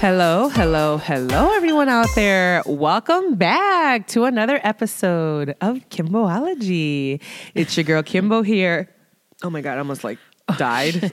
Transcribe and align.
Hello, 0.00 0.48
hello, 0.48 0.96
hello, 0.96 1.54
everyone 1.54 1.90
out 1.90 2.08
there. 2.14 2.62
Welcome 2.64 3.34
back 3.34 4.06
to 4.08 4.24
another 4.24 4.58
episode 4.62 5.54
of 5.60 5.86
Kimboology. 5.90 7.20
It's 7.54 7.76
your 7.76 7.84
girl 7.84 8.02
Kimbo 8.02 8.40
here. 8.40 8.88
Oh 9.42 9.50
my 9.50 9.60
God, 9.60 9.74
I 9.74 9.78
almost 9.80 10.02
like 10.02 10.16
died. 10.56 11.12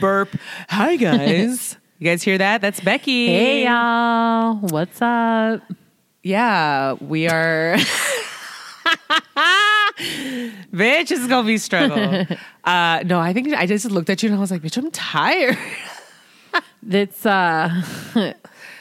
Burp. 0.00 0.30
Hi, 0.70 0.96
guys. 0.96 1.76
You 1.98 2.06
guys 2.06 2.22
hear 2.22 2.38
that? 2.38 2.62
That's 2.62 2.80
Becky. 2.80 3.26
Hey 3.26 3.66
y'all, 3.66 4.54
what's 4.70 5.02
up? 5.02 5.60
Yeah, 6.22 6.94
we 7.02 7.28
are. 7.28 7.76
bitch, 10.72 11.08
this 11.08 11.20
is 11.20 11.26
gonna 11.26 11.46
be 11.46 11.58
struggle. 11.58 12.26
Uh, 12.64 13.02
no, 13.04 13.20
I 13.20 13.34
think 13.34 13.52
I 13.52 13.66
just 13.66 13.84
looked 13.90 14.08
at 14.08 14.22
you 14.22 14.30
and 14.30 14.38
I 14.38 14.40
was 14.40 14.50
like, 14.50 14.62
bitch, 14.62 14.78
I'm 14.78 14.90
tired. 14.90 15.58
It's 16.88 17.24
uh 17.24 17.82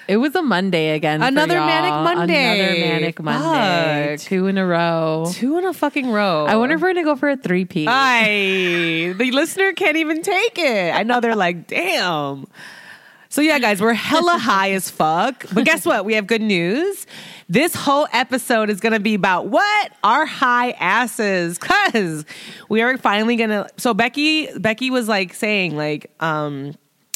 it 0.07 0.17
was 0.17 0.35
a 0.35 0.41
Monday 0.41 0.91
again. 0.91 1.21
Another 1.21 1.59
manic 1.59 1.91
Monday. 1.91 2.45
Another 2.45 2.79
manic 2.79 3.21
Monday. 3.21 4.17
Fuck. 4.17 4.27
Two 4.27 4.47
in 4.47 4.57
a 4.57 4.65
row. 4.65 5.31
Two 5.31 5.57
in 5.57 5.65
a 5.65 5.73
fucking 5.73 6.09
row. 6.11 6.45
I 6.45 6.55
wonder 6.55 6.75
if 6.75 6.81
we're 6.81 6.93
gonna 6.93 7.05
go 7.05 7.15
for 7.15 7.29
a 7.29 7.37
three 7.37 7.65
P. 7.65 7.85
I 7.87 9.13
the 9.17 9.31
listener 9.31 9.73
can't 9.73 9.97
even 9.97 10.21
take 10.21 10.59
it. 10.59 10.93
I 10.93 11.03
know 11.03 11.19
they're 11.21 11.35
like, 11.35 11.67
damn. 11.67 12.45
So 13.29 13.41
yeah, 13.41 13.57
guys, 13.57 13.81
we're 13.81 13.93
hella 13.93 14.37
high 14.37 14.73
as 14.73 14.89
fuck. 14.89 15.45
But 15.53 15.65
guess 15.65 15.85
what? 15.85 16.05
We 16.05 16.13
have 16.15 16.27
good 16.27 16.41
news. 16.41 17.07
This 17.49 17.73
whole 17.73 18.07
episode 18.13 18.69
is 18.69 18.79
gonna 18.79 18.99
be 18.99 19.15
about 19.15 19.47
what? 19.47 19.91
Our 20.03 20.25
high 20.25 20.71
asses. 20.71 21.57
Cause 21.57 22.25
we 22.69 22.81
are 22.81 22.97
finally 22.97 23.35
gonna 23.37 23.67
so 23.77 23.93
Becky 23.93 24.47
Becky 24.59 24.91
was 24.91 25.07
like 25.07 25.33
saying, 25.33 25.75
like, 25.75 26.11
um, 26.19 26.75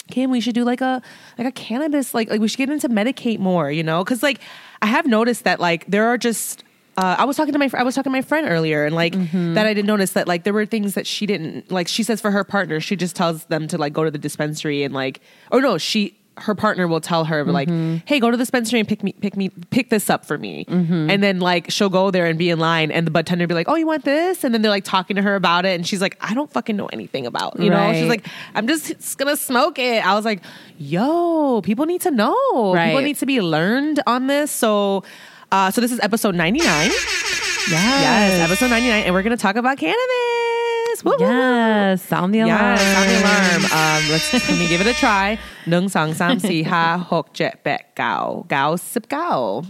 Kim, 0.10 0.32
we 0.32 0.40
should 0.42 0.56
do 0.56 0.64
like 0.64 0.82
a 0.82 1.02
like 1.38 1.48
a 1.48 1.52
cannabis 1.52 2.14
like 2.14 2.30
like 2.30 2.42
we 2.42 2.48
should 2.48 2.58
get 2.58 2.70
into 2.70 2.90
medicate 2.90 3.40
more, 3.40 3.72
you 3.72 3.84
know? 3.84 4.04
Because 4.04 4.24
like 4.24 4.40
I 4.82 4.88
have 4.88 5.06
noticed 5.06 5.44
that 5.44 5.60
like 5.60 5.86
there 5.88 6.08
are 6.08 6.18
just 6.18 6.64
uh, 6.98 7.16
I 7.20 7.26
was 7.26 7.38
talking 7.38 7.54
to 7.54 7.60
my 7.60 7.68
fr- 7.68 7.78
I 7.78 7.84
was 7.84 7.94
talking 7.94 8.12
to 8.12 8.18
my 8.18 8.24
friend 8.24 8.48
earlier 8.50 8.86
and 8.86 8.96
like 8.96 9.14
that 9.54 9.66
I 9.68 9.74
didn't 9.74 9.86
notice 9.88 10.12
that 10.14 10.28
like 10.28 10.44
there 10.46 10.54
were 10.54 10.66
things 10.66 10.96
that 10.96 11.06
she 11.06 11.26
didn't 11.28 11.72
like 11.72 11.88
she 11.88 12.02
says 12.02 12.20
for 12.22 12.32
her 12.32 12.44
partner 12.44 12.80
she 12.80 12.96
just 12.96 13.16
tells 13.16 13.46
them 13.46 13.68
to 13.68 13.78
like 13.78 13.94
go 13.94 14.04
to 14.04 14.10
the 14.10 14.18
dispensary 14.18 14.84
and 14.84 14.94
like 14.96 15.22
or 15.52 15.62
no 15.62 15.78
she 15.78 16.18
her 16.38 16.56
partner 16.56 16.88
will 16.88 17.02
tell 17.02 17.26
her 17.26 17.44
like 17.44 17.68
hey 18.06 18.20
go 18.20 18.30
to 18.32 18.38
the 18.38 18.42
dispensary 18.42 18.80
and 18.80 18.88
pick 18.88 19.04
me 19.04 19.12
pick 19.14 19.36
me 19.36 19.50
pick 19.72 19.90
this 19.90 20.10
up 20.10 20.26
for 20.26 20.38
me 20.38 20.66
and 21.12 21.24
then 21.24 21.40
like 21.40 21.70
she'll 21.72 21.90
go 21.90 22.12
there 22.12 22.26
and 22.28 22.38
be 22.38 22.50
in 22.50 22.60
line 22.60 22.92
and 22.92 23.06
the 23.08 23.12
bud 23.12 23.26
tender 23.26 23.44
will 23.44 23.48
be 23.50 23.54
like 23.56 23.68
oh 23.70 23.76
you 23.76 23.88
want 23.88 24.04
this 24.06 24.44
and 24.44 24.54
then 24.54 24.62
they're 24.62 24.72
like 24.72 24.84
talking 24.84 25.16
to 25.16 25.22
her 25.22 25.36
about 25.36 25.66
it 25.66 25.76
and 25.76 25.88
she's 25.88 26.02
like 26.02 26.18
I 26.22 26.34
don't 26.34 26.52
fucking 26.52 26.76
know 26.76 26.88
anything 26.88 27.26
about 27.26 27.60
you 27.60 27.70
know 27.70 27.94
she's 27.94 28.10
like 28.10 28.26
I'm 28.56 28.68
just 28.68 29.18
gonna 29.18 29.36
smoke 29.38 29.80
it. 29.80 30.06
I 30.06 30.14
was 30.16 30.26
like, 30.26 30.42
yo, 30.78 31.62
people 31.64 31.86
need 31.86 32.02
to 32.02 32.12
know. 32.12 32.74
People 32.90 33.02
need 33.06 33.18
to 33.18 33.26
be 33.26 33.42
learned 33.42 34.00
on 34.08 34.28
this. 34.28 34.52
So, 34.52 35.04
uh, 35.52 35.72
so 35.72 35.82
this 35.82 35.92
is 35.92 36.00
episode 36.02 36.36
99. 36.36 36.64
Yes. 36.68 37.70
Yes, 37.70 38.50
episode 38.50 38.70
99. 38.70 39.04
And 39.04 39.14
we're 39.14 39.24
gonna 39.24 39.38
talk 39.38 39.56
about 39.56 39.78
cannabis. 39.78 40.67
Woo. 41.04 41.16
Yes. 41.20 42.02
Sound 42.04 42.34
the 42.34 42.40
alarm. 42.42 42.78
Yes, 42.78 42.82
sound 42.82 43.10
the 43.10 43.20
alarm. 43.22 43.64
Um, 43.66 44.12
let's 44.12 44.34
let 44.34 44.60
me 44.60 44.68
give 44.68 44.82
it 44.82 44.88
a 44.88 44.94
try. 44.94 45.38
Nung 45.66 45.90
sang 45.90 46.14
sam 46.14 46.40
si 46.40 46.64
ha 46.72 46.98
hok 46.98 47.34
jet 47.34 47.64
bet 47.64 47.96
gao 47.96 48.46
gao 48.48 48.76
sip 48.76 49.08
gao. 49.10 49.64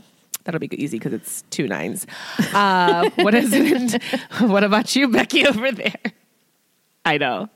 That'll 0.43 0.59
be 0.59 0.69
easy 0.81 0.97
because 0.97 1.13
it's 1.13 1.43
two 1.49 1.67
nines. 1.67 2.07
Uh, 2.53 3.09
what 3.15 3.35
is 3.35 3.51
it? 3.51 4.01
what 4.39 4.63
about 4.63 4.95
you, 4.95 5.09
Becky, 5.09 5.45
over 5.45 5.71
there? 5.73 5.99
I 7.03 7.17
know. 7.17 7.49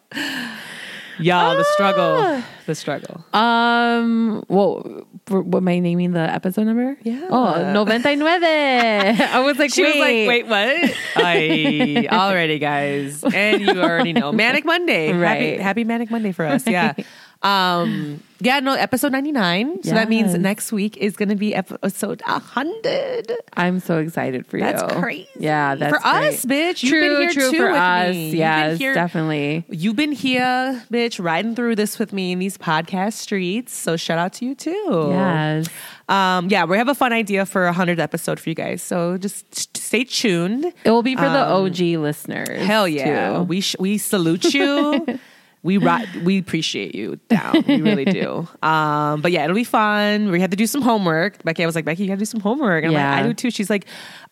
Y'all, 1.20 1.56
the 1.58 1.64
struggle. 1.74 2.18
Ah. 2.20 2.46
The 2.66 2.76
struggle. 2.76 3.24
Um. 3.34 4.44
Well, 4.48 5.06
what 5.28 5.58
am 5.60 5.68
I 5.68 5.80
naming 5.80 6.12
the 6.12 6.20
episode 6.22 6.64
number? 6.66 6.98
Yeah. 7.04 7.28
Oh, 7.30 7.84
99. 7.86 8.22
I 8.24 9.40
was 9.44 9.58
like, 9.58 9.74
She 9.74 9.84
wait. 9.84 9.90
was 9.90 10.00
like, 10.00 10.28
wait, 10.28 10.48
what? 10.48 10.98
I 11.26 12.08
already, 12.12 12.60
guys. 12.60 13.24
And 13.24 13.62
you 13.62 13.82
already 13.82 14.14
know. 14.14 14.32
Manic 14.32 14.66
Monday. 14.66 15.08
Happy, 15.08 15.20
Right. 15.20 15.60
happy 15.60 15.84
Manic 15.84 16.12
Monday 16.12 16.32
for 16.32 16.46
us. 16.46 16.66
Yeah. 16.68 16.94
Um, 17.44 18.22
yeah, 18.40 18.59
no, 18.59 18.74
episode 18.74 19.12
99. 19.12 19.84
So 19.84 19.91
that 19.91 20.09
means 20.09 20.34
next 20.38 20.72
week 20.72 20.97
is 20.97 21.16
going 21.16 21.29
to 21.29 21.35
be 21.35 21.53
episode 21.53 22.22
100. 22.25 23.31
I'm 23.53 23.79
so 23.79 23.97
excited 24.00 24.47
for 24.47 24.57
you. 24.57 24.63
That's 24.63 24.94
crazy. 24.94 25.28
Yeah, 25.40 25.75
that's 25.75 25.96
For 25.96 26.06
us, 26.06 26.46
great. 26.46 26.75
bitch. 26.75 26.84
You've 26.84 26.91
True, 26.91 27.02
been 27.02 27.22
here 27.22 27.29
true 27.31 27.52
too 27.52 27.57
for 27.57 27.72
with 27.72 27.75
us. 27.81 28.16
me. 28.16 28.35
Yes, 28.35 28.78
here- 28.79 28.94
definitely. 28.96 29.66
You've 29.69 29.96
been 29.96 30.12
here, 30.12 30.84
bitch, 30.91 31.24
riding 31.24 31.56
through 31.56 31.75
this 31.75 32.00
with 32.00 32.13
me 32.13 32.31
in 32.31 32.40
these 32.40 32.57
podcast 32.57 33.13
streets. 33.13 33.73
So 33.73 33.96
shout 33.97 34.18
out 34.18 34.34
to 34.34 34.46
you 34.46 34.56
too. 34.56 35.08
Yes. 35.12 35.68
Um, 36.09 36.50
yeah, 36.50 36.66
we 36.66 36.78
have 36.78 36.90
a 36.90 36.96
fun 36.96 37.13
idea 37.13 37.46
for 37.46 37.63
a 37.63 37.68
100 37.68 38.00
episode 38.00 38.40
for 38.40 38.50
you 38.50 38.56
guys. 38.56 38.81
So 38.81 39.18
just 39.18 39.53
st- 39.56 39.78
stay 39.78 40.03
tuned. 40.03 40.66
It 40.84 40.90
will 40.91 41.03
be 41.03 41.16
for 41.16 41.22
the 41.22 41.46
OG 41.46 41.79
listeners. 42.02 42.59
Um, 42.62 42.66
Hell 42.68 42.88
yeah. 42.88 43.38
too. 43.38 43.44
We 43.44 43.62
sh- 43.62 43.75
we 43.79 43.97
salute 43.97 44.53
you. 44.53 45.19
we 45.64 45.78
ri- 45.78 46.08
we 46.24 46.40
appreciate 46.40 46.96
you 46.96 47.20
down. 47.30 47.64
We 47.68 47.82
really 47.82 48.06
do. 48.06 48.48
Um, 48.64 49.22
but 49.22 49.32
yeah, 49.32 49.44
it'll 49.44 49.56
be 49.56 49.64
fun. 49.64 50.32
We 50.32 50.40
had 50.40 50.52
to 50.52 50.58
do 50.58 50.66
some 50.68 50.82
homework. 50.82 51.44
Becky, 51.44 51.64
I 51.64 51.66
was 51.66 51.76
like, 51.76 51.86
Becky, 51.86 52.04
you 52.04 52.08
gotta 52.10 52.20
do 52.20 52.26
some 52.26 52.40
homework. 52.40 52.84
And 52.84 52.92
I'm 52.96 53.00
Yeah. 53.02 53.16
like, 53.16 53.24
I 53.24 53.28
do 53.28 53.34
too. 53.34 53.52
She's 53.52 53.70
like, 53.70 53.86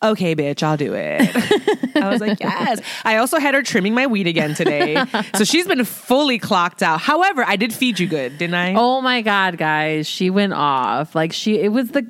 okay, 0.03 0.35
bitch, 0.35 0.61
I'll 0.63 0.77
do 0.77 0.93
it. 0.95 1.21
I 1.97 2.09
was 2.09 2.21
like, 2.21 2.39
yes. 2.39 2.79
I 3.03 3.17
also 3.17 3.39
had 3.39 3.53
her 3.55 3.61
trimming 3.63 3.93
my 3.93 4.07
weed 4.07 4.27
again 4.27 4.53
today. 4.55 5.03
so 5.35 5.43
she's 5.43 5.67
been 5.67 5.83
fully 5.85 6.37
clocked 6.39 6.81
out. 6.83 7.01
However, 7.01 7.43
I 7.45 7.55
did 7.57 7.73
feed 7.73 7.99
you 7.99 8.07
good, 8.07 8.37
didn't 8.37 8.55
I? 8.55 8.73
Oh 8.75 9.01
my 9.01 9.21
god, 9.21 9.57
guys, 9.57 10.07
she 10.07 10.29
went 10.29 10.53
off. 10.53 11.15
Like 11.15 11.33
she 11.33 11.59
it 11.59 11.69
was 11.71 11.89
the 11.91 12.09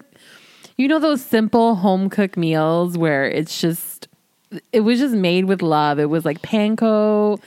you 0.78 0.88
know 0.88 1.00
those 1.00 1.22
simple 1.24 1.76
home 1.76 2.10
cooked 2.10 2.38
meals 2.38 2.98
where 2.98 3.26
it's 3.26 3.60
just 3.60 4.08
it 4.72 4.82
was 4.82 5.00
just 5.00 5.16
made 5.16 5.46
with 5.46 5.62
love. 5.62 6.00
It 6.00 6.10
was 6.10 6.26
like 6.26 6.42
panko 6.42 7.40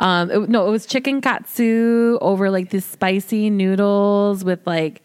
um 0.00 0.30
it- 0.30 0.48
no, 0.48 0.66
it 0.66 0.70
was 0.70 0.86
chicken 0.86 1.20
katsu 1.20 2.18
over 2.20 2.50
like 2.50 2.70
these 2.70 2.84
spicy 2.84 3.50
noodles 3.50 4.44
with 4.44 4.66
like 4.66 5.02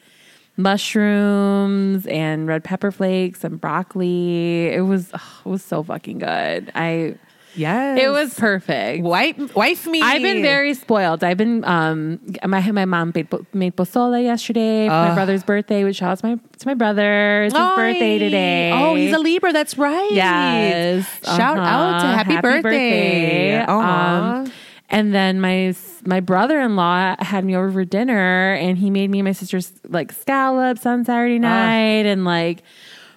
mushrooms 0.58 2.06
and 2.08 2.48
red 2.48 2.64
pepper 2.64 2.92
flakes 2.92 3.44
and 3.44 3.60
broccoli. 3.62 4.68
It 4.68 4.82
was 4.82 5.10
ugh, 5.14 5.22
it 5.46 5.50
was 5.50 5.64
so 5.64 5.84
fucking 5.84 6.20
good. 6.20 6.72
I 6.76 7.16
yes. 7.56 8.00
it 8.02 8.10
was 8.10 8.34
perfect. 8.34 9.04
wife, 9.04 9.56
wife 9.56 9.86
me. 9.88 10.02
I've 10.02 10.22
been 10.22 10.42
very 10.42 10.74
spoiled. 10.74 11.24
I've 11.24 11.38
been 11.38 11.64
um 11.66 12.20
my 12.46 12.60
my 12.72 12.86
mom 12.86 13.12
made, 13.16 13.28
made 13.54 13.76
pozole 13.76 14.22
yesterday 14.22 14.88
for 14.88 14.92
my 14.94 15.14
brother's 15.14 15.44
birthday, 15.44 15.84
which 15.84 15.98
shout 15.98 16.12
out 16.12 16.20
to 16.20 16.28
my 16.28 16.36
to 16.36 16.68
my 16.68 16.74
brother. 16.74 17.44
It's 17.44 17.54
his 17.56 17.62
Oy. 17.62 17.76
birthday 17.76 18.18
today. 18.20 18.72
Oh, 18.74 18.96
he's 18.96 19.14
a 19.14 19.20
Libra. 19.20 19.54
That's 19.54 19.78
right. 19.78 20.12
yes. 20.12 21.08
Shout 21.24 21.58
out 21.58 22.02
to 22.02 22.08
Uh-huh. 22.08 22.16
happy, 22.16 22.36
birthday. 22.42 22.62
birthday. 23.60 23.66
Aw. 23.66 24.40
Um, 24.42 24.52
and 24.90 25.14
then 25.14 25.40
my 25.40 25.76
my 26.06 26.20
brother 26.20 26.60
in 26.60 26.76
law 26.76 27.16
had 27.20 27.46
me 27.46 27.56
over 27.56 27.72
for 27.72 27.86
dinner, 27.86 28.54
and 28.54 28.78
he 28.78 28.90
made 28.90 29.10
me 29.10 29.20
and 29.20 29.26
my 29.26 29.32
sister's 29.32 29.72
like 29.88 30.12
scallops 30.12 30.86
on 30.86 31.06
Saturday 31.06 31.38
ah. 31.38 31.42
night, 31.42 32.06
and 32.06 32.26
like. 32.26 32.64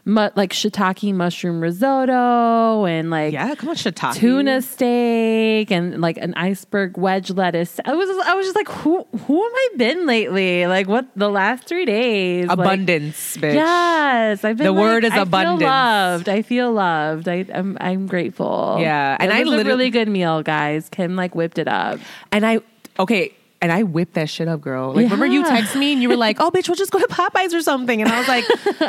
Mu- 0.05 0.31
like 0.35 0.51
shiitake 0.53 1.15
mushroom 1.15 1.61
risotto 1.61 2.85
and 2.87 3.09
like 3.09 3.33
yeah, 3.33 3.55
come 3.55 3.69
on, 3.69 3.77
shiitake. 3.77 4.15
tuna 4.17 4.61
steak 4.61 5.71
and 5.71 6.01
like 6.01 6.17
an 6.17 6.35
iceberg 6.35 6.99
wedge 6.99 7.31
lettuce. 7.31 7.79
I 7.85 7.95
was 7.95 8.09
I 8.27 8.35
was 8.35 8.45
just 8.47 8.57
like, 8.57 8.69
who 8.69 9.05
who 9.27 9.43
have 9.45 9.53
I 9.55 9.69
been 9.77 10.05
lately? 10.07 10.67
Like 10.67 10.89
what 10.89 11.07
the 11.15 11.29
last 11.29 11.69
three 11.69 11.85
days? 11.85 12.47
Like, 12.49 12.59
Abundance, 12.59 13.37
bitch. 13.37 13.55
yes, 13.55 14.45
I've 14.45 14.57
been. 14.57 14.67
The 14.67 14.73
like, 14.73 14.81
word 14.83 15.05
is 15.05 15.13
I 15.13 15.19
abundance. 15.23 15.61
Feel 15.61 15.69
loved. 15.69 16.29
I 16.29 16.43
feel 16.43 16.73
loved. 16.73 17.29
I, 17.29 17.47
I'm 17.55 17.79
I'm 17.81 18.07
grateful. 18.09 18.79
Yeah, 18.81 19.13
and 19.21 19.31
and 19.31 19.33
I 19.33 19.43
it 19.43 19.45
was 19.45 19.53
a 19.55 19.57
literally- 19.59 19.77
really 19.85 19.91
good 19.91 20.09
meal, 20.09 20.43
guys. 20.43 20.89
Kim 20.89 21.15
like 21.15 21.37
whipped 21.37 21.59
it 21.59 21.69
up. 21.69 22.01
And 22.33 22.45
I 22.45 22.59
okay, 22.99 23.35
and 23.63 23.73
I 23.73 23.85
whipped 23.85 24.15
that 24.15 24.29
shit 24.29 24.49
up, 24.49 24.61
girl. 24.61 24.89
Like 24.89 25.05
remember 25.05 25.25
you 25.27 25.41
Yeah. 25.41 25.49
text 25.57 25.75
me 25.77 25.93
and 25.95 26.03
you 26.03 26.09
were 26.11 26.17
like, 26.17 26.37
"Oh, 26.41 26.51
bitch, 26.51 26.69
we'll 26.69 26.75
just 26.77 26.91
go 26.91 26.99
to 26.99 27.07
Popeyes 27.07 27.55
or 27.55 27.63
something." 27.63 28.03
And 28.03 28.11
I 28.11 28.19
was 28.19 28.29
like, 28.29 28.45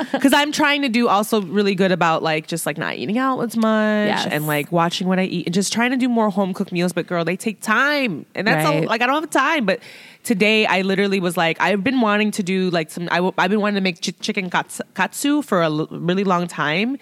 because 0.12 0.34
I'm 0.34 0.52
trying 0.52 0.82
to 0.82 0.90
do 0.90 1.08
also 1.08 1.42
really 1.44 1.76
good 1.76 1.92
about 1.94 2.24
like 2.24 2.48
just 2.48 2.66
like 2.66 2.78
not 2.78 2.96
eating 2.96 3.18
out 3.18 3.40
as 3.40 3.56
much 3.56 4.08
Yes. 4.10 4.28
and 4.30 4.46
like 4.48 4.72
watching 4.72 5.08
what 5.08 5.20
I 5.20 5.24
eat 5.24 5.46
and 5.48 5.54
just 5.54 5.72
trying 5.72 5.92
to 5.92 5.98
do 5.98 6.10
more 6.10 6.30
home 6.30 6.54
cooked 6.54 6.72
meals. 6.74 6.92
But 6.92 7.08
girl, 7.08 7.24
they 7.24 7.38
take 7.38 7.62
time, 7.62 8.26
and 8.36 8.46
that's 8.48 8.66
Right. 8.68 8.86
like 8.88 9.02
I 9.02 9.06
don't 9.08 9.22
have 9.22 9.30
time, 9.30 9.66
but. 9.66 9.80
Today, 10.24 10.66
I 10.66 10.84
literally 10.84 11.20
was 11.20 11.36
like, 11.36 11.60
I've 11.60 11.84
been 11.84 12.00
wanting 12.00 12.32
to 12.32 12.44
do 12.44 12.70
like 12.70 12.90
some. 12.90 13.10
I 13.12 13.18
w- 13.18 13.34
I've 13.38 13.50
been 13.50 13.60
wanting 13.60 13.76
to 13.76 13.82
make 13.82 14.00
ch- 14.00 14.18
chicken 14.22 14.50
katsu, 14.50 14.82
katsu 14.96 15.42
for 15.42 15.62
a 15.62 15.66
l- 15.66 15.88
really 15.92 16.24
long 16.24 16.48
time, 16.48 16.98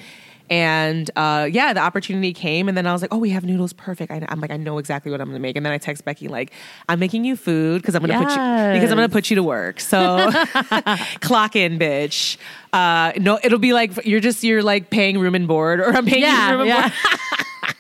and 0.52 1.10
uh, 1.16 1.48
yeah, 1.50 1.72
the 1.72 1.80
opportunity 1.80 2.34
came, 2.34 2.68
and 2.68 2.78
then 2.78 2.86
I 2.86 2.92
was 2.92 3.02
like, 3.02 3.14
"Oh, 3.14 3.18
we 3.18 3.30
have 3.30 3.46
noodles, 3.46 3.72
perfect." 3.72 4.12
I, 4.12 4.24
I'm 4.28 4.42
like, 4.42 4.52
I 4.52 4.58
know 4.58 4.78
exactly 4.80 5.10
what 5.12 5.22
I'm 5.22 5.28
going 5.30 5.40
to 5.40 5.42
make, 5.42 5.56
and 5.56 5.66
then 5.66 5.72
I 5.72 5.78
text 5.78 6.04
Becky 6.04 6.28
like, 6.28 6.52
"I'm 6.90 7.00
making 7.00 7.24
you 7.24 7.38
food 7.38 7.82
because 7.82 7.96
I'm 7.96 8.04
going 8.04 8.12
to 8.12 8.18
put 8.26 8.30
you 8.36 8.74
because 8.74 8.92
I'm 8.92 8.98
to 8.98 9.08
put 9.10 9.30
you 9.30 9.38
to 9.38 9.44
work." 9.44 9.80
So 9.80 10.30
clock 11.22 11.56
in, 11.56 11.80
bitch. 11.80 12.36
Uh, 12.74 13.14
no, 13.18 13.40
it'll 13.44 13.60
be 13.60 13.72
like 13.72 14.06
you're 14.06 14.20
just 14.20 14.44
you're 14.44 14.62
like 14.62 14.90
paying 14.90 15.18
room 15.18 15.36
and 15.36 15.48
board, 15.48 15.80
or 15.80 15.90
I'm 15.96 16.06
paying 16.06 16.22
you 16.22 16.28
Yeah, 16.28 16.52
room 16.52 16.60
and 16.62 16.68
yeah. 16.68 16.82
board. 16.90 17.76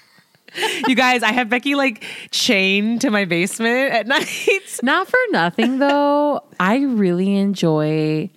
you 0.87 0.95
guys, 0.95 1.23
I 1.23 1.33
have 1.33 1.49
Becky 1.49 1.75
like 1.75 2.03
chained 2.31 3.01
to 3.01 3.09
my 3.11 3.25
basement 3.25 3.91
at 3.93 4.07
night. 4.15 4.79
Not 4.81 5.07
for 5.09 5.19
nothing 5.31 5.79
though. 5.79 6.43
I 6.59 6.77
really 6.79 7.35
enjoy 7.35 8.29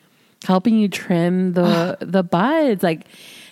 helping 0.45 0.77
you 0.77 0.89
trim 0.89 1.53
the 1.53 1.99
the 2.01 2.23
buds. 2.25 2.83
Like 2.83 3.07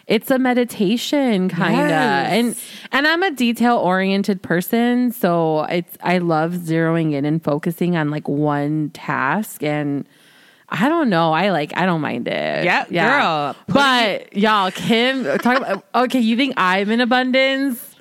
it's 0.06 0.30
a 0.30 0.38
meditation 0.38 1.48
kind 1.48 1.80
of. 1.80 1.88
Yes. 1.88 2.32
And 2.32 2.56
and 2.92 3.06
I'm 3.06 3.22
a 3.22 3.30
detail 3.30 3.76
oriented 3.76 4.42
person, 4.42 5.12
so 5.12 5.62
it's 5.64 5.96
I 6.02 6.18
love 6.18 6.52
zeroing 6.52 7.12
in 7.12 7.24
and 7.24 7.42
focusing 7.42 7.96
on 7.96 8.10
like 8.10 8.28
one 8.28 8.90
task 8.90 9.62
and 9.62 10.06
I 10.68 10.88
don't 10.88 11.10
know. 11.10 11.32
I 11.34 11.50
like. 11.50 11.76
I 11.76 11.84
don't 11.84 12.00
mind 12.00 12.26
it. 12.28 12.64
Yeah, 12.64 12.86
girl. 12.88 13.54
But 13.68 14.34
y'all, 14.34 14.70
Kim, 14.70 15.24
talk 15.38 15.58
about. 15.58 15.84
Okay, 15.94 16.20
you 16.20 16.36
think 16.36 16.54
I'm 16.56 16.90
in 16.90 17.00
abundance? 17.02 17.94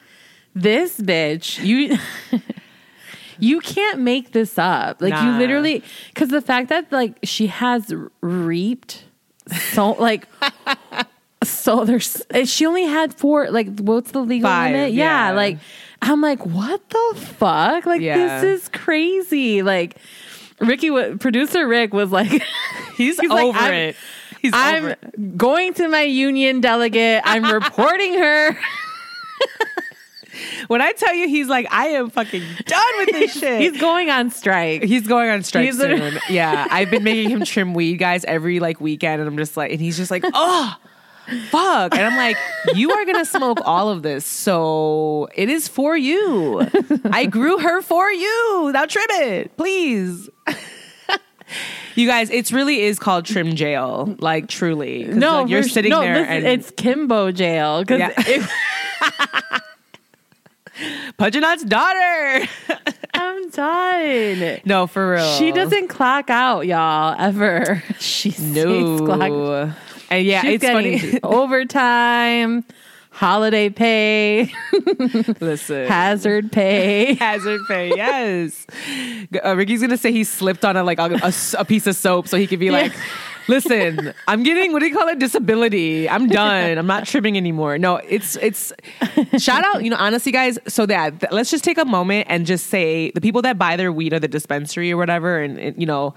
This 0.56 1.00
bitch, 1.00 1.63
you. 1.63 1.98
You 3.39 3.59
can't 3.59 4.00
make 4.01 4.33
this 4.33 4.59
up. 4.59 5.01
Like 5.01 5.19
you 5.19 5.31
literally, 5.31 5.83
because 6.09 6.30
the 6.30 6.42
fact 6.42 6.69
that 6.69 6.92
like 6.92 7.18
she 7.24 7.48
has 7.48 7.92
reaped 8.21 9.06
so 9.74 9.94
like 9.94 10.27
so 11.43 11.85
there's 11.85 12.21
she 12.45 12.65
only 12.65 12.83
had 12.85 13.13
four 13.13 13.49
like 13.51 13.79
what's 13.79 14.11
the 14.11 14.19
legal 14.21 14.49
Five, 14.49 14.71
limit? 14.73 14.93
Yeah, 14.93 15.29
yeah. 15.29 15.35
like 15.35 15.57
I'm 16.01 16.21
like 16.21 16.45
what 16.45 16.88
the 16.89 17.13
fuck? 17.38 17.85
Like 17.85 18.01
Yeah. 18.01 18.41
this 18.41 18.61
is 18.63 18.69
crazy. 18.69 19.61
Like 19.63 19.97
Ricky, 20.59 20.89
producer 21.17 21.67
Rick 21.67 21.91
was 21.93 22.11
like, 22.11 22.29
He's, 22.95 23.19
He's 23.19 23.31
over 23.31 23.57
I'm- 23.57 23.73
it. 23.73 23.95
He's 24.41 24.51
I'm 24.55 24.83
over 24.85 24.89
it. 25.01 25.38
going 25.38 25.73
to 25.75 25.88
my 25.88 26.01
union 26.01 26.61
delegate. 26.61 27.21
I'm 27.25 27.43
reporting 27.53 28.15
her. 28.19 28.57
When 30.67 30.81
I 30.81 30.93
tell 30.93 31.13
you, 31.13 31.27
he's 31.27 31.47
like, 31.47 31.67
I 31.71 31.88
am 31.88 32.09
fucking 32.09 32.41
done 32.65 32.93
with 32.99 33.09
this 33.11 33.38
shit. 33.38 33.59
He's 33.59 33.79
going 33.79 34.09
on 34.09 34.31
strike. 34.31 34.81
He's 34.83 35.05
going 35.05 35.29
on 35.29 35.43
strike 35.43 35.65
He's 35.65 35.77
soon. 35.77 36.17
yeah, 36.29 36.67
I've 36.71 36.89
been 36.89 37.03
making 37.03 37.29
him 37.29 37.43
trim 37.43 37.73
weed, 37.73 37.97
guys, 37.97 38.23
every 38.25 38.59
like 38.61 38.79
weekend, 38.79 39.19
and 39.19 39.27
I'm 39.27 39.38
just 39.38 39.57
like, 39.57 39.71
and 39.71 39.81
he's 39.81 39.97
just 39.97 40.09
like, 40.09 40.23
oh, 40.33 40.75
fuck, 41.50 41.95
and 41.95 42.06
I'm 42.06 42.18
like, 42.18 42.38
you 42.75 42.91
are 42.91 43.06
gonna 43.06 43.25
smoke 43.25 43.59
all 43.63 43.89
of 43.89 44.03
this, 44.03 44.25
so 44.25 45.29
it 45.35 45.50
is 45.50 45.68
for 45.68 45.95
you. 45.97 46.68
I 47.06 47.25
grew 47.25 47.57
her 47.59 47.81
for 47.81 48.12
you. 48.12 48.71
Now 48.73 48.85
trim 48.85 49.06
it, 49.09 49.56
please. 49.57 50.29
you 51.95 52.07
guys, 52.07 52.29
it 52.29 52.51
really 52.51 52.81
is 52.81 53.00
called 53.00 53.25
trim 53.25 53.56
jail, 53.56 54.15
like 54.19 54.47
truly. 54.47 55.06
no, 55.06 55.41
like, 55.41 55.50
you're 55.50 55.63
sitting 55.63 55.91
no, 55.91 56.01
there, 56.01 56.25
and 56.25 56.45
it's 56.45 56.71
Kimbo 56.71 57.31
jail 57.31 57.81
because 57.81 58.00
Yeah. 58.00 58.47
Pudgeonot's 61.19 61.63
daughter. 61.63 62.47
I'm 63.13 63.50
done. 63.50 64.62
no, 64.65 64.88
for 64.88 65.12
real. 65.12 65.38
She 65.38 65.51
doesn't 65.51 65.89
clock 65.89 66.29
out, 66.29 66.65
y'all, 66.65 67.15
ever. 67.19 67.83
She 68.00 68.31
clocked. 68.31 69.77
And 70.11 70.25
yeah, 70.27 70.41
She's 70.41 70.61
it's 70.61 70.65
funny. 70.65 71.19
overtime, 71.23 72.65
holiday 73.11 73.69
pay, 73.69 74.51
Listen. 75.39 75.87
hazard 75.87 76.51
pay. 76.51 77.13
hazard 77.19 77.61
pay. 77.67 77.89
Yes. 77.95 78.67
Uh, 79.43 79.55
Ricky's 79.55 79.81
gonna 79.81 79.97
say 79.97 80.11
he 80.11 80.23
slipped 80.23 80.65
on 80.65 80.75
a 80.77 80.83
like 80.83 80.99
a, 80.99 81.05
a 81.23 81.33
a 81.59 81.65
piece 81.65 81.87
of 81.87 81.95
soap 81.95 82.27
so 82.27 82.35
he 82.37 82.45
could 82.45 82.59
be 82.59 82.71
like, 82.71 82.91
"Listen, 83.47 84.13
I'm 84.27 84.43
getting 84.43 84.73
what 84.73 84.79
do 84.79 84.87
you 84.87 84.93
call 84.93 85.07
it? 85.07 85.17
Disability. 85.19 86.09
I'm 86.09 86.27
done. 86.27 86.77
I'm 86.77 86.87
not 86.87 87.05
trimming 87.07 87.37
anymore." 87.37 87.77
No, 87.77 87.95
it's 87.95 88.35
it's 88.37 88.73
shout 89.37 89.63
out. 89.63 89.81
You 89.83 89.91
know, 89.91 89.97
honestly, 89.97 90.33
guys. 90.33 90.59
So 90.67 90.85
that 90.87 91.21
th- 91.21 91.31
let's 91.31 91.49
just 91.51 91.63
take 91.63 91.77
a 91.77 91.85
moment 91.85 92.27
and 92.29 92.45
just 92.45 92.67
say 92.67 93.11
the 93.11 93.21
people 93.21 93.41
that 93.43 93.57
buy 93.57 93.77
their 93.77 93.93
weed 93.93 94.11
at 94.13 94.21
the 94.21 94.27
dispensary 94.27 94.91
or 94.91 94.97
whatever, 94.97 95.39
and, 95.39 95.57
and 95.57 95.79
you 95.79 95.85
know. 95.85 96.13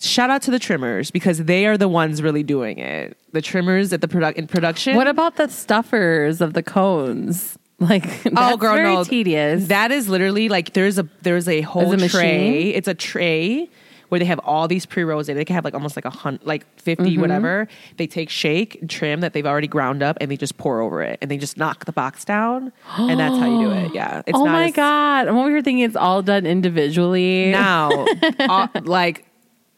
Shout 0.00 0.28
out 0.30 0.42
to 0.42 0.50
the 0.50 0.58
trimmers 0.58 1.10
because 1.10 1.38
they 1.44 1.66
are 1.66 1.78
the 1.78 1.88
ones 1.88 2.20
really 2.22 2.42
doing 2.42 2.78
it. 2.78 3.16
The 3.32 3.40
trimmers 3.42 3.92
at 3.92 4.00
the 4.02 4.08
product 4.08 4.38
in 4.38 4.46
production. 4.46 4.94
What 4.96 5.08
about 5.08 5.36
the 5.36 5.48
stuffers 5.48 6.40
of 6.40 6.52
the 6.54 6.62
cones? 6.62 7.58
Like, 7.78 8.22
that's 8.22 8.34
oh 8.38 8.56
girl 8.56 8.74
very 8.74 8.90
no 8.94 9.04
tedious. 9.04 9.68
that 9.68 9.92
is 9.92 10.08
literally 10.08 10.48
like 10.48 10.72
there's 10.72 10.98
a 10.98 11.06
there's 11.20 11.46
a 11.46 11.60
whole 11.60 11.92
a 11.92 11.96
tray 11.98 11.98
machine? 11.98 12.74
it's 12.74 12.88
a 12.88 12.94
tray 12.94 13.68
where 14.08 14.18
they 14.18 14.24
have 14.24 14.38
all 14.38 14.66
these 14.66 14.86
pre-rolls 14.86 15.28
in 15.28 15.36
they 15.36 15.44
can 15.44 15.52
have 15.52 15.64
like 15.66 15.74
almost 15.74 15.94
like 15.94 16.06
a 16.06 16.10
hundred 16.10 16.46
like 16.46 16.64
50 16.80 17.02
Mm-hmm. 17.04 17.20
whatever 17.20 17.68
they 17.98 18.06
take 18.06 18.30
shake 18.30 18.76
and 18.80 18.88
trim 18.88 19.20
that 19.20 19.34
they've 19.34 19.44
already 19.44 19.66
ground 19.68 20.02
up 20.02 20.16
and 20.22 20.30
they 20.30 20.38
just 20.38 20.56
pour 20.56 20.80
over 20.80 21.02
it 21.02 21.18
and 21.20 21.30
they 21.30 21.36
just 21.36 21.58
knock 21.58 21.84
the 21.84 21.92
box 21.92 22.24
down 22.24 22.72
and 22.96 23.20
that's 23.20 23.36
how 23.36 23.44
you 23.60 23.66
do 23.68 23.72
it 23.74 23.90
yeah 23.94 24.22
it's 24.26 24.38
oh 24.38 24.46
my 24.46 24.68
as- 24.68 24.72
god! 24.72 25.28
I'm 25.28 25.36
over 25.36 25.50
here 25.50 25.60
thinking 25.60 25.84
it's 25.84 25.96
all 25.96 26.22
done 26.22 26.46
individually. 26.46 27.50
now 27.50 27.90
uh, 28.38 28.68
like 28.84 29.25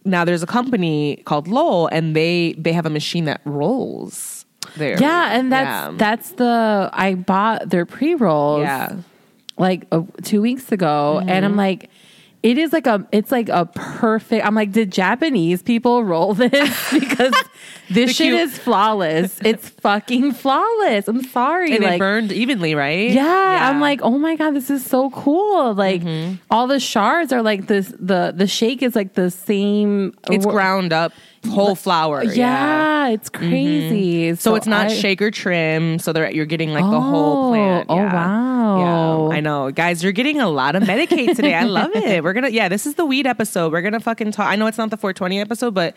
now 0.08 0.24
there's 0.24 0.42
a 0.42 0.46
company 0.46 1.22
called 1.24 1.46
Lowell 1.48 1.88
and 1.88 2.16
they 2.16 2.54
they 2.58 2.72
have 2.72 2.86
a 2.86 2.90
machine 2.90 3.24
that 3.26 3.40
rolls 3.44 4.44
there 4.76 4.98
Yeah, 5.00 5.36
and 5.38 5.52
that's 5.52 5.96
that's 5.98 6.30
the 6.32 6.90
I 6.92 7.14
bought 7.14 7.70
their 7.70 7.86
pre 7.86 8.14
rolls. 8.14 8.62
yeah 8.62 8.96
like 9.56 9.86
uh, 9.90 10.02
two 10.22 10.40
weeks 10.40 10.70
ago, 10.70 11.20
and 11.26 11.44
I'm 11.44 11.56
like, 11.56 11.90
it 12.44 12.58
is 12.58 12.72
like 12.72 12.86
a, 12.86 13.04
it's 13.10 13.32
like 13.32 13.48
a 13.48 13.66
perfect. 13.66 14.46
I'm 14.46 14.54
like, 14.54 14.70
did 14.70 14.92
Japanese 14.92 15.62
people 15.62 16.04
roll 16.04 16.32
this 16.44 16.92
because 16.92 17.34
this 17.90 18.10
The 18.10 18.14
shit 18.14 18.26
cute- 18.28 18.40
is 18.40 18.58
flawless. 18.58 19.38
it's 19.44 19.68
fucking 19.68 20.32
flawless. 20.32 21.08
I'm 21.08 21.22
sorry, 21.24 21.74
and 21.74 21.84
like. 21.84 21.94
it 21.94 21.98
burned 21.98 22.32
evenly 22.32 22.74
right 22.74 23.10
yeah, 23.10 23.68
I'm 23.70 23.80
like, 23.80 24.00
oh 24.02 24.18
my 24.18 24.36
god, 24.36 24.52
this 24.54 24.70
is 24.70 24.84
so 24.84 25.10
cool! 25.10 25.74
Like 25.74 26.02
Mm-hmm. 26.02 26.34
all 26.50 26.66
the 26.66 26.80
shards 26.80 27.32
are 27.32 27.42
like 27.42 27.66
this. 27.66 27.92
The 27.98 28.32
the 28.36 28.46
shake 28.46 28.82
is 28.82 28.94
like 28.94 29.14
the 29.14 29.30
same. 29.30 30.14
it's 30.30 30.44
ground 30.46 30.92
up 30.92 31.12
whole 31.48 31.74
flour 31.76 32.22
Yeah, 32.24 33.08
it's 33.08 33.30
crazy. 33.30 34.34
So, 34.34 34.54
it's 34.56 34.66
not 34.66 34.86
I- 34.90 34.94
shaker 34.94 35.30
trim. 35.30 35.98
So 35.98 36.12
they're, 36.12 36.30
you're 36.30 36.46
getting 36.46 36.72
like 36.72 36.84
the 36.84 37.00
whole 37.00 37.46
Oh, 37.46 37.50
plant. 37.50 37.86
oh, 37.88 37.96
Yeah. 37.96 38.12
wow. 38.12 39.28
Yeah, 39.30 39.36
I 39.36 39.40
know, 39.40 39.70
guys. 39.70 40.02
You're 40.02 40.12
getting 40.12 40.40
a 40.40 40.48
lot 40.48 40.76
of 40.76 40.82
Medicaid 40.82 41.36
today. 41.36 41.54
I 41.54 41.62
love 41.62 41.90
it. 41.94 42.22
We're 42.24 42.32
gonna, 42.32 42.48
yeah. 42.50 42.68
This 42.68 42.86
is 42.86 42.94
the 42.96 43.06
weed 43.06 43.26
episode. 43.26 43.72
We're 43.72 43.82
gonna 43.82 44.00
fucking 44.00 44.32
talk. 44.32 44.46
I 44.48 44.56
know 44.56 44.66
it's 44.66 44.78
not 44.78 44.90
the 44.90 44.96
420 44.96 45.40
episode, 45.40 45.74
but 45.74 45.96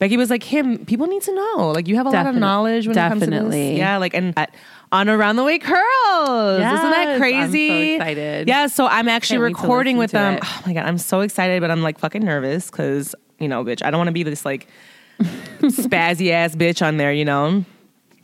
Becky 0.00 0.16
was 0.16 0.30
like, 0.30 0.42
"Him, 0.42 0.84
people 0.86 1.06
need 1.06 1.22
to 1.22 1.32
know. 1.34 1.70
Like, 1.72 1.86
you 1.86 1.94
have 1.94 2.06
a 2.06 2.10
lot 2.10 2.26
of 2.26 2.34
knowledge 2.34 2.88
when 2.88 2.96
it 2.98 3.08
comes 3.08 3.20
to 3.22 3.30
definitely. 3.30 3.70
this. 3.70 3.78
Yeah, 3.78 3.98
like 3.98 4.14
and 4.14 4.36
at, 4.36 4.52
on 4.90 5.08
around 5.08 5.36
the 5.36 5.44
way 5.44 5.58
curls. 5.60 5.78
Isn't 5.78 6.60
Yes, 6.62 6.80
that 6.82 6.94
I'm 7.08 7.14
so 7.14 7.18
crazy? 7.20 7.92
excited. 7.92 8.48
Yeah. 8.48 8.66
So 8.66 8.86
I'm 8.86 9.08
actually 9.08 9.38
Can't 9.38 9.56
recording 9.56 9.96
with 9.98 10.10
them. 10.10 10.34
it. 10.34 10.40
Oh 10.44 10.62
my 10.66 10.72
god, 10.72 10.86
I'm 10.86 10.98
so 10.98 11.20
excited, 11.20 11.60
but 11.60 11.70
I'm 11.70 11.82
like 11.82 11.98
fucking 11.98 12.24
nervous 12.24 12.70
because 12.70 13.14
you 13.38 13.46
know, 13.46 13.64
bitch, 13.64 13.84
I 13.84 13.90
don't 13.90 13.98
want 13.98 14.08
to 14.08 14.12
be 14.12 14.22
this 14.24 14.44
like 14.44 14.66
spazzy 15.60 16.30
ass 16.30 16.54
bitch 16.56 16.84
on 16.84 16.96
there, 16.96 17.12
you 17.12 17.24
know? 17.24 17.64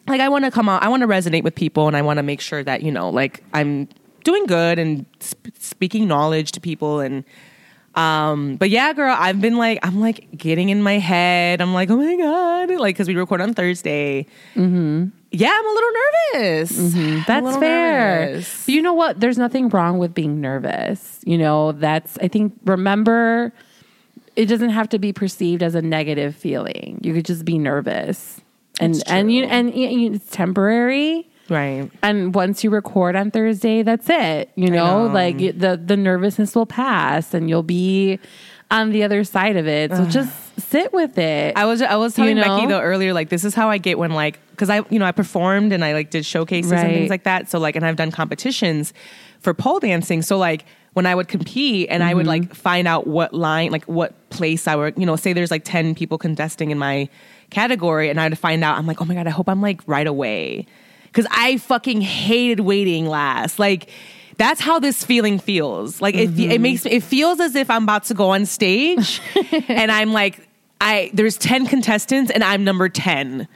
Like 0.08 0.20
I 0.20 0.28
want 0.28 0.44
to 0.44 0.50
come 0.50 0.68
out, 0.68 0.82
I 0.82 0.88
want 0.88 1.02
to 1.02 1.06
resonate 1.08 1.42
with 1.42 1.54
people 1.54 1.88
and 1.88 1.96
I 1.96 2.02
want 2.02 2.18
to 2.18 2.22
make 2.22 2.40
sure 2.40 2.62
that, 2.62 2.82
you 2.82 2.92
know, 2.92 3.10
like 3.10 3.42
I'm 3.52 3.88
doing 4.24 4.46
good 4.46 4.78
and 4.78 5.04
sp- 5.20 5.52
speaking 5.58 6.06
knowledge 6.08 6.52
to 6.52 6.60
people 6.60 7.00
and 7.00 7.24
um 7.96 8.56
but 8.56 8.70
yeah, 8.70 8.92
girl, 8.92 9.14
I've 9.18 9.40
been 9.40 9.56
like 9.56 9.78
I'm 9.82 10.00
like 10.00 10.28
getting 10.36 10.68
in 10.68 10.82
my 10.82 10.98
head. 10.98 11.60
I'm 11.60 11.72
like, 11.74 11.90
"Oh 11.90 11.96
my 11.96 12.16
god." 12.16 12.70
Like 12.78 12.96
cuz 12.96 13.08
we 13.08 13.14
record 13.16 13.40
on 13.40 13.54
Thursday. 13.54 14.26
Mm-hmm. 14.54 15.06
Yeah, 15.32 15.50
I'm 15.52 15.66
a 15.66 15.70
little 15.70 15.90
nervous. 16.34 16.72
Mm-hmm. 16.72 17.18
That's 17.26 17.44
little 17.44 17.60
fair. 17.60 18.26
nervous. 18.26 18.68
You 18.68 18.80
know 18.80 18.94
what? 18.94 19.20
There's 19.20 19.36
nothing 19.38 19.68
wrong 19.68 19.98
with 19.98 20.14
being 20.14 20.40
nervous. 20.40 21.20
You 21.26 21.36
know, 21.36 21.72
that's, 21.72 22.16
I 22.22 22.28
think, 22.28 22.54
remember, 22.64 23.52
it 24.36 24.46
doesn't 24.46 24.70
have 24.70 24.88
to 24.90 24.98
be 24.98 25.12
perceived 25.12 25.62
as 25.62 25.74
a 25.74 25.82
negative 25.82 26.34
feeling. 26.36 27.00
You 27.02 27.12
could 27.12 27.26
just 27.26 27.44
be 27.44 27.58
nervous. 27.58 28.40
And, 28.80 29.02
and 29.08 29.30
you, 29.32 29.44
and 29.44 29.74
you- 29.74 30.12
it's 30.12 30.30
temporary. 30.30 31.28
Right. 31.48 31.90
And 32.02 32.34
once 32.34 32.64
you 32.64 32.70
record 32.70 33.16
on 33.16 33.30
Thursday, 33.30 33.82
that's 33.82 34.08
it. 34.08 34.50
You 34.56 34.70
know, 34.70 35.06
know. 35.06 35.12
like 35.12 35.38
the, 35.38 35.80
the 35.82 35.96
nervousness 35.96 36.54
will 36.54 36.66
pass 36.66 37.34
and 37.34 37.48
you'll 37.48 37.62
be 37.62 38.18
on 38.70 38.90
the 38.90 39.04
other 39.04 39.22
side 39.22 39.56
of 39.56 39.66
it. 39.68 39.92
So 39.92 40.06
just 40.06 40.32
sit 40.58 40.92
with 40.92 41.18
it. 41.18 41.56
I 41.56 41.64
was 41.64 41.82
I 41.82 41.94
was 41.96 42.14
telling 42.14 42.36
You 42.36 42.42
know? 42.42 42.56
Becky 42.56 42.66
though 42.66 42.80
earlier, 42.80 43.12
like 43.14 43.28
this 43.28 43.44
is 43.44 43.54
how 43.54 43.70
I 43.70 43.78
get 43.78 43.98
when 43.98 44.10
like 44.12 44.40
because 44.50 44.70
I 44.70 44.82
you 44.90 44.98
know 44.98 45.04
I 45.04 45.12
performed 45.12 45.72
and 45.72 45.84
I 45.84 45.92
like 45.92 46.10
did 46.10 46.26
showcases 46.26 46.72
and 46.72 46.92
things 46.92 47.10
like 47.10 47.22
that. 47.24 47.48
So 47.48 47.58
like 47.60 47.76
and 47.76 47.86
I've 47.86 47.96
done 47.96 48.10
competitions 48.10 48.92
for 49.38 49.54
pole 49.54 49.78
dancing. 49.78 50.22
So 50.22 50.36
like 50.38 50.64
when 50.94 51.06
I 51.06 51.14
would 51.14 51.28
compete 51.28 51.88
and 51.90 52.02
I 52.02 52.14
would 52.14 52.26
Mm-hmm. 52.26 52.48
like 52.48 52.54
find 52.56 52.88
out 52.88 53.06
what 53.06 53.32
line 53.34 53.70
like 53.70 53.84
what 53.84 54.14
place 54.30 54.66
I 54.66 54.74
would 54.74 54.98
you 54.98 55.06
know 55.06 55.14
say 55.14 55.32
there's 55.32 55.52
like 55.52 55.62
ten 55.64 55.94
people 55.94 56.18
contesting 56.18 56.72
in 56.72 56.78
my 56.78 57.08
category 57.50 58.10
and 58.10 58.20
I'd 58.20 58.36
find 58.36 58.64
out 58.64 58.78
I'm 58.78 58.86
like 58.86 59.00
oh 59.00 59.04
my 59.04 59.14
god 59.14 59.28
I 59.28 59.30
hope 59.30 59.48
I'm 59.48 59.60
like 59.62 59.80
right 59.86 60.06
away 60.08 60.66
because 61.16 61.26
I 61.30 61.56
fucking 61.56 62.00
hated 62.02 62.60
waiting 62.60 63.06
last 63.06 63.58
like. 63.58 63.88
That's 64.38 64.60
how 64.60 64.78
this 64.80 65.02
feeling 65.02 65.38
feels. 65.38 66.02
Like 66.02 66.14
it, 66.14 66.28
Mm-hmm. 66.28 66.50
it 66.50 66.60
makes 66.60 66.84
me. 66.84 66.90
It 66.90 67.02
feels 67.02 67.40
as 67.40 67.54
if 67.56 67.70
I'm 67.70 67.84
about 67.84 68.04
to 68.04 68.14
go 68.14 68.32
on 68.32 68.44
stage, 68.44 69.22
and 69.68 69.90
I'm 69.90 70.12
like, 70.12 70.46
I 70.78 71.10
there's 71.14 71.38
ten 71.38 71.66
contestants, 71.66 72.30
and 72.30 72.44
I'm 72.44 72.62
number 72.62 72.90
ten. 72.90 73.48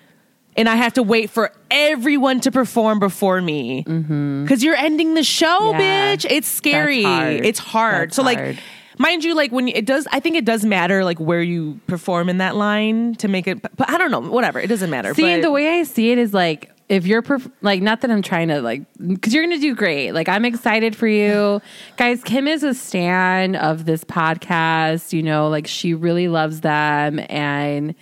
and 0.57 0.69
I 0.71 0.77
have 0.77 0.95
to 0.95 1.03
wait 1.03 1.29
for 1.29 1.53
everyone 1.71 2.41
to 2.41 2.51
perform 2.51 2.99
before 2.99 3.43
me 3.43 3.83
because 3.83 4.65
you're 4.65 4.75
ending 4.75 5.13
the 5.13 5.23
show, 5.23 5.47
Mm-hmm. 5.73 5.81
Yeah. 5.81 6.17
bitch. 6.17 6.27
It's 6.31 6.49
scary. 6.49 7.03
hard. 7.03 7.45
It's 7.45 7.59
hard. 7.59 8.09
That's 8.09 8.17
so 8.17 8.23
like. 8.23 8.39
hard. 8.39 8.59
Mind 8.97 9.23
you, 9.25 9.35
like 9.35 9.51
when 9.53 9.69
it 9.69 9.85
does, 9.87 10.07
I 10.13 10.21
think 10.21 10.37
it 10.37 10.45
does 10.47 10.65
matter, 10.65 11.05
like 11.05 11.19
where 11.21 11.43
you 11.43 11.79
perform 11.87 12.29
in 12.31 12.39
that 12.39 12.55
line 12.57 13.15
to 13.17 13.29
make 13.29 13.47
it. 13.47 13.61
But, 13.63 13.77
but 13.77 13.89
I 13.91 13.99
don't 13.99 14.11
know, 14.11 14.21
whatever. 14.21 14.59
It 14.61 14.67
doesn't 14.67 14.91
matter. 14.91 15.13
See, 15.15 15.23
but, 15.37 15.43
the 15.43 15.51
way 15.51 15.79
I 15.79 15.83
see 15.85 16.11
it 16.11 16.17
is 16.19 16.33
like 16.35 16.71
if 16.91 17.07
you're 17.07 17.23
perf- 17.23 17.51
like 17.63 17.81
not 17.81 18.03
that 18.03 18.11
I'm 18.11 18.21
trying 18.21 18.49
to 18.49 18.61
like 18.61 18.83
because 18.99 19.33
you're 19.33 19.45
gonna 19.45 19.59
do 19.59 19.75
great. 19.75 20.13
Like 20.13 20.29
I'm 20.29 20.45
excited 20.45 20.95
for 20.95 21.07
you, 21.07 21.63
guys. 21.97 22.23
Kim 22.23 22.47
is 22.49 22.63
a 22.65 22.75
stan 22.75 23.57
of 23.57 23.87
this 23.87 24.05
podcast. 24.05 25.13
You 25.15 25.23
know, 25.23 25.49
like 25.49 25.67
she 25.67 25.95
really 25.95 26.29
loves 26.29 26.61
them 26.61 27.21
and. 27.31 27.95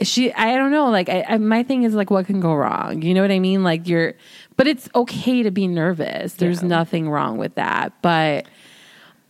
She, 0.00 0.32
I 0.32 0.56
don't 0.56 0.72
know. 0.72 0.90
Like, 0.90 1.08
I, 1.08 1.24
I, 1.28 1.38
my 1.38 1.62
thing 1.62 1.84
is 1.84 1.94
like, 1.94 2.10
what 2.10 2.26
can 2.26 2.40
go 2.40 2.52
wrong? 2.54 3.02
You 3.02 3.14
know 3.14 3.20
what 3.22 3.30
I 3.30 3.38
mean? 3.38 3.62
Like, 3.62 3.86
you're, 3.86 4.14
but 4.56 4.66
it's 4.66 4.88
okay 4.96 5.44
to 5.44 5.52
be 5.52 5.68
nervous. 5.68 6.32
There's 6.32 6.60
Yeah. 6.60 6.68
nothing 6.68 7.08
wrong 7.08 7.38
with 7.38 7.54
that. 7.54 7.92
But 8.02 8.46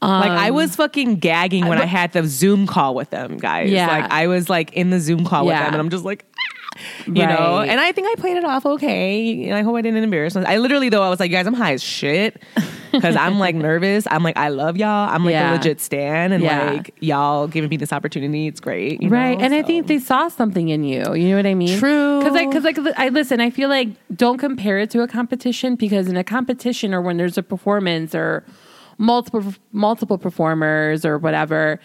Like 0.02 0.30
I 0.32 0.48
Um, 0.48 0.54
was 0.56 0.74
fucking 0.76 1.16
gagging 1.16 1.66
when 1.66 1.78
I 1.78 1.82
but- 1.82 1.88
had 1.88 2.12
the 2.12 2.26
Zoom 2.26 2.66
call 2.66 2.94
with 2.94 3.10
them, 3.10 3.36
guys. 3.38 3.70
Yeah. 3.70 3.86
Like 3.86 4.10
I 4.12 4.26
was 4.26 4.50
like 4.50 4.72
in 4.72 4.90
the 4.90 4.98
Zoom 5.00 5.24
call 5.24 5.46
with 5.46 5.54
them, 5.54 5.66
and 5.72 5.76
I'm 5.76 5.90
just 5.90 6.04
like, 6.04 6.24
"Ah," 6.36 6.82
you 7.06 7.26
know. 7.26 7.60
And 7.60 7.78
I 7.80 7.92
think 7.92 8.08
I 8.10 8.20
played 8.20 8.36
it 8.36 8.44
off 8.44 8.66
okay. 8.66 9.44
And 9.48 9.54
I 9.54 9.62
hope 9.62 9.76
I 9.76 9.82
didn't 9.82 10.02
embarrass 10.02 10.34
myself. 10.34 10.52
I 10.52 10.58
literally 10.58 10.88
though 10.88 11.02
I 11.02 11.08
was 11.08 11.20
like, 11.20 11.30
guys, 11.30 11.46
I'm 11.46 11.54
high 11.54 11.74
as 11.74 11.82
shit 11.82 12.42
because 12.92 13.14
I'm 13.16 13.38
like 13.38 13.54
nervous. 13.54 14.06
I'm 14.10 14.22
like, 14.24 14.36
I 14.36 14.48
love 14.48 14.76
y'all. 14.76 15.08
I'm 15.08 15.24
like 15.24 15.32
Yeah. 15.32 15.52
a 15.52 15.54
legit 15.54 15.80
stan, 15.80 16.32
and 16.32 16.42
Yeah. 16.42 16.70
like 16.72 16.94
y'all 17.00 17.46
giving 17.46 17.70
me 17.70 17.76
this 17.76 17.92
opportunity. 17.92 18.48
It's 18.48 18.60
great, 18.60 19.00
you 19.02 19.08
right 19.08 19.38
know? 19.38 19.44
and 19.44 19.54
i 19.54 19.62
think 19.62 19.86
they 19.86 19.98
saw 19.98 20.28
something 20.28 20.68
in 20.68 20.82
you 20.84 21.14
you 21.14 21.28
know 21.30 21.36
what 21.36 21.46
i 21.46 21.54
mean 21.54 21.78
True. 21.78 22.18
because 22.18 22.34
like 22.34 22.48
because 22.50 22.64
like 22.64 22.98
i 22.98 23.08
listen 23.08 23.40
i 23.40 23.50
feel 23.50 23.68
like 23.68 23.88
don't 24.14 24.38
compare 24.38 24.78
it 24.78 24.90
to 24.90 25.02
a 25.02 25.08
competition 25.08 25.74
because 25.76 26.08
in 26.08 26.16
a 26.16 26.24
competition 26.24 26.92
or 26.92 27.00
when 27.00 27.16
there's 27.18 27.38
a 27.38 27.42
performance 27.42 28.14
or 28.14 28.44
multiple 28.98 29.44
multiple 29.72 30.18
performers 30.18 31.04
or 31.04 31.18
whatever 31.18 31.80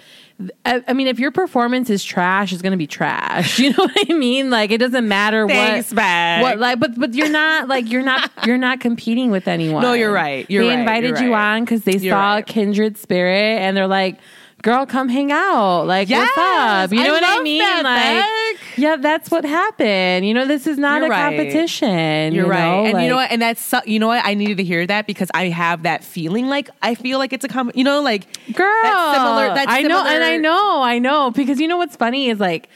I, 0.66 0.84
I 0.88 0.94
mean 0.94 1.08
if 1.08 1.18
your 1.20 1.32
performance 1.32 1.90
is 1.90 2.04
trash 2.04 2.54
it's 2.54 2.62
going 2.62 2.72
to 2.72 2.78
be 2.78 2.86
trash 2.88 3.58
you 3.60 3.70
know 3.72 3.84
what 3.86 4.10
i 4.10 4.14
mean 4.14 4.50
like 4.50 4.72
it 4.72 4.78
doesn't 4.78 5.08
matter 5.08 5.48
Thanks, 5.48 5.92
what 5.94 6.42
what 6.42 6.60
like 6.60 6.80
but 6.80 7.00
but 7.00 7.14
you're 7.14 7.30
not 7.30 7.68
like 7.68 7.90
you're 7.90 8.04
not 8.04 8.30
you're 8.46 8.58
not 8.58 8.80
competing 8.80 9.32
with 9.32 9.48
anyone 9.48 9.82
No, 9.82 9.94
you're 9.94 10.12
right. 10.12 10.46
You're 10.50 10.64
they 10.64 10.70
right. 10.70 10.80
invited 10.80 11.20
you 11.20 11.34
right. 11.34 11.56
on 11.56 11.64
because 11.66 11.84
they 11.84 11.98
You're 11.98 12.12
saw 12.14 12.36
right. 12.36 12.46
kindred 12.46 12.98
spirit 12.98 13.60
and 13.60 13.76
they're 13.76 13.88
like 13.88 14.20
girl 14.64 14.86
come 14.86 15.08
hang 15.08 15.32
out 15.32 15.84
like 15.84 16.10
Yes, 16.10 16.28
what's 16.36 16.38
up 16.38 16.92
you 16.92 17.04
know 17.04 17.10
I 17.10 17.12
what 17.12 17.24
i 17.24 17.42
mean 17.44 17.60
that, 17.60 17.84
like 17.84 18.60
Beck. 18.60 18.78
yeah 18.78 18.96
that's 18.96 19.30
what 19.30 19.46
happened 19.46 20.26
you 20.28 20.34
know 20.34 20.48
this 20.48 20.66
is 20.66 20.78
not 20.80 20.98
You're 20.98 21.08
a 21.08 21.10
right. 21.10 21.38
competition 21.38 22.34
You're 22.34 22.46
you 22.46 22.52
right. 22.52 22.60
know? 22.60 22.86
and 22.86 23.02
you 23.04 23.10
know 23.10 23.18
what? 23.18 23.32
And 23.32 23.42
that's 23.42 23.74
you 23.86 24.00
know 24.00 24.08
what? 24.08 24.26
I 24.26 24.34
needed 24.34 24.58
to 24.58 24.64
hear 24.64 24.86
that 24.88 25.06
because 25.06 25.30
I 25.34 25.50
have 25.50 25.84
that 25.84 26.04
feeling 26.04 26.48
like 26.48 26.70
I 26.82 26.96
feel 26.96 27.20
like 27.20 27.34
it's 27.34 27.46
a 27.46 27.48
com- 27.48 27.72
you 27.76 27.84
know 27.84 28.02
like 28.02 28.26
girl 28.54 28.68
That's 28.82 29.18
similar. 29.18 29.54
That's 29.54 29.72
i 29.72 29.82
know 29.84 30.04
and 30.06 30.24
i 30.24 30.38
know 30.38 30.82
i 30.82 30.98
know 31.00 31.32
because 31.32 31.60
you 31.60 31.68
know 31.68 31.78
what's 31.78 31.96
funny 31.96 32.30
is 32.30 32.40
like 32.40 32.68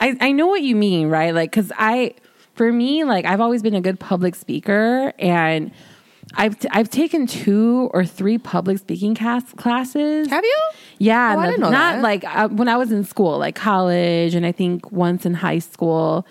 i 0.00 0.16
i 0.20 0.32
know 0.32 0.46
what 0.48 0.62
you 0.62 0.74
mean 0.74 1.08
right 1.08 1.32
like 1.34 1.50
because 1.50 1.70
i 1.78 2.14
for 2.54 2.72
me 2.72 3.04
like 3.04 3.24
i've 3.24 3.40
always 3.40 3.62
been 3.62 3.74
a 3.74 3.80
good 3.80 3.98
public 4.00 4.34
speaker 4.34 5.12
and 5.18 5.70
I've, 6.34 6.58
t- 6.58 6.68
I've 6.70 6.90
taken 6.90 7.26
two 7.26 7.90
or 7.92 8.04
three 8.04 8.38
public 8.38 8.78
speaking 8.78 9.14
cast 9.14 9.56
classes. 9.56 10.28
Have 10.28 10.44
you? 10.44 10.58
Yeah, 10.98 11.34
Oh, 11.36 11.40
I 11.40 11.46
didn't 11.46 11.60
know 11.60 11.70
not 11.70 11.94
that. 11.96 12.02
like 12.02 12.24
uh, 12.24 12.48
when 12.48 12.68
I 12.68 12.76
was 12.76 12.92
in 12.92 13.04
school, 13.04 13.38
like 13.38 13.54
college, 13.54 14.34
and 14.34 14.44
I 14.46 14.52
think 14.52 14.90
once 14.92 15.24
in 15.26 15.34
high 15.34 15.58
school. 15.60 16.26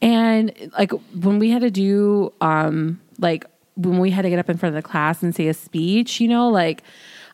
And 0.00 0.52
like 0.78 0.92
when 1.14 1.38
we 1.38 1.50
had 1.50 1.62
to 1.62 1.70
do, 1.70 2.32
um, 2.40 3.00
like 3.18 3.46
when 3.76 3.98
we 3.98 4.10
had 4.10 4.22
to 4.22 4.30
get 4.30 4.38
up 4.38 4.48
in 4.50 4.56
front 4.56 4.76
of 4.76 4.82
the 4.82 4.88
class 4.88 5.22
and 5.22 5.34
say 5.34 5.48
a 5.48 5.54
speech, 5.54 6.20
you 6.20 6.28
know, 6.28 6.48
like 6.48 6.82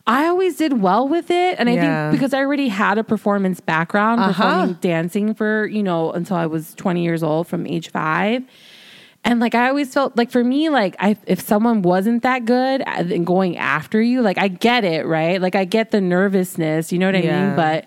I 0.07 0.27
always 0.27 0.57
did 0.57 0.81
well 0.81 1.07
with 1.07 1.31
it. 1.31 1.55
And 1.59 1.69
I 1.69 1.73
Yeah. 1.73 2.09
think 2.11 2.19
because 2.19 2.33
I 2.33 2.39
already 2.39 2.67
had 2.67 2.97
a 2.97 3.03
performance 3.03 3.59
background, 3.59 4.21
Uh-huh. 4.21 4.33
performing 4.33 4.73
dancing 4.81 5.33
for, 5.33 5.65
you 5.67 5.81
know, 5.83 6.11
until 6.11 6.37
I 6.37 6.45
was 6.45 6.73
20 6.75 7.03
years 7.03 7.23
old 7.23 7.47
from 7.47 7.65
age 7.67 7.89
five. 7.89 8.43
And 9.25 9.39
like 9.39 9.55
I 9.55 9.69
always 9.69 9.91
felt 9.91 10.15
like 10.15 10.29
for 10.29 10.43
me, 10.43 10.69
like 10.69 10.95
I 10.99 11.17
if 11.25 11.41
someone 11.41 11.81
wasn't 11.81 12.21
that 12.23 12.45
good 12.45 12.81
uh, 12.81 12.85
and 13.11 13.25
going 13.25 13.57
after 13.57 13.99
you, 14.01 14.21
like 14.21 14.37
I 14.37 14.47
get 14.47 14.85
it, 14.85 15.05
right? 15.07 15.41
Like 15.41 15.55
I 15.55 15.65
get 15.65 15.89
the 15.91 15.99
nervousness, 15.99 16.91
you 16.93 16.99
know 16.99 17.07
what 17.07 17.15
I 17.15 17.21
Yeah. 17.21 17.47
mean? 17.47 17.55
But 17.55 17.85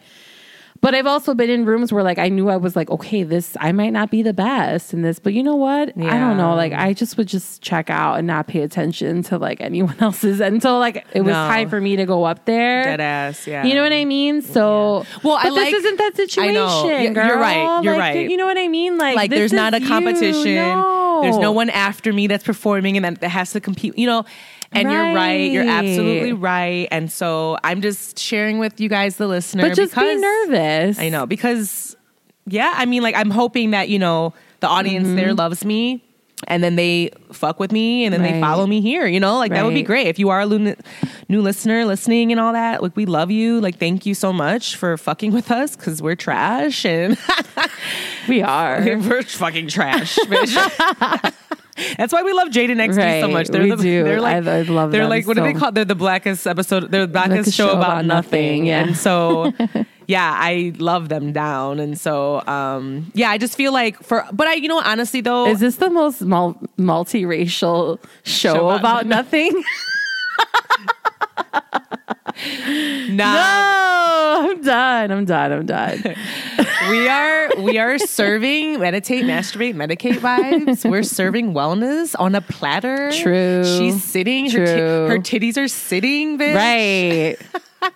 but 0.80 0.94
I've 0.94 1.06
also 1.06 1.34
been 1.34 1.50
in 1.50 1.64
rooms 1.64 1.92
where 1.92 2.02
like 2.02 2.18
I 2.18 2.28
knew 2.28 2.48
I 2.48 2.56
was 2.56 2.76
like, 2.76 2.88
okay, 2.90 3.22
this 3.24 3.56
I 3.60 3.72
might 3.72 3.90
not 3.92 4.10
be 4.10 4.22
the 4.22 4.32
best 4.32 4.94
in 4.94 5.02
this, 5.02 5.18
but 5.18 5.32
you 5.34 5.42
know 5.42 5.56
what? 5.56 5.96
Yeah. 5.96 6.14
I 6.14 6.18
don't 6.18 6.36
know. 6.36 6.54
Like 6.54 6.72
I 6.72 6.92
just 6.92 7.16
would 7.16 7.26
just 7.26 7.62
check 7.62 7.90
out 7.90 8.14
and 8.18 8.26
not 8.26 8.46
pay 8.46 8.62
attention 8.62 9.22
to 9.24 9.38
like 9.38 9.60
anyone 9.60 9.96
else's 10.00 10.40
until 10.40 10.78
like 10.78 11.04
it 11.12 11.22
was 11.22 11.32
No. 11.32 11.48
time 11.48 11.68
for 11.68 11.80
me 11.80 11.96
to 11.96 12.04
go 12.06 12.24
up 12.24 12.44
there. 12.44 12.84
Dead 12.84 13.00
ass. 13.00 13.46
Yeah. 13.46 13.64
You 13.64 13.74
know 13.74 13.82
what 13.82 13.92
I 13.92 14.04
mean? 14.04 14.40
So, 14.42 15.04
Well, 15.24 15.34
I 15.34 15.44
but 15.44 15.52
like- 15.54 15.64
this 15.70 15.84
isn't 15.84 15.96
that 15.98 16.16
situation. 16.16 16.50
I 16.50 16.54
know. 16.54 16.88
Yeah, 16.88 17.00
you're 17.02 17.38
right. 17.38 17.82
You're 17.82 17.94
Like, 17.96 18.14
right. 18.14 18.30
You 18.30 18.36
know 18.36 18.46
what 18.46 18.58
I 18.58 18.68
mean? 18.68 18.98
Like, 18.98 19.16
like 19.16 19.30
there's 19.30 19.52
not 19.52 19.74
a 19.74 19.80
you. 19.80 19.88
competition. 19.88 20.54
No. 20.54 21.20
There's 21.22 21.38
no 21.38 21.50
one 21.52 21.70
after 21.70 22.12
me 22.12 22.28
that's 22.28 22.44
performing 22.44 22.96
and 22.96 23.16
that 23.16 23.28
has 23.28 23.52
to 23.52 23.60
compete. 23.60 23.98
You 23.98 24.06
know. 24.06 24.24
And 24.72 24.90
you're 24.90 25.14
right. 25.14 25.50
You're 25.50 25.68
absolutely 25.68 26.32
right. 26.32 26.88
And 26.90 27.10
so 27.10 27.58
I'm 27.64 27.80
just 27.80 28.18
sharing 28.18 28.58
with 28.58 28.80
you 28.80 28.88
guys, 28.88 29.16
the 29.16 29.26
listener, 29.26 29.68
But 29.68 29.74
just 29.76 29.94
be 29.94 30.16
nervous. 30.16 30.98
I 30.98 31.08
know 31.08 31.26
because 31.26 31.96
yeah, 32.46 32.72
I 32.76 32.86
mean, 32.86 33.02
like 33.02 33.14
I'm 33.14 33.30
hoping 33.30 33.70
that 33.72 33.88
you 33.88 33.98
know 33.98 34.34
the 34.60 34.68
audience 34.68 35.08
there 35.08 35.34
loves 35.34 35.64
me. 35.64 36.04
And 36.46 36.62
then 36.62 36.76
they 36.76 37.10
fuck 37.32 37.58
with 37.58 37.72
me, 37.72 38.04
and 38.04 38.14
then 38.14 38.22
they 38.22 38.30
Mm-hmm. 38.30 38.40
Follow 38.42 38.64
me 38.64 38.80
here. 38.80 39.08
You 39.08 39.18
know, 39.18 39.38
like 39.38 39.50
that 39.50 39.64
would 39.64 39.74
be 39.74 39.82
great. 39.82 40.06
If 40.06 40.20
you 40.20 40.28
are 40.28 40.42
a 40.42 40.46
new 40.46 41.42
listener 41.42 41.84
listening 41.84 42.30
and 42.30 42.40
all 42.40 42.52
that, 42.52 42.80
like 42.80 42.94
we 42.94 43.06
love 43.06 43.32
you. 43.32 43.60
Like 43.60 43.78
thank 43.80 44.06
you 44.06 44.14
so 44.14 44.32
much 44.32 44.76
for 44.76 44.96
fucking 44.96 45.32
with 45.32 45.50
us 45.50 45.74
because 45.74 46.00
we're 46.00 46.14
trash 46.14 46.84
and 46.84 47.18
We 48.28 48.40
are. 48.42 48.80
we're 48.84 49.24
fucking 49.24 49.66
trash. 49.66 50.16
bitch. 50.16 51.34
That's 51.96 52.12
why 52.12 52.22
we 52.22 52.32
love 52.32 52.50
Jade 52.50 52.70
and 52.70 52.80
XD 52.80 53.20
so 53.20 53.28
much. 53.28 53.48
They're 53.48 53.62
we 53.62 53.70
the, 53.70 53.76
do. 53.76 54.04
They're 54.08 54.20
like, 54.20 54.46
I- 54.46 54.58
I 54.58 54.62
love 54.62 54.90
They're 54.92 55.08
like, 55.08 55.26
what 55.26 55.36
do 55.36 55.42
they 55.42 55.52
call? 55.54 55.72
They're 55.72 55.84
the 55.84 55.94
blackest 55.94 56.46
episode. 56.46 56.90
They're 56.90 57.02
the 57.06 57.12
blackest, 57.12 57.34
Blackest 57.36 57.56
show, 57.56 57.66
show 57.68 57.72
about, 57.72 57.90
about 57.90 58.04
nothing. 58.06 58.64
nothing, 58.64 58.66
yeah. 58.66 58.82
And 58.84 58.96
so, 58.96 59.52
yeah, 60.06 60.32
I 60.36 60.72
love 60.78 61.08
them 61.08 61.32
down. 61.32 61.78
And 61.80 61.98
so, 61.98 62.44
um, 62.46 63.10
yeah, 63.14 63.30
I 63.30 63.38
just 63.38 63.54
feel 63.56 63.72
like 63.72 64.02
for, 64.02 64.24
but 64.32 64.46
I, 64.46 64.54
you 64.54 64.68
know, 64.68 64.80
honestly 64.84 65.20
though, 65.20 65.46
Is 65.46 65.60
this 65.60 65.76
the 65.76 65.90
most 65.90 66.22
mul- 66.22 66.58
multiracial 66.78 67.98
show, 68.24 68.54
Show 68.54 68.68
about 68.70 68.80
about 68.80 69.06
nothing? 69.06 69.52
nah, 71.52 71.80
no, 73.10 74.48
I'm 74.50 74.62
done. 74.62 75.10
I'm 75.10 75.24
done. 75.24 75.52
I'm 75.52 75.66
done. 75.66 76.02
we 76.90 77.08
are, 77.08 77.50
we 77.62 77.78
are 77.78 77.98
serving 77.98 78.78
meditate, 78.80 79.24
masturbate, 79.24 79.74
medicate 79.74 80.18
vibes. 80.18 80.88
We're 80.88 81.02
serving 81.02 81.52
wellness 81.54 82.14
on 82.18 82.34
a 82.34 82.40
platter. 82.40 83.10
True. 83.12 83.64
She's 83.64 84.02
sitting. 84.04 84.50
Her, 84.50 84.66
ti- 84.66 84.72
True. 84.72 85.06
her 85.08 85.18
titties 85.18 85.56
are 85.56 85.68
sitting, 85.68 86.38
bitch. 86.38 86.54
right. 86.54 87.36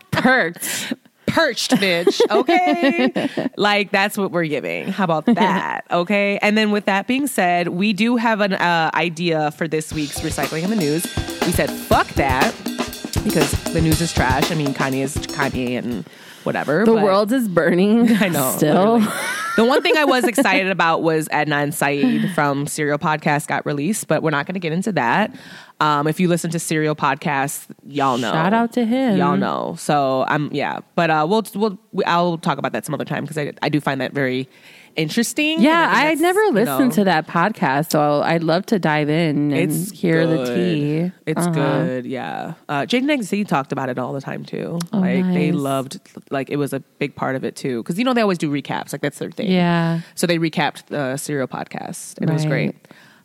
Perked. 0.11 0.95
perched, 1.27 1.71
bitch. 1.73 2.21
Okay. 2.31 3.51
like 3.57 3.91
that's 3.91 4.17
what 4.19 4.31
we're 4.31 4.45
giving. 4.47 4.89
How 4.89 5.05
about 5.05 5.25
that? 5.27 5.85
Okay. 5.91 6.39
And 6.43 6.57
then 6.59 6.71
with 6.71 6.85
that 6.85 7.07
being 7.07 7.27
said, 7.27 7.69
we 7.69 7.93
do 7.93 8.17
have 8.17 8.41
an 8.41 8.53
uh, 8.55 8.91
idea 8.95 9.51
for 9.53 9.67
this 9.67 9.93
week's 9.93 10.21
recycling 10.21 10.63
in 10.65 10.71
the 10.71 10.77
news. 10.77 11.05
We 11.47 11.53
said 11.53 11.71
fuck 11.71 12.07
that 12.15 12.55
because 13.25 13.51
the 13.73 13.81
news 13.81 14.01
is 14.01 14.13
trash. 14.13 14.51
I 14.51 14.55
mean, 14.55 14.75
Kanye 14.75 15.03
is 15.03 15.17
Kanye 15.17 15.79
and 15.79 16.05
whatever. 16.45 16.85
The 16.85 16.95
world 16.95 17.33
is 17.33 17.49
burning. 17.49 18.11
I 18.21 18.29
know. 18.29 18.55
Still. 18.57 19.01
The 19.57 19.65
one 19.65 19.83
thing 19.83 19.97
I 19.97 20.05
was 20.05 20.25
excited 20.29 20.71
about 20.71 21.03
was 21.03 21.29
Adnan 21.29 21.65
and 21.65 21.75
Syed 21.75 22.31
from 22.35 22.67
Serial 22.67 22.99
Podcast 22.99 23.49
got 23.49 23.67
released, 23.67 24.09
but 24.09 24.23
we're 24.23 24.31
not 24.31 24.47
going 24.47 24.55
to 24.55 24.61
get 24.61 24.73
into 24.73 24.93
that. 24.93 25.35
Um, 25.81 26.07
if 26.07 26.21
you 26.21 26.29
listen 26.29 26.51
to 26.53 26.59
Serial 26.59 26.95
Podcast, 26.95 27.67
y'all 27.87 28.17
know. 28.17 28.33
Shout 28.33 28.55
out 28.55 28.73
to 28.75 28.85
him. 28.85 29.19
Y'all 29.19 29.37
know. 29.37 29.75
So 29.79 30.25
I'm 30.29 30.53
yeah, 30.53 30.81
but 30.95 31.11
uh, 31.11 31.27
we'll 31.29 31.45
we'll 31.55 31.79
we, 31.91 32.05
I'll 32.05 32.39
talk 32.39 32.59
about 32.59 32.73
that 32.73 32.87
some 32.87 32.95
other 32.95 33.05
time 33.05 33.25
because 33.25 33.37
I 33.37 33.53
I 33.63 33.69
do 33.69 33.81
find 33.81 34.01
that 34.01 34.13
very 34.13 34.49
interesting. 34.97 35.61
Yeah, 35.61 35.91
I 35.93 36.09
I'd 36.09 36.21
never 36.21 36.41
listened 36.53 36.93
to 36.93 37.05
that 37.05 37.27
podcast, 37.27 37.93
so 37.93 38.23
I'd 38.23 38.43
love 38.43 38.67
to 38.67 38.79
dive 38.79 39.09
in 39.09 39.53
and 39.53 39.55
It's 39.55 39.91
hear 39.91 40.27
the 40.27 40.55
tea. 40.55 41.13
It's 41.27 41.41
Uh-huh. 41.41 41.51
good, 41.51 42.07
yeah. 42.07 42.55
Uh, 42.69 42.83
Jaden 42.83 43.11
XZ 43.11 43.47
talked 43.49 43.73
about 43.73 43.89
it 43.89 43.99
all 43.99 44.13
the 44.13 44.21
time 44.21 44.45
too. 44.45 44.79
like 44.93 45.25
they 45.33 45.51
Oh, 45.53 45.57
loved, 45.57 46.01
like 46.31 46.51
it 46.51 46.57
was 46.57 46.73
a 46.73 46.81
big 46.99 47.15
part 47.15 47.37
of 47.37 47.45
it 47.45 47.57
too. 47.57 47.83
Because 47.83 47.99
you 47.99 48.05
know 48.05 48.13
they 48.15 48.23
always 48.23 48.39
do 48.39 48.51
recaps, 48.51 48.93
like 48.93 49.01
that's 49.03 49.19
their 49.19 49.31
thing. 49.31 49.51
Yeah. 49.51 50.01
So 50.15 50.27
they 50.27 50.39
recapped 50.39 50.87
the 50.87 51.17
serial 51.17 51.49
podcast, 51.49 52.19
and 52.19 52.29
it 52.29 52.33
was 52.33 52.45
great. 52.47 52.75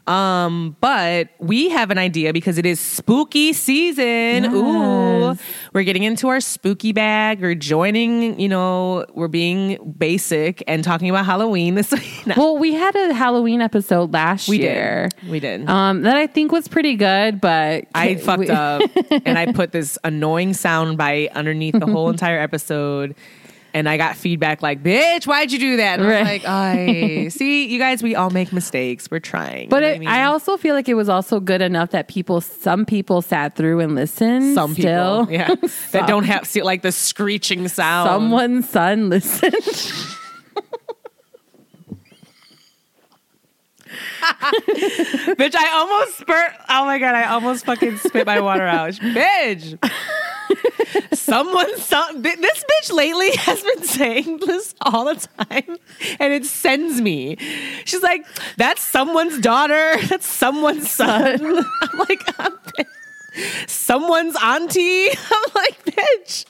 Um, 0.08 0.78
but 0.80 1.30
we 1.40 1.70
have 1.70 1.92
an 1.92 1.98
idea 1.98 2.32
because 2.32 2.58
it 2.58 2.66
is 2.66 2.80
spooky 2.80 3.52
season. 3.54 4.46
Ooh, 4.54 5.36
we're 5.74 5.84
getting 5.84 6.04
into 6.04 6.30
our 6.30 6.40
spooky 6.40 6.94
bag. 6.94 7.42
We're 7.42 7.56
joining, 7.56 8.40
you 8.40 8.48
know, 8.48 9.06
we're 9.14 9.28
being 9.28 9.94
basic 9.98 10.64
and 10.66 10.84
talking 10.84 11.10
about 11.10 11.26
Halloween 11.26 11.76
this 11.76 11.92
week. 11.92 12.26
No, 12.26 12.36
Well, 12.38 12.58
we 12.58 12.74
had 12.74 12.96
a 12.96 13.14
Halloween 13.14 13.62
episode 13.62 14.14
last 14.14 14.48
we 14.48 14.60
year. 14.62 15.10
did. 15.22 15.30
We 15.30 15.40
did. 15.42 15.70
Um, 15.70 16.04
that 16.04 16.16
I 16.16 16.26
think 16.28 16.52
was 16.54 16.68
pretty 16.68 16.96
good, 16.96 17.42
but 17.42 17.86
I 17.94 18.16
fucked 18.16 18.40
we- 18.40 18.50
up 18.50 18.82
and 19.12 19.38
I 19.38 19.52
put 19.52 19.72
this 19.74 19.98
annoying 20.04 20.54
sound 20.54 20.98
bite 20.98 21.32
underneath 21.36 21.78
the 21.78 21.86
whole 21.86 22.10
entire 22.12 22.40
episode. 22.40 23.14
And 23.74 23.88
I 23.88 23.98
got 23.98 24.16
feedback 24.16 24.62
like, 24.62 24.82
bitch, 24.82 25.28
why'd 25.28 25.52
you 25.52 25.60
do 25.60 25.78
that? 25.78 26.00
And 26.00 26.08
I 26.08 26.20
was 26.20 26.28
like, 26.28 26.46
I 26.46 27.28
see, 27.30 27.68
you 27.68 27.80
guys, 27.80 28.02
we 28.02 28.16
all 28.16 28.30
make 28.30 28.52
mistakes. 28.52 29.12
We're 29.12 29.20
trying. 29.20 29.70
But 29.70 29.84
it, 29.84 30.00
what 30.00 30.08
I, 30.08 30.24
also 30.24 30.58
feel 30.58 30.74
like 30.74 30.90
it 30.90 30.96
was 30.96 31.10
also 31.10 31.40
good 31.40 31.62
enough 31.62 31.92
that 31.92 32.08
people, 32.08 32.42
some 32.42 32.86
people 32.86 33.22
sat 33.22 33.56
through 33.56 33.80
and 33.80 33.96
listened. 33.96 34.56
some 34.56 34.74
still. 34.74 35.28
people, 35.28 35.34
yeah, 35.34 35.56
that 35.92 36.08
don't 36.08 36.24
have 36.24 36.48
see, 36.48 36.64
like 36.64 36.82
the 36.82 36.92
screeching 36.92 37.68
sound. 37.68 38.10
Someone's 38.10 38.70
son 38.70 39.10
listened. 39.10 39.54
bitch, 45.38 45.56
I 45.56 45.72
almost 45.74 46.20
spurt. 46.20 46.52
Oh 46.70 46.86
my 46.86 47.00
god, 47.00 47.16
I 47.16 47.26
almost 47.26 47.66
fucking 47.66 47.98
spit 47.98 48.26
my 48.26 48.40
water 48.40 48.66
out, 48.66 48.94
bitch. 48.94 49.78
Someone, 51.14 51.78
some, 51.78 52.22
this 52.22 52.64
bitch 52.64 52.94
lately 52.94 53.32
has 53.36 53.62
been 53.62 53.84
saying 53.84 54.40
this 54.46 54.74
all 54.82 55.06
the 55.06 55.16
time, 55.16 55.78
and 56.20 56.34
it 56.34 56.46
sends 56.46 57.02
me. 57.02 57.38
She's 57.86 58.02
like, 58.02 58.26
"That's 58.56 58.82
someone's 58.82 59.40
daughter. 59.40 59.96
That's 60.08 60.26
someone's 60.26 60.90
son." 60.90 61.42
I'm 61.82 62.00
like, 62.00 62.40
I'm, 62.40 62.54
"Someone's 63.68 64.36
auntie." 64.42 65.10
I'm 65.12 65.52
like, 65.56 65.86
"Bitch." 65.86 66.46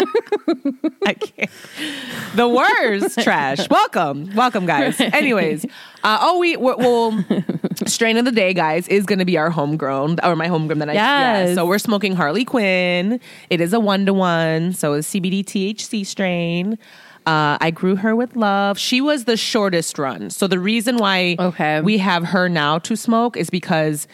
I 1.06 1.14
can't. 1.14 1.50
The 2.34 2.48
worst 2.48 3.20
trash. 3.20 3.68
Welcome, 3.68 4.34
welcome, 4.34 4.66
guys. 4.66 5.00
Anyways, 5.00 5.66
uh, 6.04 6.18
oh, 6.20 6.38
we 6.38 6.56
we- 6.56 6.74
well, 6.74 7.24
strain 7.86 8.16
of 8.16 8.24
the 8.24 8.32
day, 8.32 8.52
guys, 8.54 8.88
is 8.88 9.04
going 9.06 9.18
to 9.18 9.24
be 9.24 9.36
our 9.38 9.50
homegrown 9.50 10.18
or 10.22 10.36
my 10.36 10.46
homegrown 10.48 10.78
that 10.80 10.90
I 10.90 10.94
yeah. 10.94 11.44
Yes. 11.44 11.54
So 11.54 11.66
we're 11.66 11.78
smoking 11.78 12.14
Harley 12.14 12.44
Quinn. 12.44 13.20
It 13.50 13.60
is 13.60 13.72
a 13.72 13.80
one 13.80 14.06
to 14.06 14.14
one, 14.14 14.72
so 14.72 14.94
it's 14.94 15.08
CBD 15.08 15.44
THC 15.44 16.04
strain. 16.06 16.78
Uh, 17.26 17.58
I 17.60 17.70
grew 17.70 17.96
her 17.96 18.16
with 18.16 18.34
love. 18.34 18.78
She 18.78 19.00
was 19.02 19.24
the 19.24 19.36
shortest 19.36 19.98
run. 19.98 20.30
So 20.30 20.46
the 20.46 20.58
reason 20.58 20.96
why 20.96 21.36
Okay. 21.38 21.80
we 21.82 21.98
have 21.98 22.24
her 22.24 22.48
now 22.48 22.78
to 22.78 22.96
smoke 22.96 23.36
is 23.36 23.50
because 23.50 24.08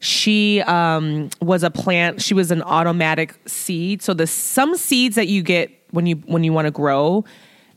she 0.00 0.62
um, 0.62 1.28
was 1.42 1.62
a 1.62 1.70
plant. 1.70 2.22
She 2.22 2.32
was 2.34 2.50
an 2.50 2.62
automatic 2.62 3.34
seed. 3.46 4.00
So 4.00 4.14
the 4.14 4.26
some 4.26 4.76
seeds 4.76 5.16
that 5.16 5.28
you 5.28 5.42
get 5.42 5.70
when 5.90 6.06
you 6.06 6.16
when 6.26 6.42
you 6.44 6.52
want 6.52 6.66
to 6.66 6.70
grow, 6.70 7.24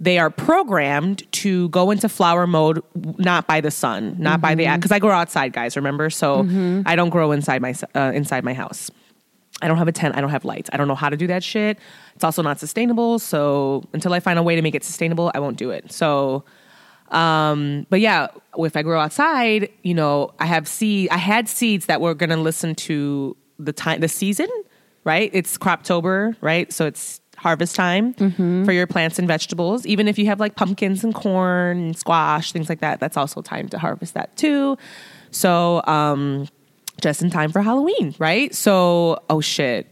they 0.02 0.18
are 0.18 0.30
programmed 0.32 1.32
to 1.32 1.70
go 1.70 1.92
into 1.92 2.10
flower 2.10 2.48
mode, 2.48 2.84
not 2.96 3.48
by 3.48 3.62
the 3.62 3.72
sun, 3.72 4.16
not 4.18 4.42
by 4.42 4.56
the 4.56 4.68
because 4.76 4.92
I 4.92 5.00
grow 5.00 5.12
outside, 5.12 5.54
guys. 5.54 5.76
Remember, 5.78 6.10
so 6.10 6.46
I 6.86 6.96
don't 6.96 7.12
grow 7.12 7.32
inside 7.32 7.62
my 7.62 7.74
uh, 7.96 8.12
inside 8.14 8.44
my 8.44 8.54
house. 8.54 8.92
I 9.62 9.68
don't 9.68 9.78
have 9.78 9.88
a 9.88 9.92
tent. 9.92 10.18
I 10.18 10.22
don't 10.22 10.32
have 10.32 10.44
lights. 10.44 10.72
I 10.74 10.78
don't 10.78 10.88
know 10.88 10.96
how 10.96 11.10
to 11.10 11.16
do 11.16 11.28
that 11.28 11.44
shit. 11.44 11.78
It's 12.16 12.24
also 12.24 12.42
not 12.42 12.60
sustainable. 12.60 13.20
So 13.20 13.84
until 13.94 14.12
I 14.12 14.20
find 14.20 14.40
a 14.40 14.44
way 14.44 14.56
to 14.56 14.62
make 14.64 14.74
it 14.74 14.84
sustainable, 14.84 15.32
I 15.36 15.40
won't 15.40 15.58
do 15.58 15.70
it. 15.70 15.92
So 15.92 16.44
um, 17.12 17.86
but 17.90 18.00
yeah, 18.00 18.28
if 18.58 18.76
I 18.76 18.82
grow 18.82 19.00
outside, 19.00 19.70
you 19.84 19.94
know, 19.94 20.34
I 20.40 20.46
have 20.46 20.68
seed. 20.68 21.10
I 21.12 21.18
had 21.18 21.48
seeds 21.48 21.86
that 21.86 22.02
were 22.02 22.16
going 22.16 22.30
to 22.30 22.38
listen 22.38 22.74
to 22.76 23.36
the 23.60 23.74
time, 23.74 24.00
the 24.00 24.08
season, 24.08 24.50
right? 25.04 25.30
It's 25.34 25.58
Croptober, 25.58 26.36
right? 26.42 26.72
So 26.72 26.88
it's 26.88 27.21
harvest 27.42 27.76
time 27.76 28.14
for 28.66 28.72
your 28.72 28.86
plants 28.88 29.18
and 29.20 29.28
vegetables. 29.28 29.86
Even 29.86 30.08
if 30.08 30.18
you 30.20 30.28
have 30.28 30.40
like 30.40 30.56
pumpkins 30.56 31.04
and 31.04 31.14
corn 31.14 31.78
and 31.78 31.98
squash, 31.98 32.52
things 32.52 32.70
like 32.70 32.80
that, 32.82 33.00
that's 33.00 33.18
also 33.18 33.42
time 33.42 33.68
to 33.70 33.80
harvest 33.80 34.14
that 34.14 34.36
too. 34.38 34.78
So, 35.32 35.82
um, 35.88 36.48
just 37.02 37.22
in 37.24 37.30
time 37.32 37.52
for 37.52 37.62
Halloween, 37.62 38.14
right? 38.20 38.54
So, 38.54 39.24
oh 39.30 39.42
shit, 39.42 39.88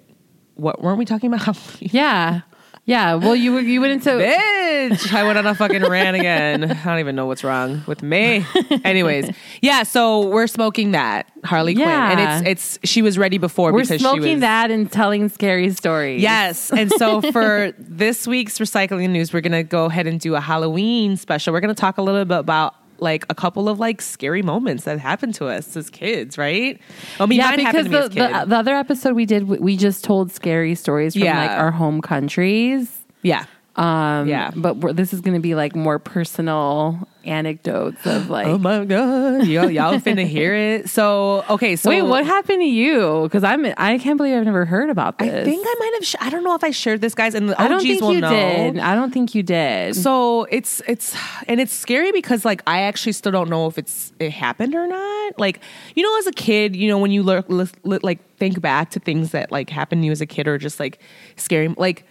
what 0.55 0.81
weren't 0.81 0.99
we 0.99 1.05
talking 1.05 1.33
about 1.33 1.41
Halloween? 1.55 1.89
yeah. 1.91 2.41
Yeah. 2.89 3.13
Well, 3.15 3.35
you 3.35 3.57
you 3.59 3.81
went 3.81 3.93
into, 3.93 4.09
Bitch, 4.09 5.13
I 5.13 5.23
went 5.23 5.37
on 5.37 5.45
a 5.45 5.53
fucking 5.53 5.83
rant 5.83 6.17
again. 6.17 6.63
I 6.63 6.83
don't 6.83 6.97
even 6.99 7.15
know 7.15 7.27
what's 7.27 7.43
wrong 7.43 7.83
with 7.85 8.01
me. 8.01 8.43
Anyways, 8.83 9.29
yeah. 9.61 9.83
So 9.83 10.27
we're 10.27 10.47
smoking 10.47 10.91
that 10.93 11.29
Harley 11.43 11.73
Yeah. 11.73 11.85
Quinn, 12.07 12.19
and 12.19 12.45
it's 12.47 12.77
it's 12.79 12.89
she 12.89 13.03
was 13.03 13.17
ready 13.19 13.37
before 13.37 13.71
we're 13.71 13.81
because 13.81 13.99
she 14.01 14.03
smoking 14.03 14.33
was 14.35 14.41
that 14.41 14.71
and 14.71 14.91
telling 14.91 15.29
scary 15.29 15.69
stories. 15.71 16.21
Yes, 16.21 16.71
and 16.71 16.91
so 16.93 17.21
for 17.31 17.73
this 17.77 18.25
week's 18.25 18.57
recycling 18.57 19.11
news, 19.11 19.31
we're 19.33 19.41
gonna 19.41 19.63
go 19.63 19.85
ahead 19.85 20.07
and 20.07 20.19
do 20.19 20.33
a 20.33 20.39
Halloween 20.41 21.15
special. 21.15 21.53
We're 21.53 21.59
gonna 21.61 21.75
talk 21.75 21.99
a 21.99 22.01
little 22.01 22.25
bit 22.25 22.39
about 22.39 22.73
like 23.01 23.25
a 23.29 23.35
couple 23.35 23.67
of 23.69 23.79
like 23.79 24.01
scary 24.01 24.41
moments 24.41 24.83
that 24.85 24.99
happened 24.99 25.35
to 25.35 25.47
us 25.47 25.75
as 25.77 25.89
kids, 25.89 26.37
right? 26.37 26.79
I 27.19 27.25
mean, 27.25 27.39
Yeah, 27.39 27.55
because 27.55 27.87
the, 27.87 27.99
as 27.99 28.05
a 28.05 28.09
kid. 28.09 28.33
the, 28.33 28.45
the 28.45 28.55
other 28.57 28.75
episode 28.75 29.13
we 29.15 29.25
did, 29.25 29.47
we- 29.47 29.57
we 29.59 29.77
just 29.77 30.03
told 30.03 30.31
scary 30.31 30.75
stories 30.75 31.13
from 31.13 31.23
Yeah. 31.23 31.39
like 31.41 31.51
our 31.51 31.71
home 31.71 32.01
countries. 32.01 32.95
yeah, 33.21 33.45
Um, 33.75 34.27
Yeah. 34.27 34.51
But 34.55 34.95
this 34.95 35.13
is 35.13 35.21
going 35.21 35.35
to 35.35 35.39
be 35.39 35.55
like 35.55 35.75
more 35.75 35.99
personal 35.99 37.07
anecdotes 37.25 38.05
of 38.05 38.29
like, 38.29 38.47
Oh 38.47 38.57
my 38.57 38.83
god, 38.85 39.45
y'all, 39.45 39.69
y'all 39.69 39.99
finna 39.99 40.25
hear 40.25 40.53
it. 40.53 40.89
So 40.89 41.45
okay, 41.49 41.75
so 41.75 41.89
wait, 41.89 42.01
what 42.01 42.25
happened 42.25 42.61
to 42.61 42.65
you? 42.67 43.21
Because 43.23 43.43
I'm, 43.43 43.65
I 43.77 43.97
can't 43.99 44.17
believe 44.17 44.35
I've 44.35 44.45
never 44.45 44.65
heard 44.65 44.89
about 44.89 45.19
this. 45.19 45.29
I 45.29 45.43
think 45.43 45.65
I 45.65 45.75
might 45.79 45.91
have. 45.95 46.05
Sh- 46.05 46.15
I 46.19 46.29
don't 46.29 46.43
know 46.43 46.55
if 46.55 46.63
I 46.63 46.71
shared 46.71 47.01
this, 47.01 47.13
guys, 47.13 47.35
and 47.35 47.49
the 47.49 47.53
OGs 47.53 47.61
I 47.61 47.67
don't 47.67 47.81
think 47.81 48.01
will 48.01 48.13
you 48.13 48.21
know. 48.21 48.29
did. 48.29 48.79
I 48.79 48.95
don't 48.95 49.11
think 49.13 49.35
you 49.35 49.43
did. 49.43 49.95
So 49.95 50.45
it's 50.45 50.81
it's 50.87 51.15
and 51.47 51.59
it's 51.61 51.73
scary 51.73 52.11
because 52.11 52.45
like 52.45 52.63
I 52.67 52.81
actually 52.81 53.13
still 53.13 53.31
don't 53.31 53.49
know 53.49 53.67
if 53.67 53.77
it's 53.77 54.11
it 54.19 54.31
happened 54.31 54.75
or 54.75 54.87
not. 54.87 55.39
Like 55.39 55.59
you 55.95 56.03
know, 56.03 56.17
as 56.19 56.27
a 56.27 56.31
kid, 56.31 56.75
you 56.75 56.89
know 56.89 56.97
when 56.97 57.11
you 57.11 57.23
look 57.23 57.45
like 57.83 58.19
think 58.37 58.59
back 58.61 58.91
to 58.91 58.99
things 58.99 59.31
that 59.31 59.51
like 59.51 59.69
happened 59.69 60.01
to 60.01 60.05
you 60.07 60.11
as 60.11 60.21
a 60.21 60.25
kid 60.25 60.47
or 60.47 60.57
just 60.57 60.79
like 60.79 60.99
scary. 61.35 61.67
Like 61.67 62.05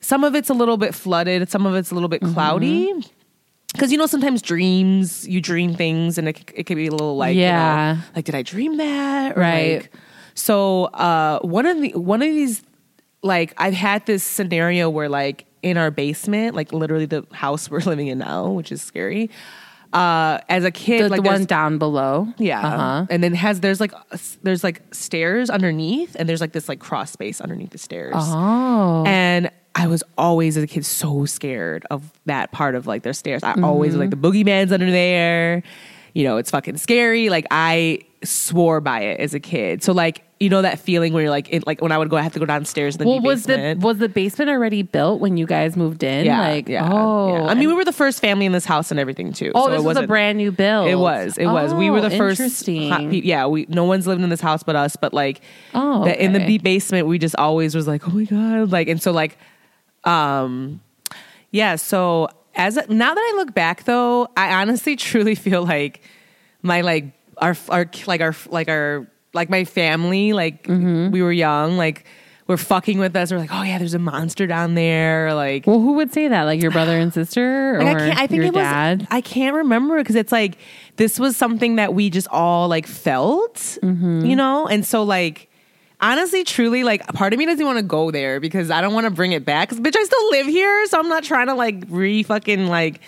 some 0.00 0.24
of 0.24 0.34
it's 0.34 0.50
a 0.50 0.54
little 0.54 0.76
bit 0.76 0.94
flooded, 0.94 1.48
some 1.50 1.66
of 1.66 1.74
it's 1.74 1.90
a 1.90 1.94
little 1.94 2.08
bit 2.08 2.22
cloudy. 2.22 2.92
Because 3.72 3.92
you 3.92 3.98
know 3.98 4.06
sometimes 4.06 4.40
dreams 4.40 5.28
you 5.28 5.40
dream 5.42 5.74
things 5.74 6.16
and 6.16 6.28
it, 6.28 6.50
it 6.54 6.64
could 6.64 6.76
be 6.76 6.86
a 6.86 6.90
little 6.90 7.16
like 7.16 7.34
you 7.34 7.42
know, 7.42 7.48
Yeah. 7.48 8.00
like 8.16 8.24
did 8.24 8.34
I 8.34 8.42
dream 8.42 8.78
that 8.78 9.36
Or, 9.36 9.40
Right. 9.40 9.80
like- 9.82 9.92
so 10.34 10.84
uh, 10.86 11.40
one 11.40 11.66
of 11.66 11.80
the 11.80 11.90
one 11.94 12.22
of 12.22 12.28
these 12.28 12.62
like 13.22 13.52
I've 13.58 13.74
had 13.74 14.06
this 14.06 14.22
scenario 14.24 14.88
where 14.88 15.08
like 15.08 15.44
in 15.62 15.76
our 15.76 15.90
basement, 15.90 16.54
like 16.54 16.72
literally 16.72 17.06
the 17.06 17.26
house 17.32 17.68
we're 17.70 17.80
living 17.80 18.06
in 18.06 18.18
now, 18.18 18.48
which 18.50 18.70
is 18.72 18.80
scary. 18.80 19.28
Uh, 19.92 20.38
as 20.50 20.64
a 20.64 20.70
kid, 20.70 21.04
the, 21.04 21.08
like 21.08 21.22
the 21.22 21.28
one 21.28 21.44
down 21.46 21.78
below. 21.78 22.28
yeah, 22.38 22.60
Uh-huh. 22.60 23.06
and 23.10 23.24
then 23.24 23.34
has 23.34 23.60
there's 23.60 23.80
like 23.80 23.92
there's 24.42 24.62
like 24.62 24.82
stairs 24.94 25.48
underneath, 25.50 26.14
and 26.18 26.28
there's 26.28 26.40
like 26.42 26.52
this 26.52 26.68
like 26.68 26.78
cross 26.78 27.10
space 27.10 27.40
underneath 27.40 27.70
the 27.70 27.78
stairs. 27.78 28.14
Oh. 28.16 29.02
And 29.06 29.50
I 29.78 29.86
was 29.86 30.02
always 30.18 30.56
as 30.56 30.64
a 30.64 30.66
kid 30.66 30.84
so 30.84 31.24
scared 31.24 31.86
of 31.90 32.10
that 32.26 32.50
part 32.50 32.74
of 32.74 32.86
like 32.88 33.02
their 33.04 33.12
stairs. 33.12 33.42
I 33.44 33.54
always 33.62 33.94
like 33.94 34.10
the 34.10 34.16
Mm-hmm. 34.16 34.48
boogeyman's 34.48 34.72
under 34.72 34.90
there. 34.90 35.62
You 36.14 36.24
know, 36.24 36.36
it's 36.38 36.50
fucking 36.50 36.78
scary. 36.78 37.28
Like 37.30 37.46
I 37.52 38.00
swore 38.24 38.80
by 38.80 39.02
it 39.02 39.20
as 39.20 39.34
a 39.34 39.40
kid. 39.40 39.82
So 39.84 39.92
like 39.92 40.24
you 40.40 40.48
know 40.48 40.62
that 40.62 40.78
feeling 40.80 41.12
where 41.12 41.22
you're 41.22 41.30
like 41.30 41.52
it, 41.52 41.66
like 41.66 41.80
when 41.80 41.92
I 41.92 41.98
would 41.98 42.10
go, 42.10 42.16
I 42.16 42.22
have 42.22 42.32
to 42.32 42.38
go 42.40 42.44
downstairs 42.46 42.94
in 42.96 43.00
the 43.00 43.06
well, 43.08 43.20
was 43.20 43.44
the 43.44 43.54
basement. 43.56 43.80
was 43.82 43.98
the 43.98 44.08
basement 44.08 44.50
already 44.50 44.82
built 44.82 45.20
when 45.20 45.36
you 45.36 45.46
guys 45.46 45.76
moved 45.76 46.02
in? 46.02 46.26
yeah, 46.26 46.40
like 46.40 46.68
yeah, 46.68 46.88
oh, 46.92 47.34
yeah. 47.36 47.44
I 47.46 47.54
mean, 47.54 47.68
we 47.68 47.74
were 47.74 47.84
the 47.84 47.92
first 47.92 48.20
family 48.20 48.46
in 48.46 48.52
this 48.52 48.64
house 48.64 48.90
and 48.90 48.98
everything 48.98 49.32
too. 49.32 49.52
oh, 49.54 49.66
so 49.66 49.70
this 49.72 49.80
it 49.80 49.84
was 49.84 49.96
a 49.96 50.06
brand 50.06 50.38
new 50.38 50.50
build. 50.52 50.88
It 50.88 50.94
was. 50.96 51.38
It 51.38 51.46
was. 51.46 51.72
we 51.74 51.90
were 51.90 52.00
the 52.00 52.12
Oh, 52.12 52.18
first. 52.18 52.40
Interesting. 52.40 52.90
hot 52.90 53.12
yeah. 53.12 53.46
We 53.46 53.66
no 53.68 53.84
one's 53.84 54.06
lived 54.08 54.22
in 54.22 54.28
this 54.30 54.40
house 54.40 54.62
but 54.64 54.74
us. 54.76 54.96
But 54.96 55.12
like, 55.14 55.40
Oh, 55.74 56.04
the- 56.04 56.20
in 56.24 56.32
the 56.32 56.58
basement, 56.58 57.06
we 57.08 57.18
just 57.18 57.36
always 57.36 57.74
was 57.76 57.86
like, 57.86 58.08
oh 58.08 58.12
my 58.12 58.24
god, 58.24 58.72
like, 58.72 58.88
and 58.88 59.00
so 59.02 59.10
like, 59.12 59.38
um, 60.04 60.80
yeah. 61.50 61.76
So 61.76 62.28
as 62.54 62.76
a, 62.76 62.86
now 62.92 63.14
that 63.14 63.20
I 63.20 63.36
look 63.36 63.54
back, 63.54 63.84
though, 63.84 64.28
I 64.36 64.60
honestly 64.60 64.96
truly 65.08 65.34
feel 65.34 65.64
like 65.64 66.00
my 66.62 66.80
like 66.82 67.06
our 67.38 67.56
our 67.68 67.86
like 68.06 68.20
our 68.20 68.34
like 68.48 68.68
our 68.68 69.06
like 69.34 69.50
my 69.50 69.64
family, 69.64 70.32
like 70.32 70.64
Mm-hmm. 70.64 71.10
we 71.10 71.22
were 71.22 71.32
young, 71.32 71.76
like. 71.76 72.04
We're 72.46 72.56
fucking 72.56 72.98
with 72.98 73.14
us. 73.14 73.30
We're 73.30 73.36
like, 73.36 73.52
oh 73.52 73.60
yeah, 73.62 73.76
there's 73.76 73.92
a 73.92 73.98
monster 73.98 74.46
down 74.46 74.72
there. 74.74 75.34
Like, 75.34 75.66
Well, 75.66 75.80
who 75.80 75.92
would 75.96 76.14
say 76.14 76.28
that? 76.28 76.44
Like 76.44 76.62
your 76.62 76.70
brother 76.78 76.96
and 76.98 77.12
sister, 77.12 77.76
or 77.78 77.84
like, 77.84 77.96
I 77.98 78.00
can't. 78.00 78.18
I 78.20 78.26
think 78.26 78.36
your 78.38 78.44
it 78.46 78.54
was. 78.54 78.62
dad? 78.62 79.06
I 79.10 79.20
can't 79.20 79.54
remember 79.54 79.98
because 79.98 80.14
it's 80.16 80.32
like 80.32 80.56
this 80.96 81.18
was 81.20 81.36
something 81.36 81.76
that 81.76 81.92
we 81.92 82.08
just 82.08 82.26
all 82.28 82.66
like 82.68 82.86
felt, 82.86 83.56
Mm-hmm. 83.82 84.24
you 84.24 84.34
know. 84.34 84.66
And 84.66 84.82
so 84.86 85.02
like, 85.02 85.47
honestly, 86.00 86.44
truly, 86.44 86.84
like, 86.84 87.06
part 87.08 87.32
of 87.32 87.38
me 87.38 87.46
doesn't 87.46 87.64
want 87.64 87.78
to 87.78 87.82
go 87.82 88.10
there 88.10 88.40
because 88.40 88.70
I 88.70 88.80
don't 88.80 88.94
want 88.94 89.04
to 89.06 89.10
bring 89.10 89.32
it 89.32 89.44
back. 89.44 89.68
Because 89.68 89.80
bitch, 89.82 89.96
I 89.98 90.02
still 90.04 90.30
live 90.30 90.46
here, 90.46 90.86
so 90.86 90.98
I'm 90.98 91.08
not 91.08 91.24
trying 91.24 91.46
to 91.48 91.54
like 91.54 91.84
re 91.88 92.22
fucking 92.22 92.66
like 92.66 93.00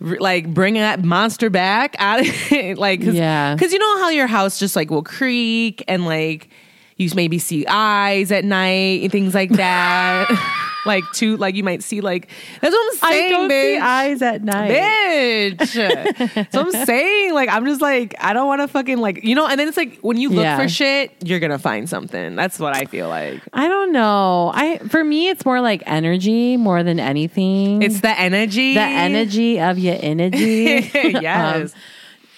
like 0.00 0.52
bring 0.52 0.74
that 0.74 1.02
monster 1.04 1.48
back 1.48 1.94
out 1.98 2.20
of 2.20 2.26
it 2.52 2.76
like 2.76 3.02
cause, 3.02 3.14
Yeah. 3.14 3.54
because 3.54 3.72
you 3.72 3.78
know 3.78 3.98
how 3.98 4.10
your 4.10 4.26
house 4.26 4.58
just 4.58 4.76
like 4.76 4.90
will 4.90 5.04
creak 5.04 5.82
and 5.88 6.04
like 6.04 6.50
you 6.96 7.08
maybe 7.14 7.38
see 7.38 7.64
eyes 7.66 8.30
at 8.32 8.44
night 8.44 9.02
and 9.02 9.12
things 9.12 9.34
like 9.34 9.50
that 9.50 10.28
like 10.86 11.04
two 11.12 11.36
like 11.36 11.54
you 11.54 11.64
might 11.64 11.82
see 11.82 12.00
like 12.00 12.28
that's 12.60 12.74
what 12.74 12.92
i'm 12.94 12.98
I 13.08 13.12
saying 13.12 13.30
don't 13.30 13.50
see 13.50 13.54
bitch. 13.54 13.80
eyes 13.80 14.22
at 14.22 14.42
night. 14.42 14.70
Bitch. 14.70 16.50
so 16.52 16.60
I'm 16.60 16.86
saying, 16.86 17.34
like, 17.34 17.48
I'm 17.48 17.64
just 17.66 17.80
like, 17.80 18.14
I 18.20 18.32
don't 18.32 18.46
want 18.46 18.60
to 18.62 18.68
fucking 18.68 18.98
like, 18.98 19.24
you 19.24 19.34
know. 19.34 19.46
And 19.46 19.58
then 19.58 19.68
it's 19.68 19.76
like 19.76 19.98
when 20.00 20.16
you 20.16 20.28
look 20.30 20.44
Yeah. 20.44 20.56
for 20.58 20.68
shit, 20.68 21.12
you're 21.24 21.40
gonna 21.40 21.58
find 21.58 21.88
something. 21.88 22.34
That's 22.36 22.58
what 22.58 22.74
I 22.76 22.84
feel 22.86 23.08
like. 23.08 23.40
I 23.52 23.68
don't 23.68 23.92
know. 23.92 24.50
I 24.54 24.78
for 24.78 25.04
me, 25.04 25.28
it's 25.28 25.44
more 25.44 25.60
like 25.60 25.82
energy 25.86 26.56
more 26.56 26.82
than 26.82 26.98
anything. 27.00 27.82
It's 27.82 28.00
the 28.00 28.18
energy. 28.18 28.74
the 28.74 28.80
energy 28.80 29.60
of 29.60 29.78
your 29.78 29.96
energy. 30.00 30.90
yes. 30.94 31.74
Um, 31.84 31.90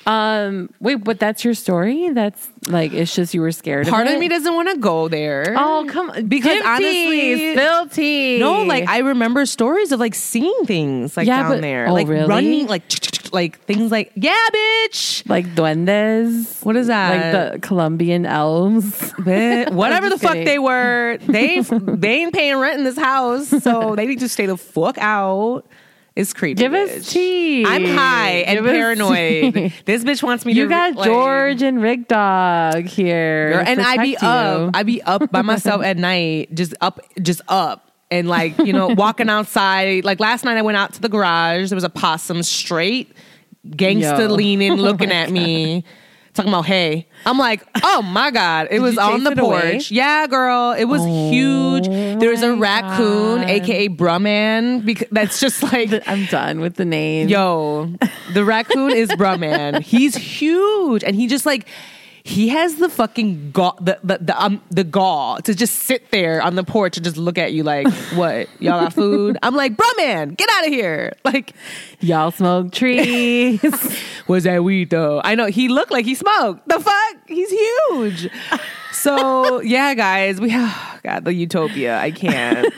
Um, 0.07 0.71
wait, 0.79 1.03
but 1.03 1.19
that's 1.19 1.45
your 1.45 1.55
story? 1.55 2.11
That's 2.11 2.49
like 2.69 2.93
it's 2.93 3.15
just 3.15 3.35
you 3.35 3.41
were 3.41 3.51
scared. 3.51 3.89
Part 3.89 4.07
of, 4.07 4.15
of 4.15 4.21
me 4.21 4.29
doesn't 4.29 4.55
want 4.55 4.69
to 4.71 4.79
go 4.79 5.09
there. 5.09 5.55
Oh 5.59 5.85
come! 5.89 6.29
Because 6.29 6.63
honestly- 6.65 7.57
tea. 7.93 8.39
No, 8.39 8.63
like 8.63 8.89
I 8.89 8.99
remember 8.99 9.45
stories 9.47 9.91
of 9.91 9.99
like 9.99 10.15
seeing 10.15 10.65
things 10.65 11.17
like 11.17 11.27
Yeah, 11.27 11.43
down 11.43 11.51
but- 11.53 11.61
there, 11.61 11.89
oh, 11.89 11.93
like 11.93 12.07
really? 12.07 12.29
running, 12.29 12.67
like 12.69 12.83
like 13.33 13.61
things 13.65 13.91
like 13.91 14.13
yeah, 14.15 14.37
bitch. 14.53 15.29
like 15.29 15.47
duendes. 15.57 16.65
What 16.65 16.77
is 16.77 16.87
that? 16.87 17.11
Like 17.11 17.53
the 17.55 17.59
Colombian 17.67 18.27
elves. 18.27 19.11
Whatever 19.25 20.09
the 20.09 20.19
fuck 20.19 20.33
kidding. 20.33 20.45
they 20.45 20.59
were, 20.61 21.19
they 21.27 21.61
they 21.63 22.23
ain't 22.23 22.33
paying 22.33 22.57
rent 22.59 22.79
in 22.79 22.85
this 22.85 22.99
house, 22.99 23.49
so 23.49 23.95
they 23.97 24.07
need 24.07 24.21
to 24.21 24.29
stay 24.29 24.47
the 24.47 24.57
fuck 24.57 24.99
out. 24.99 25.67
It's 26.17 26.33
creepy. 26.33 26.55
Give 26.63 26.73
us 26.73 27.13
tea. 27.13 27.63
I'm 27.67 27.85
high 27.85 28.39
and 28.47 28.65
Give 28.65 28.65
paranoid. 28.73 29.73
This 29.85 30.03
bitch 30.03 30.23
wants 30.23 30.47
me 30.47 30.55
You 30.55 30.63
to. 30.63 30.63
You 30.63 30.69
got 30.71 30.95
like- 30.95 31.07
George 31.07 31.61
and 31.61 31.83
Rick 31.83 32.09
Dog 32.09 32.85
here, 32.87 33.53
Girl, 33.53 33.65
and 33.67 33.81
I 33.83 33.99
be 33.99 34.09
you. 34.11 34.17
up. 34.27 34.71
I 34.75 34.83
be 34.83 35.03
up 35.03 35.31
by 35.31 35.43
myself 35.43 35.83
at 35.85 35.99
night, 35.99 36.55
just 36.55 36.75
up, 36.81 37.01
just 37.21 37.43
up, 37.49 37.91
and 38.11 38.29
like 38.29 38.57
you 38.59 38.73
know, 38.73 38.87
walking 38.97 39.29
outside. 39.29 40.07
Like 40.07 40.19
last 40.19 40.43
night, 40.47 40.57
I 40.57 40.63
went 40.63 40.79
out 40.79 40.95
to 40.95 41.03
the 41.03 41.11
garage. 41.11 41.69
There 41.69 41.77
was 41.77 41.85
a 41.85 41.91
possum 41.91 42.43
straight, 42.43 43.13
gangster 43.77 44.29
leaning, 44.29 44.73
oh 44.81 44.83
looking 44.83 45.13
at 45.13 45.31
me, 45.31 45.85
talking 46.37 46.53
about 46.53 46.67
hey. 46.67 47.07
I'm 47.25 47.39
like, 47.39 47.63
oh 47.83 48.03
my 48.03 48.31
god! 48.41 48.69
It 48.71 48.81
was 48.81 48.97
on 48.99 49.25
the 49.25 49.33
it 49.33 49.39
away? 49.39 49.73
porch. 49.73 49.91
Yeah, 49.91 50.27
girl, 50.27 50.73
it 50.73 50.85
was 50.85 51.03
Oh 51.03 51.31
huge. 51.31 51.87
There 51.87 52.31
was 52.31 52.43
a 52.43 52.55
raccoon, 52.55 53.41
God. 53.41 53.51
aka 53.51 53.89
Brumman, 53.89 54.85
because 54.85 55.09
that's 55.11 55.41
just 55.41 55.63
like. 55.73 55.91
I'm 56.07 56.27
done 56.27 56.61
with 56.61 56.75
the 56.77 56.85
name. 56.85 57.29
Yo, 57.29 57.93
the 58.33 58.45
raccoon 58.45 58.93
is 58.93 59.09
Brumman. 59.11 59.81
He's 59.87 60.15
huge, 60.15 61.03
and 61.03 61.17
he 61.17 61.27
just 61.27 61.47
like 61.47 61.67
he 62.27 62.49
has 62.49 62.75
the 62.75 62.89
fucking 62.89 63.53
gaw, 63.53 63.73
the 63.81 64.01
the 64.03 64.19
the, 64.19 64.43
um, 64.43 64.61
the 64.69 64.83
gall 64.83 65.41
to 65.43 65.55
just 65.55 65.75
sit 65.85 66.11
there 66.11 66.43
on 66.43 66.57
the 66.57 66.65
porch 66.65 66.97
and 66.97 67.05
just 67.05 67.17
look 67.17 67.39
at 67.39 67.53
you 67.53 67.63
like, 67.63 67.87
what? 68.15 68.49
Y'all 68.59 68.81
got 68.81 68.93
food? 68.93 69.39
I'm 69.45 69.55
like, 69.55 69.77
bro, 69.77 69.87
Brumman, 69.87 70.37
get 70.37 70.49
out 70.51 70.67
of 70.67 70.73
here! 70.73 71.13
Like, 71.25 71.55
Y'all 72.01 72.31
smoke 72.31 72.73
trees. 72.73 73.61
was 74.29 74.45
that 74.45 74.63
weed 74.63 74.91
though? 74.91 75.21
I 75.25 75.35
know 75.35 75.47
he 75.47 75.69
looked 75.69 75.91
like 75.91 76.05
he 76.05 76.15
smoked. 76.15 76.69
The 76.69 76.81
fuck? 76.81 77.17
He's 77.29 77.51
huge. 77.51 78.29
So 78.93 79.61
yeah, 79.61 79.95
guys, 79.95 80.41
we 80.41 80.51
have 80.51 81.01
God 81.05 81.25
the 81.25 81.33
utopia. 81.33 81.99
I 81.99 82.11
can't. 82.11 82.73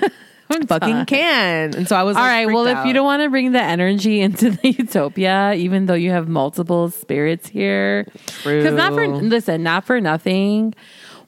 I 0.51 0.61
fucking 0.67 1.07
can. 1.07 1.75
And 1.75 1.89
so 1.89 1.97
I 1.97 2.03
was 2.03 2.17
All 2.17 2.23
like, 2.23 2.31
right. 2.31 2.47
Well, 2.47 2.65
freaked 2.65 2.81
if 2.81 2.87
you 2.87 2.93
don't 2.93 3.05
want 3.05 3.23
to 3.23 3.31
bring 3.31 3.53
the 3.53 3.63
energy 3.63 4.21
into 4.23 4.51
the 4.51 4.71
utopia, 4.71 5.55
even 5.55 5.87
though 5.87 5.95
you 5.95 6.11
have 6.11 6.29
multiple 6.29 6.91
spirits 6.91 7.49
here, 7.49 8.07
because 8.45 8.75
not 8.75 8.95
for 8.95 9.07
listen, 9.07 9.63
not 9.63 9.85
for 9.85 10.01
nothing. 10.01 10.75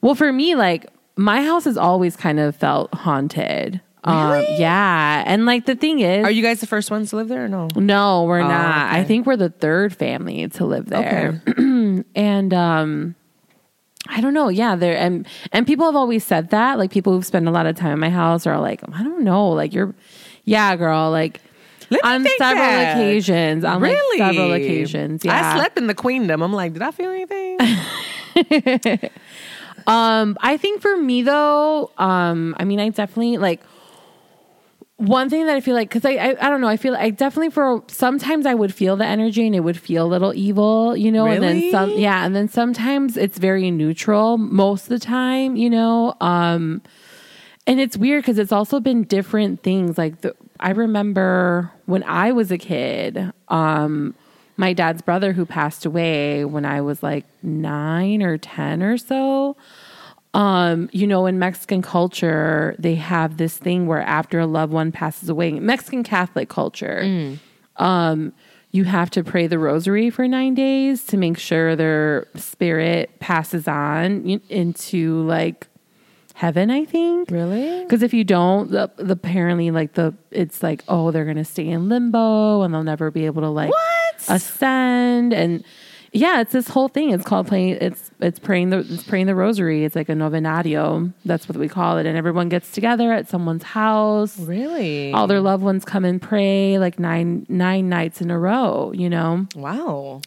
Well, 0.01 0.15
for 0.15 0.31
me, 0.31 0.55
like 0.55 0.87
my 1.15 1.43
house 1.43 1.65
has 1.65 1.77
always 1.77 2.15
kind 2.15 2.39
of 2.39 2.55
felt 2.55 2.93
haunted. 2.93 3.81
Um, 4.03 4.43
yeah, 4.57 5.23
and 5.27 5.45
like 5.45 5.67
the 5.67 5.75
thing 5.75 5.99
is, 5.99 6.25
Are 6.25 6.31
you 6.31 6.41
guys 6.41 6.59
the 6.59 6.65
first 6.65 6.89
ones 6.89 7.11
to 7.11 7.17
live 7.17 7.27
there 7.27 7.45
or 7.45 7.47
no? 7.47 7.67
no, 7.75 8.23
we're 8.23 8.41
not. 8.41 8.87
okay. 8.87 8.99
I 9.01 9.03
think 9.03 9.27
we're 9.27 9.37
the 9.37 9.49
third 9.51 9.95
family 9.95 10.47
to 10.47 10.65
live 10.65 10.87
there. 10.87 11.43
and 12.15 12.53
um 12.53 13.15
I 14.07 14.19
don't 14.21 14.33
know. 14.33 14.49
Yeah, 14.49 14.75
there 14.75 14.97
and 14.97 15.27
and 15.51 15.65
people 15.67 15.85
have 15.85 15.95
always 15.95 16.23
said 16.23 16.49
that. 16.49 16.77
Like 16.77 16.91
people 16.91 17.13
who've 17.13 17.25
spent 17.25 17.47
a 17.47 17.51
lot 17.51 17.65
of 17.65 17.75
time 17.75 17.93
in 17.93 17.99
my 17.99 18.09
house 18.09 18.47
are 18.47 18.59
like, 18.59 18.81
I 18.93 19.03
don't 19.03 19.23
know, 19.23 19.49
like 19.49 19.73
you're 19.73 19.93
yeah, 20.43 20.75
girl, 20.75 21.11
like 21.11 21.39
on 22.03 22.25
several 22.37 22.63
that. 22.63 22.97
occasions. 22.97 23.63
On 23.63 23.81
like 23.81 23.91
really? 23.91 24.17
several 24.17 24.53
occasions. 24.53 25.23
Yeah. 25.23 25.53
I 25.53 25.55
slept 25.57 25.77
in 25.77 25.87
the 25.87 25.93
queendom. 25.93 26.41
I'm 26.41 26.53
like, 26.53 26.73
did 26.73 26.81
I 26.81 26.91
feel 26.91 27.11
anything? 27.11 27.59
Um, 29.87 30.37
I 30.41 30.57
think 30.57 30.81
for 30.81 30.95
me 30.95 31.21
though, 31.23 31.91
um, 31.97 32.55
I 32.59 32.65
mean, 32.65 32.79
I 32.79 32.89
definitely 32.89 33.37
like 33.37 33.61
one 35.01 35.29
thing 35.29 35.45
that 35.47 35.55
I 35.55 35.61
feel 35.61 35.75
like 35.75 35.89
because 35.89 36.05
I, 36.05 36.11
I 36.11 36.29
I 36.39 36.49
don't 36.49 36.61
know, 36.61 36.67
I 36.67 36.77
feel 36.77 36.95
I 36.95 37.09
definitely 37.09 37.49
for 37.49 37.83
sometimes 37.87 38.45
I 38.45 38.53
would 38.53 38.73
feel 38.73 38.95
the 38.95 39.05
energy 39.05 39.45
and 39.45 39.55
it 39.55 39.61
would 39.61 39.79
feel 39.79 40.05
a 40.05 40.07
little 40.07 40.33
evil, 40.33 40.95
you 40.95 41.11
know, 41.11 41.25
and 41.35 41.43
then 41.43 41.71
some 41.71 41.89
yeah, 41.91 42.25
and 42.25 42.35
then 42.35 42.47
sometimes 42.47 43.17
it's 43.17 43.37
very 43.37 43.71
neutral 43.71 44.37
most 44.37 44.83
of 44.83 44.89
the 44.89 44.99
time, 44.99 45.55
you 45.55 45.69
know. 45.69 46.15
Um, 46.21 46.81
and 47.67 47.79
it's 47.79 47.97
weird 47.97 48.23
because 48.23 48.37
it's 48.39 48.51
also 48.51 48.79
been 48.79 49.03
different 49.03 49.63
things. 49.63 49.97
Like 49.97 50.21
the, 50.21 50.35
I 50.59 50.71
remember 50.71 51.71
when 51.85 52.03
I 52.03 52.31
was 52.31 52.51
a 52.51 52.57
kid, 52.57 53.31
um, 53.49 54.15
my 54.57 54.73
dad's 54.73 55.01
brother 55.01 55.33
who 55.33 55.45
passed 55.45 55.85
away 55.85 56.45
when 56.45 56.65
I 56.65 56.81
was 56.81 57.01
like 57.01 57.25
nine 57.43 58.21
or 58.21 58.37
ten 58.37 58.83
or 58.83 58.97
so. 58.97 59.55
Um, 60.33 60.89
you 60.93 61.07
know, 61.07 61.25
in 61.25 61.39
Mexican 61.39 61.81
culture, 61.81 62.75
they 62.79 62.95
have 62.95 63.35
this 63.37 63.57
thing 63.57 63.85
where 63.85 64.01
after 64.01 64.39
a 64.39 64.45
loved 64.45 64.71
one 64.71 64.91
passes 64.91 65.27
away, 65.27 65.51
Mexican 65.51 66.03
Catholic 66.03 66.47
culture, 66.47 67.37
um, 67.77 68.31
you 68.71 68.85
have 68.85 69.09
to 69.11 69.23
pray 69.25 69.47
the 69.47 69.59
rosary 69.59 70.09
for 70.09 70.25
nine 70.29 70.53
days 70.53 71.03
to 71.07 71.17
make 71.17 71.37
sure 71.37 71.75
their 71.75 72.27
spirit 72.35 73.19
passes 73.19 73.67
on 73.67 74.39
into 74.47 75.21
like 75.23 75.67
heaven, 76.35 76.71
I 76.71 76.85
think. 76.85 77.29
really? 77.29 77.83
Because 77.83 78.01
if 78.01 78.13
you 78.13 78.23
don't, 78.23 78.71
the, 78.71 78.89
the 78.95 79.11
apparently 79.13 79.69
like 79.71 79.93
the 79.95 80.13
it's 80.31 80.63
like 80.63 80.81
oh 80.87 81.11
they're 81.11 81.25
gonna 81.25 81.43
stay 81.43 81.67
in 81.67 81.89
limbo 81.89 82.61
and 82.61 82.73
they'll 82.73 82.83
never 82.83 83.11
be 83.11 83.25
able 83.25 83.41
to 83.41 83.49
like 83.49 83.69
What? 83.69 84.15
ascend 84.29 85.33
and 85.33 85.65
yeah 86.13 86.41
it's 86.41 86.51
this 86.51 86.67
whole 86.67 86.87
thing. 86.87 87.11
It's 87.11 87.23
called 87.25 87.47
playing. 87.47 87.77
It's 87.81 88.11
it's 88.19 88.39
praying 88.39 88.69
the 88.69 88.79
it's 88.79 89.03
praying 89.03 89.27
the 89.27 89.35
rosary. 89.35 89.85
It's 89.85 89.95
like 89.95 90.09
a 90.09 90.13
novenario. 90.13 91.11
That's 91.25 91.47
what 91.47 91.57
we 91.57 91.67
call 91.67 91.97
it. 91.97 92.05
And 92.05 92.17
everyone 92.17 92.49
gets 92.49 92.71
together 92.71 93.11
at 93.13 93.29
someone's 93.29 93.63
house. 93.63 94.37
Really? 94.39 95.13
All 95.13 95.27
their 95.27 95.41
loved 95.41 95.63
ones 95.63 95.85
come 95.85 96.05
and 96.05 96.21
pray 96.21 96.77
like 96.79 96.99
nine 96.99 97.45
nine 97.49 97.89
nights 97.89 98.21
in 98.21 98.31
a 98.31 98.37
row. 98.39 98.91
You 98.93 99.09
know. 99.09 99.47
wow. 99.55 100.21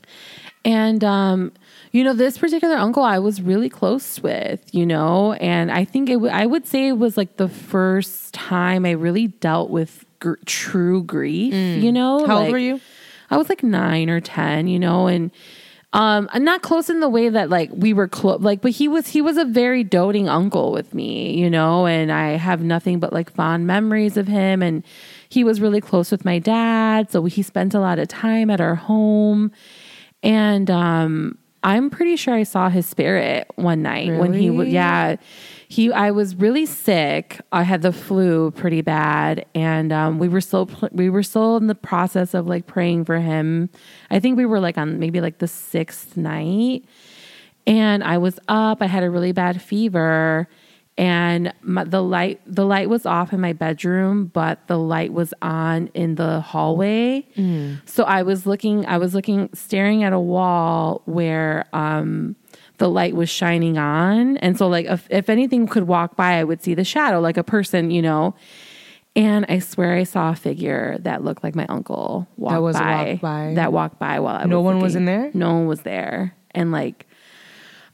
And 0.66 1.05
um, 1.05 1.53
you 1.92 2.03
know, 2.03 2.14
this 2.14 2.38
particular 2.38 2.77
uncle 2.77 3.03
I 3.03 3.18
was 3.18 3.42
really 3.42 3.68
close 3.68 4.18
with, 4.23 4.75
you 4.75 4.87
know, 4.87 5.35
and 5.35 5.70
I 5.70 5.85
think 5.85 6.09
it 6.09 6.14
w- 6.14 6.33
I 6.33 6.47
would 6.47 6.66
say 6.66 6.88
it 6.88 6.99
was 6.99 7.18
like 7.18 7.37
the 7.37 7.49
first 7.51 8.33
time 8.33 8.87
I 8.87 8.92
really 8.92 9.27
dealt 9.27 9.68
with 9.68 10.07
gr- 10.20 10.37
true 10.47 11.03
grief, 11.03 11.53
you 11.53 11.92
know. 11.92 12.20
Mm. 12.20 12.27
How 12.27 12.38
old 12.38 12.51
were 12.53 12.57
you? 12.59 12.81
I 13.31 13.37
was 13.37 13.51
like 13.51 13.62
9 13.62 14.09
or 14.11 14.20
10, 14.20 14.66
you 14.68 14.79
know, 14.79 15.07
and 15.07 15.31
um 15.94 16.28
I'm 16.33 16.44
not 16.44 16.61
close 16.61 16.90
in 16.90 17.00
the 17.00 17.09
way 17.09 17.28
that 17.30 17.48
like 17.48 17.70
we 17.72 17.92
were 17.94 18.09
close 18.09 18.40
like 18.40 18.61
but 18.61 18.72
he 18.72 18.88
was 18.88 19.07
he 19.07 19.22
was 19.22 19.38
a 19.38 19.44
very 19.44 19.83
doting 19.83 20.28
uncle 20.28 20.72
with 20.72 20.92
me, 20.92 21.35
you 21.35 21.48
know, 21.48 21.87
and 21.87 22.12
I 22.12 22.33
have 22.33 22.62
nothing 22.62 22.98
but 22.98 23.12
like 23.12 23.33
fond 23.33 23.66
memories 23.66 24.16
of 24.18 24.26
him 24.28 24.62
and 24.62 24.85
he 25.30 25.42
was 25.44 25.61
really 25.61 25.80
close 25.80 26.11
with 26.11 26.24
my 26.24 26.38
dad, 26.38 27.11
so 27.11 27.24
he 27.24 27.42
spent 27.42 27.74
a 27.74 27.80
lot 27.80 27.98
of 27.98 28.09
time 28.09 28.50
at 28.50 28.61
our 28.61 28.74
home. 28.74 29.50
And 30.22 30.70
um 30.70 31.38
I'm 31.62 31.88
pretty 31.88 32.16
sure 32.16 32.35
I 32.35 32.42
saw 32.42 32.68
his 32.68 32.85
spirit 32.85 33.46
one 33.54 33.80
night 33.80 34.18
when 34.18 34.35
he 34.35 34.50
was 34.50 34.68
yeah. 34.68 35.16
He 35.75 35.93
I 35.93 36.11
was 36.13 36.37
really 36.37 36.67
sick. 36.67 37.41
I 37.51 37.63
had 37.65 37.83
the 37.83 37.93
flu 37.93 38.51
pretty 38.53 38.83
bad 38.83 39.45
and 39.55 39.93
um 39.93 40.19
we 40.19 40.29
were 40.29 40.41
still 40.41 40.69
we 40.93 41.11
were 41.11 41.25
still 41.25 41.57
in 41.57 41.67
the 41.67 41.75
process 41.75 42.35
of 42.35 42.47
like 42.47 42.67
praying 42.67 43.07
for 43.07 43.19
him. 43.19 43.71
I 44.11 44.21
think 44.21 44.37
we 44.37 44.47
were 44.47 44.61
like 44.61 44.79
on 44.79 44.99
maybe 44.99 45.21
like 45.21 45.39
the 45.39 45.47
6th 45.47 46.17
night 46.17 46.85
and 47.67 48.05
I 48.05 48.19
was 48.19 48.39
up. 48.49 48.83
I 48.83 48.87
had 48.87 49.03
a 49.03 49.11
really 49.11 49.33
bad 49.33 49.61
fever, 49.63 50.49
and 50.97 51.53
my, 51.63 51.83
the 51.85 52.03
light 52.03 52.41
the 52.47 52.65
light 52.65 52.89
was 52.89 53.05
off 53.07 53.33
in 53.33 53.41
my 53.41 53.53
bedroom, 53.53 54.27
but 54.27 54.67
the 54.69 54.79
light 54.79 55.13
was 55.13 55.35
on 55.43 55.89
in 55.95 56.15
the 56.17 56.41
hallway. 56.41 57.27
So 57.87 58.05
I 58.05 58.23
was 58.23 58.47
looking. 58.47 58.87
I 58.87 58.99
was 58.99 59.15
looking, 59.15 59.49
staring 59.55 60.05
at 60.05 60.13
a 60.13 60.21
wall 60.21 61.03
where 61.07 61.67
um, 61.73 62.37
the 62.79 62.89
light 62.89 63.15
was 63.15 63.31
shining 63.31 63.79
on, 63.79 64.37
and 64.39 64.59
so 64.59 64.69
like 64.69 64.87
if, 64.87 65.07
if 65.11 65.29
anything 65.31 65.67
could 65.67 65.85
walk 65.87 66.17
by, 66.17 66.39
I 66.39 66.45
would 66.45 66.63
see 66.63 66.75
the 66.75 66.85
shadow, 66.85 67.21
like 67.21 67.37
a 67.37 67.45
person, 67.45 67.91
you 67.91 68.03
know. 68.03 68.35
And 69.17 69.47
I 69.49 69.61
swear 69.61 69.95
I 69.95 70.03
saw 70.03 70.33
a 70.33 70.35
figure 70.35 70.99
that 71.01 71.23
looked 71.23 71.45
like 71.45 71.55
my 71.55 71.67
uncle 71.67 72.27
walk 72.37 72.53
That 72.53 72.63
was 72.63 72.77
by, 72.77 73.11
walked 73.11 73.23
by? 73.23 73.55
That 73.55 73.73
walked 73.73 73.99
by 74.01 74.19
while 74.19 74.35
I 74.35 74.43
was 74.43 74.49
No 74.49 74.61
was 74.61 74.75
one 74.75 74.83
was 74.83 74.97
in 74.97 75.05
there? 75.05 75.31
No 75.35 75.55
one 75.55 75.67
was 75.67 75.83
there. 75.83 76.35
And 76.51 76.73
like 76.73 77.07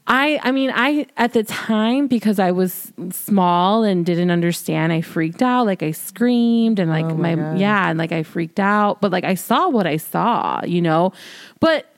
I 0.07 0.39
I 0.41 0.51
mean 0.51 0.71
I 0.73 1.05
at 1.17 1.33
the 1.33 1.43
time 1.43 2.07
because 2.07 2.39
I 2.39 2.51
was 2.51 2.91
small 3.11 3.83
and 3.83 4.03
didn't 4.03 4.31
understand 4.31 4.91
I 4.91 5.01
freaked 5.01 5.43
out 5.43 5.67
like 5.67 5.83
I 5.83 5.91
screamed 5.91 6.79
and 6.79 6.89
like 6.89 7.05
Oh 7.05 7.13
my 7.13 7.35
my 7.35 7.55
yeah 7.55 7.89
and 7.89 7.99
like 7.99 8.11
I 8.11 8.23
freaked 8.23 8.59
out 8.59 8.99
but 8.99 9.11
like 9.11 9.23
I 9.23 9.35
saw 9.35 9.69
what 9.69 9.85
I 9.85 9.97
saw 9.97 10.61
you 10.65 10.81
know 10.81 11.13
but 11.59 11.90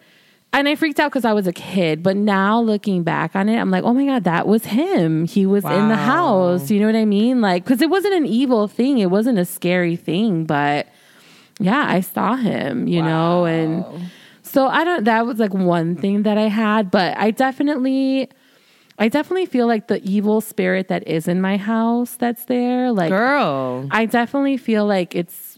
and 0.54 0.70
I 0.70 0.76
freaked 0.76 1.00
out 1.00 1.12
because 1.12 1.26
I 1.26 1.34
was 1.34 1.48
a 1.48 1.54
kid 1.54 2.04
but 2.04 2.16
now 2.16 2.62
looking 2.62 3.04
back 3.04 3.36
on 3.36 3.50
it 3.50 3.58
I'm 3.58 3.72
like 3.72 3.84
oh 3.84 3.94
my 3.94 4.06
god 4.06 4.24
that 4.24 4.48
was 4.48 4.66
him. 4.66 5.26
He 5.26 5.46
was 5.46 5.66
in 5.66 5.90
the 5.90 5.96
house. 5.96 6.72
You 6.72 6.80
know 6.80 6.86
what 6.86 6.96
I 6.96 7.06
mean? 7.06 7.42
Like 7.42 7.64
because 7.64 7.82
it 7.82 7.90
wasn't 7.90 8.14
an 8.14 8.26
evil 8.26 8.68
thing. 8.68 9.00
It 9.00 9.10
wasn't 9.10 9.40
a 9.40 9.46
scary 9.46 9.96
thing 9.96 10.46
but 10.46 10.88
yeah 11.60 11.86
I 11.88 12.02
saw 12.02 12.36
him 12.36 12.88
you 12.88 13.02
know? 13.02 13.46
And 13.46 14.10
so 14.44 14.68
I 14.68 14.84
don't 14.84 15.04
that 15.06 15.26
was 15.26 15.40
like 15.40 15.54
one 15.54 15.96
thing 15.96 16.24
that 16.24 16.38
I 16.38 16.48
had, 16.48 16.92
but 16.92 17.18
I 17.18 17.32
definitely 17.32 18.30
I 19.00 19.08
definitely 19.08 19.48
feel 19.48 19.68
like 19.68 19.88
the 19.88 20.02
evil 20.04 20.40
spirit 20.40 20.88
that 20.90 21.08
is 21.08 21.28
in 21.28 21.42
my 21.42 21.58
house 21.58 22.16
that's 22.16 22.46
there. 22.46 22.92
Like 22.92 23.10
Girl. 23.10 23.88
I 23.92 24.06
definitely 24.06 24.58
feel 24.58 24.86
like 24.86 25.16
it's 25.16 25.53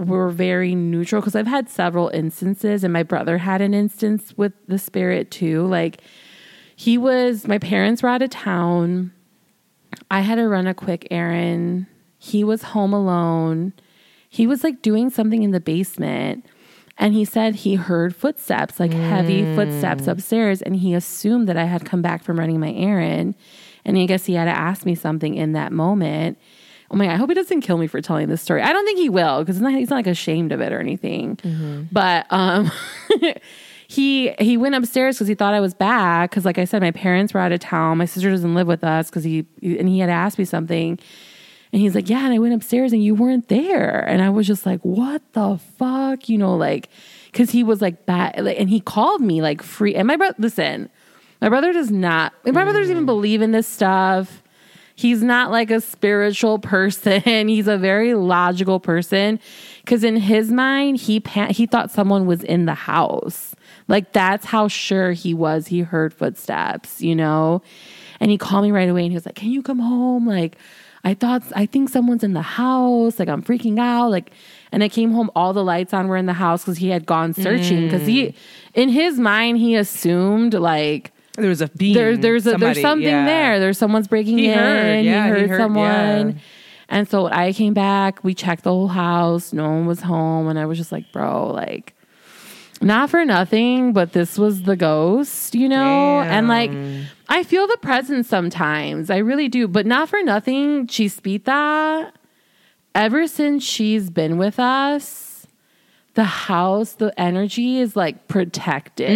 we're 0.00 0.30
very 0.30 0.74
neutral 0.74 1.20
because 1.20 1.36
I've 1.36 1.46
had 1.46 1.68
several 1.68 2.08
instances 2.08 2.82
and 2.82 2.92
my 2.92 3.02
brother 3.02 3.38
had 3.38 3.60
an 3.60 3.74
instance 3.74 4.32
with 4.36 4.52
the 4.66 4.78
spirit 4.78 5.30
too. 5.30 5.66
Like 5.66 6.00
he 6.74 6.96
was 6.96 7.46
my 7.46 7.58
parents 7.58 8.02
were 8.02 8.08
out 8.08 8.22
of 8.22 8.30
town. 8.30 9.12
I 10.10 10.20
had 10.20 10.36
to 10.36 10.48
run 10.48 10.66
a 10.66 10.74
quick 10.74 11.06
errand. 11.10 11.86
He 12.18 12.42
was 12.44 12.62
home 12.62 12.92
alone. 12.92 13.74
He 14.28 14.46
was 14.46 14.64
like 14.64 14.80
doing 14.80 15.10
something 15.10 15.42
in 15.42 15.50
the 15.50 15.60
basement. 15.60 16.46
And 16.96 17.14
he 17.14 17.24
said 17.24 17.54
he 17.54 17.76
heard 17.76 18.14
footsteps, 18.14 18.78
like 18.78 18.92
heavy 18.92 19.42
mm. 19.42 19.54
footsteps 19.54 20.06
upstairs, 20.06 20.60
and 20.60 20.76
he 20.76 20.92
assumed 20.92 21.48
that 21.48 21.56
I 21.56 21.64
had 21.64 21.86
come 21.86 22.02
back 22.02 22.22
from 22.22 22.38
running 22.38 22.60
my 22.60 22.72
errand. 22.72 23.36
And 23.86 23.96
I 23.96 24.04
guess 24.04 24.26
he 24.26 24.34
had 24.34 24.44
to 24.44 24.50
ask 24.50 24.84
me 24.84 24.94
something 24.94 25.34
in 25.34 25.52
that 25.52 25.72
moment. 25.72 26.38
Oh 26.90 26.96
my 26.96 27.06
god, 27.06 27.12
I 27.12 27.16
hope 27.16 27.30
he 27.30 27.34
doesn't 27.34 27.60
kill 27.60 27.78
me 27.78 27.86
for 27.86 28.00
telling 28.00 28.28
this 28.28 28.42
story. 28.42 28.62
I 28.62 28.72
don't 28.72 28.84
think 28.84 28.98
he 28.98 29.08
will 29.08 29.40
because 29.40 29.56
he's 29.56 29.62
not, 29.62 29.72
he's 29.74 29.90
not 29.90 29.96
like 29.96 30.06
ashamed 30.08 30.50
of 30.52 30.60
it 30.60 30.72
or 30.72 30.80
anything. 30.80 31.38
But 31.92 32.26
um, 32.30 32.70
he 33.88 34.32
he 34.40 34.56
went 34.56 34.74
upstairs 34.74 35.16
because 35.16 35.28
he 35.28 35.34
thought 35.34 35.54
I 35.54 35.60
was 35.60 35.74
back. 35.74 36.30
Because 36.30 36.44
like 36.44 36.58
I 36.58 36.64
said, 36.64 36.82
my 36.82 36.90
parents 36.90 37.32
were 37.32 37.40
out 37.40 37.52
of 37.52 37.60
town. 37.60 37.98
My 37.98 38.06
sister 38.06 38.30
doesn't 38.30 38.54
live 38.54 38.66
with 38.66 38.82
us 38.82 39.08
because 39.08 39.24
he 39.24 39.46
and 39.62 39.88
he 39.88 40.00
had 40.00 40.10
asked 40.10 40.38
me 40.38 40.44
something. 40.44 40.98
And 41.72 41.80
he's 41.80 41.94
like, 41.94 42.08
Yeah, 42.08 42.24
and 42.24 42.34
I 42.34 42.38
went 42.38 42.54
upstairs 42.54 42.92
and 42.92 43.04
you 43.04 43.14
weren't 43.14 43.48
there. 43.48 44.00
And 44.00 44.22
I 44.22 44.30
was 44.30 44.46
just 44.46 44.66
like, 44.66 44.80
What 44.80 45.22
the 45.32 45.58
fuck? 45.78 46.28
You 46.28 46.38
know, 46.38 46.56
like, 46.56 46.88
cause 47.32 47.50
he 47.50 47.62
was 47.62 47.80
like 47.80 48.06
bad. 48.06 48.36
And 48.36 48.68
he 48.68 48.80
called 48.80 49.20
me 49.20 49.40
like 49.42 49.62
free. 49.62 49.94
And 49.94 50.08
my 50.08 50.16
brother, 50.16 50.34
listen, 50.38 50.90
my 51.40 51.48
brother 51.48 51.72
does 51.72 51.90
not, 51.90 52.32
my 52.44 52.50
brother 52.50 52.72
doesn't 52.72 52.90
even 52.90 53.06
believe 53.06 53.42
in 53.42 53.52
this 53.52 53.68
stuff. 53.68 54.42
He's 55.00 55.22
not 55.22 55.50
like 55.50 55.70
a 55.70 55.80
spiritual 55.80 56.58
person. 56.58 57.48
He's 57.48 57.68
a 57.68 57.78
very 57.78 58.12
logical 58.12 58.78
person. 58.78 59.40
Cause 59.86 60.04
in 60.04 60.16
his 60.16 60.52
mind, 60.52 60.98
he, 60.98 61.20
pan- 61.20 61.50
he 61.50 61.64
thought 61.64 61.90
someone 61.90 62.26
was 62.26 62.44
in 62.44 62.66
the 62.66 62.74
house. 62.74 63.54
Like, 63.88 64.12
that's 64.12 64.44
how 64.44 64.68
sure 64.68 65.12
he 65.12 65.32
was. 65.32 65.68
He 65.68 65.80
heard 65.80 66.12
footsteps, 66.12 67.00
you 67.00 67.16
know? 67.16 67.62
And 68.20 68.30
he 68.30 68.36
called 68.36 68.62
me 68.62 68.72
right 68.72 68.90
away 68.90 69.04
and 69.04 69.10
he 69.10 69.16
was 69.16 69.24
like, 69.24 69.36
Can 69.36 69.48
you 69.48 69.62
come 69.62 69.78
home? 69.78 70.28
Like, 70.28 70.58
I 71.02 71.14
thought, 71.14 71.42
I 71.56 71.64
think 71.64 71.88
someone's 71.88 72.22
in 72.22 72.34
the 72.34 72.42
house. 72.42 73.18
Like, 73.18 73.30
I'm 73.30 73.42
freaking 73.42 73.80
out. 73.80 74.10
Like, 74.10 74.32
and 74.70 74.84
I 74.84 74.90
came 74.90 75.12
home, 75.12 75.30
all 75.34 75.54
the 75.54 75.64
lights 75.64 75.94
on 75.94 76.08
were 76.08 76.18
in 76.18 76.26
the 76.26 76.34
house 76.34 76.62
because 76.62 76.76
he 76.76 76.90
had 76.90 77.06
gone 77.06 77.32
searching. 77.32 77.86
Because 77.86 78.06
he, 78.06 78.26
mm. 78.26 78.34
in 78.74 78.90
his 78.90 79.18
mind, 79.18 79.56
he 79.56 79.76
assumed 79.76 80.52
like, 80.52 81.10
There 81.40 81.48
was 81.48 81.60
a 81.60 81.68
being. 81.68 81.94
there, 81.94 82.16
there's 82.16 82.46
a, 82.46 82.52
somebody, 82.52 82.74
there's 82.74 82.82
something 82.82 83.08
yeah. 83.08 83.24
there. 83.24 83.60
There's 83.60 83.78
someone's 83.78 84.08
breaking 84.08 84.38
He 84.38 84.48
in. 84.48 84.58
heard, 84.58 85.04
yeah, 85.04 85.24
he 85.26 85.30
he 85.32 85.40
heard, 85.40 85.50
heard, 85.50 85.60
someone. 85.60 86.30
yeah. 86.30 86.38
And 86.88 87.08
so 87.08 87.26
I 87.26 87.52
came 87.52 87.72
back. 87.72 88.24
We 88.24 88.34
checked 88.34 88.64
the 88.64 88.70
whole 88.70 88.88
house. 88.88 89.52
No 89.52 89.64
one 89.68 89.86
was 89.86 90.00
home, 90.00 90.48
and 90.48 90.58
I 90.58 90.66
was 90.66 90.76
just 90.76 90.90
like, 90.90 91.12
bro, 91.12 91.46
like, 91.46 91.94
not 92.82 93.10
for 93.10 93.24
nothing, 93.24 93.92
but 93.92 94.12
this 94.12 94.36
was 94.38 94.62
the 94.62 94.74
ghost, 94.74 95.54
you 95.54 95.68
know. 95.68 96.20
And 96.20 96.48
like, 96.48 96.72
I 97.28 97.44
feel 97.44 97.66
the 97.68 97.78
presence 97.80 98.26
sometimes. 98.26 99.08
I 99.10 99.18
really 99.18 99.48
do, 99.48 99.68
but 99.68 99.86
not 99.86 100.08
for 100.08 100.20
nothing. 100.22 100.86
Chispita, 100.88 102.10
ever 102.94 103.26
since 103.28 103.62
she's 103.62 104.10
been 104.10 104.36
with 104.38 104.58
us. 104.58 105.29
The 106.20 106.24
house, 106.24 106.92
the 106.92 107.18
energy 107.18 107.78
is 107.78 107.96
like 107.96 108.28
protected. 108.28 109.08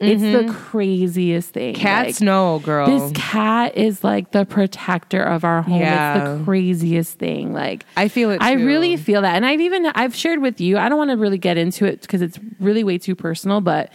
It's 0.00 0.22
the 0.22 0.50
craziest 0.50 1.50
thing. 1.50 1.74
Mm-hmm, 1.74 1.82
Cats 1.82 2.20
Like, 2.20 2.24
know, 2.24 2.58
girl. 2.60 2.86
this 2.86 3.12
cat 3.14 3.76
is 3.76 4.02
like 4.02 4.30
the 4.32 4.46
protector 4.46 5.22
of 5.22 5.44
our 5.44 5.60
home. 5.60 5.82
It's 5.82 6.38
the 6.38 6.42
craziest 6.46 7.18
thing. 7.18 7.52
Like 7.52 7.84
I 7.98 8.08
feel 8.08 8.30
it 8.30 8.40
I 8.40 8.52
really 8.52 8.96
feel 8.96 9.20
that. 9.20 9.36
And 9.36 9.44
I've 9.44 9.60
even 9.60 9.84
I've 9.94 10.14
shared 10.14 10.40
with 10.40 10.58
you. 10.58 10.78
I 10.78 10.88
don't 10.88 10.96
want 10.96 11.10
to 11.10 11.18
really 11.18 11.36
get 11.36 11.58
into 11.58 11.84
it 11.84 12.00
because 12.00 12.22
it's 12.22 12.38
really 12.58 12.82
way 12.82 12.96
too 12.96 13.14
personal, 13.14 13.60
but 13.60 13.92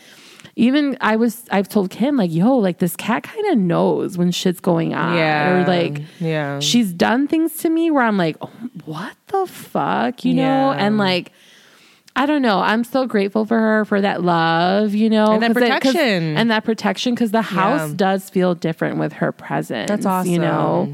even 0.55 0.95
I 1.01 1.15
was 1.15 1.45
I've 1.49 1.67
told 1.67 1.89
Kim 1.89 2.17
like, 2.17 2.31
yo, 2.31 2.55
like 2.55 2.77
this 2.77 2.95
cat 2.95 3.23
kind 3.23 3.47
of 3.47 3.57
knows 3.57 4.15
when 4.15 4.29
shit's 4.29 4.59
going 4.59 4.93
on. 4.93 5.17
Yeah. 5.17 5.49
Or 5.63 5.67
like 5.67 6.03
Yeah. 6.19 6.59
she's 6.59 6.93
done 6.93 7.27
things 7.27 7.57
to 7.57 7.69
me 7.71 7.89
where 7.89 8.03
I'm 8.03 8.17
like, 8.17 8.37
oh, 8.41 8.51
what 8.85 9.15
the 9.29 9.47
fuck? 9.47 10.23
You 10.23 10.35
know? 10.35 10.71
And 10.71 10.99
like 10.99 11.31
I 12.15 12.25
don't 12.27 12.41
know. 12.43 12.59
I'm 12.59 12.83
so 12.83 13.07
grateful 13.07 13.43
for 13.45 13.57
her 13.59 13.85
for 13.85 13.99
that 13.99 14.21
love, 14.23 14.93
you 14.93 15.09
know, 15.09 15.31
And 15.31 15.41
that 15.41 15.53
'cause 15.53 15.63
it- 15.63 15.71
protection. 15.71 16.37
and 16.37 16.51
that 16.51 16.63
protection 16.63 17.15
because 17.15 17.31
the 17.31 17.41
house 17.41 17.89
Yeah. 17.89 17.95
does 17.95 18.29
feel 18.29 18.53
different 18.53 18.99
with 18.99 19.13
her 19.13 19.31
presence. 19.31 19.87
That's 19.87 20.05
awesome, 20.05 20.31
You 20.31 20.39
know. 20.39 20.93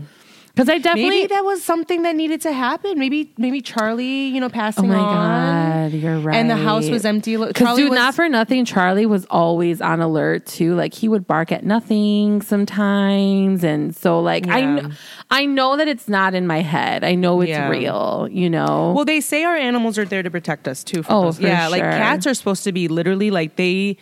Because 0.60 0.70
I 0.70 0.78
definitely 0.78 1.10
Maybe 1.22 1.28
that 1.28 1.46
was 1.46 1.64
something 1.64 2.02
that 2.02 2.16
needed 2.18 2.42
to 2.42 2.52
happen. 2.52 3.00
Maybe 3.00 3.32
maybe 3.38 3.62
Charlie, 3.62 4.26
you 4.26 4.42
know, 4.42 4.50
passing. 4.50 4.86
Oh 4.86 4.88
my 4.90 4.96
on. 4.98 5.92
god, 5.92 5.98
you're 5.98 6.20
right. 6.20 6.36
And 6.36 6.50
the 6.50 6.58
house 6.58 6.90
was 6.90 7.06
empty. 7.06 7.38
Because 7.38 7.78
dude, 7.78 7.92
was- 7.92 7.98
not 7.98 8.14
for 8.14 8.28
nothing, 8.28 8.66
Charlie 8.66 9.06
was 9.06 9.26
always 9.30 9.80
on 9.80 10.02
alert 10.02 10.46
too. 10.46 10.76
Like 10.76 10.94
he 10.94 11.08
would 11.08 11.26
bark 11.26 11.54
at 11.54 11.64
nothing 11.64 12.42
sometimes, 12.42 13.64
and 13.64 13.96
so 13.96 14.20
like 14.20 14.48
I, 14.50 14.62
kn- 14.62 14.98
I 15.32 15.46
know 15.46 15.78
that 15.78 15.88
it's 15.88 16.10
not 16.10 16.34
in 16.34 16.46
my 16.46 16.60
head. 16.62 17.04
I 17.06 17.16
know 17.16 17.40
it's 17.42 17.50
Yeah. 17.50 17.70
real. 17.70 18.28
You 18.30 18.50
know. 18.50 18.92
Well, 18.96 19.06
they 19.06 19.22
say 19.22 19.44
our 19.46 19.56
animals 19.56 19.98
are 19.98 20.06
there 20.06 20.24
to 20.24 20.30
protect 20.30 20.68
us 20.68 20.84
too. 20.84 21.04
From 21.04 21.16
Oh, 21.16 21.22
those. 21.24 21.40
yeah. 21.40 21.70
Like 21.70 21.82
cats 21.82 22.28
are 22.28 22.34
supposed 22.34 22.66
to 22.66 22.72
be 22.74 22.88
literally 22.90 23.32
like 23.32 23.56
they 23.56 23.96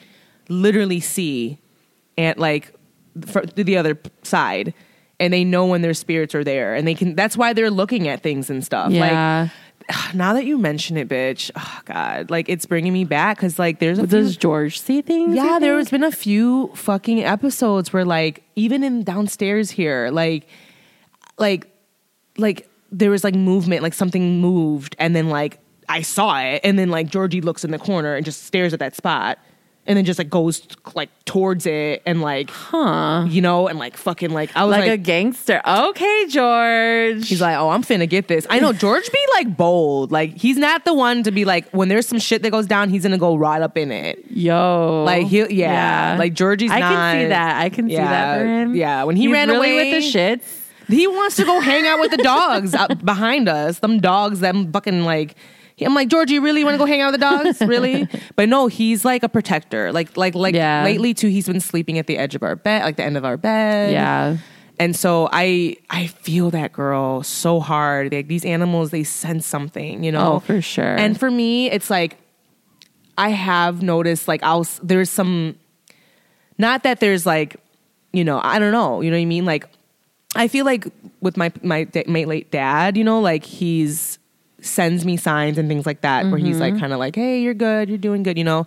literally 0.50 1.02
see, 1.02 1.60
and 2.18 2.38
like 2.40 2.74
for 3.28 3.46
the 3.46 3.78
other 3.78 4.00
side, 4.24 4.74
and 5.20 5.34
they 5.34 5.44
know 5.44 5.66
when 5.66 5.82
their 5.82 5.94
spirits 5.94 6.36
are 6.36 6.44
there, 6.44 6.76
and 6.76 6.88
they 6.88 6.94
can. 6.96 7.16
That's 7.16 7.36
why 7.38 7.54
they're 7.54 7.72
looking 7.72 8.08
at 8.08 8.22
things 8.22 8.50
and 8.50 8.64
stuff. 8.64 8.92
yeah. 8.92 9.50
Like 9.90 10.14
now 10.14 10.34
that 10.34 10.46
you 10.46 10.58
mention 10.58 10.98
it, 10.98 11.08
bitch. 11.08 11.50
Oh 11.56 11.80
God, 11.86 12.30
like 12.30 12.50
it's 12.50 12.66
bringing 12.66 12.94
me 12.94 13.06
back 13.06 13.38
because 13.38 13.58
like 13.58 13.80
there's 13.80 14.00
a 14.00 14.02
few- 14.08 14.20
does 14.20 14.38
George 14.38 14.80
see 14.80 15.02
things? 15.02 15.36
Yeah, 15.36 15.60
there 15.60 15.78
has 15.78 15.90
been 15.90 16.04
a 16.04 16.12
few 16.12 16.72
fucking 16.76 17.24
episodes 17.24 17.94
where 17.94 18.06
like 18.06 18.44
even 18.56 18.84
in 18.84 19.04
downstairs 19.04 19.72
here, 19.72 20.10
like 20.12 20.48
like 21.38 21.68
like 22.38 22.70
there 22.92 23.10
was 23.10 23.24
like 23.24 23.36
movement, 23.36 23.84
like 23.84 23.94
something 23.94 24.40
moved, 24.42 24.96
and 25.00 25.16
then 25.16 25.30
like 25.30 25.60
I 25.90 26.02
saw 26.02 26.40
it, 26.42 26.62
and 26.64 26.78
then 26.78 26.90
like 26.90 27.08
Georgie 27.10 27.42
looks 27.42 27.64
in 27.64 27.72
the 27.72 27.80
corner 27.80 28.16
and 28.16 28.26
just 28.26 28.44
stares 28.44 28.74
at 28.74 28.80
that 28.80 28.96
spot, 28.96 29.40
and 29.88 29.98
then 29.98 30.06
just 30.06 30.20
like 30.20 30.30
goes 30.30 30.62
like 30.94 31.10
towards 31.26 31.66
it, 31.66 32.04
and 32.06 32.22
like 32.22 32.50
huh? 32.50 33.26
you 33.28 33.42
know, 33.42 33.68
and 33.68 33.80
like 33.80 33.98
fucking 33.98 34.30
like 34.32 34.56
I 34.56 34.66
was 34.66 34.72
Like, 34.74 34.82
like, 34.82 34.92
a 34.92 34.98
gangster. 34.98 35.62
Okay, 35.66 36.26
George. 36.28 37.28
He's 37.28 37.42
like, 37.42 37.58
oh, 37.58 37.70
I'm 37.70 37.84
finna 37.84 38.08
get 38.08 38.28
this. 38.28 38.46
I 38.50 38.60
know 38.60 38.74
George 38.74 39.12
be 39.12 39.26
like 39.34 39.58
bold. 39.58 40.12
Like 40.12 40.38
he's 40.38 40.58
not 40.58 40.86
the 40.86 40.94
one 40.94 41.24
to 41.24 41.32
be 41.32 41.46
like 41.46 41.68
when 41.72 41.88
there's 41.90 42.08
some 42.08 42.20
shit 42.20 42.44
that 42.44 42.52
goes 42.52 42.68
down, 42.68 42.90
he's 42.90 43.04
gonna 43.04 43.18
go 43.18 43.36
right 43.36 43.62
up 43.62 43.78
in 43.78 43.92
it. 43.92 44.24
Yo, 44.30 45.04
Like 45.06 45.28
he, 45.28 45.46
yeah, 45.56 46.16
like 46.20 46.34
Georgie's 46.34 46.72
I 46.72 46.80
not. 46.80 46.92
can 46.92 47.22
see 47.22 47.28
that. 47.30 47.62
I 47.62 47.70
can 47.70 47.90
see 47.90 47.96
that 47.96 48.40
for 48.40 48.46
him. 48.46 48.76
Yeah, 48.76 49.04
when 49.06 49.16
he 49.16 49.24
He's 49.24 49.32
ran 49.32 49.50
really 49.50 49.72
away 49.72 49.92
with 49.92 50.04
the 50.04 50.20
shits. 50.20 50.64
He 50.90 51.06
wants 51.06 51.36
to 51.36 51.44
go 51.44 51.60
hang 51.60 51.86
out 51.86 52.00
with 52.00 52.12
the 52.12 52.18
dogs 52.18 52.74
behind 53.04 53.50
us. 53.50 53.80
Them 53.80 54.00
dogs, 54.00 54.40
them 54.40 54.72
fucking 54.72 55.04
like. 55.04 55.36
I'm 55.82 55.94
like 55.94 56.08
Georgie. 56.08 56.36
You 56.36 56.42
really 56.42 56.64
want 56.64 56.74
to 56.74 56.78
go 56.80 56.86
hang 56.86 57.02
out 57.02 57.12
with 57.12 57.20
the 57.20 57.26
dogs? 57.26 57.62
Really? 57.68 58.08
but 58.36 58.50
no, 58.50 58.68
he's 58.68 59.06
like 59.06 59.24
a 59.24 59.30
protector. 59.30 59.92
Like 59.92 60.18
like 60.18 60.34
like 60.36 60.56
Yeah. 60.56 60.84
lately 60.84 61.14
too. 61.14 61.28
He's 61.28 61.48
been 61.48 61.60
sleeping 61.60 61.98
at 62.00 62.08
the 62.08 62.18
edge 62.18 62.34
of 62.36 62.44
our 62.44 62.56
bed, 62.56 62.84
like 62.84 62.96
the 62.98 63.04
end 63.04 63.18
of 63.18 63.26
our 63.26 63.38
bed. 63.38 63.92
Yeah. 63.92 64.38
And 64.80 64.96
so 64.96 65.28
I 65.32 65.76
I 65.90 66.08
feel 66.08 66.50
that 66.52 66.72
girl 66.74 67.24
so 67.24 67.60
hard. 67.60 68.12
Like 68.14 68.28
these 68.28 68.46
animals, 68.46 68.92
they 68.92 69.04
sense 69.04 69.46
something, 69.46 70.04
you 70.04 70.12
know. 70.12 70.34
Oh, 70.34 70.40
for 70.40 70.62
sure. 70.62 70.96
And 70.96 71.20
for 71.20 71.30
me, 71.32 71.70
it's 71.72 71.90
like 71.90 72.18
I 73.18 73.30
have 73.30 73.82
noticed 73.82 74.28
like 74.28 74.42
I'll 74.44 74.66
there's 74.84 75.10
some 75.10 75.58
not 76.58 76.84
that 76.84 77.00
there's 77.00 77.26
like 77.26 77.58
you 78.14 78.24
know 78.24 78.40
I 78.44 78.58
don't 78.60 78.72
know 78.72 79.02
you 79.02 79.10
know 79.12 79.18
what 79.18 79.22
I 79.22 79.26
mean 79.26 79.46
like 79.46 79.68
I 80.36 80.48
feel 80.48 80.66
like 80.66 80.86
with 81.22 81.38
my 81.38 81.52
my 81.64 81.88
my 82.08 82.24
late 82.24 82.52
dad 82.52 82.96
you 82.98 83.04
know 83.04 83.20
like 83.20 83.44
he's 83.44 84.17
sends 84.62 85.06
me 85.06 85.18
signs 85.18 85.58
and 85.58 85.68
things 85.70 85.86
like 85.86 86.02
that 86.02 86.26
where 86.28 86.40
he's 86.40 86.60
like 86.60 86.80
kind 86.80 86.94
of 86.94 87.00
like, 87.00 87.16
"Hey, 87.16 87.42
you're 87.42 87.54
good. 87.54 87.90
You're 87.90 87.98
doing 87.98 88.24
good," 88.24 88.38
you 88.38 88.44
know. 88.44 88.66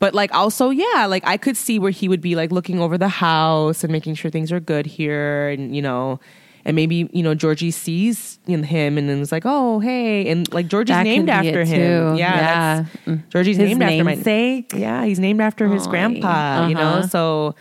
But 0.00 0.12
like 0.14 0.34
also, 0.34 0.70
yeah, 0.70 1.06
like 1.06 1.22
I 1.26 1.36
could 1.36 1.56
see 1.56 1.78
where 1.78 1.90
he 1.90 2.08
would 2.08 2.20
be 2.20 2.34
like 2.34 2.52
looking 2.52 2.78
over 2.80 2.98
the 2.98 3.08
house 3.08 3.84
and 3.84 3.92
making 3.92 4.16
sure 4.16 4.30
things 4.30 4.52
are 4.52 4.60
good 4.60 4.84
here 4.86 5.48
and 5.48 5.74
you 5.74 5.80
know, 5.80 6.20
and 6.66 6.74
maybe, 6.74 7.08
you 7.12 7.22
know, 7.22 7.34
Georgie 7.34 7.70
sees 7.70 8.38
in 8.46 8.64
him 8.64 8.98
and 8.98 9.08
then 9.08 9.20
is 9.20 9.32
like, 9.32 9.44
"Oh, 9.46 9.80
hey." 9.80 10.28
And 10.28 10.52
like 10.52 10.66
Georgie's 10.68 10.96
That 10.96 11.04
named 11.04 11.30
after 11.30 11.64
him. 11.64 12.14
too. 12.14 12.18
Yeah. 12.18 12.34
Yeah. 12.36 12.84
that's- 13.06 13.18
Georgie's 13.30 13.56
His 13.56 13.68
named 13.70 13.82
after 13.82 14.04
my 14.04 14.14
namesake. 14.14 14.72
yeah, 14.76 15.04
he's 15.04 15.18
named 15.20 15.40
after 15.40 15.68
his 15.68 15.86
grandpa, 15.86 16.66
you 16.68 16.74
know. 16.74 16.80
uh-huh. 16.82 17.06
So 17.08 17.54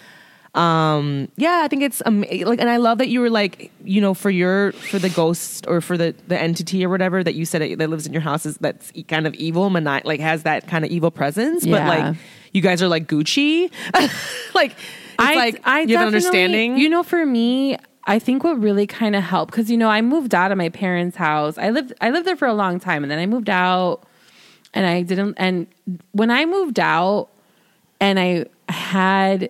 um 0.56 1.30
yeah, 1.36 1.62
I 1.64 1.68
think 1.68 1.82
it's 1.82 2.02
um, 2.06 2.22
like 2.22 2.60
and 2.60 2.70
I 2.70 2.78
love 2.78 3.00
that 3.00 3.08
you 3.10 3.22
were 3.22 3.30
like, 3.30 3.72
you 3.84 4.00
know, 4.00 4.14
for 4.14 4.30
your 4.30 4.72
for 4.74 5.00
the 5.00 5.10
ghost 5.10 5.66
or 5.68 5.82
for 5.82 5.98
the 5.98 6.14
the 6.28 6.40
entity 6.40 6.86
or 6.86 6.90
whatever 6.90 7.24
that 7.24 7.34
you 7.34 7.46
said 7.46 7.62
it, 7.64 7.80
that 7.80 7.90
lives 7.90 8.06
in 8.06 8.14
your 8.14 8.22
house 8.22 8.46
is 8.46 8.58
that's 8.58 8.92
kind 9.08 9.26
of 9.26 9.34
evil, 9.34 9.70
mani- 9.70 10.04
like 10.06 10.20
has 10.20 10.44
that 10.44 10.68
kind 10.68 10.86
of 10.86 10.92
evil 10.92 11.10
presence, 11.10 11.66
but 11.66 11.88
like 11.88 12.16
you 12.54 12.62
guys 12.62 12.82
are 12.82 12.88
like 12.88 13.08
Gucci. 13.08 13.72
like 14.54 14.76
it's 15.20 15.36
like 15.36 15.62
I 15.66 15.82
you 15.82 15.98
have 15.98 16.08
an 16.08 16.16
understanding. 16.16 16.78
You 16.78 16.90
know, 16.90 17.04
for 17.04 17.26
me, 17.26 17.78
I 18.06 18.20
think 18.20 18.44
what 18.44 18.60
really 18.60 18.86
kind 18.88 19.16
of 19.16 19.24
helped 19.24 19.52
because 19.52 19.72
you 19.72 19.78
know 19.78 19.90
I 19.90 20.02
moved 20.02 20.36
out 20.36 20.52
of 20.52 20.58
my 20.58 20.70
parents' 20.70 21.18
house. 21.18 21.58
I 21.58 21.70
lived 21.72 21.94
I 22.02 22.12
lived 22.12 22.28
there 22.28 22.36
for 22.36 22.48
a 22.48 22.54
long 22.54 22.80
time, 22.80 23.04
and 23.04 23.12
then 23.12 23.20
I 23.20 23.26
moved 23.26 23.50
out, 23.50 24.04
and 24.74 24.86
I 24.86 25.02
didn't. 25.02 25.36
And 25.38 25.68
when 26.12 26.30
I 26.30 26.46
moved 26.46 26.80
out, 26.80 27.30
and 28.00 28.20
I 28.20 28.46
had. 28.70 29.50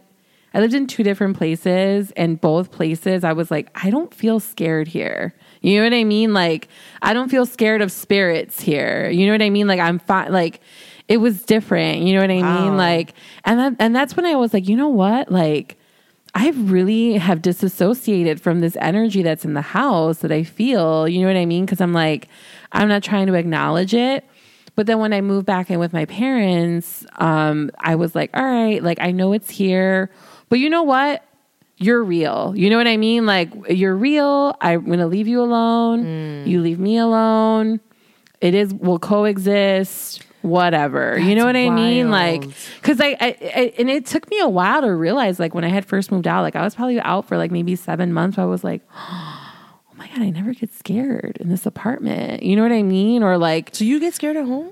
I 0.54 0.60
lived 0.60 0.74
in 0.74 0.86
two 0.88 1.04
different 1.04 1.38
places, 1.38 2.12
and 2.16 2.40
both 2.40 2.72
places 2.72 3.24
I 3.24 3.34
was 3.34 3.50
like, 3.50 3.70
I 3.84 3.90
don't 3.90 4.14
feel 4.14 4.40
scared 4.40 4.88
here. 4.88 5.34
You 5.62 5.78
know 5.78 5.84
what 5.86 5.94
I 5.94 6.04
mean? 6.04 6.34
Like, 6.34 6.68
I 7.02 7.14
don't 7.14 7.30
feel 7.30 7.46
scared 7.46 7.82
of 7.82 7.92
spirits 7.92 8.62
here. 8.62 9.10
You 9.10 9.26
know 9.26 9.32
what 9.32 9.42
I 9.42 9.50
mean? 9.50 9.68
Like, 9.68 9.80
I'm 9.80 10.00
fine. 10.00 10.32
Like, 10.32 10.62
it 11.08 11.18
was 11.18 11.44
different. 11.44 12.04
You 12.04 12.14
know 12.14 12.22
what 12.22 12.30
I 12.32 12.42
Wow. 12.42 12.62
mean? 12.62 12.78
Like, 12.78 13.14
and 13.46 13.60
that, 13.60 13.76
and 13.80 13.96
that's 13.96 14.16
when 14.16 14.26
I 14.26 14.36
was 14.36 14.54
like, 14.54 14.68
you 14.68 14.76
know 14.76 14.90
what? 14.90 15.32
Like, 15.32 15.78
I 16.36 16.50
really 16.52 17.14
have 17.18 17.42
disassociated 17.42 18.42
from 18.42 18.60
this 18.60 18.76
energy 18.80 19.22
that's 19.22 19.46
in 19.46 19.54
the 19.54 19.62
house 19.62 20.20
that 20.20 20.32
I 20.32 20.44
feel. 20.44 21.08
You 21.08 21.22
know 21.22 21.28
what 21.28 21.38
I 21.38 21.46
mean? 21.46 21.66
Because 21.66 21.82
I'm 21.82 21.94
like, 21.94 22.28
I'm 22.72 22.88
not 22.88 23.04
trying 23.04 23.28
to 23.28 23.34
acknowledge 23.36 23.94
it. 23.94 24.26
But 24.76 24.88
then 24.88 24.98
when 24.98 25.14
I 25.14 25.22
moved 25.22 25.46
back 25.46 25.70
in 25.70 25.78
with 25.78 25.94
my 25.94 26.06
parents, 26.06 27.06
um, 27.18 27.70
I 27.80 27.94
was 27.96 28.16
like, 28.16 28.32
all 28.34 28.44
right, 28.44 28.82
like 28.82 29.00
I 29.00 29.12
know 29.12 29.32
it's 29.34 29.52
here, 29.52 30.10
but 30.54 30.60
you 30.60 30.70
know 30.70 30.84
what? 30.84 31.26
You're 31.78 32.04
real. 32.04 32.54
You 32.56 32.70
know 32.70 32.78
what 32.78 32.86
I 32.86 32.96
mean? 32.96 33.26
Like 33.26 33.50
you're 33.70 33.96
real. 33.96 34.56
I'm 34.62 34.86
gonna 34.86 35.08
leave 35.08 35.28
you 35.28 35.42
alone. 35.42 36.06
Mm. 36.06 36.46
You 36.46 36.62
leave 36.62 36.78
me 36.78 37.00
alone. 37.00 37.80
It 38.40 38.54
is 38.54 38.72
we'll 38.72 39.00
coexist. 39.00 40.22
Whatever. 40.44 41.18
you 41.18 41.34
know 41.34 41.44
what 41.44 41.56
I 41.56 41.72
mean? 41.72 42.12
Like 42.12 42.44
because 42.76 43.02
I, 43.02 43.18
I, 43.20 43.38
I 43.42 43.74
and 43.80 43.90
it 43.90 44.06
took 44.06 44.30
me 44.30 44.42
a 44.42 44.48
while 44.48 44.82
to 44.82 44.94
realize 44.94 45.40
like 45.40 45.56
when 45.56 45.64
I 45.64 45.70
had 45.70 45.88
first 45.88 46.12
moved 46.12 46.28
out, 46.28 46.44
like 46.44 46.56
I 46.56 46.62
was 46.62 46.76
probably 46.76 47.00
out 47.00 47.28
for 47.28 47.36
like 47.36 47.50
maybe 47.50 47.76
seven 47.76 48.14
months. 48.14 48.38
I 48.38 48.46
was 48.46 48.64
like, 48.64 48.84
oh 48.96 49.42
my 49.96 50.08
god, 50.08 50.20
I 50.20 50.30
never 50.30 50.54
get 50.54 50.72
scared 50.72 51.38
in 51.40 51.50
this 51.50 51.66
apartment. 51.66 52.44
You 52.44 52.56
know 52.58 52.62
what 52.62 52.72
I 52.72 52.84
mean? 52.84 53.24
Or 53.24 53.40
like, 53.40 53.72
so 53.74 53.86
you 53.86 54.00
get 54.00 54.14
scared 54.14 54.38
at 54.38 54.46
home? 54.46 54.72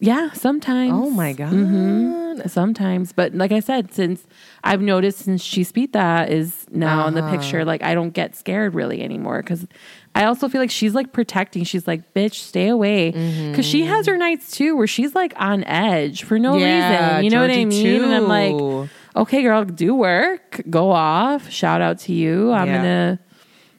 Yeah, 0.00 0.30
sometimes. 0.32 0.92
Oh 0.92 1.10
my 1.10 1.32
god. 1.32 2.48
Sometimes, 2.50 3.12
but 3.12 3.34
like 3.34 3.52
I 3.52 3.60
said, 3.60 3.92
since 3.92 4.26
I've 4.64 4.80
noticed 4.80 5.18
since 5.20 5.42
she 5.42 5.64
speed 5.64 5.92
that 5.92 6.30
is 6.30 6.66
now 6.70 7.06
in 7.06 7.14
the 7.14 7.20
Uh-huh. 7.20 7.30
picture, 7.30 7.64
like 7.64 7.82
I 7.82 7.94
don't 7.94 8.10
get 8.10 8.34
scared 8.34 8.74
really 8.74 9.02
anymore 9.02 9.42
because 9.42 9.66
I 10.14 10.24
also 10.24 10.48
feel 10.48 10.60
like 10.60 10.70
she's 10.70 10.94
like 10.94 11.12
protecting. 11.12 11.64
She's 11.64 11.86
like, 11.86 12.14
"Bitch, 12.14 12.34
stay 12.34 12.68
away," 12.68 13.10
because 13.50 13.66
she 13.66 13.84
has 13.84 14.06
her 14.06 14.16
nights 14.16 14.50
too 14.50 14.76
where 14.76 14.86
she's 14.86 15.14
like 15.14 15.34
on 15.36 15.62
edge 15.64 16.22
for 16.22 16.38
no 16.38 16.56
Yeah, 16.56 17.16
reason. 17.16 17.24
You 17.24 17.30
know 17.30 17.40
what 17.42 17.50
I 17.50 17.64
Georgie 17.64 17.82
mean? 17.84 18.02
And 18.04 18.14
I'm 18.14 18.28
like, 18.28 18.88
okay, 19.16 19.42
girl, 19.42 19.64
do 19.64 19.94
work, 19.94 20.62
go 20.70 20.90
off. 20.90 21.50
Shout 21.50 21.80
out 21.82 21.98
to 22.00 22.12
you. 22.14 22.50
I'm 22.52 22.66
Yeah. 22.68 22.76
gonna 22.78 23.18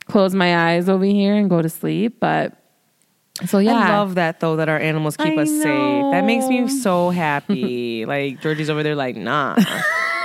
close 0.05 0.35
my 0.35 0.71
eyes 0.73 0.89
over 0.89 1.05
here 1.05 1.33
and 1.35 1.49
go 1.49 1.61
to 1.61 1.69
sleep. 1.69 2.19
But 2.19 2.53
so 3.45 3.59
yeah, 3.59 3.73
I 3.73 3.89
love 3.97 4.15
that 4.15 4.39
though 4.39 4.55
that 4.57 4.69
our 4.69 4.79
animals 4.79 5.17
keep 5.17 5.37
I 5.37 5.41
us 5.43 5.49
safe. 5.49 6.11
That 6.11 6.23
makes 6.25 6.47
me 6.47 6.67
so 6.67 7.09
happy. 7.11 8.05
like 8.05 8.41
Georgie's 8.41 8.69
over 8.69 8.83
there 8.83 8.95
like, 8.95 9.15
nah. 9.15 9.55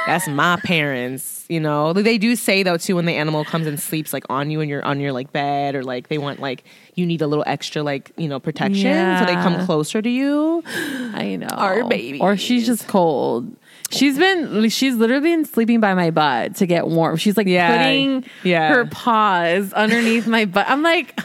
That's 0.07 0.27
my 0.27 0.57
parents, 0.65 1.45
you 1.51 1.61
know. 1.61 1.93
They 1.93 2.17
do 2.17 2.35
say 2.35 2.63
though 2.63 2.79
too 2.79 2.97
when 2.97 3.05
the 3.05 3.13
animal 3.17 3.45
comes 3.45 3.67
and 3.67 3.79
sleeps 3.79 4.15
like 4.15 4.25
on 4.31 4.51
you 4.51 4.63
and 4.63 4.71
you're 4.71 4.83
on 4.83 5.01
your 5.01 5.13
like 5.13 5.33
bed 5.35 5.75
or 5.75 5.83
like 5.83 6.09
they 6.09 6.17
want 6.17 6.41
like 6.41 6.65
you 6.95 7.05
need 7.05 7.21
a 7.21 7.27
little 7.27 7.45
extra 7.47 7.83
like, 7.83 8.11
you 8.17 8.27
know, 8.27 8.41
protection. 8.41 9.19
So 9.19 9.27
they 9.27 9.35
come 9.35 9.67
closer 9.67 10.01
to 10.01 10.09
you. 10.09 10.63
I 10.67 11.37
know. 11.37 11.49
Our 11.49 11.85
baby 11.87 12.21
Or 12.21 12.39
she's 12.39 12.65
just 12.65 12.89
cold. 12.89 13.55
She's 13.91 14.17
been 14.17 14.71
she's 14.71 14.95
literally 14.95 15.31
been 15.31 15.45
sleeping 15.45 15.79
by 15.81 15.93
my 15.93 16.11
butt 16.11 16.57
to 16.57 16.67
get 16.67 16.87
warm. 16.89 17.17
She's 17.19 17.37
like 17.37 17.47
Yeah. 17.47 17.77
putting 17.77 18.25
Yeah. 18.45 18.69
her 18.71 18.87
paws 18.87 19.75
underneath 19.75 20.27
my 20.27 20.47
butt. 20.47 20.65
I'm 20.71 20.83
like, 20.83 21.21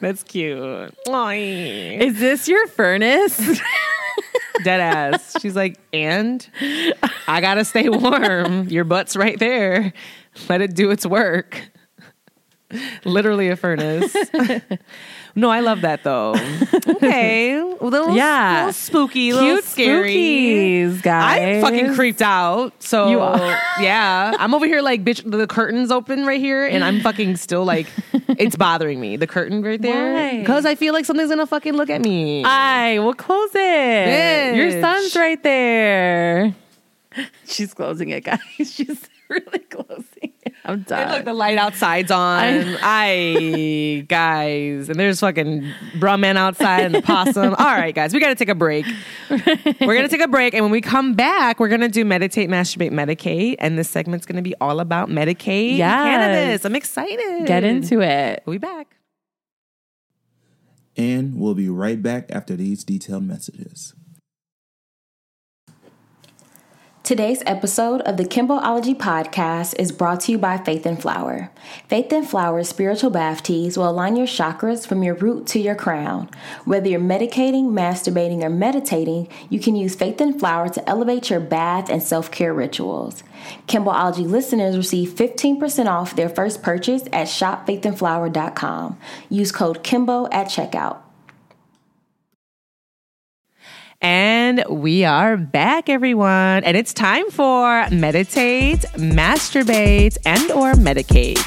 That's 0.00 0.22
cute. 0.22 0.94
Is 2.00 2.18
this 2.20 2.48
your 2.48 2.66
furnace? 2.68 3.36
Dead 4.64 4.80
ass. 4.80 5.34
She's 5.40 5.56
like, 5.56 5.78
and 5.92 6.46
I 7.26 7.40
gotta 7.40 7.64
stay 7.64 7.88
warm. 7.88 8.68
Your 8.68 8.84
butt's 8.84 9.16
right 9.16 9.38
there. 9.38 9.92
Let 10.48 10.60
it 10.60 10.74
do 10.74 10.90
its 10.90 11.06
work. 11.06 11.70
Literally 13.04 13.48
a 13.48 13.56
furnace. 13.56 14.14
no, 15.38 15.48
I 15.50 15.60
love 15.60 15.80
that 15.82 16.02
though. 16.04 16.34
Okay, 16.88 17.54
a 17.58 17.64
little, 17.84 18.16
Yeah. 18.16 18.56
little 18.66 18.72
spooky, 18.72 19.30
a 19.30 19.34
little 19.34 19.50
Cute 19.56 19.64
scary. 19.64 20.14
spookies, 20.14 21.02
guys. 21.02 21.56
I'm 21.56 21.70
fucking 21.70 21.94
creeped 21.94 22.22
out. 22.22 22.72
So 22.82 23.08
You 23.10 23.20
are. 23.20 23.36
yeah, 23.80 24.32
I'm 24.38 24.52
over 24.54 24.66
here 24.66 24.80
like 24.82 25.04
bitch. 25.04 25.22
The 25.30 25.46
curtains 25.46 25.90
open 25.92 26.26
right 26.26 26.40
here, 26.40 26.66
and 26.66 26.82
I'm 26.82 27.00
fucking 27.00 27.36
still 27.36 27.64
like, 27.64 27.86
it's 28.28 28.56
bothering 28.56 29.00
me. 29.00 29.16
The 29.16 29.26
curtain 29.28 29.62
right 29.62 29.80
there 29.80 30.40
because 30.40 30.64
I 30.66 30.74
feel 30.74 30.92
like 30.92 31.04
something's 31.04 31.30
gonna 31.30 31.46
fucking 31.46 31.74
look 31.74 31.90
at 31.90 32.00
me. 32.00 32.42
I 32.44 32.98
will 32.98 33.14
close 33.14 33.50
it. 33.54 34.56
Your 34.56 34.70
son's 34.80 35.14
right 35.14 35.40
there. 35.42 36.54
She's 37.46 37.74
closing 37.74 38.08
it, 38.10 38.24
guys. 38.24 38.40
She's 38.56 39.08
really 39.28 39.58
closing 39.70 40.32
it. 40.42 40.47
I'm 40.64 40.74
And 40.74 40.86
done. 40.86 41.12
look, 41.12 41.24
the 41.24 41.32
light 41.32 41.56
outside's 41.56 42.10
on. 42.10 42.76
I, 42.82 44.04
guys, 44.08 44.88
and 44.88 44.98
there's 45.00 45.20
fucking 45.20 45.72
Brahman 45.98 46.36
outside 46.36 46.80
and 46.84 46.94
the 46.94 47.00
possum. 47.02 47.54
All 47.58 47.64
right, 47.64 47.94
guys, 47.94 48.12
we 48.12 48.20
got 48.20 48.28
to 48.28 48.34
take 48.34 48.48
a 48.50 48.54
break. 48.54 48.84
We're 49.30 49.94
gonna 49.94 50.08
take 50.08 50.20
a 50.20 50.28
break, 50.28 50.54
and 50.54 50.64
when 50.64 50.72
we 50.72 50.80
come 50.80 51.14
back, 51.14 51.60
we're 51.60 51.68
gonna 51.68 51.88
do 51.88 52.04
meditate, 52.04 52.48
masturbate, 52.50 52.90
medicate, 52.92 53.56
and 53.58 53.78
this 53.78 53.88
segment's 53.88 54.24
gonna 54.26 54.42
be 54.42 54.54
all 54.60 54.80
about 54.80 55.08
medicate, 55.10 55.76
Yes. 55.76 56.02
cannabis. 56.04 56.64
I'm 56.64 56.74
excited. 56.74 57.46
Get 57.46 57.62
into 57.64 58.00
it. 58.00 58.42
We'll 58.46 58.54
be 58.54 58.58
back. 58.58 58.96
And 60.96 61.38
we'll 61.38 61.54
be 61.54 61.68
right 61.68 62.02
back 62.02 62.26
after 62.30 62.56
these 62.56 62.84
detailed 62.84 63.22
messages. 63.24 63.94
Today's 67.08 67.42
episode 67.46 68.02
of 68.02 68.18
the 68.18 68.26
Kimboology 68.26 68.94
podcast 68.94 69.74
is 69.78 69.92
brought 69.92 70.20
to 70.20 70.32
you 70.32 70.36
by 70.36 70.58
Faith 70.58 70.84
and 70.84 71.00
Flower. 71.00 71.50
Faith 71.88 72.12
and 72.12 72.28
Flower 72.28 72.62
spiritual 72.62 73.08
bath 73.08 73.42
teas 73.42 73.78
will 73.78 73.88
align 73.88 74.14
your 74.14 74.26
chakras 74.26 74.86
from 74.86 75.02
your 75.02 75.14
root 75.14 75.46
to 75.46 75.58
your 75.58 75.74
crown. 75.74 76.28
Whether 76.66 76.90
you're 76.90 77.00
medicating, 77.00 77.70
masturbating, 77.70 78.42
or 78.42 78.50
meditating, 78.50 79.28
you 79.48 79.58
can 79.58 79.74
use 79.74 79.94
Faith 79.94 80.20
and 80.20 80.38
Flower 80.38 80.68
to 80.68 80.86
elevate 80.86 81.30
your 81.30 81.40
bath 81.40 81.88
and 81.88 82.02
self 82.02 82.30
care 82.30 82.52
rituals. 82.52 83.22
Kimboology 83.66 84.28
listeners 84.28 84.76
receive 84.76 85.08
15% 85.08 85.86
off 85.86 86.14
their 86.14 86.28
first 86.28 86.62
purchase 86.62 87.04
at 87.04 87.28
shopfaithandflower.com. 87.28 88.98
Use 89.30 89.50
code 89.50 89.82
KIMBO 89.82 90.28
at 90.30 90.48
checkout. 90.48 90.98
And 94.00 94.64
we 94.68 95.04
are 95.04 95.36
back, 95.36 95.88
everyone. 95.88 96.62
And 96.62 96.76
it's 96.76 96.94
time 96.94 97.28
for 97.30 97.88
meditate, 97.90 98.82
masturbate, 98.94 100.16
and 100.24 100.50
or 100.52 100.74
medicate. 100.74 101.42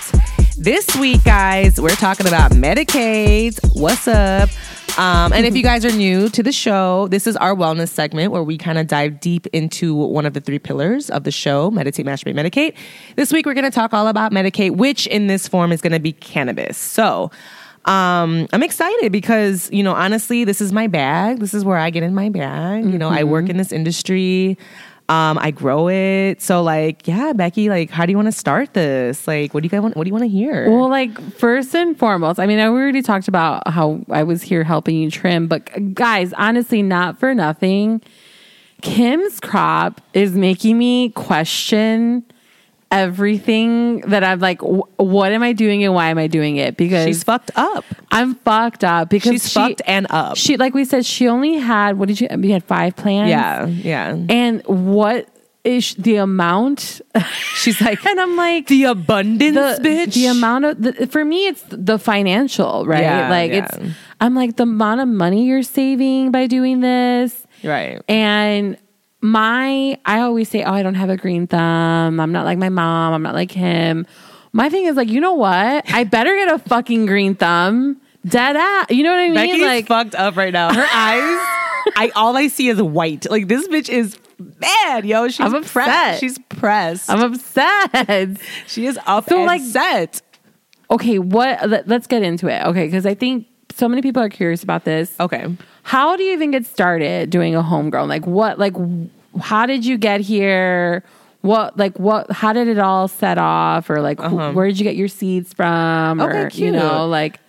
This 0.57 0.93
week, 0.97 1.23
guys, 1.23 1.79
we're 1.79 1.91
talking 1.91 2.27
about 2.27 2.51
medicate. 2.51 3.57
What's 3.73 4.05
up? 4.05 4.49
Um, 4.97 5.31
and 5.31 5.45
if 5.45 5.55
you 5.55 5.63
guys 5.63 5.85
are 5.85 5.91
new 5.93 6.27
to 6.27 6.43
the 6.43 6.51
show, 6.51 7.07
this 7.07 7.25
is 7.25 7.37
our 7.37 7.55
wellness 7.55 7.87
segment 7.87 8.33
where 8.33 8.43
we 8.43 8.57
kind 8.57 8.77
of 8.77 8.87
dive 8.87 9.21
deep 9.21 9.47
into 9.53 9.95
one 9.95 10.25
of 10.25 10.33
the 10.33 10.41
three 10.41 10.59
pillars 10.59 11.09
of 11.09 11.23
the 11.23 11.31
show 11.31 11.71
meditate, 11.71 12.05
masturbate, 12.05 12.35
medicate. 12.35 12.75
This 13.15 13.31
week, 13.31 13.45
we're 13.45 13.53
going 13.53 13.63
to 13.63 13.71
talk 13.71 13.93
all 13.93 14.09
about 14.09 14.33
medicate, 14.33 14.75
which 14.75 15.07
in 15.07 15.27
this 15.27 15.47
form 15.47 15.71
is 15.71 15.79
going 15.79 15.93
to 15.93 15.99
be 15.99 16.11
cannabis. 16.11 16.77
So, 16.77 17.31
um, 17.85 18.47
I'm 18.53 18.63
excited 18.63 19.11
because, 19.11 19.69
you 19.71 19.83
know, 19.83 19.93
honestly, 19.93 20.43
this 20.43 20.61
is 20.61 20.71
my 20.71 20.87
bag. 20.87 21.39
This 21.39 21.53
is 21.53 21.65
where 21.65 21.77
I 21.77 21.89
get 21.89 22.03
in 22.03 22.13
my 22.13 22.29
bag. 22.29 22.85
You 22.85 22.97
know, 22.97 23.09
I 23.09 23.23
work 23.23 23.49
in 23.49 23.57
this 23.57 23.71
industry. 23.71 24.57
Um, 25.09 25.37
I 25.39 25.51
grow 25.51 25.89
it. 25.89 26.41
So 26.41 26.63
like, 26.63 27.05
yeah, 27.05 27.33
Becky, 27.33 27.69
like, 27.69 27.89
how 27.89 28.05
do 28.05 28.11
you 28.11 28.17
want 28.17 28.27
to 28.27 28.31
start 28.31 28.73
this? 28.73 29.27
Like, 29.27 29.53
what 29.53 29.61
do 29.61 29.65
you 29.65 29.69
guys 29.69 29.81
want? 29.81 29.97
What 29.97 30.05
do 30.05 30.07
you 30.07 30.13
want 30.13 30.23
to 30.23 30.29
hear? 30.29 30.69
Well, 30.69 30.89
like 30.89 31.19
first 31.33 31.75
and 31.75 31.99
foremost, 31.99 32.39
I 32.39 32.45
mean, 32.45 32.59
I 32.59 32.67
already 32.67 33.01
talked 33.01 33.27
about 33.27 33.67
how 33.67 33.99
I 34.09 34.23
was 34.23 34.41
here 34.41 34.63
helping 34.63 34.95
you 34.95 35.11
trim, 35.11 35.47
but 35.47 35.93
guys, 35.93 36.31
honestly, 36.33 36.81
not 36.81 37.19
for 37.19 37.35
nothing. 37.35 38.01
Kim's 38.81 39.41
crop 39.41 39.99
is 40.13 40.31
making 40.33 40.77
me 40.77 41.09
question 41.09 42.23
everything 42.91 44.01
that 44.01 44.23
I'm 44.23 44.39
like, 44.39 44.61
wh- 44.61 44.99
what 44.99 45.31
am 45.31 45.43
I 45.43 45.53
doing 45.53 45.83
and 45.83 45.93
why 45.93 46.09
am 46.09 46.17
I 46.17 46.27
doing 46.27 46.57
it? 46.57 46.77
Because 46.77 47.05
She's 47.05 47.23
fucked 47.23 47.51
up. 47.55 47.85
I'm 48.11 48.35
fucked 48.35 48.83
up 48.83 49.09
because 49.09 49.31
She's 49.33 49.49
she, 49.49 49.59
fucked 49.59 49.81
and 49.87 50.07
up. 50.09 50.37
She, 50.37 50.57
like 50.57 50.73
we 50.73 50.85
said, 50.85 51.05
she 51.05 51.27
only 51.27 51.57
had 51.57 51.97
what 51.97 52.07
did 52.07 52.19
you? 52.21 52.27
You 52.31 52.53
had 52.53 52.63
five 52.63 52.95
plans. 52.95 53.29
yeah, 53.29 53.65
yeah. 53.65 54.17
and 54.29 54.61
what 54.67 55.27
is 55.63 55.93
the 55.95 56.15
amount? 56.15 57.01
She's 57.53 57.79
like, 57.81 58.03
and 58.11 58.19
I'm 58.19 58.35
like, 58.35 58.67
the 58.67 58.85
abundance, 58.85 59.55
the, 59.55 59.83
bitch. 59.87 60.13
the 60.15 60.25
amount 60.27 60.65
of 60.65 60.81
the, 60.81 61.07
for 61.07 61.23
me 61.23 61.47
it's 61.47 61.63
the 61.69 61.99
financial 61.99 62.85
right 62.87 63.01
Yeah, 63.03 63.29
like 63.29 63.51
yeah. 63.51 63.67
it's 63.79 63.95
i'm 64.19 64.33
like 64.35 64.55
the 64.55 64.63
amount 64.63 65.01
of 65.01 65.07
money 65.07 65.45
you're 65.45 65.61
saving 65.63 66.31
by 66.31 66.47
doing 66.47 66.79
this 66.79 67.45
right. 67.63 68.01
and 68.09 68.77
my 69.21 69.97
i 70.05 70.19
always 70.19 70.49
say 70.49 70.63
oh 70.63 70.71
i 70.73 70.81
don't 70.81 70.95
have 70.95 71.09
a 71.09 71.17
green 71.17 71.45
thumb 71.47 72.19
i'm 72.19 72.31
not 72.31 72.43
like 72.45 72.57
my 72.57 72.69
mom 72.69 73.13
i'm 73.13 73.21
not 73.21 73.35
like 73.35 73.51
him 73.51 74.05
my 74.51 74.67
thing 74.69 74.85
is 74.85 74.95
like 74.95 75.09
you 75.09 75.19
know 75.19 75.33
what 75.33 75.83
i 75.93 76.03
better 76.03 76.35
get 76.35 76.51
a 76.51 76.57
fucking 76.59 77.05
green 77.05 77.35
thumb 77.35 77.99
dead 78.25 78.55
ass 78.55 78.87
you 78.89 79.03
know 79.03 79.11
what 79.11 79.19
i 79.19 79.25
mean 79.27 79.35
Becky's 79.35 79.61
like 79.61 79.87
fucked 79.87 80.15
up 80.15 80.35
right 80.35 80.51
now. 80.53 80.73
Her 80.73 80.81
eyes, 80.81 81.39
I 81.95 82.11
all 82.15 82.35
I 82.37 82.47
see 82.47 82.67
is 82.69 82.79
white. 82.81 83.29
Like 83.29 83.47
this 83.47 83.67
bitch 83.67 83.89
is 83.89 84.17
mad, 84.39 85.05
yo. 85.05 85.27
She's 85.27 85.39
I'm 85.39 85.51
pressed. 85.63 85.75
upset. 85.89 86.19
She's 86.19 86.39
pressed. 86.49 87.09
i'm 87.09 87.21
upset 87.21 88.37
she 88.67 88.85
is 88.85 88.99
up 89.07 89.27
So, 89.29 89.43
like- 89.43 89.61
set. 89.61 90.21
okay 90.91 91.17
what 91.19 91.67
let, 91.69 91.87
let's 91.87 92.05
get 92.07 92.21
into 92.23 92.47
it 92.47 92.63
okay 92.67 92.85
because 92.85 93.05
i 93.05 93.13
think 93.13 93.47
so 93.73 93.87
many 93.87 94.01
people 94.01 94.21
are 94.21 94.29
curious 94.29 94.61
about 94.63 94.83
this 94.83 95.15
Okay. 95.19 95.47
How 95.83 96.15
do 96.15 96.23
you 96.23 96.33
even 96.33 96.51
get 96.51 96.65
started 96.65 97.29
doing 97.29 97.55
a 97.55 97.61
homegrown? 97.61 98.07
Like 98.07 98.25
what 98.25 98.59
like 98.59 98.75
how 99.39 99.65
did 99.65 99.85
you 99.85 99.97
get 99.97 100.21
here? 100.21 101.03
What 101.41 101.77
like 101.77 101.97
what 101.99 102.31
how 102.31 102.53
did 102.53 102.67
it 102.67 102.77
all 102.79 103.07
set 103.07 103.37
off 103.37 103.89
or 103.89 104.01
like 104.01 104.19
wh- 104.19 104.55
where 104.55 104.67
did 104.67 104.79
you 104.79 104.83
get 104.83 104.95
your 104.95 105.07
seeds 105.07 105.53
from 105.53 106.19
Uh-huh. 106.19 106.29
Okay, 106.29 106.43
or 106.43 106.49
you 106.65 106.71
know 106.71 107.07
like 107.07 107.39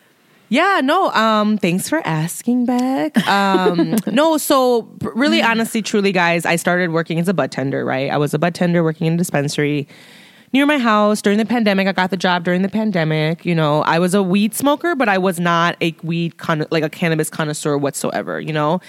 Yeah, 0.49 0.81
no, 0.85 1.11
um, 1.13 1.57
thanks 1.59 1.89
for 1.89 2.07
asking, 2.07 2.67
Beck. 2.67 3.17
Um, 3.27 3.97
no, 4.07 4.37
so 4.37 4.87
really, 5.01 5.41
honestly, 5.43 5.81
truly, 5.81 6.13
guys, 6.13 6.45
I 6.45 6.57
started 6.57 6.91
working 6.91 7.19
as 7.19 7.27
a 7.29 7.33
bud 7.35 7.51
tender, 7.51 7.85
right? 7.87 8.11
I 8.11 8.19
was 8.19 8.35
a 8.35 8.39
bud 8.39 8.55
tender 8.55 8.83
working 8.85 9.07
in 9.07 9.15
a 9.15 9.17
dispensary 9.17 9.89
near 10.53 10.67
my 10.67 10.79
house 10.79 11.23
during 11.23 11.39
the 11.39 11.47
pandemic. 11.47 11.89
I 11.89 11.93
got 11.93 12.11
the 12.11 12.17
job 12.17 12.45
during 12.45 12.63
the 12.63 12.69
pandemic. 12.69 13.45
You 13.45 13.55
know, 13.55 13.83
I 13.83 13.99
was 13.99 14.15
a 14.15 14.23
weed 14.23 14.55
smoker, 14.55 14.95
but 14.95 15.09
I 15.09 15.19
was 15.19 15.41
not 15.41 15.77
a 15.81 15.95
weed 16.03 16.37
con- 16.37 16.67
like 16.71 16.85
a 16.85 16.91
cannabis 16.91 17.31
connoisseur 17.31 17.77
whatsoever. 17.79 18.41
You 18.41 18.53
know, 18.53 18.81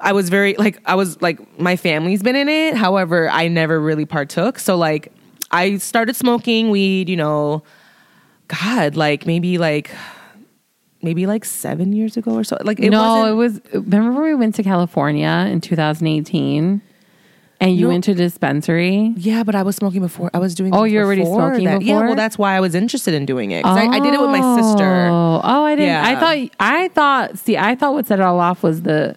I 0.00 0.12
was 0.12 0.28
very 0.28 0.54
like 0.54 0.78
I 0.84 0.94
was 0.94 1.20
like 1.22 1.58
my 1.58 1.76
family's 1.76 2.22
been 2.22 2.36
in 2.36 2.48
it. 2.48 2.76
However, 2.76 3.28
I 3.28 3.48
never 3.48 3.80
really 3.80 4.04
partook. 4.04 4.58
So 4.58 4.76
like 4.76 5.12
I 5.50 5.78
started 5.78 6.16
smoking 6.16 6.70
weed. 6.70 7.08
You 7.08 7.16
know, 7.16 7.62
God, 8.48 8.96
like 8.96 9.26
maybe 9.26 9.58
like 9.58 9.90
maybe 11.02 11.26
like 11.26 11.44
seven 11.44 11.92
years 11.92 12.16
ago 12.16 12.32
or 12.32 12.44
so. 12.44 12.58
Like 12.62 12.80
it 12.80 12.90
no, 12.90 13.26
it 13.26 13.34
was 13.34 13.60
remember 13.72 14.12
when 14.12 14.22
we 14.22 14.34
went 14.34 14.56
to 14.56 14.62
California 14.62 15.46
in 15.48 15.60
2018 15.60 16.82
and 17.60 17.74
you 17.76 17.82
No. 17.82 17.88
went 17.88 18.04
to 18.04 18.14
dispensary? 18.14 19.14
Yeah, 19.16 19.42
but 19.42 19.54
I 19.54 19.62
was 19.62 19.76
smoking 19.76 20.00
before. 20.02 20.30
I 20.34 20.38
was 20.38 20.54
doing. 20.54 20.74
Oh, 20.74 20.84
you're 20.84 21.04
already 21.04 21.24
smoking 21.24 21.64
that. 21.64 21.82
Yeah, 21.82 22.00
well, 22.00 22.14
that's 22.14 22.36
why 22.38 22.54
I 22.56 22.60
was 22.60 22.74
interested 22.74 23.14
in 23.14 23.26
doing 23.26 23.50
it. 23.50 23.62
'Cause 23.64 23.76
I, 23.78 23.86
I 23.86 24.00
did 24.00 24.14
it 24.14 24.20
with 24.20 24.30
my 24.30 24.40
sister. 24.60 25.08
Oh, 25.10 25.40
oh, 25.42 25.64
I 25.64 25.74
didn't. 25.74 25.94
I 26.04 26.20
thought. 26.20 26.50
I 26.60 26.88
thought. 26.88 27.38
See, 27.38 27.56
I 27.56 27.74
thought 27.74 27.94
what 27.94 28.06
set 28.06 28.18
it 28.18 28.22
all 28.22 28.40
off 28.40 28.62
was 28.62 28.82
the 28.82 29.16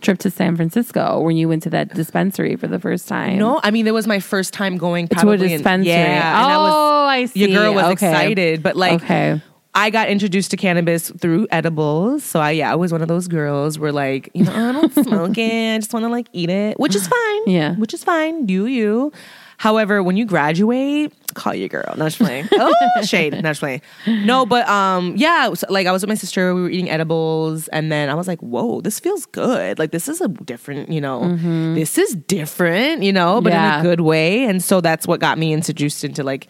trip 0.00 0.18
to 0.18 0.30
San 0.30 0.56
Francisco 0.56 1.20
when 1.20 1.36
you 1.36 1.46
went 1.46 1.62
to 1.64 1.68
that 1.70 1.92
dispensary 1.92 2.56
for 2.56 2.66
the 2.66 2.78
first 2.78 3.06
time. 3.06 3.38
No, 3.38 3.60
I 3.62 3.70
mean 3.70 3.86
it 3.86 3.92
was 3.92 4.06
my 4.06 4.18
first 4.18 4.54
time 4.54 4.78
going 4.78 5.08
to 5.08 5.14
a 5.16 5.20
probably 5.20 5.52
in- 5.52 5.58
dispensary. 5.58 5.92
yeah, 5.92 6.42
and 6.42 6.52
I 6.52 6.56
was- 6.56 6.72
oh, 6.74 7.04
I 7.06 7.24
see. 7.26 7.40
your 7.40 7.48
girl 7.60 7.74
was 7.74 7.84
Okay. 7.84 7.92
excited, 8.08 8.62
but 8.62 8.76
like 8.76 9.02
Okay. 9.02 9.42
I 9.74 9.90
got 9.90 10.08
introduced 10.08 10.50
to 10.50 10.56
cannabis 10.56 11.10
through 11.10 11.46
edibles. 11.50 12.24
So 12.24 12.40
I 12.40 12.50
yeah, 12.52 12.72
I 12.72 12.74
was 12.74 12.92
one 12.92 13.02
of 13.02 13.08
those 13.08 13.28
girls 13.28 13.78
where 13.78 13.92
like, 13.92 14.28
you 14.34 14.44
know, 14.44 14.52
I 14.52 14.72
don't 14.72 14.92
smoke 14.92 15.38
it. 15.38 15.74
I 15.74 15.78
just 15.78 15.92
want 15.92 16.04
to 16.04 16.08
like 16.08 16.28
eat 16.32 16.50
it, 16.50 16.78
which 16.78 16.94
is 16.94 17.06
fine. 17.06 17.42
Yeah. 17.46 17.76
Which 17.76 17.94
is 17.94 18.02
fine. 18.02 18.46
Do 18.46 18.66
you. 18.66 19.12
However, 19.58 20.02
when 20.02 20.16
you 20.16 20.24
graduate, 20.24 21.12
call 21.34 21.54
your 21.54 21.68
girl. 21.68 21.94
Not 21.98 22.06
just 22.06 22.18
playing. 22.18 22.48
oh, 22.52 22.72
shade. 23.02 23.34
Not 23.34 23.42
just 23.42 23.60
playing. 23.60 23.82
No, 24.06 24.46
but 24.46 24.66
um, 24.66 25.14
yeah. 25.18 25.52
So, 25.52 25.66
like 25.68 25.86
I 25.86 25.92
was 25.92 26.02
with 26.02 26.08
my 26.08 26.14
sister. 26.14 26.54
We 26.54 26.62
were 26.62 26.70
eating 26.70 26.88
edibles, 26.88 27.68
and 27.68 27.92
then 27.92 28.08
I 28.08 28.14
was 28.14 28.26
like, 28.26 28.40
"Whoa, 28.40 28.80
this 28.80 28.98
feels 28.98 29.26
good. 29.26 29.78
Like 29.78 29.90
this 29.90 30.08
is 30.08 30.22
a 30.22 30.28
different. 30.28 30.90
You 30.90 31.02
know, 31.02 31.36
this 31.74 31.98
is 31.98 32.14
different. 32.14 33.02
You 33.02 33.12
know, 33.12 33.42
but 33.42 33.52
in 33.52 33.58
a 33.58 33.82
good 33.82 34.00
way." 34.00 34.44
And 34.44 34.64
so 34.64 34.80
that's 34.80 35.06
what 35.06 35.20
got 35.20 35.36
me 35.36 35.52
introduced 35.52 36.04
into 36.04 36.24
like 36.24 36.48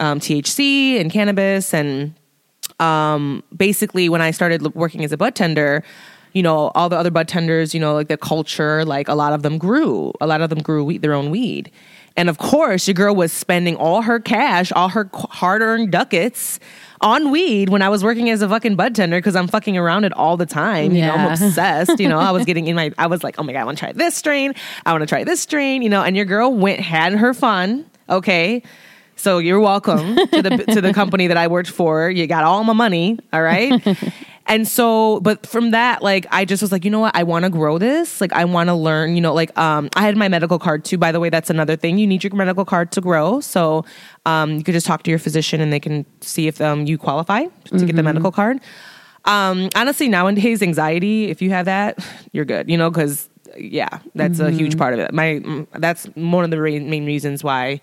um, 0.00 0.18
THC 0.18 0.98
and 0.98 1.12
cannabis 1.12 1.74
and 1.74 2.14
um, 2.80 3.42
basically 3.56 4.08
when 4.08 4.20
I 4.20 4.30
started 4.30 4.74
working 4.74 5.04
as 5.04 5.12
a 5.12 5.16
bud 5.16 5.34
tender, 5.34 5.82
you 6.32 6.42
know, 6.42 6.70
all 6.74 6.88
the 6.88 6.96
other 6.96 7.10
bud 7.10 7.28
tenders, 7.28 7.72
you 7.74 7.80
know, 7.80 7.94
like 7.94 8.08
the 8.08 8.18
culture, 8.18 8.84
like 8.84 9.08
a 9.08 9.14
lot 9.14 9.32
of 9.32 9.42
them 9.42 9.56
grew. 9.56 10.12
A 10.20 10.26
lot 10.26 10.42
of 10.42 10.50
them 10.50 10.60
grew 10.60 10.84
weed, 10.84 11.00
their 11.00 11.14
own 11.14 11.30
weed. 11.30 11.70
And 12.16 12.28
of 12.28 12.38
course, 12.38 12.86
your 12.86 12.94
girl 12.94 13.14
was 13.14 13.32
spending 13.32 13.76
all 13.76 14.02
her 14.02 14.18
cash, 14.18 14.72
all 14.72 14.88
her 14.88 15.08
hard 15.12 15.62
earned 15.62 15.92
ducats 15.92 16.58
on 17.02 17.30
weed 17.30 17.68
when 17.68 17.82
I 17.82 17.90
was 17.90 18.02
working 18.02 18.30
as 18.30 18.40
a 18.40 18.48
fucking 18.48 18.76
bud 18.76 18.94
tender 18.94 19.18
because 19.18 19.36
I'm 19.36 19.48
fucking 19.48 19.76
around 19.76 20.04
it 20.04 20.12
all 20.14 20.36
the 20.36 20.46
time. 20.46 20.92
You 20.94 21.02
know, 21.02 21.14
I'm 21.14 21.32
obsessed. 21.32 22.00
You 22.00 22.08
know, 22.08 22.18
I 22.18 22.30
was 22.30 22.44
getting 22.46 22.66
in 22.66 22.76
my, 22.76 22.92
I 22.96 23.06
was 23.06 23.22
like, 23.22 23.36
oh 23.38 23.42
my 23.42 23.52
God, 23.52 23.60
I 23.60 23.64
want 23.64 23.78
to 23.78 23.84
try 23.84 23.92
this 23.92 24.14
strain. 24.14 24.54
I 24.86 24.92
want 24.92 25.02
to 25.02 25.06
try 25.06 25.24
this 25.24 25.40
strain, 25.40 25.82
you 25.82 25.90
know, 25.90 26.02
and 26.02 26.16
your 26.16 26.24
girl 26.24 26.52
went, 26.52 26.80
had 26.80 27.12
her 27.14 27.34
fun. 27.34 27.84
Okay. 28.08 28.62
So 29.16 29.38
you're 29.38 29.60
welcome 29.60 30.14
to 30.16 30.42
the 30.42 30.50
to 30.74 30.80
the 30.80 30.92
company 31.00 31.26
that 31.26 31.36
I 31.36 31.48
worked 31.48 31.70
for. 31.70 32.10
You 32.10 32.26
got 32.26 32.44
all 32.44 32.62
my 32.64 32.74
money, 32.74 33.18
all 33.32 33.42
right? 33.42 33.82
and 34.46 34.68
so 34.68 35.20
but 35.20 35.46
from 35.46 35.70
that 35.70 36.02
like 36.02 36.26
I 36.30 36.44
just 36.44 36.60
was 36.62 36.70
like, 36.70 36.84
you 36.84 36.90
know 36.90 37.00
what? 37.00 37.16
I 37.16 37.22
want 37.22 37.44
to 37.44 37.50
grow 37.50 37.78
this. 37.78 38.20
Like 38.20 38.32
I 38.32 38.44
want 38.44 38.68
to 38.68 38.74
learn, 38.74 39.14
you 39.14 39.20
know, 39.22 39.34
like 39.34 39.56
um 39.58 39.88
I 39.96 40.02
had 40.02 40.16
my 40.16 40.28
medical 40.28 40.58
card 40.58 40.84
too 40.84 40.98
by 40.98 41.12
the 41.12 41.20
way. 41.20 41.30
That's 41.30 41.50
another 41.50 41.76
thing. 41.76 41.98
You 41.98 42.06
need 42.06 42.22
your 42.24 42.34
medical 42.34 42.64
card 42.64 42.92
to 42.92 43.00
grow. 43.00 43.40
So 43.40 43.84
um 44.26 44.52
you 44.52 44.62
could 44.62 44.74
just 44.74 44.86
talk 44.86 45.02
to 45.04 45.10
your 45.10 45.18
physician 45.18 45.60
and 45.60 45.72
they 45.72 45.80
can 45.80 46.04
see 46.20 46.46
if 46.46 46.60
um 46.60 46.86
you 46.86 46.98
qualify 46.98 47.46
to 47.64 47.86
get 47.86 47.96
the 47.96 48.02
medical 48.02 48.30
card. 48.30 48.60
Um 49.24 49.70
honestly 49.74 50.08
nowadays 50.08 50.62
anxiety, 50.62 51.30
if 51.30 51.40
you 51.40 51.50
have 51.50 51.64
that, 51.64 51.98
you're 52.32 52.44
good, 52.44 52.68
you 52.70 52.76
know, 52.76 52.90
cuz 52.90 53.28
yeah, 53.56 54.00
that's 54.14 54.38
a 54.40 54.50
huge 54.50 54.76
part 54.76 54.92
of 54.92 55.00
it. 55.00 55.14
My 55.14 55.40
mm, 55.42 55.66
that's 55.72 56.04
one 56.14 56.44
of 56.44 56.50
the 56.50 56.58
main 56.58 57.06
reasons 57.06 57.42
why 57.42 57.80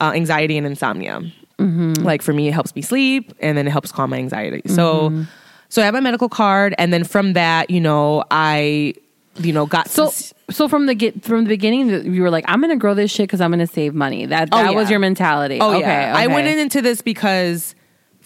uh, 0.00 0.12
anxiety 0.14 0.56
and 0.58 0.66
insomnia. 0.66 1.20
Like 1.58 2.20
for 2.22 2.32
me, 2.34 2.48
it 2.48 2.52
helps 2.54 2.74
me 2.76 2.82
sleep, 2.82 3.32
and 3.40 3.56
then 3.56 3.66
it 3.66 3.70
helps 3.70 3.90
calm 3.90 4.10
my 4.10 4.18
anxiety. 4.18 4.62
So, 4.68 5.24
so 5.70 5.80
I 5.80 5.84
have 5.86 5.94
my 5.94 6.00
medical 6.00 6.28
card, 6.28 6.74
and 6.78 6.92
then 6.92 7.02
from 7.02 7.32
that, 7.32 7.70
you 7.70 7.80
know, 7.80 8.24
I, 8.30 8.92
you 9.38 9.52
know, 9.54 9.64
got 9.66 9.88
So, 9.88 10.10
to- 10.10 10.34
so 10.50 10.68
from 10.68 10.84
the 10.86 10.94
get 10.94 11.24
from 11.24 11.44
the 11.44 11.48
beginning, 11.48 12.12
you 12.14 12.20
were 12.22 12.30
like, 12.30 12.44
"I'm 12.46 12.60
going 12.60 12.70
to 12.70 12.76
grow 12.76 12.92
this 12.94 13.10
shit 13.10 13.26
because 13.28 13.40
I'm 13.40 13.50
going 13.50 13.66
to 13.66 13.72
save 13.72 13.94
money." 13.94 14.26
That 14.26 14.50
Oh, 14.52 14.62
that 14.62 14.74
was 14.74 14.90
your 14.90 14.98
mentality. 15.00 15.58
Oh 15.60 15.70
okay, 15.76 15.80
yeah, 15.80 16.12
I 16.14 16.26
went 16.26 16.46
in 16.46 16.58
into 16.58 16.82
this 16.82 17.00
because, 17.00 17.74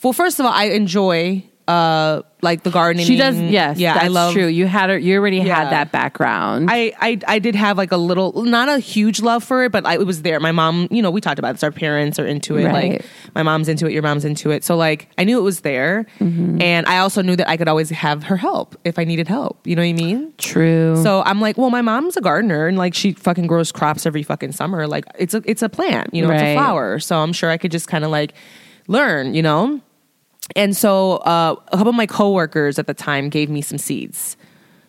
well, 0.03 0.13
first 0.13 0.41
of 0.41 0.47
all, 0.47 0.53
I 0.53 0.65
enjoy 0.65 1.45
uh 1.71 2.23
like 2.43 2.63
the 2.63 2.71
gardening. 2.71 3.05
She 3.05 3.17
does. 3.17 3.37
Yes. 3.39 3.77
yeah, 3.77 3.93
that's 3.93 4.07
I 4.07 4.09
love. 4.09 4.33
true. 4.33 4.47
You 4.47 4.67
had 4.67 4.89
her. 4.89 4.97
You 4.97 5.19
already 5.19 5.37
Yeah. 5.39 5.57
had 5.57 5.71
that 5.73 5.93
background. 5.93 6.71
I, 6.71 6.91
I 6.99 7.19
I 7.29 7.39
did 7.39 7.55
have 7.55 7.77
like 7.77 7.93
a 7.93 7.99
little, 7.99 8.45
not 8.45 8.71
a 8.71 8.79
huge 8.79 9.21
love 9.21 9.45
for 9.45 9.63
it, 9.65 9.73
but 9.73 9.85
I, 9.85 9.95
it 9.97 10.07
was 10.07 10.23
there. 10.23 10.41
My 10.41 10.51
mom, 10.51 10.89
you 10.91 11.03
know, 11.03 11.11
we 11.11 11.21
talked 11.21 11.39
about 11.39 11.53
this. 11.53 11.63
Our 11.63 11.71
parents 11.71 12.19
are 12.19 12.27
into 12.27 12.57
it. 12.57 12.65
Right. 12.65 12.93
Like 12.93 13.05
my 13.35 13.43
mom's 13.43 13.69
into 13.69 13.85
it, 13.87 13.93
your 13.93 14.01
mom's 14.03 14.25
into 14.25 14.51
it. 14.53 14.65
So 14.65 14.75
like 14.75 15.11
I 15.19 15.25
knew 15.25 15.39
it 15.39 15.43
was 15.43 15.61
there, 15.61 16.07
Mm-hmm. 16.19 16.63
and 16.63 16.87
I 16.87 16.99
also 16.99 17.21
knew 17.21 17.37
that 17.37 17.47
I 17.49 17.59
could 17.59 17.69
always 17.69 17.91
have 17.91 18.23
her 18.25 18.39
help 18.39 18.75
if 18.85 18.99
I 18.99 19.05
needed 19.05 19.29
help. 19.29 19.67
You 19.67 19.77
know 19.77 19.83
what 19.83 19.89
I 19.89 19.93
mean? 19.93 20.33
True. 20.39 20.97
So 21.03 21.23
I'm 21.27 21.43
like, 21.43 21.59
well, 21.59 21.69
my 21.71 21.83
mom's 21.83 22.17
a 22.17 22.23
gardener 22.23 22.67
and 22.69 22.79
like 22.79 22.95
she 22.95 23.13
fucking 23.13 23.49
grows 23.49 23.71
crops 23.71 24.07
every 24.07 24.23
fucking 24.23 24.53
summer. 24.53 24.87
Like 24.87 25.05
it's 25.19 25.35
a 25.35 25.43
it's 25.45 25.61
a 25.63 25.69
plant, 25.69 26.15
you 26.15 26.23
know, 26.27 26.31
it's 26.33 26.43
a 26.43 26.55
flower. 26.55 26.99
So 27.01 27.19
I'm 27.19 27.35
sure 27.35 27.51
I 27.51 27.59
could 27.59 27.71
just 27.71 27.87
kind 27.87 28.03
of 28.05 28.11
like 28.11 28.33
learn, 28.89 29.35
you 29.35 29.43
know. 29.43 29.83
And 30.57 30.77
so 30.77 31.17
uh, 31.19 31.55
a 31.69 31.77
couple 31.77 31.91
of 31.91 31.95
my 31.97 32.07
coworkers 32.07 32.79
at 32.79 32.87
the 32.87 32.95
time 32.95 33.29
gave 33.29 33.49
me 33.51 33.63
some 33.63 33.79
seeds. 33.79 34.37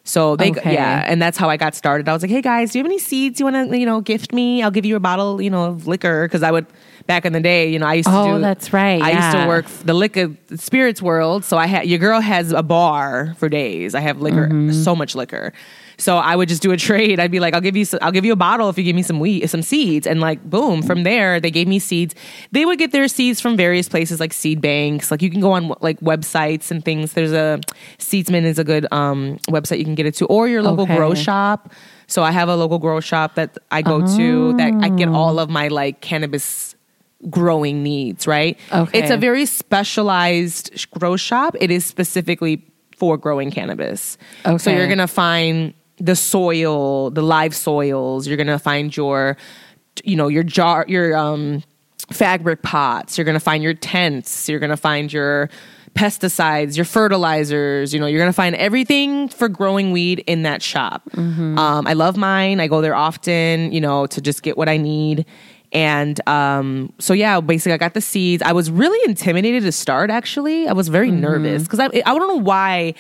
So 0.04 0.36
they 0.36 0.50
Okay. 0.50 0.74
yeah, 0.74 1.04
and 1.06 1.22
that's 1.22 1.38
how 1.38 1.48
I 1.50 1.58
got 1.58 1.76
started. 1.76 2.10
I 2.10 2.14
was 2.14 2.24
like, 2.24 2.32
"Hey 2.32 2.42
guys, 2.42 2.72
do 2.72 2.80
you 2.80 2.84
have 2.84 2.90
any 2.90 2.98
seeds 2.98 3.40
you 3.40 3.46
want 3.46 3.70
to, 3.70 3.78
you 3.78 3.86
know, 3.86 4.02
gift 4.02 4.34
me? 4.34 4.64
I'll 4.64 4.72
give 4.72 4.84
you 4.84 4.96
a 4.96 5.00
bottle, 5.00 5.40
you 5.40 5.52
know, 5.52 5.66
of 5.66 5.86
liquor 5.86 6.26
because 6.28 6.42
I 6.42 6.50
would 6.50 6.66
back 7.06 7.24
in 7.24 7.34
the 7.34 7.40
day, 7.40 7.70
you 7.70 7.78
know, 7.78 7.86
I 7.86 7.94
used 7.96 8.10
to 8.10 8.16
Oh, 8.18 8.36
do 8.38 8.42
that's 8.42 8.74
right, 8.74 9.00
I 9.02 9.12
used 9.12 9.32
to 9.32 9.48
work 9.48 9.66
the 9.86 9.94
liquor 9.94 10.32
the 10.48 10.58
spirits 10.58 11.04
world, 11.04 11.46
so 11.46 11.56
I 11.58 11.68
had 11.68 11.86
your 11.86 12.00
girl 12.00 12.20
has 12.20 12.52
a 12.52 12.64
bar 12.64 13.36
for 13.38 13.48
days. 13.48 13.94
I 13.94 14.00
have 14.00 14.20
liquor, 14.20 14.48
Mm-hmm. 14.48 14.72
so 14.72 14.96
much 14.96 15.14
liquor. 15.14 15.54
So 15.98 16.18
I 16.18 16.36
would 16.36 16.50
just 16.50 16.62
do 16.62 16.72
a 16.72 16.78
trade. 16.78 17.20
I'd 17.20 17.32
be 17.32 17.40
like, 17.40 17.54
I'll 17.54 17.62
give 17.62 17.76
you, 17.78 17.86
some, 17.86 18.00
I'll 18.02 18.12
give 18.12 18.26
you 18.26 18.34
a 18.34 18.38
bottle 18.38 18.70
if 18.70 18.78
you 18.78 18.84
give 18.84 18.96
me 18.96 19.04
some 19.04 19.20
wheat, 19.20 19.48
some 19.50 19.62
seeds, 19.62 20.08
and 20.08 20.20
like, 20.20 20.44
boom. 20.50 20.82
From 20.82 21.04
there, 21.04 21.40
they 21.40 21.52
gave 21.52 21.68
me 21.68 21.80
seeds. 21.80 22.16
They 22.52 22.66
would 22.66 22.80
get 22.80 22.92
their 22.92 23.08
seeds 23.08 23.40
from 23.42 23.56
various 23.58 23.88
places, 23.90 24.20
like 24.20 24.34
seed 24.34 24.62
banks. 24.62 25.12
Like 25.12 25.22
you 25.22 25.30
can 25.30 25.42
go 25.42 25.52
on 25.54 25.74
like 25.82 26.00
websites 26.00 26.72
and 26.72 26.84
things. 26.84 27.14
There's 27.14 27.34
a 27.34 27.60
Seedsman 28.00 28.44
is 28.44 28.58
a 28.60 28.64
good 28.64 28.88
um, 28.92 29.38
website 29.50 29.78
you 29.80 29.86
can 29.86 29.96
get 29.96 30.06
it 30.06 30.16
to, 30.16 30.26
or 30.26 30.48
your 30.48 30.62
local 30.62 30.84
Okay. 30.84 30.96
grow 30.96 31.14
shop. 31.14 31.72
So 32.08 32.24
I 32.24 32.32
have 32.32 32.50
a 32.50 32.56
local 32.56 32.80
grow 32.80 33.00
shop 33.00 33.36
that 33.36 33.58
I 33.72 33.82
go 33.82 34.02
to 34.18 34.54
that 34.54 34.74
I 34.82 34.90
get 34.90 35.08
all 35.08 35.40
of 35.40 35.50
my 35.50 35.68
like 35.70 36.02
cannabis 36.02 36.76
growing 37.30 37.84
needs. 37.84 38.28
Right. 38.28 38.58
Okay. 38.72 39.00
It's 39.00 39.12
a 39.12 39.18
very 39.18 39.46
specialized 39.46 40.90
grow 40.92 41.16
shop. 41.16 41.56
It 41.60 41.72
is 41.72 41.86
specifically 41.86 42.66
for 42.98 43.18
growing 43.18 43.52
cannabis. 43.52 44.18
Okay. 44.46 44.58
So 44.58 44.72
you're 44.72 44.88
gonna 44.88 45.08
find 45.08 45.74
the 46.02 46.16
soil, 46.16 47.12
the 47.12 47.22
live 47.22 47.56
soils. 47.56 48.28
You're 48.28 48.38
gonna 48.38 48.60
find 48.60 48.96
your, 48.96 49.38
you 50.04 50.16
know, 50.16 50.28
your 50.28 50.44
jar, 50.44 50.86
your 50.88 51.16
um, 51.16 51.64
fabric 52.12 52.64
pots. 52.64 53.18
You're 53.18 53.26
gonna 53.26 53.40
find 53.40 53.64
your 53.64 53.74
tents. 53.76 54.50
You're 54.50 54.60
gonna 54.60 54.78
find 54.78 55.14
your 55.14 55.50
pesticides, 55.94 56.76
your 56.76 56.86
fertilizers. 56.86 57.94
You 57.94 58.00
know, 58.00 58.08
you're 58.08 58.20
gonna 58.20 58.34
find 58.34 58.56
everything 58.56 59.30
for 59.30 59.48
growing 59.48 59.92
weed 59.92 60.24
in 60.26 60.44
that 60.44 60.62
shop. 60.62 61.04
Um, 61.58 61.86
I 61.88 61.94
love 61.94 62.18
mine. 62.18 62.60
I 62.60 62.68
go 62.68 62.82
there 62.82 62.96
often. 62.96 63.72
You 63.72 63.82
know, 63.82 64.08
to 64.08 64.22
just 64.22 64.42
get 64.44 64.58
what 64.58 64.68
I 64.70 64.78
need. 64.78 65.26
And 65.74 66.20
um, 66.28 66.92
so 67.00 67.14
yeah, 67.14 67.40
basically 67.40 67.74
I 67.74 67.78
got 67.78 67.94
the 67.94 68.02
seeds. 68.02 68.44
I 68.44 68.52
was 68.52 68.70
really 68.70 69.00
intimidated 69.08 69.64
to 69.64 69.72
start. 69.72 70.10
Actually, 70.10 70.68
I 70.68 70.74
was 70.74 70.90
very 70.90 71.12
nervous 71.12 71.64
because 71.64 71.80
I 71.80 71.86
I 71.86 72.18
don't 72.18 72.28
know 72.28 72.42
why. 72.42 72.94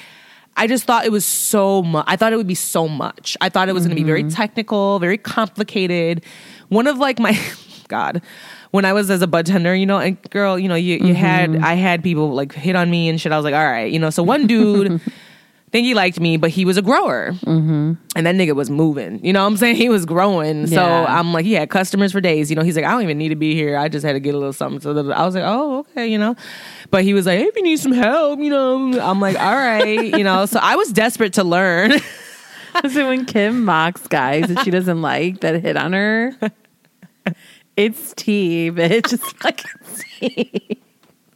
I 0.57 0.67
just 0.67 0.85
thought 0.85 1.05
it 1.05 1.11
was 1.11 1.25
so 1.25 1.81
much. 1.81 2.05
I 2.07 2.15
thought 2.15 2.33
it 2.33 2.37
would 2.37 2.47
be 2.47 2.55
so 2.55 2.87
much. 2.87 3.37
I 3.41 3.49
thought 3.49 3.69
it 3.69 3.73
was 3.73 3.85
going 3.85 3.95
to 3.95 4.01
be 4.01 4.05
very 4.05 4.23
mm-hmm. 4.23 4.29
technical, 4.29 4.99
very 4.99 5.17
complicated. 5.17 6.23
One 6.69 6.87
of 6.87 6.97
like 6.97 7.19
my 7.19 7.39
God, 7.87 8.21
when 8.71 8.85
I 8.85 8.93
was 8.93 9.09
as 9.09 9.21
a 9.21 9.27
bud 9.27 9.45
tender, 9.45 9.73
you 9.75 9.85
know, 9.85 9.97
and 9.97 10.21
girl, 10.29 10.59
you 10.59 10.67
know, 10.67 10.75
you 10.75 10.97
you 10.97 11.13
had 11.13 11.51
mm-hmm. 11.51 11.63
I 11.63 11.75
had 11.75 12.03
people 12.03 12.33
like 12.33 12.53
hit 12.53 12.75
on 12.75 12.89
me 12.89 13.09
and 13.09 13.19
shit. 13.19 13.31
I 13.31 13.37
was 13.37 13.43
like, 13.43 13.55
all 13.55 13.65
right, 13.65 13.91
you 13.91 13.99
know. 13.99 14.09
So 14.09 14.23
one 14.23 14.47
dude. 14.47 15.01
think 15.71 15.85
he 15.85 15.93
liked 15.93 16.19
me, 16.19 16.37
but 16.37 16.49
he 16.49 16.65
was 16.65 16.77
a 16.77 16.81
grower. 16.81 17.31
Mm-hmm. 17.31 17.93
And 18.15 18.25
that 18.27 18.35
nigga 18.35 18.53
was 18.53 18.69
moving. 18.69 19.23
You 19.23 19.31
know 19.31 19.41
what 19.41 19.47
I'm 19.47 19.57
saying? 19.57 19.77
He 19.77 19.87
was 19.87 20.05
growing. 20.05 20.67
So 20.67 20.81
I'm 20.81 21.31
like, 21.33 21.45
he 21.45 21.53
had 21.53 21.69
customers 21.69 22.11
for 22.11 22.19
days. 22.19 22.49
You 22.49 22.55
know, 22.57 22.61
he's 22.61 22.75
like, 22.75 22.85
I 22.85 22.91
don't 22.91 23.03
even 23.03 23.17
need 23.17 23.29
to 23.29 23.35
be 23.35 23.55
here. 23.55 23.77
I 23.77 23.87
just 23.87 24.05
had 24.05 24.13
to 24.13 24.19
get 24.19 24.35
a 24.35 24.37
little 24.37 24.53
something. 24.53 24.81
So 24.81 24.91
I 25.11 25.25
was 25.25 25.35
like, 25.35 25.45
oh, 25.45 25.79
okay, 25.79 26.07
you 26.07 26.17
know. 26.17 26.35
But 26.89 27.03
he 27.03 27.13
was 27.13 27.25
like, 27.25 27.39
hey, 27.39 27.45
if 27.45 27.55
you 27.55 27.63
need 27.63 27.79
some 27.79 27.93
help, 27.93 28.39
you 28.39 28.49
know, 28.49 28.99
I'm 28.99 29.21
like, 29.21 29.39
all 29.39 29.55
right, 29.55 30.03
you 30.17 30.23
know. 30.23 30.45
So 30.45 30.59
I 30.61 30.75
was 30.75 30.91
desperate 30.91 31.33
to 31.33 31.43
learn. 31.43 31.93
so 32.89 33.07
when 33.07 33.25
Kim 33.25 33.63
mocks 33.63 34.07
guys 34.07 34.47
that 34.47 34.63
she 34.63 34.71
doesn't 34.71 35.01
like 35.01 35.39
that 35.39 35.61
hit 35.61 35.77
on 35.77 35.93
her, 35.93 36.33
it's 37.77 38.13
tea, 38.15 38.71
bitch. 38.71 39.13
It's 39.13 39.31
fucking 39.33 39.71
tea. 40.19 40.81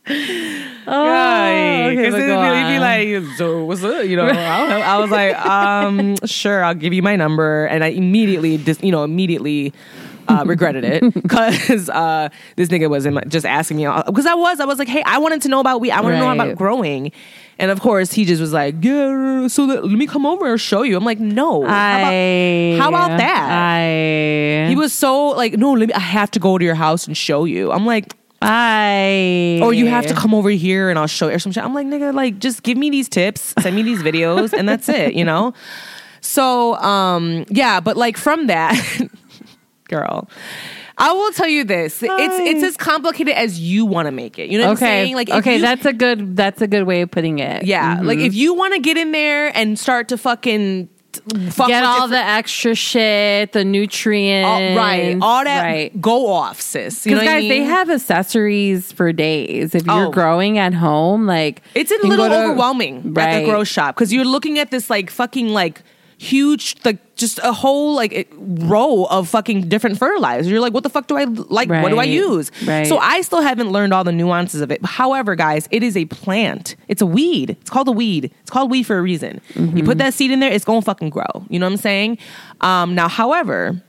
Oh, 0.07 1.89
Because 1.89 2.13
but 2.13 2.21
he'd, 2.21 2.73
be- 2.73 2.79
like, 2.79 3.37
so 3.37 3.65
what's 3.65 3.83
up? 3.83 4.05
You 4.05 4.17
know, 4.17 4.25
I, 4.27 4.79
I 4.81 4.97
was 4.99 5.09
like, 5.09 5.35
um, 5.45 6.15
sure, 6.25 6.63
I'll 6.63 6.75
give 6.75 6.93
you 6.93 7.01
my 7.01 7.15
number. 7.15 7.65
And 7.65 7.83
I 7.83 7.87
immediately, 7.87 8.57
just, 8.57 8.83
you 8.83 8.91
know, 8.91 9.03
immediately 9.03 9.73
uh, 10.27 10.43
regretted 10.45 10.83
it 10.83 11.13
because 11.23 11.89
uh, 11.89 12.29
this 12.55 12.69
nigga 12.69 12.89
was 12.89 13.07
my, 13.07 13.21
just 13.21 13.45
asking 13.45 13.77
me, 13.77 13.85
because 14.05 14.25
I 14.25 14.35
was, 14.35 14.59
I 14.59 14.65
was 14.65 14.77
like, 14.79 14.87
hey, 14.87 15.03
I 15.05 15.17
wanted 15.17 15.41
to 15.43 15.49
know 15.49 15.59
about 15.59 15.81
we 15.81 15.91
I 15.91 16.01
want 16.01 16.13
to 16.13 16.19
know 16.19 16.31
about 16.31 16.55
growing. 16.57 17.11
And 17.57 17.71
of 17.71 17.79
course, 17.79 18.11
he 18.11 18.25
just 18.25 18.41
was 18.41 18.51
like, 18.53 18.75
yeah, 18.81 19.47
so 19.47 19.63
let, 19.65 19.85
let 19.85 19.97
me 19.97 20.05
come 20.07 20.25
over 20.25 20.51
and 20.51 20.59
show 20.59 20.81
you. 20.83 20.97
I'm 20.97 21.05
like, 21.05 21.19
no. 21.19 21.61
How 21.65 21.97
about- 21.99 22.13
I, 22.13 22.77
how 22.79 22.89
about 22.89 23.17
that? 23.17 23.49
I, 23.51 24.67
he 24.69 24.75
was 24.75 24.93
so 24.93 25.29
like, 25.29 25.53
no, 25.53 25.71
let 25.73 25.87
me, 25.87 25.93
I 25.93 25.99
have 25.99 26.29
to 26.31 26.39
go 26.39 26.57
to 26.57 26.65
your 26.65 26.75
house 26.75 27.07
and 27.07 27.15
show 27.17 27.45
you. 27.45 27.71
I'm 27.71 27.85
like, 27.85 28.13
I, 28.47 29.59
or 29.63 29.73
you 29.73 29.87
have 29.87 30.05
to 30.07 30.13
come 30.13 30.33
over 30.33 30.49
here 30.49 30.89
and 30.89 30.99
I'll 30.99 31.07
show 31.07 31.27
you 31.29 31.35
or 31.35 31.39
some 31.39 31.51
shit. 31.51 31.63
I'm 31.63 31.73
like, 31.73 31.87
nigga, 31.87 32.13
like 32.13 32.39
just 32.39 32.63
give 32.63 32.77
me 32.77 32.89
these 32.89 33.09
tips, 33.09 33.53
send 33.59 33.75
me 33.75 33.81
these 33.83 34.01
videos, 34.03 34.53
and 34.53 34.69
that's 34.69 34.87
it, 34.89 35.13
you 35.15 35.25
know? 35.25 35.53
So 36.21 36.75
um 36.75 37.45
yeah, 37.49 37.79
but 37.79 37.97
like 37.97 38.17
from 38.17 38.47
that, 38.47 38.75
girl. 39.87 40.29
I 40.97 41.11
will 41.11 41.31
tell 41.33 41.49
you 41.49 41.65
this. 41.65 42.01
It's 42.01 42.09
it's 42.39 42.63
as 42.63 42.77
complicated 42.77 43.33
as 43.35 43.59
you 43.59 43.85
want 43.85 44.05
to 44.05 44.11
make 44.13 44.39
it. 44.39 44.49
You 44.49 44.59
know 44.59 44.69
what 44.69 44.77
Okay, 44.77 45.01
I'm 45.01 45.05
saying? 45.07 45.15
Like 45.15 45.29
okay, 45.29 45.55
you- 45.55 45.61
that's 45.61 45.85
a 45.85 45.91
good, 45.91 46.37
that's 46.37 46.61
a 46.61 46.67
good 46.67 46.83
way 46.85 47.01
of 47.01 47.11
putting 47.11 47.39
it. 47.39 47.65
yeah. 47.65 47.99
Like 48.01 48.19
if 48.19 48.33
you 48.33 48.53
want 48.53 48.73
to 48.75 48.79
get 48.79 48.95
in 48.97 49.11
there 49.11 49.55
and 49.57 49.77
start 49.77 50.07
to 50.09 50.17
fucking 50.17 50.87
fuck 51.49 51.67
Get 51.67 51.83
all 51.83 52.07
different- 52.07 52.11
the 52.11 52.29
extra 52.31 52.75
shit, 52.75 53.51
the 53.51 53.63
nutrients, 53.65 54.47
all, 54.47 54.75
right, 54.75 55.17
all 55.21 55.43
that 55.43 55.61
right. 55.63 56.01
go 56.01 56.27
off, 56.31 56.59
sis. 56.61 57.05
You 57.05 57.11
know 57.13 57.19
Because 57.21 57.27
what 57.27 57.35
I 57.35 57.41
guys, 57.41 57.49
they 57.49 57.63
have 57.63 57.89
accessories 57.89 58.91
for 58.91 59.11
days. 59.13 59.73
If 59.75 59.85
you're 59.85 60.07
Oh. 60.07 60.11
growing 60.11 60.57
at 60.57 60.73
home, 60.73 61.25
like 61.25 61.61
It's 61.73 61.91
a 61.91 62.05
little 62.07 62.27
to- 62.29 62.35
overwhelming 62.43 63.13
at 63.17 63.39
the 63.39 63.45
grow 63.45 63.63
shop 63.63 63.95
because 63.95 64.11
you're 64.13 64.25
looking 64.25 64.59
at 64.59 64.71
this 64.71 64.89
like 64.89 65.09
fucking 65.09 65.49
like 65.49 65.81
huge 66.17 66.75
like 66.85 67.15
just 67.15 67.39
a 67.43 67.53
whole 67.53 67.95
like 67.95 68.33
row 68.37 69.05
of 69.05 69.29
fucking 69.29 69.69
different 69.69 69.97
fertilizers. 69.97 70.49
You're 70.49 70.59
like, 70.59 70.73
what 70.73 70.83
the 70.83 70.89
fuck 70.89 71.07
do 71.07 71.17
I 71.17 71.23
like? 71.23 71.69
What 71.69 71.89
do 71.89 71.99
I 71.99 72.03
use? 72.03 72.51
Right. 72.65 72.87
So 72.87 72.97
I 72.97 73.21
still 73.21 73.41
haven't 73.41 73.71
learned 73.71 73.93
all 73.93 74.03
the 74.03 74.11
nuances 74.11 74.61
of 74.61 74.71
it. 74.71 74.83
However, 74.85 75.35
guys, 75.35 75.67
it 75.71 75.83
is 75.83 75.95
a 75.95 76.05
plant. 76.05 76.75
It's 76.87 77.01
a 77.01 77.05
weed. 77.05 77.51
It's 77.61 77.69
called 77.69 77.87
a 77.87 77.93
weed. 77.93 78.33
It's 78.41 78.49
called 78.49 78.71
weed 78.71 78.83
for 78.83 78.97
a 78.97 79.01
reason. 79.01 79.41
You 79.55 79.83
put 79.83 79.97
that 79.99 80.13
seed 80.13 80.31
in 80.31 80.39
there, 80.39 80.51
it's 80.51 80.65
gonna 80.65 80.81
fucking 80.81 81.09
grow. 81.09 81.45
You 81.49 81.59
know 81.59 81.65
what 81.65 81.73
I'm 81.73 81.77
saying? 81.77 82.17
Um, 82.61 82.95
now, 82.95 83.07
however, 83.07 83.81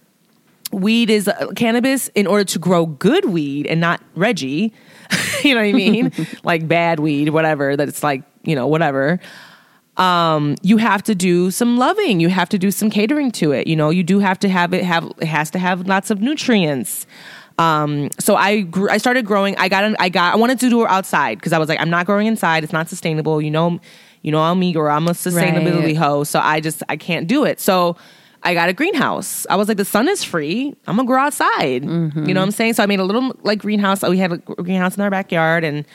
weed 0.72 1.10
is 1.10 1.28
uh, 1.28 1.48
cannabis 1.56 2.08
in 2.08 2.26
order 2.26 2.44
to 2.44 2.58
grow 2.58 2.86
good 2.86 3.26
weed 3.26 3.66
and 3.66 3.80
not 3.80 4.02
Reggie. 4.14 4.72
you 5.42 5.54
know 5.54 5.60
what 5.60 5.68
I 5.68 5.72
mean? 5.72 6.12
like 6.44 6.66
bad 6.66 7.00
weed, 7.00 7.30
whatever. 7.30 7.76
That's 7.76 8.02
like 8.02 8.22
you 8.44 8.54
know 8.54 8.66
whatever. 8.66 9.20
Um, 9.96 10.56
you 10.62 10.76
have 10.76 11.02
to 11.04 11.14
do 11.14 11.50
some 11.50 11.78
loving. 11.78 12.20
You 12.20 12.28
have 12.28 12.48
to 12.50 12.58
do 12.58 12.70
some 12.70 12.90
catering 12.90 13.30
to 13.32 13.52
it. 13.52 13.66
You 13.66 13.76
know, 13.76 13.90
you 13.90 14.02
do 14.02 14.18
have 14.18 14.38
to 14.40 14.48
have 14.48 14.74
it 14.74 14.84
have 14.84 15.10
it 15.18 15.26
has 15.26 15.50
to 15.52 15.58
have 15.58 15.86
lots 15.86 16.10
of 16.10 16.20
nutrients. 16.20 17.06
Um, 17.58 18.10
so 18.18 18.36
I 18.36 18.60
grew, 18.60 18.90
I 18.90 18.98
started 18.98 19.24
growing. 19.24 19.56
I 19.56 19.68
got 19.70 19.84
an, 19.84 19.96
I 19.98 20.10
got 20.10 20.34
I 20.34 20.36
wanted 20.36 20.60
to 20.60 20.68
do 20.68 20.82
it 20.84 20.90
outside 20.90 21.38
because 21.38 21.54
I 21.54 21.58
was 21.58 21.68
like 21.70 21.80
I'm 21.80 21.88
not 21.90 22.04
growing 22.04 22.26
inside. 22.26 22.62
It's 22.64 22.72
not 22.74 22.88
sustainable. 22.90 23.40
You 23.40 23.50
know, 23.50 23.80
you 24.20 24.30
know 24.32 24.40
I'm 24.42 24.60
girl. 24.72 24.94
I'm 24.94 25.08
a 25.08 25.12
sustainability 25.12 25.84
Right. 25.86 25.96
hoe. 25.96 26.24
So 26.24 26.40
I 26.40 26.60
just 26.60 26.82
I 26.90 26.96
can't 26.98 27.26
do 27.26 27.44
it. 27.44 27.58
So 27.58 27.96
I 28.42 28.52
got 28.52 28.68
a 28.68 28.74
greenhouse. 28.74 29.46
I 29.48 29.56
was 29.56 29.66
like 29.68 29.78
the 29.78 29.84
sun 29.86 30.08
is 30.08 30.22
free. 30.22 30.74
I'm 30.86 30.96
gonna 30.96 31.06
grow 31.06 31.22
outside. 31.22 31.84
You 31.84 31.88
know 31.88 32.40
what 32.40 32.44
I'm 32.44 32.50
saying? 32.50 32.74
So 32.74 32.82
I 32.82 32.86
made 32.86 33.00
a 33.00 33.04
little 33.04 33.34
like 33.42 33.60
greenhouse. 33.60 34.02
We 34.02 34.18
had 34.18 34.32
a 34.32 34.36
greenhouse 34.36 34.96
in 34.96 35.02
our 35.02 35.10
backyard 35.10 35.64
and. 35.64 35.86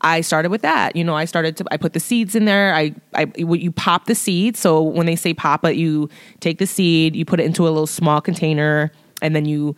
I 0.00 0.20
started 0.20 0.50
with 0.50 0.62
that. 0.62 0.94
You 0.94 1.04
know, 1.04 1.14
I 1.14 1.24
started 1.24 1.56
to 1.58 1.64
I 1.70 1.76
put 1.76 1.92
the 1.92 2.00
seeds 2.00 2.34
in 2.34 2.44
there. 2.44 2.74
I 2.74 2.94
I 3.14 3.24
what 3.38 3.60
you 3.60 3.72
pop 3.72 4.06
the 4.06 4.14
seed. 4.14 4.56
So 4.56 4.82
when 4.82 5.06
they 5.06 5.16
say 5.16 5.34
pop 5.34 5.64
it, 5.64 5.76
you 5.76 6.08
take 6.40 6.58
the 6.58 6.66
seed, 6.66 7.16
you 7.16 7.24
put 7.24 7.40
it 7.40 7.46
into 7.46 7.62
a 7.62 7.70
little 7.70 7.86
small 7.86 8.20
container, 8.20 8.92
and 9.22 9.34
then 9.34 9.44
you 9.44 9.74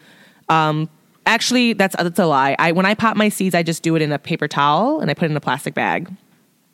um 0.49 0.89
actually 1.27 1.73
that's 1.73 1.97
that's 1.97 2.18
a 2.18 2.27
lie. 2.27 2.57
I 2.59 2.73
when 2.73 2.87
I 2.87 2.95
pop 2.95 3.16
my 3.16 3.29
seeds, 3.29 3.55
I 3.55 3.62
just 3.62 3.83
do 3.83 3.97
it 3.97 4.03
in 4.03 4.12
a 4.12 4.18
paper 4.18 4.49
towel 4.49 5.01
and 5.01 5.11
I 5.11 5.14
put 5.14 5.25
it 5.25 5.31
in 5.31 5.37
a 5.37 5.41
plastic 5.41 5.75
bag. 5.75 6.11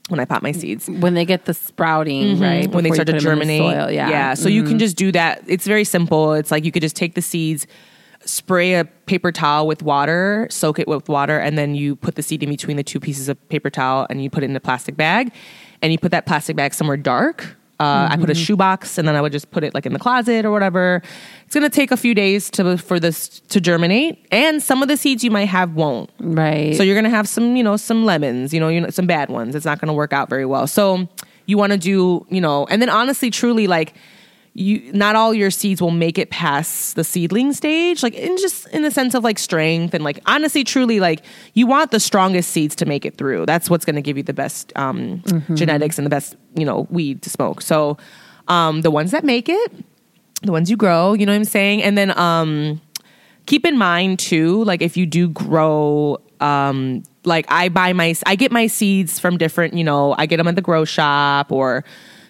When 0.08 0.20
I 0.20 0.24
pop 0.24 0.40
my 0.40 0.52
seeds, 0.52 0.88
when 0.88 1.14
they 1.14 1.24
get 1.24 1.46
the 1.46 1.54
sprouting, 1.54 2.38
right? 2.38 2.64
Mm-hmm. 2.64 2.72
when 2.72 2.84
they 2.84 2.92
start 2.92 3.08
to 3.08 3.12
in 3.12 3.16
the 3.16 3.22
germinate. 3.22 3.60
soil, 3.60 3.90
yeah, 3.90 4.08
yeah. 4.08 4.34
So 4.34 4.48
you 4.48 4.62
can 4.62 4.78
just 4.78 4.96
do 4.96 5.10
that. 5.10 5.42
It's 5.48 5.66
very 5.66 5.82
simple. 5.82 6.32
It's 6.34 6.52
like 6.52 6.64
you 6.64 6.70
could 6.70 6.82
just 6.82 6.94
take 6.94 7.16
the 7.16 7.22
seeds, 7.22 7.66
spray 8.26 8.74
a 8.74 8.84
paper 8.84 9.32
towel 9.32 9.66
with 9.66 9.82
water, 9.82 10.46
soak 10.50 10.78
it 10.78 10.88
with 10.88 11.08
water, 11.08 11.38
and 11.38 11.56
then 11.56 11.74
you 11.74 11.96
put 11.96 12.16
the 12.16 12.22
seed 12.22 12.42
in 12.42 12.50
between 12.50 12.76
the 12.76 12.82
two 12.84 13.00
pieces 13.00 13.28
of 13.28 13.48
paper 13.48 13.70
towel 13.70 14.06
and 14.10 14.22
you 14.22 14.28
put 14.30 14.42
it 14.42 14.50
in 14.50 14.56
a 14.56 14.60
plastic 14.60 14.96
bag, 14.96 15.32
and 15.82 15.92
you 15.92 15.98
put 15.98 16.10
that 16.10 16.26
plastic 16.26 16.56
bag 16.56 16.74
somewhere 16.74 16.96
dark. 16.96 17.56
Uh, 17.78 18.08
I 18.10 18.16
put 18.16 18.30
a 18.30 18.34
shoebox 18.34 18.96
and 18.96 19.06
then 19.06 19.16
I 19.16 19.20
would 19.20 19.32
just 19.32 19.50
put 19.50 19.62
it 19.62 19.74
like 19.74 19.84
in 19.84 19.92
the 19.92 19.98
closet 19.98 20.46
or 20.46 20.50
whatever. 20.50 21.02
It's 21.44 21.54
gonna 21.54 21.68
take 21.68 21.90
a 21.90 21.96
few 21.98 22.14
days 22.14 22.48
to 22.52 22.78
for 22.78 22.98
this 22.98 23.40
to 23.50 23.60
germinate, 23.60 24.26
and 24.32 24.62
some 24.62 24.80
of 24.82 24.88
the 24.88 24.96
seeds 24.96 25.22
you 25.22 25.30
might 25.30 25.44
have 25.48 25.74
won't. 25.74 26.08
right. 26.18 26.74
So 26.74 26.82
you're 26.82 26.94
gonna 26.96 27.10
have 27.10 27.28
some, 27.28 27.54
you 27.54 27.62
know, 27.62 27.76
some 27.76 28.06
lemons, 28.06 28.54
you 28.54 28.60
know, 28.60 28.68
you 28.68 28.80
know, 28.80 28.88
some 28.88 29.06
bad 29.06 29.28
ones. 29.28 29.54
It's 29.54 29.66
not 29.66 29.78
gonna 29.78 29.92
work 29.92 30.14
out 30.14 30.30
very 30.30 30.46
well. 30.46 30.66
So 30.66 31.06
you 31.44 31.58
want 31.58 31.72
to 31.72 31.78
do, 31.78 32.26
you 32.30 32.40
know, 32.40 32.66
and 32.70 32.80
then 32.82 32.88
honestly, 32.88 33.30
truly, 33.30 33.66
like 33.66 33.94
you, 34.58 34.90
not 34.92 35.16
all 35.16 35.34
your 35.34 35.50
seeds 35.50 35.82
will 35.82 35.90
make 35.90 36.16
it 36.16 36.30
past 36.30 36.96
the 36.96 37.04
seedling 37.04 37.52
stage. 37.52 38.02
Like 38.02 38.14
in 38.14 38.36
just 38.38 38.66
in 38.68 38.82
the 38.82 38.90
sense 38.90 39.14
of 39.14 39.22
like 39.22 39.38
strength 39.38 39.92
and 39.92 40.02
like 40.02 40.18
honestly, 40.26 40.64
truly, 40.64 40.98
like 40.98 41.22
you 41.52 41.66
want 41.66 41.90
the 41.90 42.00
strongest 42.00 42.50
seeds 42.50 42.74
to 42.76 42.86
make 42.86 43.04
it 43.04 43.18
through. 43.18 43.46
That's 43.46 43.68
what's 43.68 43.84
gonna 43.84 44.00
give 44.00 44.16
you 44.16 44.22
the 44.22 44.32
best 44.32 44.72
um, 44.76 45.22
genetics 45.54 45.98
and 45.98 46.06
the 46.06 46.10
best, 46.10 46.36
you 46.54 46.64
know, 46.64 46.86
weed 46.90 47.22
to 47.22 47.30
smoke. 47.30 47.60
So 47.60 47.98
um, 48.48 48.80
the 48.80 48.90
ones 48.90 49.10
that 49.10 49.24
make 49.24 49.48
it, 49.48 49.72
the 50.42 50.52
ones 50.52 50.70
you 50.70 50.76
grow, 50.76 51.12
you 51.12 51.26
know 51.26 51.32
what 51.32 51.36
I'm 51.36 51.44
saying, 51.44 51.82
and 51.82 51.98
then 51.98 52.16
um 52.18 52.80
keep 53.44 53.64
in 53.64 53.78
mind 53.78 54.18
too 54.18 54.64
like 54.64 54.82
if 54.82 54.96
you 54.96 55.06
do 55.06 55.28
grow 55.28 56.18
um 56.40 57.02
like 57.24 57.46
i 57.48 57.68
buy 57.68 57.92
my 57.92 58.12
i 58.26 58.34
get 58.34 58.50
my 58.50 58.66
seeds 58.66 59.20
from 59.20 59.38
different 59.38 59.72
you 59.74 59.84
know 59.84 60.16
i 60.18 60.26
get 60.26 60.38
them 60.38 60.48
at 60.48 60.56
the 60.56 60.60
grow 60.60 60.84
shop 60.84 61.52
or 61.52 61.84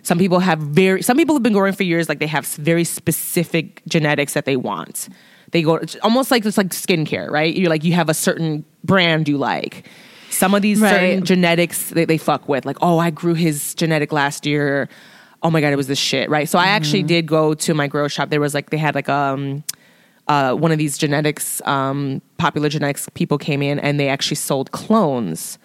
Some 0.07 0.19
people 0.19 0.39
have 0.39 0.61
very. 0.61 1.03
Some 1.03 1.17
people 1.17 1.35
have 1.35 1.43
been 1.43 1.53
growing 1.53 1.73
for 1.73 1.83
years. 1.83 2.09
Like 2.09 2.21
they 2.21 2.29
have 2.29 2.47
very 2.47 2.85
specific 2.85 3.83
genetics 3.89 4.35
that 4.35 4.45
they 4.45 4.57
want. 4.57 5.09
They 5.51 5.63
go 5.63 5.75
it's 5.77 5.97
almost 6.03 6.31
like 6.31 6.47
it's 6.47 6.57
like 6.57 6.69
skincare, 6.69 7.29
right? 7.29 7.53
You're 7.57 7.71
like 7.71 7.83
you 7.83 7.93
have 7.95 8.09
a 8.09 8.15
certain 8.15 8.65
brand 8.85 9.29
you 9.29 9.37
like. 9.37 9.87
Some 10.31 10.55
of 10.55 10.63
these 10.63 10.79
certain 10.81 11.25
genetics 11.25 11.91
they, 11.91 12.05
they 12.05 12.19
fuck 12.19 12.49
with. 12.49 12.65
Like, 12.65 12.77
oh, 12.83 12.99
I 12.99 13.11
grew 13.11 13.35
his 13.35 13.75
genetic 13.75 14.13
last 14.13 14.47
year. 14.47 14.89
Oh 15.43 15.51
my 15.51 15.61
god, 15.61 15.73
it 15.73 15.77
was 15.77 15.87
this 15.89 15.99
shit, 15.99 16.31
right? 16.31 16.49
So 16.49 16.59
I 16.59 16.69
actually 16.69 17.01
Mm-hmm. 17.01 17.07
did 17.09 17.27
go 17.27 17.55
to 17.55 17.75
my 17.75 17.89
grow 17.89 18.07
shop. 18.09 18.31
There 18.31 18.41
was 18.41 18.55
like 18.55 18.71
they 18.71 18.77
had 18.79 18.95
like 18.95 19.09
um 19.09 19.65
uh, 20.29 20.55
one 20.55 20.73
of 20.73 20.79
these 20.79 20.99
genetics, 20.99 21.63
um, 21.67 22.21
popular 22.39 22.69
genetics 22.69 23.09
people 23.15 23.39
came 23.39 23.63
in 23.63 23.79
and 23.79 23.99
they 24.01 24.09
actually 24.09 24.37
sold 24.37 24.71
clones. 24.73 25.59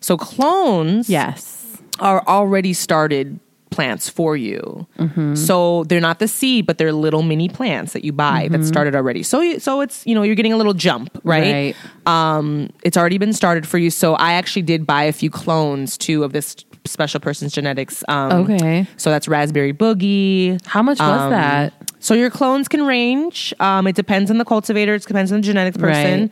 So 0.00 0.16
clones 0.16 1.08
Yes. 1.08 1.78
are 2.00 2.22
already 2.26 2.72
started 2.72 3.38
plants 3.70 4.08
for 4.08 4.36
you. 4.36 4.86
Mm-hmm. 4.98 5.34
So 5.34 5.84
they're 5.84 6.00
not 6.00 6.18
the 6.18 6.28
seed, 6.28 6.66
but 6.66 6.78
they're 6.78 6.92
little 6.92 7.22
mini 7.22 7.48
plants 7.48 7.92
that 7.92 8.04
you 8.04 8.12
buy 8.12 8.44
Mm-hmm. 8.44 8.52
that 8.62 8.64
started 8.66 8.94
already. 8.94 9.22
So 9.22 9.40
you- 9.40 9.58
so 9.60 9.80
it's 9.80 10.06
you 10.06 10.14
know 10.14 10.22
you're 10.22 10.34
getting 10.34 10.52
a 10.52 10.56
little 10.56 10.74
jump, 10.74 11.10
right? 11.24 11.74
Um, 12.06 12.70
it's 12.82 12.96
already 12.96 13.18
been 13.18 13.32
started 13.32 13.66
for 13.66 13.78
you. 13.78 13.90
So 13.90 14.14
I 14.14 14.32
actually 14.34 14.62
did 14.62 14.86
buy 14.86 15.02
a 15.04 15.12
few 15.12 15.30
clones 15.30 15.98
too 15.98 16.24
of 16.24 16.32
this 16.32 16.56
special 16.84 17.20
person's 17.20 17.52
genetics. 17.52 18.02
Um, 18.08 18.32
Okay. 18.50 18.86
So 18.96 19.10
that's 19.10 19.28
raspberry 19.28 19.72
boogie. 19.74 20.64
How 20.66 20.82
much 20.82 20.98
was 21.00 21.20
Um, 21.22 21.30
that? 21.30 21.72
So 22.00 22.14
your 22.14 22.30
clones 22.30 22.68
can 22.68 22.82
range. 22.86 23.52
Um, 23.60 23.86
it 23.86 23.96
depends 23.96 24.30
on 24.30 24.38
the 24.38 24.44
cultivator. 24.44 24.94
It 24.94 25.06
depends 25.06 25.32
on 25.32 25.40
the 25.40 25.46
genetics 25.46 25.76
person. 25.76 26.30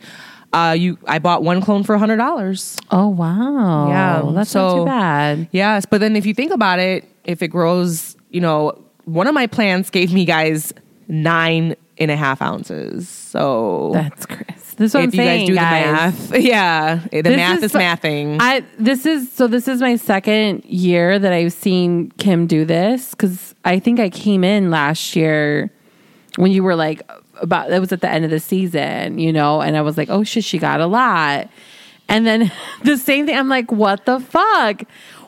Uh, 0.53 0.73
you, 0.79 0.97
I 1.05 1.19
bought 1.19 1.43
one 1.43 1.59
clone 1.61 1.83
for 1.83 1.93
a 1.93 1.99
hundred 1.99 2.17
dollars. 2.17 2.77
Oh 2.89 3.09
wow. 3.09 3.89
Yeah, 3.89 4.21
That's 4.33 4.33
not 4.33 4.47
so- 4.47 4.77
too 4.79 4.85
bad. 4.85 5.47
Yes, 5.51 5.85
but 5.85 5.99
then 5.99 6.15
if 6.15 6.25
you 6.25 6.33
think 6.33 6.51
about 6.53 6.79
it, 6.79 7.03
if 7.27 7.41
it 7.43 7.49
grows, 7.49 8.17
you 8.31 8.41
know, 8.41 8.83
one 9.05 9.27
of 9.27 9.33
my 9.35 9.45
plants 9.47 9.89
gave 9.89 10.11
me 10.13 10.25
guys 10.25 10.73
nine 11.07 11.75
and 11.99 12.11
a 12.11 12.15
half 12.15 12.41
ounces. 12.41 13.07
So 13.09 13.91
That's 13.93 14.25
Chris. 14.25 14.73
This 14.77 14.91
is 14.91 14.93
what 14.93 15.03
if 15.05 15.07
I'm 15.07 15.13
you 15.13 15.25
saying, 15.25 15.47
guys 15.47 15.47
do 15.47 15.55
guys. 15.55 16.27
the 16.27 16.33
math, 16.33 16.43
yeah, 16.43 17.21
the 17.21 17.35
math 17.35 17.63
is, 17.63 17.71
so- 17.71 17.79
mathing. 17.79 18.37
I 18.39 18.63
this 18.77 19.05
is 19.05 19.31
so 19.31 19.47
this 19.47 19.67
is 19.67 19.81
my 19.81 19.95
second 19.95 20.63
year 20.65 21.17
that 21.17 21.33
I've 21.33 21.53
seen 21.53 22.11
Kim 22.19 22.45
do 22.47 22.63
this 22.65 23.11
because 23.11 23.55
I 23.65 23.79
think 23.79 23.99
I 23.99 24.09
came 24.09 24.43
in 24.43 24.69
last 24.69 25.15
year 25.15 25.71
when 26.35 26.51
you 26.51 26.61
were 26.61 26.75
like 26.75 27.01
about 27.41 27.69
that 27.69 27.79
was 27.81 27.91
at 27.91 28.01
the 28.01 28.09
end 28.09 28.23
of 28.25 28.29
the 28.31 28.39
season, 28.39 29.17
you 29.17 29.33
know, 29.33 29.61
and 29.61 29.75
I 29.75 29.81
was 29.81 29.97
like, 29.97 30.09
oh 30.11 30.23
shit, 30.23 30.43
she 30.43 30.59
got 30.59 30.79
a 30.79 30.85
lot, 30.87 31.49
and 32.07 32.27
then 32.27 32.51
the 32.83 32.97
same 32.97 33.25
thing. 33.25 33.35
I'm 33.35 33.49
like, 33.49 33.71
what 33.71 34.05
the 34.05 34.19
fuck? 34.19 34.83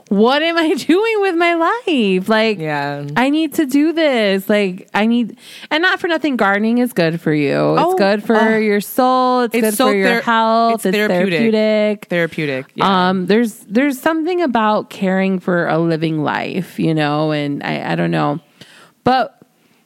What 0.10 0.42
am 0.42 0.58
I 0.58 0.74
doing 0.74 1.22
with 1.22 1.36
my 1.36 1.54
life? 1.54 2.28
Like, 2.28 2.58
Yeah. 2.60 3.08
I 3.16 3.30
need 3.30 3.54
to 3.56 3.66
do 3.66 3.94
this. 3.94 4.50
Like, 4.50 4.90
I 4.94 5.06
need, 5.06 5.38
and 5.72 5.82
not 5.84 6.00
for 6.00 6.08
nothing. 6.08 6.36
Gardening 6.36 6.80
is 6.80 6.94
good 6.94 7.22
for 7.22 7.34
you. 7.34 7.54
Oh, 7.54 7.92
it's 7.92 8.00
good 8.00 8.24
for 8.24 8.36
oh. 8.38 8.58
your 8.58 8.82
soul. 8.82 9.42
It's, 9.42 9.56
It's 9.56 9.62
good 9.62 9.74
so 9.76 9.88
for 9.90 9.96
your 9.96 10.16
ther- 10.16 10.22
health. 10.22 10.86
it's 10.86 10.96
therapeutic. 10.96 11.30
therapeutic. 11.32 12.06
Therapeutic. 12.10 12.66
Yeah. 12.76 13.10
Um, 13.10 13.28
there's 13.28 13.54
there's 13.70 14.00
something 14.00 14.42
about 14.42 14.90
caring 14.90 15.40
for 15.40 15.68
a 15.68 15.78
living 15.78 16.24
life, 16.24 16.80
you 16.80 16.94
know, 16.96 17.32
and 17.32 17.62
I, 17.64 17.92
I 17.92 17.96
don't 17.96 18.12
know. 18.12 18.40
But 19.04 19.40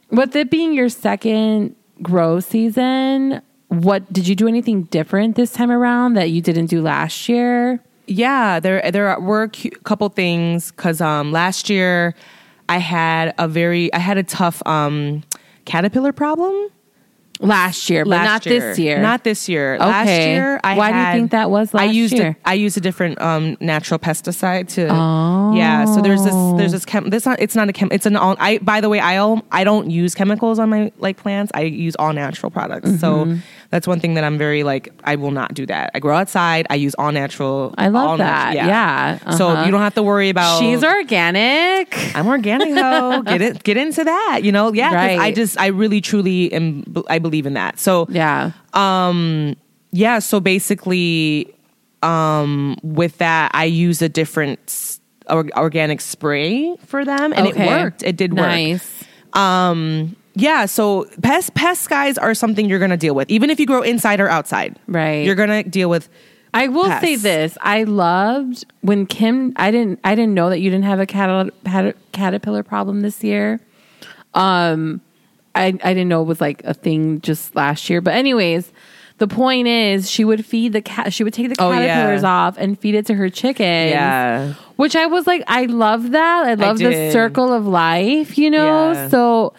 with 0.09 0.36
it 0.36 0.49
being 0.49 0.74
your 0.74 0.89
second 0.89 1.76
grow 2.01 2.39
season, 2.39 3.41
what 3.67 4.11
did 4.13 4.28
you 4.28 4.36
do 4.36 4.47
anything 4.47 4.84
different 4.84 5.36
this 5.36 5.51
time 5.51 5.71
around 5.71 6.13
that 6.13 6.30
you 6.30 6.41
didn't 6.41 6.67
do 6.67 6.82
last 6.82 7.28
year? 7.28 7.82
Yeah, 8.08 8.60
there 8.60 8.91
there 8.91 9.20
were 9.20 9.43
a 9.43 9.49
couple 9.84 10.10
things 10.10 10.72
because 10.72 10.99
um, 11.01 11.32
last 11.32 11.70
year 11.70 12.14
I 12.68 12.78
had 12.80 13.34
a 13.38 13.47
very 13.47 13.93
I 13.93 13.99
had 13.99 14.18
a 14.18 14.24
tough 14.24 14.62
um, 14.66 15.24
caterpillar 15.66 16.12
problem. 16.12 16.70
Last 17.39 17.89
year, 17.89 18.06
but 18.06 18.12
last 18.12 18.26
not 18.26 18.43
this 18.43 18.80
year. 18.80 19.01
Not 19.01 19.24
this 19.26 19.49
year. 19.49 19.78
Last 19.78 20.04
Okay. 20.08 20.32
year, 20.34 20.62
I 20.64 20.78
Why 20.78 20.91
do 20.93 20.97
you 20.97 21.06
think 21.20 21.32
that 21.32 21.49
was 21.49 21.74
I 21.74 21.88
last 21.88 21.95
used 21.95 22.14
year? 22.14 22.38
A, 22.45 22.49
I 22.49 22.54
used 22.54 22.78
a 22.78 22.80
different 22.80 23.20
um, 23.20 23.58
natural 23.60 23.99
pesticide 23.99 24.70
to. 24.76 24.84
Yeah, 25.58 25.84
so 25.86 25.99
there's 26.01 26.24
this 26.24 26.36
there's 26.58 26.72
this 26.72 26.86
chem. 26.86 27.10
This 27.10 27.26
not 27.26 27.39
it's 27.41 27.56
not 27.56 27.68
a 27.68 27.74
chem. 27.74 27.89
It's 27.91 28.06
an 28.06 28.16
all. 28.16 28.38
I 28.39 28.60
by 28.60 28.80
the 28.80 28.88
way, 28.88 28.99
I 28.99 29.16
al- 29.16 29.43
I 29.51 29.64
don't 29.66 29.89
use 29.89 30.16
chemicals 30.16 30.58
on 30.58 30.70
my 30.70 30.91
like 30.99 31.18
plants. 31.18 31.51
I 31.54 31.62
use 31.64 31.95
all 31.97 32.14
natural 32.14 32.49
products. 32.49 32.99
So 32.99 33.26
Mm-hmm. 33.26 33.39
That's 33.74 33.88
one 33.88 33.99
thing 33.99 34.13
that 34.13 34.24
I'm 34.24 34.38
very 34.38 34.61
like. 34.63 34.93
I 35.03 35.15
will 35.15 35.32
not 35.32 35.55
do 35.55 35.65
that. 35.65 35.89
I 35.95 35.99
grow 35.99 36.15
outside. 36.15 36.67
I 36.69 36.76
use 36.76 36.93
all 36.99 37.11
natural. 37.11 37.74
I 37.76 37.88
love 37.88 38.19
that. 38.19 38.53
Yeah. 38.53 39.17
So 39.36 39.49
Uh-huh. 39.49 39.65
you 39.65 39.71
don't 39.71 39.82
have 39.82 39.95
to 39.95 40.03
worry 40.03 40.30
about. 40.30 40.59
She's 40.59 40.84
organic. 40.84 41.89
I'm 42.15 42.28
organic 42.28 42.69
though. 42.76 43.21
get 43.26 43.41
it, 43.41 43.63
get 43.63 43.78
into 43.78 44.03
that. 44.03 44.41
You 44.43 44.51
know, 44.51 44.71
yeah. 44.74 44.89
'cause 44.91 45.19
I 45.26 45.32
just, 45.32 45.59
I 45.59 45.67
really, 45.67 46.01
truly 46.01 46.53
am. 46.53 46.84
I 47.09 47.17
believe 47.17 47.47
in 47.47 47.55
that. 47.55 47.80
So 47.80 48.05
Yeah. 48.09 48.51
Um. 48.76 49.55
yeah. 49.91 50.19
So 50.19 50.39
basically, 50.39 51.51
um, 52.03 52.78
with 52.84 53.17
that, 53.17 53.49
I 53.55 53.65
use 53.65 54.01
a 54.03 54.09
different 54.09 54.99
or, 55.30 55.47
organic 55.57 55.99
spray 56.01 56.76
for 56.86 57.03
them, 57.05 57.34
and 57.34 57.47
Okay. 57.47 57.65
it 57.65 57.69
worked. 57.69 58.03
It 58.03 58.17
did 58.17 58.34
work. 58.34 58.45
Nice. 58.45 59.03
Yeah. 60.36 60.65
So 60.65 61.05
pest, 61.21 61.53
pest 61.53 61.89
guys 61.89 62.17
are 62.17 62.34
something 62.34 62.67
you're 62.67 62.79
gonna 62.79 62.97
deal 62.97 63.15
with, 63.15 63.29
even 63.29 63.49
if 63.49 63.59
you 63.59 63.65
grow 63.65 63.81
inside 63.81 64.19
or 64.19 64.29
outside. 64.29 64.77
Right. 64.88 65.25
You're 65.25 65.36
gonna 65.36 65.63
deal 65.63 65.89
with. 65.89 66.09
I 66.55 66.67
will 66.67 66.89
say 66.99 67.15
this: 67.15 67.57
I 67.61 67.84
loved 67.84 68.65
when 68.81 69.05
Kim. 69.07 69.53
I 69.55 69.71
didn't. 69.71 69.99
I 70.03 70.13
didn't 70.15 70.36
know 70.36 70.49
that 70.49 70.59
you 70.59 70.69
didn't 70.69 70.86
have 70.86 70.99
a 70.99 71.05
caterpillar 72.11 72.63
problem 72.63 73.01
this 73.01 73.23
year. 73.23 73.59
Um, 74.36 75.01
I 75.55 75.65
I 75.65 75.93
didn't 75.93 76.09
know 76.09 76.21
it 76.21 76.25
was 76.25 76.41
like 76.41 76.63
a 76.63 76.73
thing 76.73 77.21
just 77.21 77.55
last 77.55 77.89
year. 77.89 78.01
But 78.01 78.13
anyways, 78.13 78.71
the 79.17 79.27
point 79.27 79.67
is, 79.67 80.09
she 80.09 80.23
would 80.25 80.45
feed 80.45 80.73
the 80.73 80.81
cat. 80.81 81.13
She 81.13 81.23
would 81.23 81.34
take 81.34 81.49
the 81.49 81.55
Oh, 81.59 81.71
yeah. 81.71 81.86
caterpillars 81.86 82.23
off 82.23 82.57
and 82.57 82.79
feed 82.79 82.95
it 82.95 83.05
to 83.07 83.13
her 83.15 83.29
chickens. 83.29 83.91
Yeah. 83.91 84.53
Which 84.75 84.95
I 84.95 85.05
was 85.05 85.27
like, 85.27 85.43
I 85.47 85.65
love 85.65 86.11
that. 86.11 86.45
I 86.47 86.53
love 86.55 86.79
the 86.79 87.11
circle 87.11 87.53
of 87.53 87.65
life, 87.67 88.38
you 88.39 88.49
know? 88.49 88.91
Yeah. 88.93 89.07
So 89.09 89.53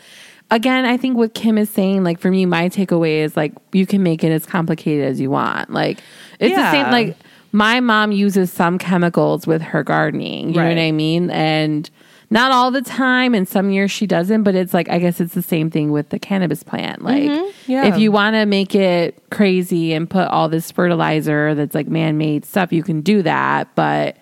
again, 0.55 0.85
I 0.85 0.97
think 0.97 1.17
what 1.17 1.35
Kim 1.35 1.59
is 1.59 1.69
saying, 1.69 2.05
like 2.05 2.19
for 2.21 2.31
me, 2.31 2.47
my 2.47 2.69
takeaway 2.69 3.19
is 3.19 3.37
like 3.37 3.53
you 3.73 3.87
can 3.87 4.03
make 4.03 4.23
it 4.23 4.31
as 4.31 4.47
complicated 4.47 5.05
as 5.05 5.21
you 5.21 5.31
want. 5.31 5.71
Like 5.73 5.99
it's 6.39 6.55
the 6.57 6.71
same 6.71 6.91
like 6.93 7.17
my 7.53 7.81
mom 7.81 8.13
uses 8.13 8.53
some 8.53 8.79
chemicals 8.79 9.47
with 9.47 9.63
her 9.63 9.83
gardening. 9.83 10.49
You 10.51 10.57
know 10.61 10.69
what 10.69 10.79
I 10.79 10.93
mean? 10.93 11.31
And 11.31 11.89
not 12.31 12.51
all 12.53 12.71
the 12.71 12.83
time, 12.83 13.35
and 13.35 13.47
some 13.47 13.71
years 13.71 13.91
she 13.93 14.07
doesn't, 14.07 14.43
but 14.45 14.55
it's 14.55 14.73
like 14.73 14.89
I 14.89 14.99
guess 14.99 15.21
it's 15.21 15.35
the 15.35 15.43
same 15.43 15.71
thing 15.71 15.91
with 15.91 16.09
the 16.09 16.19
cannabis 16.19 16.63
plant. 16.63 17.03
Like 17.03 17.25
Mm-hmm. 17.25 17.71
Yeah. 17.71 17.87
if 17.87 17.99
you 17.99 18.13
want 18.13 18.35
to 18.35 18.45
make 18.47 18.75
it 18.75 19.23
crazy 19.31 19.93
and 19.93 20.09
put 20.09 20.29
all 20.29 20.49
this 20.49 20.71
fertilizer 20.71 21.55
that's 21.55 21.75
like 21.75 21.89
man 21.89 22.17
made 22.19 22.45
stuff, 22.45 22.73
you 22.73 22.83
can 22.83 23.01
do 23.01 23.23
that. 23.23 23.75
But 23.75 24.17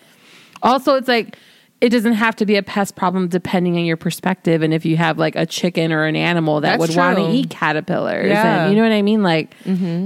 also, 0.63 0.95
it's 0.95 1.09
like 1.09 1.37
it 1.83 1.89
doesn't 1.91 2.13
have 2.15 2.37
to 2.37 2.47
be 2.47 2.55
a 2.57 2.63
pest 2.63 2.95
problem 2.97 3.27
depending 3.29 3.77
on 3.77 3.85
your 3.85 3.97
perspective. 3.97 4.63
And 4.63 4.73
if 4.73 4.85
you 4.87 4.97
have 4.97 5.19
like 5.19 5.35
a 5.37 5.45
chicken 5.45 5.93
or 5.93 6.05
an 6.05 6.15
animal 6.17 6.61
that 6.61 6.79
That's 6.79 6.95
would 6.95 6.97
want 6.97 7.19
to 7.19 7.29
eat 7.31 7.51
caterpillars, 7.51 8.29
Yeah. 8.29 8.37
Mm-hmm. 8.45 8.47
and 8.67 8.71
you 8.71 8.77
know 8.81 8.89
what 8.89 8.95
I 8.95 9.03
mean? 9.03 9.23
Like, 9.23 9.55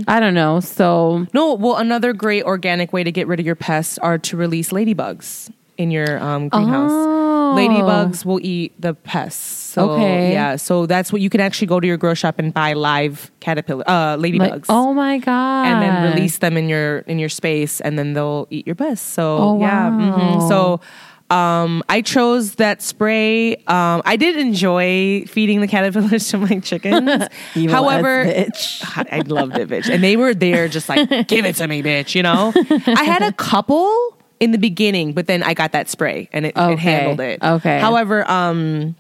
I 0.09 0.19
don't 0.19 0.35
know. 0.35 0.61
So, 0.61 1.27
No, 1.35 1.53
well, 1.55 1.77
another 1.77 2.13
great 2.15 2.45
organic 2.45 2.93
way 2.93 3.05
to 3.05 3.13
get 3.13 3.27
rid 3.27 3.39
of 3.41 3.47
your 3.47 3.57
pests 3.57 3.99
are 3.99 4.17
to 4.19 4.37
release 4.37 4.71
ladybugs 4.71 5.51
in 5.77 5.91
your 5.91 6.19
um, 6.23 6.49
greenhouse. 6.49 6.91
Oh. 6.91 7.55
Ladybugs 7.57 8.25
will 8.25 8.41
eat 8.43 8.73
the 8.81 8.95
pests. 8.95 9.43
So, 9.77 9.91
Okay. 9.91 10.33
Yeah, 10.33 10.57
so 10.57 10.87
that's 10.87 11.13
what 11.13 11.21
you 11.21 11.29
can 11.29 11.41
actually 11.43 11.67
go 11.69 11.79
to 11.81 11.87
your 11.87 11.99
grow 11.99 12.15
shop 12.15 12.39
and 12.39 12.53
buy 12.55 12.73
live 12.73 13.31
caterpillar 13.41 13.85
uh, 13.87 14.17
ladybugs. 14.17 14.41
like, 14.51 14.65
oh 14.71 14.95
my 14.95 15.19
god, 15.19 15.67
and 15.67 15.83
then 15.83 16.13
release 16.15 16.39
them 16.39 16.57
in 16.57 16.71
your 16.71 17.01
in 17.01 17.19
your 17.19 17.29
space, 17.29 17.83
and 17.83 17.99
then 17.99 18.15
they'll 18.15 18.49
eat 18.51 18.67
your 18.67 18.75
pests. 18.75 19.07
So 19.07 19.37
Oh, 19.37 19.61
yeah, 19.61 19.91
wow. 19.91 20.17
mhm. 20.17 20.49
so. 20.49 20.81
Um, 21.29 21.83
I 21.89 22.03
chose 22.03 22.55
that 22.57 22.83
spray. 22.83 23.57
Um, 23.67 24.03
I 24.05 24.17
did 24.17 24.37
enjoy 24.37 25.25
feeding 25.27 25.61
the 25.61 25.67
caterpillars 25.67 26.29
to 26.29 26.39
my 26.39 26.61
chickens. 26.61 27.11
However, 27.69 28.25
bitch. 28.25 28.83
I 29.13 29.21
loved 29.27 29.57
it, 29.59 29.69
bitch. 29.69 29.89
And 29.93 30.05
they 30.05 30.17
were 30.17 30.35
there 30.35 30.69
just 30.69 30.89
like, 30.89 31.09
give 31.29 31.45
it 31.45 31.57
to 31.57 31.67
me, 31.67 31.83
bitch, 31.83 32.15
you 32.15 32.23
know? 32.23 32.53
I 32.87 33.03
had 33.05 33.23
a 33.23 33.33
couple 33.33 34.17
in 34.39 34.53
the 34.53 34.59
beginning, 34.59 35.15
but 35.15 35.27
then 35.27 35.43
I 35.43 35.55
got 35.55 35.73
that 35.73 35.89
spray 35.89 36.29
and 36.33 36.47
it, 36.47 36.57
Okay. 36.57 36.73
it 36.75 36.79
handled 36.79 37.21
it. 37.21 37.43
Okay. 37.43 37.81
However, 37.81 38.31
um, 38.31 38.95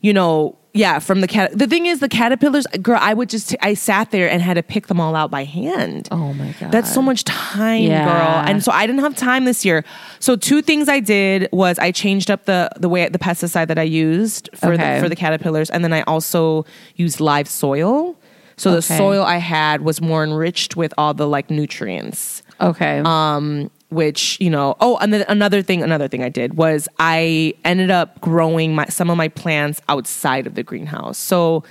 you 0.00 0.12
know, 0.12 0.56
yeah, 0.72 0.98
from 1.00 1.20
the 1.20 1.26
cat. 1.26 1.56
The 1.58 1.66
thing 1.66 1.86
is, 1.86 2.00
the 2.00 2.08
caterpillars, 2.08 2.66
girl, 2.80 2.98
I 3.00 3.12
would 3.14 3.28
just, 3.28 3.54
I 3.60 3.74
sat 3.74 4.10
there 4.12 4.30
and 4.30 4.40
had 4.40 4.54
to 4.54 4.62
pick 4.62 4.86
them 4.86 5.00
all 5.00 5.16
out 5.16 5.30
by 5.30 5.44
hand. 5.44 6.08
Oh 6.10 6.32
my 6.34 6.54
god, 6.60 6.70
That's 6.70 6.92
so 6.92 7.02
much 7.02 7.24
time, 7.24 7.82
Yeah. 7.82 8.04
girl. 8.04 8.48
And 8.48 8.62
so 8.62 8.70
I 8.70 8.86
didn't 8.86 9.02
have 9.02 9.16
time 9.16 9.44
this 9.46 9.64
year. 9.64 9.84
So 10.20 10.36
two 10.36 10.62
things 10.62 10.88
I 10.88 11.00
did 11.00 11.48
was 11.52 11.78
I 11.78 11.90
changed 11.90 12.30
up 12.30 12.44
the 12.44 12.70
the 12.78 12.88
way 12.88 13.08
the 13.08 13.18
pesticide 13.18 13.66
that 13.68 13.78
I 13.78 13.82
used 13.82 14.48
for 14.54 14.72
Okay. 14.74 14.94
the 14.96 15.02
for 15.02 15.08
the 15.08 15.16
caterpillars, 15.16 15.70
and 15.70 15.82
then 15.84 15.92
I 15.92 16.02
also 16.02 16.64
used 16.96 17.20
live 17.20 17.48
soil. 17.48 18.16
So 18.56 18.72
the 18.72 18.82
soil 18.82 19.22
I 19.24 19.38
had 19.38 19.80
was 19.80 20.00
more 20.02 20.22
enriched 20.22 20.76
with 20.76 20.92
all 20.98 21.14
the 21.14 21.26
like 21.26 21.50
nutrients. 21.50 22.42
okay. 22.60 23.00
Um, 23.04 23.70
which 23.90 24.38
you 24.40 24.48
know 24.50 24.76
oh 24.80 24.96
and 24.98 25.12
then 25.12 25.24
another 25.28 25.62
thing 25.62 25.82
another 25.82 26.08
thing 26.08 26.22
i 26.22 26.28
did 26.28 26.54
was 26.54 26.88
i 26.98 27.52
ended 27.64 27.90
up 27.90 28.20
growing 28.20 28.74
my 28.74 28.84
some 28.86 29.10
of 29.10 29.16
my 29.16 29.28
plants 29.28 29.80
outside 29.88 30.46
of 30.46 30.54
the 30.54 30.62
greenhouse. 30.62 31.18
So 31.18 31.64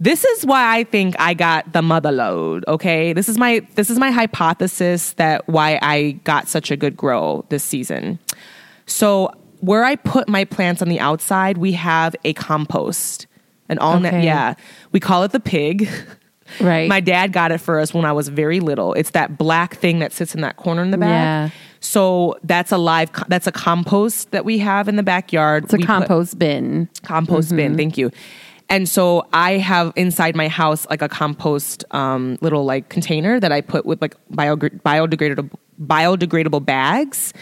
this 0.00 0.24
is 0.24 0.46
why 0.46 0.78
i 0.78 0.84
think 0.84 1.16
i 1.18 1.34
got 1.34 1.72
the 1.72 1.82
mother 1.82 2.12
load 2.12 2.64
okay? 2.68 3.12
This 3.12 3.28
is 3.28 3.36
my 3.36 3.66
this 3.74 3.90
is 3.90 3.98
my 3.98 4.10
hypothesis 4.10 5.12
that 5.14 5.46
why 5.48 5.78
i 5.82 6.12
got 6.24 6.48
such 6.48 6.70
a 6.70 6.76
good 6.76 6.96
grow 6.96 7.44
this 7.48 7.64
season. 7.64 8.18
So 8.86 9.32
where 9.60 9.84
i 9.84 9.96
put 9.96 10.28
my 10.28 10.44
plants 10.44 10.80
on 10.82 10.88
the 10.88 11.00
outside 11.00 11.58
we 11.58 11.72
have 11.72 12.14
a 12.24 12.32
compost 12.34 13.26
an 13.68 13.78
all 13.78 14.00
net 14.00 14.14
Okay. 14.14 14.24
yeah. 14.24 14.54
We 14.92 15.00
call 15.00 15.24
it 15.24 15.32
the 15.32 15.40
pig 15.40 15.88
Right. 16.60 16.88
my 16.88 17.00
dad 17.00 17.32
got 17.32 17.52
it 17.52 17.58
for 17.58 17.78
us 17.78 17.92
when 17.94 18.04
I 18.04 18.12
was 18.12 18.28
very 18.28 18.60
little. 18.60 18.94
It's 18.94 19.10
that 19.10 19.38
black 19.38 19.76
thing 19.76 19.98
that 20.00 20.12
sits 20.12 20.34
in 20.34 20.40
that 20.42 20.56
corner 20.56 20.82
in 20.82 20.90
the 20.90 20.98
back. 20.98 21.08
Yeah. 21.08 21.50
So 21.80 22.36
that's 22.42 22.72
a 22.72 22.78
live. 22.78 23.10
That's 23.28 23.46
a 23.46 23.52
compost 23.52 24.30
that 24.32 24.44
we 24.44 24.58
have 24.58 24.88
in 24.88 24.96
the 24.96 25.02
backyard. 25.02 25.64
it's 25.64 25.74
a 25.74 25.76
We 25.76 25.84
compost 25.84 26.38
bin. 26.38 26.88
compost 27.02 27.54
bin. 27.54 27.76
Thank 27.76 27.96
you. 27.96 28.10
And 28.70 28.86
so 28.88 29.26
I 29.32 29.52
have 29.52 29.92
inside 29.96 30.36
my 30.36 30.48
house 30.48 30.86
like 30.90 31.00
a 31.02 31.08
compost 31.08 31.84
um, 31.92 32.36
little 32.42 32.64
like 32.64 32.88
container 32.90 33.40
that 33.40 33.50
I 33.52 33.60
put 33.62 33.86
with 33.86 34.02
like 34.02 34.14
bio, 34.30 34.56
biodegradable 34.56 35.50
biodegradable 35.80 36.64
bags. 36.64 37.32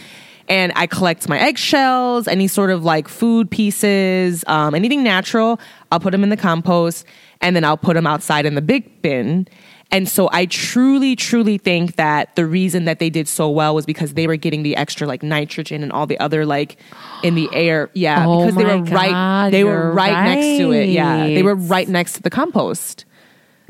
And 0.48 0.72
I 0.76 0.86
collect 0.86 1.28
my 1.28 1.40
eggshells, 1.40 2.28
any 2.28 2.46
sort 2.46 2.70
of 2.70 2.84
like 2.84 3.08
food 3.08 3.50
pieces, 3.50 4.44
um, 4.46 4.76
anything 4.76 5.02
natural. 5.02 5.58
I'll 5.90 5.98
put 5.98 6.12
them 6.12 6.22
in 6.22 6.28
the 6.28 6.36
compost, 6.36 7.04
and 7.40 7.54
then 7.54 7.64
I'll 7.64 7.76
put 7.76 7.94
them 7.94 8.06
outside 8.06 8.46
in 8.46 8.54
the 8.54 8.62
big 8.62 9.02
bin. 9.02 9.48
And 9.92 10.08
so 10.08 10.28
I 10.32 10.46
truly, 10.46 11.14
truly 11.14 11.58
think 11.58 11.94
that 11.94 12.34
the 12.34 12.44
reason 12.44 12.86
that 12.86 12.98
they 12.98 13.08
did 13.08 13.28
so 13.28 13.48
well 13.48 13.74
was 13.74 13.86
because 13.86 14.14
they 14.14 14.26
were 14.26 14.36
getting 14.36 14.64
the 14.64 14.74
extra 14.76 15.06
like 15.06 15.22
nitrogen 15.22 15.82
and 15.82 15.92
all 15.92 16.06
the 16.06 16.18
other 16.18 16.44
like 16.44 16.76
in 17.22 17.36
the 17.36 17.48
air. 17.52 17.90
Yeah, 17.94 18.26
Oh 18.26 18.46
because 18.46 18.56
they 18.56 18.64
were 18.64 18.82
right. 18.82 19.50
They 19.50 19.62
were 19.62 19.70
you're 19.70 19.92
right, 19.92 20.24
next 20.24 20.58
to 20.58 20.72
it. 20.72 20.88
Yeah, 20.88 21.26
they 21.26 21.42
were 21.42 21.54
right. 21.54 21.68
right 21.68 21.88
next 21.88 22.14
to 22.14 22.22
the 22.22 22.30
compost. 22.30 23.04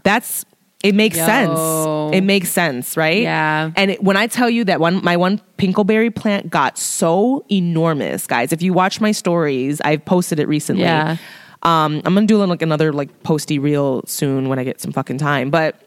That's 0.04 0.46
it 0.82 0.94
makes 0.94 1.16
Yo. 1.16 1.26
sense. 1.26 2.14
It 2.14 2.20
makes 2.22 2.48
sense, 2.50 2.96
right? 2.96 3.22
Yeah. 3.22 3.72
And 3.76 3.92
it, 3.92 4.04
when 4.04 4.16
I 4.16 4.26
tell 4.26 4.48
you 4.48 4.64
that 4.64 4.78
one, 4.78 5.02
my 5.02 5.16
one 5.16 5.40
pinkleberry 5.58 6.14
plant 6.14 6.50
got 6.50 6.78
so 6.78 7.44
enormous, 7.50 8.26
guys. 8.26 8.52
If 8.52 8.62
you 8.62 8.72
watch 8.72 9.00
my 9.00 9.10
stories, 9.10 9.80
I've 9.80 10.04
posted 10.04 10.38
it 10.38 10.48
recently. 10.48 10.84
Yeah. 10.84 11.16
Um, 11.62 12.02
I'm 12.04 12.14
gonna 12.14 12.26
do 12.26 12.42
like 12.44 12.62
another 12.62 12.92
like 12.92 13.22
posty 13.22 13.58
reel 13.58 14.02
soon 14.06 14.48
when 14.48 14.58
I 14.58 14.64
get 14.64 14.80
some 14.80 14.92
fucking 14.92 15.18
time. 15.18 15.50
But 15.50 15.80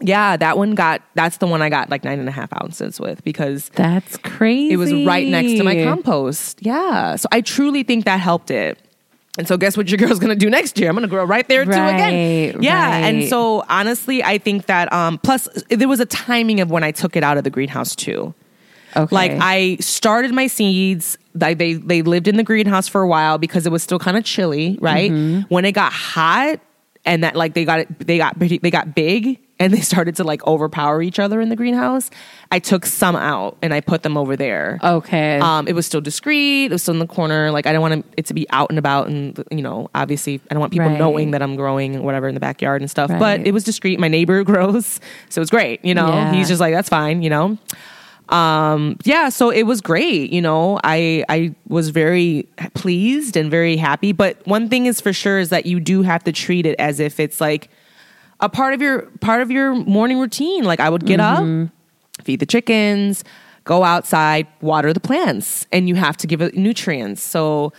yeah, 0.00 0.36
that 0.36 0.58
one 0.58 0.74
got. 0.74 1.02
That's 1.14 1.36
the 1.36 1.46
one 1.46 1.62
I 1.62 1.68
got 1.68 1.90
like 1.90 2.02
nine 2.02 2.18
and 2.18 2.28
a 2.28 2.32
half 2.32 2.52
ounces 2.62 2.98
with 2.98 3.22
because 3.24 3.70
That's 3.74 4.16
crazy. 4.18 4.72
it 4.72 4.76
was 4.78 4.92
right 4.92 5.28
next 5.28 5.52
to 5.52 5.62
my 5.64 5.84
compost. 5.84 6.58
Yeah. 6.62 7.16
So 7.16 7.28
I 7.30 7.40
truly 7.40 7.82
think 7.82 8.04
that 8.06 8.18
helped 8.20 8.50
it. 8.50 8.78
And 9.38 9.48
so 9.48 9.56
guess 9.56 9.76
what 9.76 9.88
your 9.88 9.98
girl's 9.98 10.18
gonna 10.18 10.34
do 10.34 10.50
next 10.50 10.78
year? 10.78 10.88
I'm 10.88 10.96
gonna 10.96 11.06
grow 11.08 11.24
right 11.24 11.46
there 11.46 11.64
too 11.64 11.70
again. 11.70 12.54
Right, 12.54 12.62
Yeah. 12.62 13.06
And 13.06 13.28
so 13.28 13.64
honestly, 13.68 14.24
I 14.24 14.38
think 14.38 14.66
that 14.66 14.92
um 14.92 15.18
plus 15.18 15.46
there 15.68 15.88
was 15.88 16.00
a 16.00 16.06
timing 16.06 16.60
of 16.60 16.70
when 16.70 16.82
I 16.84 16.90
took 16.90 17.14
it 17.16 17.22
out 17.22 17.38
of 17.38 17.44
the 17.44 17.50
greenhouse 17.50 17.94
too. 17.94 18.34
Okay. 18.96 19.14
Like 19.14 19.32
I 19.40 19.76
started 19.80 20.32
my 20.34 20.48
seeds. 20.48 21.16
They 21.34 21.54
they, 21.54 21.74
they 21.74 22.02
lived 22.02 22.28
in 22.28 22.36
the 22.36 22.42
greenhouse 22.44 22.88
for 22.88 23.00
a 23.02 23.08
while 23.08 23.38
because 23.38 23.66
it 23.66 23.72
was 23.72 23.82
still 23.82 23.98
kind 23.98 24.16
of 24.16 24.24
chilly, 24.24 24.78
right? 24.80 25.10
Mm-hmm. 25.10 25.40
When 25.54 25.64
it 25.64 25.72
got 25.72 25.92
hot 25.92 26.60
and 27.04 27.24
that 27.24 27.34
like 27.36 27.54
they 27.54 27.64
got 27.64 27.80
it, 27.80 28.06
they 28.06 28.18
got 28.18 28.38
they 28.38 28.70
got 28.70 28.94
big 28.94 29.38
and 29.58 29.72
they 29.72 29.80
started 29.92 30.16
to 30.16 30.24
like 30.24 30.44
overpower 30.46 31.02
each 31.02 31.18
other 31.18 31.40
in 31.40 31.48
the 31.48 31.56
greenhouse. 31.56 32.10
I 32.50 32.58
took 32.58 32.84
some 32.84 33.16
out 33.16 33.56
and 33.62 33.72
I 33.72 33.80
put 33.80 34.02
them 34.02 34.16
over 34.18 34.36
there. 34.36 34.78
Okay. 34.82 35.38
Um, 35.38 35.66
it 35.66 35.72
was 35.72 35.86
still 35.86 36.00
discreet. 36.02 36.66
It 36.66 36.72
was 36.72 36.82
still 36.82 36.94
in 36.94 37.00
the 37.00 37.06
corner. 37.06 37.50
Like 37.50 37.66
I 37.66 37.72
don't 37.72 37.80
want 37.80 38.04
it 38.16 38.26
to 38.26 38.34
be 38.34 38.46
out 38.50 38.68
and 38.70 38.78
about, 38.78 39.08
and 39.08 39.42
you 39.50 39.62
know, 39.62 39.88
obviously, 39.94 40.40
I 40.50 40.54
don't 40.54 40.60
want 40.60 40.72
people 40.72 40.88
Right. 40.88 40.98
knowing 40.98 41.30
that 41.30 41.42
I'm 41.42 41.56
growing 41.56 42.02
whatever 42.02 42.28
in 42.28 42.34
the 42.34 42.40
backyard 42.40 42.82
and 42.82 42.90
stuff. 42.90 43.10
But 43.10 43.46
it 43.46 43.52
was 43.52 43.64
discreet. 43.64 43.98
My 43.98 44.08
neighbor 44.08 44.44
grows, 44.52 45.00
so 45.30 45.40
it's 45.40 45.50
great. 45.50 45.82
You 45.84 45.94
know, 45.94 46.08
Yeah. 46.08 46.32
he's 46.34 46.48
just 46.48 46.60
like 46.60 46.74
that's 46.74 46.88
fine. 46.90 47.22
You 47.22 47.30
know, 47.30 47.58
um, 48.32 48.96
yeah. 49.04 49.28
So 49.28 49.50
it 49.50 49.64
was 49.64 49.80
great. 49.82 50.32
You 50.32 50.40
know, 50.40 50.80
I 50.82 51.24
I 51.28 51.54
was 51.68 51.90
very 51.90 52.48
pleased 52.74 53.36
and 53.36 53.50
very 53.50 53.76
happy. 53.76 54.12
But 54.12 54.44
one 54.46 54.68
thing 54.70 54.86
is 54.86 55.00
for 55.00 55.12
sure 55.12 55.38
is 55.38 55.50
that 55.50 55.66
you 55.66 55.78
do 55.78 56.02
have 56.02 56.24
to 56.24 56.32
treat 56.32 56.64
it 56.64 56.74
as 56.78 56.98
if 56.98 57.20
it's 57.20 57.40
like 57.40 57.68
a 58.40 58.48
part 58.48 58.72
of 58.72 58.80
your 58.80 59.02
part 59.20 59.42
of 59.42 59.50
your 59.50 59.74
morning 59.74 60.18
routine. 60.18 60.64
Like 60.64 60.80
I 60.80 60.88
would 60.88 61.04
get 61.04 61.20
up, 61.20 61.42
feed 62.24 62.40
the 62.40 62.46
chickens, 62.46 63.22
go 63.64 63.84
outside, 63.84 64.46
water 64.62 64.94
the 64.94 65.00
plants, 65.00 65.66
and 65.70 65.86
you 65.86 65.94
have 65.94 66.16
to 66.18 66.26
give 66.26 66.40
it 66.40 66.56
nutrients. 66.56 67.22
So 67.22 67.74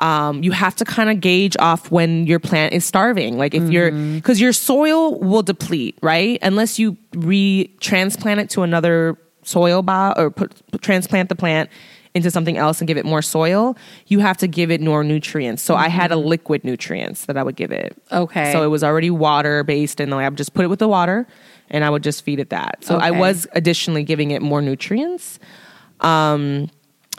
um, 0.00 0.42
you 0.42 0.52
have 0.52 0.74
to 0.76 0.84
kind 0.86 1.10
of 1.10 1.20
gauge 1.20 1.56
off 1.58 1.90
when 1.90 2.26
your 2.26 2.38
plant 2.38 2.72
is 2.72 2.84
starving. 2.84 3.36
Like 3.36 3.52
if 3.52 3.64
you're 3.70 3.90
because 3.90 4.40
your 4.40 4.54
soil 4.54 5.18
will 5.20 5.42
deplete, 5.42 5.98
right? 6.02 6.38
Unless 6.40 6.78
you 6.78 6.96
re 7.14 7.70
transplant 7.80 8.40
it 8.40 8.48
to 8.50 8.62
another 8.62 9.18
soil 9.48 9.82
bio 9.82 10.12
or 10.16 10.30
put, 10.30 10.52
transplant 10.82 11.28
the 11.28 11.34
plant 11.34 11.70
into 12.14 12.30
something 12.30 12.56
else 12.56 12.80
and 12.80 12.88
give 12.88 12.96
it 12.96 13.04
more 13.04 13.22
soil, 13.22 13.76
you 14.06 14.18
have 14.18 14.36
to 14.38 14.46
give 14.48 14.70
it 14.70 14.80
more 14.80 15.04
nutrients. 15.04 15.62
So 15.62 15.74
I 15.74 15.88
had 15.88 16.10
a 16.10 16.16
liquid 16.16 16.64
nutrients 16.64 17.26
that 17.26 17.36
I 17.36 17.42
would 17.42 17.54
give 17.56 17.70
it. 17.70 17.96
Okay. 18.10 18.50
So 18.52 18.62
it 18.64 18.68
was 18.68 18.82
already 18.82 19.10
water 19.10 19.62
based, 19.62 20.00
and 20.00 20.12
I 20.14 20.28
would 20.28 20.38
just 20.38 20.54
put 20.54 20.64
it 20.64 20.68
with 20.68 20.78
the 20.78 20.88
water, 20.88 21.26
and 21.70 21.84
I 21.84 21.90
would 21.90 22.02
just 22.02 22.24
feed 22.24 22.40
it 22.40 22.50
that. 22.50 22.82
So 22.84 22.96
I 22.96 23.10
was 23.10 23.46
additionally 23.52 24.04
giving 24.04 24.30
it 24.30 24.42
more 24.42 24.62
nutrients. 24.62 25.38
Um, 26.00 26.70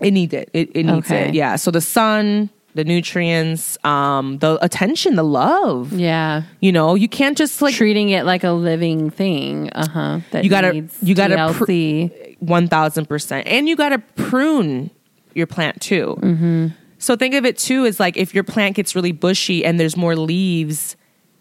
it 0.01 0.11
needs 0.11 0.33
it. 0.33 0.49
It, 0.53 0.71
it 0.75 0.83
needs 0.85 1.07
Okay. 1.07 1.29
it. 1.29 1.35
Yeah. 1.35 1.55
So 1.55 1.71
the 1.71 1.81
sun, 1.81 2.49
the 2.75 2.83
nutrients, 2.83 3.77
um, 3.83 4.37
the 4.39 4.57
attention, 4.63 5.15
the 5.15 5.23
love. 5.23 5.91
yeah. 5.93 6.43
You 6.59 6.71
know, 6.71 6.95
you 6.95 7.07
can't 7.09 7.37
just 7.37 7.61
like 7.61 7.73
Treating 7.75 8.09
it 8.09 8.25
like 8.25 8.43
a 8.43 8.51
living 8.51 9.09
thing. 9.09 9.69
Uh 9.73 9.87
huh. 9.89 10.19
That 10.31 10.43
You 10.43 10.49
gotta- 10.49 10.73
needs 10.73 10.97
you 11.01 11.15
gotta 11.15 11.53
pr- 11.53 12.35
one 12.39 12.67
thousand 12.67 13.07
percent, 13.07 13.47
and 13.47 13.67
you 13.67 13.75
got 13.75 13.89
to 13.89 13.99
prune 14.15 14.91
your 15.33 15.47
plant 15.47 15.81
too. 15.81 16.17
Mm-hmm. 16.21 16.67
So 16.99 17.15
think 17.15 17.33
of 17.33 17.45
it 17.45 17.57
too 17.57 17.85
as 17.85 17.99
like 17.99 18.17
if 18.17 18.33
your 18.35 18.43
plant 18.43 18.75
gets 18.75 18.95
really 18.95 19.11
bushy 19.13 19.63
and 19.65 19.79
there's 19.79 19.95
more 19.97 20.15
leaves, 20.15 20.95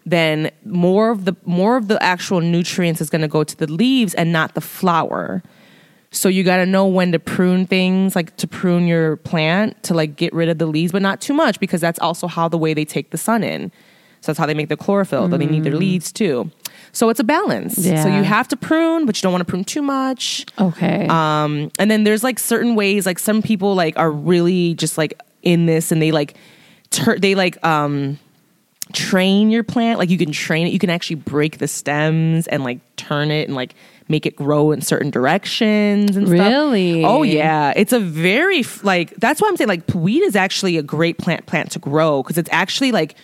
then 0.05 0.51
more 0.65 1.09
of 1.11 1.25
the 1.25 1.35
more 1.45 1.77
of 1.77 1.87
the 1.89 2.01
actual 2.01 2.41
nutrients 2.41 3.01
is 3.01 3.09
going 3.09 3.21
to 3.21 3.27
go 3.27 3.43
to 3.43 3.55
the 3.57 3.67
leaves 3.71 4.13
and 4.15 4.31
not 4.31 4.55
the 4.55 4.61
flower. 4.61 5.43
So 6.11 6.27
you 6.27 6.43
got 6.43 6.57
to 6.57 6.65
know 6.65 6.87
when 6.87 7.11
to 7.11 7.19
prune 7.19 7.65
things, 7.67 8.15
like 8.15 8.35
to 8.37 8.47
prune 8.47 8.87
your 8.87 9.17
plant 9.17 9.81
to 9.83 9.93
like 9.93 10.15
get 10.15 10.33
rid 10.33 10.49
of 10.49 10.57
the 10.57 10.65
leaves, 10.65 10.91
but 10.91 11.01
not 11.03 11.21
too 11.21 11.33
much 11.33 11.59
because 11.59 11.81
that's 11.81 11.99
also 11.99 12.27
how 12.27 12.47
the 12.49 12.57
way 12.57 12.73
they 12.73 12.85
take 12.85 13.11
the 13.11 13.17
sun 13.17 13.43
in. 13.43 13.71
So 14.21 14.31
that's 14.31 14.39
how 14.39 14.45
they 14.47 14.53
make 14.53 14.69
the 14.69 14.75
chlorophyll. 14.75 15.27
But 15.29 15.37
they 15.39 15.45
need 15.45 15.63
their 15.63 15.75
leaves 15.77 16.11
too. 16.11 16.51
So 16.91 17.09
it's 17.09 17.19
a 17.19 17.23
balance. 17.23 17.75
So 17.75 17.81
Mm. 17.91 18.17
You 18.17 18.23
have 18.23 18.47
to 18.49 18.57
prune, 18.57 19.05
but 19.05 19.15
you 19.17 19.21
don't 19.21 19.31
want 19.31 19.41
to 19.41 19.49
prune 19.49 19.63
too 19.63 19.81
much. 19.83 20.45
Okay. 20.59 21.05
Um, 21.07 21.71
and 21.79 21.89
then 21.91 22.03
there's 22.03 22.23
like 22.23 22.39
certain 22.39 22.75
ways, 22.75 23.05
like 23.05 23.19
some 23.19 23.41
people 23.41 23.75
like 23.75 23.97
are 23.97 24.11
really 24.11 24.73
just 24.73 24.97
like 24.97 25.13
in 25.43 25.67
this 25.67 25.91
and 25.91 26.01
they 26.01 26.11
like 26.11 26.35
tur- 26.89 27.19
they 27.19 27.35
like 27.35 27.63
um 27.63 28.17
train 28.93 29.51
your 29.51 29.63
plant. 29.63 29.99
Like 29.99 30.09
you 30.09 30.17
can 30.17 30.31
train 30.31 30.67
it. 30.67 30.73
You 30.73 30.79
can 30.79 30.89
actually 30.89 31.17
break 31.17 31.59
the 31.59 31.67
stems 31.67 32.47
and 32.47 32.63
like 32.63 32.79
turn 32.95 33.31
it 33.31 33.47
and 33.47 33.55
like 33.55 33.75
make 34.09 34.25
it 34.25 34.35
grow 34.35 34.71
in 34.71 34.81
certain 34.81 35.09
directions 35.11 36.17
and 36.17 36.27
stuff. 36.27 36.39
Really? 36.39 37.05
Oh 37.05 37.23
yeah. 37.23 37.73
It's 37.75 37.93
a 37.93 37.99
very 37.99 38.63
like 38.83 39.15
that's 39.15 39.41
why 39.41 39.47
I'm 39.47 39.55
saying 39.55 39.69
like 39.69 39.83
weed 39.93 40.21
is 40.23 40.35
actually 40.35 40.77
a 40.77 40.83
great 40.83 41.17
plant 41.17 41.45
plant 41.45 41.71
to 41.71 41.79
grow 41.79 42.23
because 42.23 42.37
it's 42.37 42.49
actually 42.51 42.91
like 42.91 43.15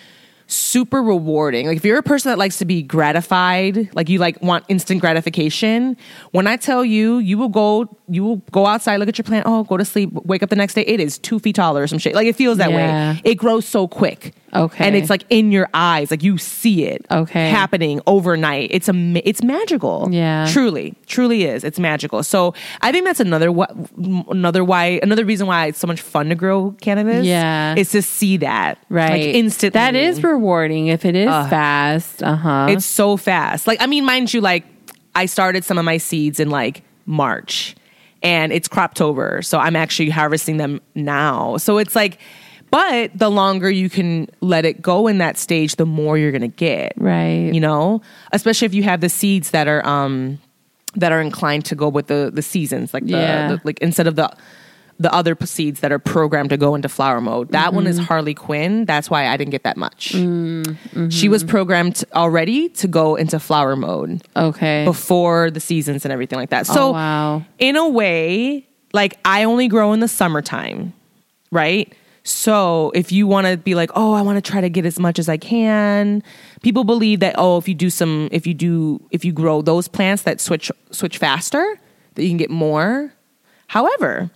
super 0.48 1.02
rewarding. 1.02 1.68
Like 1.68 1.78
if 1.78 1.86
you're 1.86 1.98
a 1.98 2.04
person 2.04 2.30
that 2.30 2.38
likes 2.38 2.58
to 2.60 2.66
be 2.66 2.84
gratified, 2.84 3.94
like 3.96 4.10
you 4.10 4.20
like 4.20 4.42
want 4.42 4.66
instant 4.68 5.02
gratification, 5.02 5.98
when 6.32 6.48
I 6.48 6.56
tell 6.56 6.86
you, 6.86 7.18
you 7.18 7.38
will 7.38 7.50
go, 7.50 7.98
you 8.08 8.24
will 8.24 8.38
go 8.52 8.66
outside, 8.66 8.98
look 8.98 9.10
at 9.10 9.18
your 9.18 9.24
plant, 9.24 9.46
oh, 9.48 9.64
go 9.64 9.78
to 9.78 9.86
sleep, 9.86 10.12
wake 10.14 10.44
up 10.44 10.50
the 10.50 10.56
next 10.56 10.74
day, 10.76 10.82
it 10.86 11.00
is 11.00 11.18
two 11.18 11.40
feet 11.40 11.56
taller 11.56 11.84
or 11.84 11.88
some 11.88 11.98
shit. 12.00 12.14
Like 12.14 12.28
it 12.28 12.36
feels 12.36 12.58
that 12.60 12.70
Yeah. 12.72 13.14
way. 13.14 13.22
It 13.24 13.36
grows 13.36 13.66
so 13.66 13.88
quick. 13.88 14.34
Okay. 14.54 14.86
and 14.88 14.96
it's 14.96 15.10
like 15.10 15.26
in 15.30 15.52
your 15.52 15.68
eyes, 15.74 16.10
like 16.12 16.24
you 16.24 16.38
see 16.38 16.86
it. 16.86 17.06
Okay. 17.12 17.50
happening 17.50 18.00
overnight. 18.08 18.70
It's 18.72 18.88
a, 18.88 18.94
it's 19.28 19.44
magical. 19.44 20.08
Yeah. 20.12 20.48
truly, 20.50 20.94
truly 21.08 21.44
is. 21.44 21.66
It's 21.66 21.78
magical. 21.78 22.24
So 22.24 22.54
I 22.82 22.94
think 22.94 23.04
that's 23.06 23.20
another 23.20 23.52
what 23.52 23.76
another 23.98 24.64
why 24.64 25.00
another 25.04 25.26
reason 25.26 25.46
why 25.48 25.66
it's 25.66 25.80
so 25.80 25.88
much 25.88 26.00
fun 26.00 26.30
to 26.30 26.36
grow 26.36 26.72
cannabis. 26.80 27.26
Yeah. 27.26 27.76
is 27.76 27.90
to 27.92 28.02
see 28.02 28.38
that 28.38 28.78
right. 28.90 29.10
like 29.12 29.22
instantly. 29.36 29.78
That 29.78 29.96
is 29.96 30.24
rewarding 30.24 30.88
if 30.88 31.04
it 31.04 31.16
is 31.16 31.28
fast. 31.28 32.24
Uh 32.24 32.36
huh. 32.36 32.68
It's 32.70 32.86
so 32.86 33.18
fast. 33.18 33.68
Like, 33.68 33.82
I 33.82 33.88
mean, 33.88 34.06
mind 34.06 34.34
you, 34.34 34.40
like, 34.40 34.64
I 35.16 35.26
started 35.26 35.66
some 35.66 35.78
of 35.78 35.84
my 35.86 35.98
seeds 35.98 36.40
in 36.40 36.50
like 36.50 36.84
March 37.06 37.76
and 38.26 38.52
it's 38.52 38.68
Croptober. 38.68 39.46
So 39.46 39.58
I'm 39.60 39.76
actually 39.76 40.10
harvesting 40.10 40.58
them 40.58 40.82
now. 40.96 41.56
So 41.58 41.78
it's 41.78 41.96
like, 41.96 42.18
but 42.72 43.12
the 43.18 43.30
longer 43.30 43.70
you 43.70 43.90
can 43.90 44.28
let 44.42 44.66
it 44.66 44.82
go 44.82 45.08
in 45.08 45.20
that 45.20 45.38
stage, 45.38 45.76
the 45.78 45.86
more 45.86 46.18
you're 46.18 46.32
going 46.32 46.42
to 46.42 46.48
get. 46.48 46.94
right. 46.98 47.54
You 47.54 47.62
know, 47.62 48.02
especially 48.34 48.66
if 48.66 48.74
you 48.74 48.84
have 48.84 49.00
the 49.00 49.08
seeds 49.10 49.52
that 49.52 49.68
are, 49.68 49.86
um, 49.88 50.40
that 50.96 51.12
are 51.12 51.22
inclined 51.22 51.66
to 51.66 51.76
go 51.76 51.88
with 51.90 52.08
the 52.08 52.32
the 52.34 52.42
seasons, 52.42 52.94
like 52.94 53.04
the, 53.06 53.12
Yeah. 53.12 53.48
the 53.50 53.62
like 53.66 53.80
instead 53.80 54.08
of 54.08 54.16
the 54.16 54.32
the 54.98 55.14
other 55.14 55.36
seeds 55.44 55.82
that 55.82 55.92
are 55.92 56.00
programmed 56.00 56.50
to 56.52 56.58
go 56.58 56.74
into 56.74 56.88
flower 56.88 57.20
mode. 57.20 57.50
That 57.50 57.74
one 57.74 57.84
Mm-hmm. 57.84 58.00
is 58.00 58.08
Harley 58.08 58.34
Quinn. 58.34 58.86
That's 58.86 59.10
why 59.10 59.28
I 59.28 59.36
didn't 59.36 59.52
get 59.52 59.64
that 59.64 59.76
much. 59.76 60.14
Mm-hmm. 60.14 61.10
She 61.10 61.28
was 61.28 61.44
programmed 61.44 62.04
already 62.14 62.70
to 62.70 62.88
go 62.88 63.16
into 63.16 63.40
flower 63.40 63.76
mode 63.76 64.24
Okay. 64.38 64.86
before 64.86 65.52
the 65.52 65.60
seasons 65.60 66.06
and 66.06 66.12
everything 66.14 66.40
like 66.40 66.50
that. 66.52 66.66
So 66.66 66.90
oh, 66.90 66.92
wow. 66.94 67.46
in 67.60 67.76
a 67.76 67.90
way, 67.90 68.66
like 68.94 69.18
I 69.26 69.44
only 69.44 69.68
grow 69.68 69.92
in 69.92 70.00
the 70.00 70.08
summertime, 70.08 70.94
right? 71.52 71.94
So 72.24 72.92
if 72.96 73.12
you 73.12 73.28
want 73.28 73.46
to 73.48 73.58
be 73.58 73.76
like, 73.76 73.92
oh, 73.96 74.14
I 74.14 74.22
want 74.22 74.44
to 74.44 74.52
try 74.52 74.60
to 74.62 74.70
get 74.70 74.86
as 74.86 74.98
much 74.98 75.20
as 75.20 75.30
I 75.30 75.38
can, 75.38 76.24
people 76.64 76.84
believe 76.84 77.20
that 77.20 77.36
oh, 77.38 77.58
if 77.58 77.68
you 77.68 77.76
do 77.76 77.90
some, 77.90 78.30
if 78.32 78.48
you 78.48 78.54
do, 78.54 79.00
if 79.12 79.24
you 79.26 79.32
grow 79.34 79.62
those 79.62 79.88
plants 79.88 80.24
that 80.24 80.40
switch 80.42 80.72
switch 80.92 81.18
faster, 81.20 81.80
that 82.16 82.24
you 82.24 82.30
can 82.30 82.38
get 82.38 82.50
more. 82.50 83.12
However, 83.68 84.30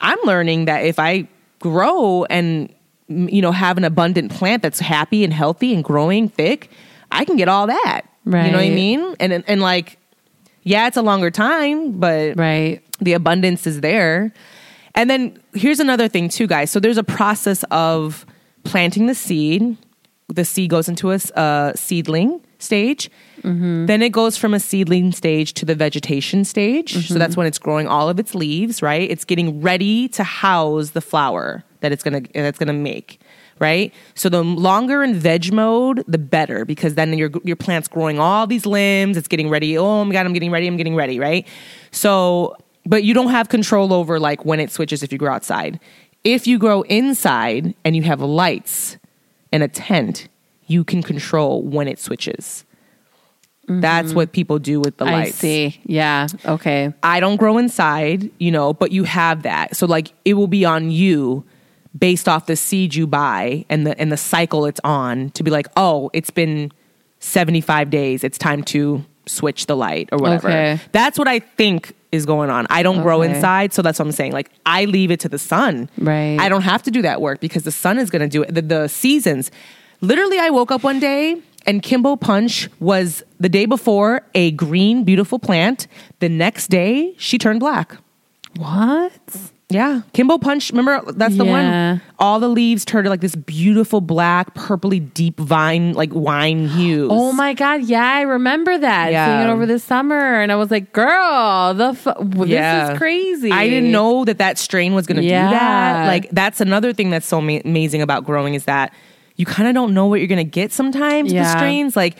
I'm 0.00 0.18
learning 0.24 0.66
that 0.66 0.84
if 0.84 0.98
I 0.98 1.28
grow 1.60 2.24
and 2.24 2.72
mm, 3.10 3.32
you 3.32 3.42
know 3.42 3.52
have 3.52 3.78
an 3.78 3.84
abundant 3.84 4.30
plant 4.32 4.62
that's 4.62 4.78
happy 4.80 5.24
and 5.24 5.32
healthy 5.32 5.74
and 5.74 5.82
growing 5.82 6.28
thick, 6.28 6.70
I 7.10 7.24
can 7.24 7.36
get 7.36 7.48
all 7.48 7.66
that. 7.66 8.02
You 8.46 8.52
know 8.52 8.58
what 8.58 8.64
I 8.64 8.70
mean? 8.70 9.16
And 9.20 9.32
and, 9.32 9.44
and 9.46 9.60
like, 9.60 9.98
yeah, 10.62 10.86
it's 10.86 10.96
a 10.96 11.02
longer 11.02 11.30
time, 11.30 11.92
but 11.98 12.36
Right. 12.36 12.80
the 13.00 13.14
abundance 13.14 13.66
is 13.66 13.80
there. 13.80 14.32
And 14.94 15.08
then 15.08 15.38
here's 15.54 15.80
another 15.80 16.08
thing 16.08 16.28
too, 16.28 16.46
guys. 16.46 16.70
So 16.70 16.80
there's 16.80 16.98
a 16.98 17.04
process 17.04 17.64
of 17.70 18.26
planting 18.64 19.06
the 19.06 19.14
seed. 19.14 19.76
The 20.28 20.44
seed 20.44 20.70
goes 20.70 20.88
into 20.88 21.10
a 21.12 21.18
a 21.34 21.38
uh, 21.38 21.72
seedling 21.74 22.40
stage. 22.58 23.10
Mm-hmm. 23.42 23.86
Then 23.86 24.02
it 24.02 24.10
goes 24.12 24.36
from 24.36 24.54
a 24.54 24.60
seedling 24.60 25.12
stage 25.12 25.52
to 25.54 25.64
the 25.64 25.74
vegetation 25.74 26.44
stage. 26.44 26.92
So 26.92 26.98
mm-hmm. 26.98 27.18
that's 27.18 27.36
when 27.36 27.46
it's 27.46 27.58
growing 27.58 27.88
all 27.88 28.08
of 28.08 28.18
its 28.18 28.34
leaves, 28.34 28.82
right? 28.82 29.10
It's 29.10 29.24
getting 29.24 29.60
ready 29.60 30.08
to 30.08 30.24
house 30.24 30.90
the 30.90 31.00
flower 31.00 31.64
that 31.80 31.92
it's 31.92 32.02
gonna 32.02 32.22
that's 32.34 32.58
gonna 32.58 32.72
make, 32.72 33.20
right? 33.58 33.92
So 34.14 34.28
the 34.28 34.42
longer 34.42 35.02
in 35.02 35.14
veg 35.14 35.52
mode, 35.52 36.04
the 36.08 36.18
better 36.18 36.64
because 36.64 36.94
then 36.94 37.16
your 37.16 37.30
your 37.44 37.56
plant's 37.56 37.88
growing 37.88 38.18
all 38.18 38.46
these 38.46 38.66
limbs. 38.66 39.16
It's 39.16 39.28
getting 39.28 39.48
ready. 39.48 39.78
Oh 39.78 40.04
my 40.04 40.12
god, 40.12 40.26
I'm 40.26 40.32
getting 40.32 40.50
ready. 40.50 40.66
I'm 40.66 40.76
getting 40.76 40.96
ready, 40.96 41.18
right? 41.18 41.46
So, 41.90 42.56
but 42.84 43.04
you 43.04 43.14
don't 43.14 43.30
have 43.30 43.48
control 43.48 43.92
over 43.92 44.18
like 44.18 44.44
when 44.44 44.60
it 44.60 44.70
switches 44.70 45.02
if 45.02 45.12
you 45.12 45.18
grow 45.18 45.32
outside. 45.32 45.80
If 46.24 46.46
you 46.46 46.58
grow 46.58 46.82
inside 46.82 47.74
and 47.84 47.94
you 47.94 48.02
have 48.02 48.20
lights 48.20 48.98
and 49.52 49.62
a 49.62 49.68
tent, 49.68 50.28
you 50.66 50.84
can 50.84 51.02
control 51.02 51.62
when 51.62 51.88
it 51.88 51.98
switches. 51.98 52.64
That's 53.68 54.12
what 54.14 54.32
people 54.32 54.58
do 54.58 54.80
with 54.80 54.96
the 54.96 55.04
Mm-hmm. 55.04 55.14
I 55.14 55.30
see. 55.30 55.80
Yeah. 55.84 56.26
Okay. 56.44 56.92
I 57.02 57.20
don't 57.20 57.36
grow 57.36 57.58
inside, 57.58 58.30
you 58.38 58.50
know, 58.50 58.72
but 58.74 58.92
you 58.92 59.04
have 59.04 59.42
that. 59.42 59.76
So 59.76 59.86
like 59.86 60.12
it 60.24 60.34
will 60.34 60.46
be 60.48 60.64
on 60.64 60.90
you 60.90 61.44
based 61.98 62.28
off 62.28 62.46
the 62.46 62.56
seed 62.56 62.94
you 62.94 63.06
buy 63.06 63.64
and 63.68 63.86
the 63.86 63.98
and 64.00 64.12
the 64.12 64.16
cycle 64.16 64.66
it's 64.66 64.80
on 64.84 65.30
to 65.30 65.42
be 65.42 65.50
like, 65.50 65.66
"Oh, 65.76 66.10
it's 66.12 66.30
been 66.30 66.70
75 67.20 67.90
days. 67.90 68.24
It's 68.24 68.38
time 68.38 68.62
to 68.64 69.04
switch 69.26 69.66
the 69.66 69.76
light 69.76 70.08
or 70.12 70.18
whatever." 70.18 70.48
Okay. 70.48 70.80
That's 70.92 71.18
what 71.18 71.28
I 71.28 71.38
think 71.40 71.94
is 72.12 72.24
going 72.26 72.50
on. 72.50 72.66
I 72.70 72.82
don't 72.82 73.02
grow 73.02 73.22
inside, 73.22 73.72
so 73.72 73.82
that's 73.82 73.98
what 73.98 74.06
I'm 74.06 74.12
saying. 74.12 74.32
Like 74.32 74.50
I 74.64 74.84
leave 74.86 75.10
it 75.10 75.20
to 75.20 75.28
the 75.28 75.38
sun. 75.38 75.90
Right. 75.98 76.38
I 76.38 76.48
don't 76.48 76.62
have 76.62 76.82
to 76.84 76.90
do 76.90 77.02
that 77.02 77.20
work 77.20 77.40
because 77.40 77.64
the 77.64 77.72
sun 77.72 77.98
is 77.98 78.10
going 78.10 78.22
to 78.22 78.28
do 78.28 78.42
it. 78.42 78.54
The, 78.54 78.62
the 78.62 78.88
seasons. 78.88 79.50
Literally 80.00 80.38
I 80.38 80.50
woke 80.50 80.70
up 80.70 80.84
one 80.84 81.00
day 81.00 81.42
and 81.68 81.82
Kimbo 81.82 82.16
Punch 82.16 82.68
was 82.80 83.22
the 83.38 83.48
day 83.48 83.66
before 83.66 84.22
a 84.34 84.50
green 84.52 85.04
beautiful 85.04 85.38
plant. 85.38 85.86
The 86.18 86.28
next 86.28 86.66
day 86.68 87.14
she 87.18 87.38
turned 87.38 87.60
black. 87.60 87.96
What? 88.56 89.12
Yeah, 89.70 90.00
Kimbo 90.14 90.38
Punch. 90.38 90.70
Remember 90.70 91.12
that's 91.12 91.36
the 91.36 91.44
Yeah. 91.44 91.90
one. 91.90 92.02
All 92.18 92.40
the 92.40 92.48
leaves 92.48 92.86
turned 92.86 93.06
like 93.10 93.20
this 93.20 93.34
beautiful 93.34 94.00
black, 94.00 94.54
purpley, 94.54 95.12
deep 95.12 95.38
vine, 95.38 95.92
like 95.92 96.08
wine 96.14 96.68
hues. 96.68 97.10
Oh 97.12 97.32
my 97.32 97.52
god! 97.52 97.82
Yeah, 97.84 98.02
I 98.02 98.22
remember 98.22 98.78
that. 98.78 99.12
Yeah. 99.12 99.26
Seeing 99.26 99.46
it 99.48 99.52
over 99.52 99.66
the 99.66 99.78
summer, 99.78 100.40
and 100.40 100.50
I 100.50 100.56
was 100.56 100.70
like, 100.70 100.94
"Girl, 100.94 101.74
the 101.74 101.94
Yeah. 102.46 102.86
this 102.86 102.92
is 102.94 102.98
crazy." 102.98 103.52
I 103.52 103.68
didn't 103.68 103.92
know 103.92 104.24
that 104.24 104.38
that 104.38 104.56
strain 104.56 104.94
was 104.94 105.06
going 105.06 105.16
to 105.16 105.22
do 105.22 105.28
that. 105.28 106.06
Like 106.06 106.30
that's 106.32 106.62
another 106.62 106.94
thing 106.94 107.10
that's 107.10 107.26
so 107.26 107.42
ma- 107.42 107.60
amazing 107.62 108.00
about 108.00 108.24
growing 108.24 108.54
is 108.54 108.64
that 108.64 108.94
you 109.38 109.46
kind 109.46 109.66
of 109.68 109.74
don't 109.74 109.94
know 109.94 110.04
what 110.06 110.20
you're 110.20 110.28
going 110.28 110.36
to 110.36 110.44
get 110.44 110.70
sometimes 110.72 111.32
with 111.32 111.58
strains. 111.58 111.96
Like 111.96 112.18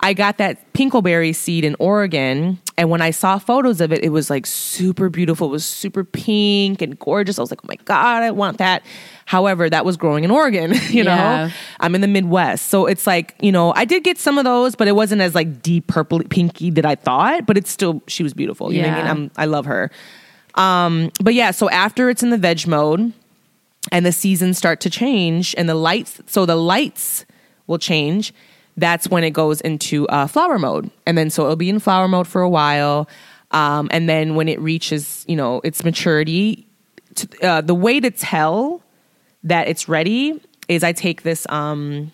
I 0.00 0.12
got 0.14 0.38
that 0.38 0.72
pinkleberry 0.74 1.34
seed 1.34 1.64
in 1.64 1.74
Oregon, 1.80 2.60
and 2.76 2.88
when 2.88 3.02
I 3.02 3.10
saw 3.10 3.36
photos 3.38 3.80
of 3.80 3.92
it, 3.92 4.04
it 4.04 4.10
was 4.10 4.30
like 4.30 4.46
super 4.46 5.08
beautiful. 5.10 5.48
It 5.48 5.50
was 5.50 5.64
super 5.64 6.04
pink 6.04 6.80
and 6.82 6.96
gorgeous. 6.96 7.36
I 7.36 7.42
was 7.42 7.50
like, 7.50 7.58
oh 7.64 7.66
my 7.68 7.74
god, 7.84 8.22
I 8.22 8.30
want 8.30 8.58
that. 8.58 8.84
However, 9.24 9.68
that 9.68 9.84
was 9.84 9.96
growing 9.96 10.22
in 10.22 10.30
Oregon. 10.30 10.72
You 10.90 11.02
know, 11.02 11.10
Yeah. 11.10 11.50
I'm 11.80 11.96
in 11.96 12.00
the 12.00 12.06
Midwest, 12.06 12.66
so 12.68 12.86
it's 12.86 13.08
like 13.08 13.34
you 13.40 13.50
know, 13.50 13.72
I 13.74 13.84
did 13.84 14.04
get 14.04 14.18
some 14.18 14.38
of 14.38 14.44
those, 14.44 14.76
but 14.76 14.86
it 14.86 14.92
wasn't 14.92 15.20
as 15.20 15.34
like 15.34 15.62
deep 15.62 15.88
purple 15.88 16.20
pinky 16.22 16.70
that 16.70 16.86
I 16.86 16.94
thought. 16.94 17.44
But 17.44 17.56
it's 17.58 17.70
still 17.70 18.00
she 18.06 18.22
was 18.22 18.34
beautiful. 18.34 18.72
You 18.72 18.82
know 18.82 18.88
what 18.90 18.98
I 18.98 19.02
mean? 19.02 19.10
I'm, 19.10 19.30
I 19.36 19.46
love 19.46 19.66
her. 19.66 19.90
Um, 20.54 21.10
but 21.22 21.34
yeah, 21.34 21.50
so 21.50 21.68
after 21.70 22.08
it's 22.08 22.22
in 22.22 22.30
the 22.30 22.38
veg 22.38 22.66
mode 22.68 23.12
and 23.92 24.04
the 24.04 24.12
seasons 24.12 24.58
start 24.58 24.80
to 24.80 24.90
change 24.90 25.54
and 25.58 25.68
the 25.68 25.74
lights, 25.74 26.20
so 26.26 26.46
the 26.46 26.56
lights 26.56 27.24
will 27.66 27.78
change, 27.78 28.32
that's 28.76 29.08
when 29.08 29.24
it 29.24 29.30
goes 29.30 29.60
into 29.60 30.06
uh, 30.08 30.26
flower 30.26 30.58
mode. 30.58 30.90
And 31.06 31.18
then 31.18 31.30
so 31.30 31.44
it'll 31.44 31.56
be 31.56 31.68
in 31.68 31.80
flower 31.80 32.08
mode 32.08 32.28
for 32.28 32.42
a 32.42 32.48
while. 32.48 33.08
Um, 33.50 33.88
and 33.90 34.08
then 34.08 34.34
when 34.34 34.48
it 34.48 34.60
reaches, 34.60 35.24
you 35.28 35.36
know, 35.36 35.60
its 35.64 35.84
maturity, 35.84 36.66
to, 37.16 37.46
uh, 37.46 37.60
the 37.60 37.74
way 37.74 37.98
to 38.00 38.10
tell 38.10 38.82
that 39.44 39.68
it's 39.68 39.88
ready 39.88 40.40
is 40.68 40.84
I 40.84 40.92
take 40.92 41.22
this, 41.22 41.46
um, 41.48 42.12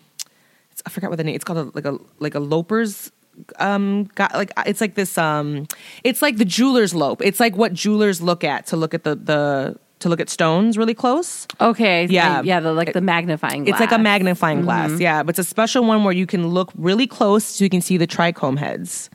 I 0.86 0.90
forgot 0.90 1.10
what 1.10 1.16
the 1.16 1.24
name, 1.24 1.34
it's 1.34 1.44
called 1.44 1.58
a, 1.58 1.70
like 1.74 1.84
a, 1.84 1.98
like 2.18 2.34
a 2.34 2.40
loper's 2.40 3.10
um 3.58 4.04
got 4.14 4.32
like 4.34 4.52
it's 4.64 4.80
like 4.80 4.94
this 4.94 5.18
um 5.18 5.66
it's 6.04 6.22
like 6.22 6.36
the 6.36 6.44
jeweler's 6.44 6.94
lope 6.94 7.20
it's 7.20 7.40
like 7.40 7.56
what 7.56 7.72
jewelers 7.72 8.22
look 8.22 8.44
at 8.44 8.66
to 8.66 8.76
look 8.76 8.94
at 8.94 9.02
the 9.02 9.16
the 9.16 9.76
to 10.00 10.08
look 10.08 10.20
at 10.20 10.28
stones 10.28 10.76
really 10.76 10.94
close 10.94 11.46
Okay. 11.60 12.06
Yeah. 12.06 12.42
Yeah. 12.42 12.60
The 12.60 12.72
like 12.72 12.92
the 12.92 13.00
magnifying. 13.00 13.66
it's 13.66 13.80
like 13.80 13.88
a 13.88 13.96
glass. 13.96 14.00
magnifying 14.00 14.58
mm-hmm. 14.58 14.66
glass 14.66 15.00
yeah 15.00 15.22
but 15.22 15.30
it's 15.30 15.38
a 15.38 15.44
special 15.44 15.84
one 15.84 16.04
where 16.04 16.12
you 16.12 16.26
can 16.26 16.48
look 16.48 16.72
really 16.76 17.06
close 17.06 17.44
so 17.44 17.64
you 17.64 17.70
can 17.70 17.80
see 17.80 17.96
the 17.96 18.06
trichome 18.06 18.58
heads 18.58 19.10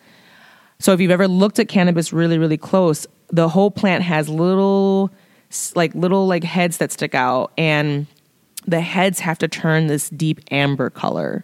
so 0.80 0.94
if 0.94 1.00
you've 1.00 1.12
ever 1.12 1.28
looked 1.28 1.60
at 1.60 1.68
cannabis 1.68 2.12
really 2.12 2.38
really 2.38 2.58
close 2.58 3.06
the 3.30 3.50
whole 3.50 3.72
plant 3.72 4.04
has 4.04 4.28
little 4.30 5.12
like 5.76 5.94
little 5.96 6.28
like 6.28 6.44
heads 6.44 6.78
that 6.78 6.92
stick 6.92 7.16
out 7.16 7.52
and 7.58 8.08
the 8.68 8.82
heads 8.82 9.20
have 9.20 9.38
to 9.38 9.48
turn 9.48 9.88
this 9.88 10.10
deep 10.10 10.40
amber 10.52 10.90
color 10.90 11.44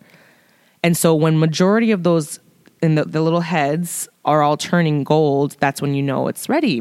and 0.84 0.96
so 0.96 1.16
when 1.16 1.40
majority 1.40 1.92
of 1.92 2.04
those 2.04 2.40
in 2.82 2.96
the, 2.96 3.06
the 3.06 3.22
little 3.22 3.42
heads 3.42 4.08
are 4.26 4.42
all 4.42 4.58
turning 4.58 5.04
gold, 5.04 5.56
that's 5.60 5.82
when 5.82 5.94
you 5.94 6.02
know 6.04 6.28
it's 6.28 6.50
ready. 6.50 6.80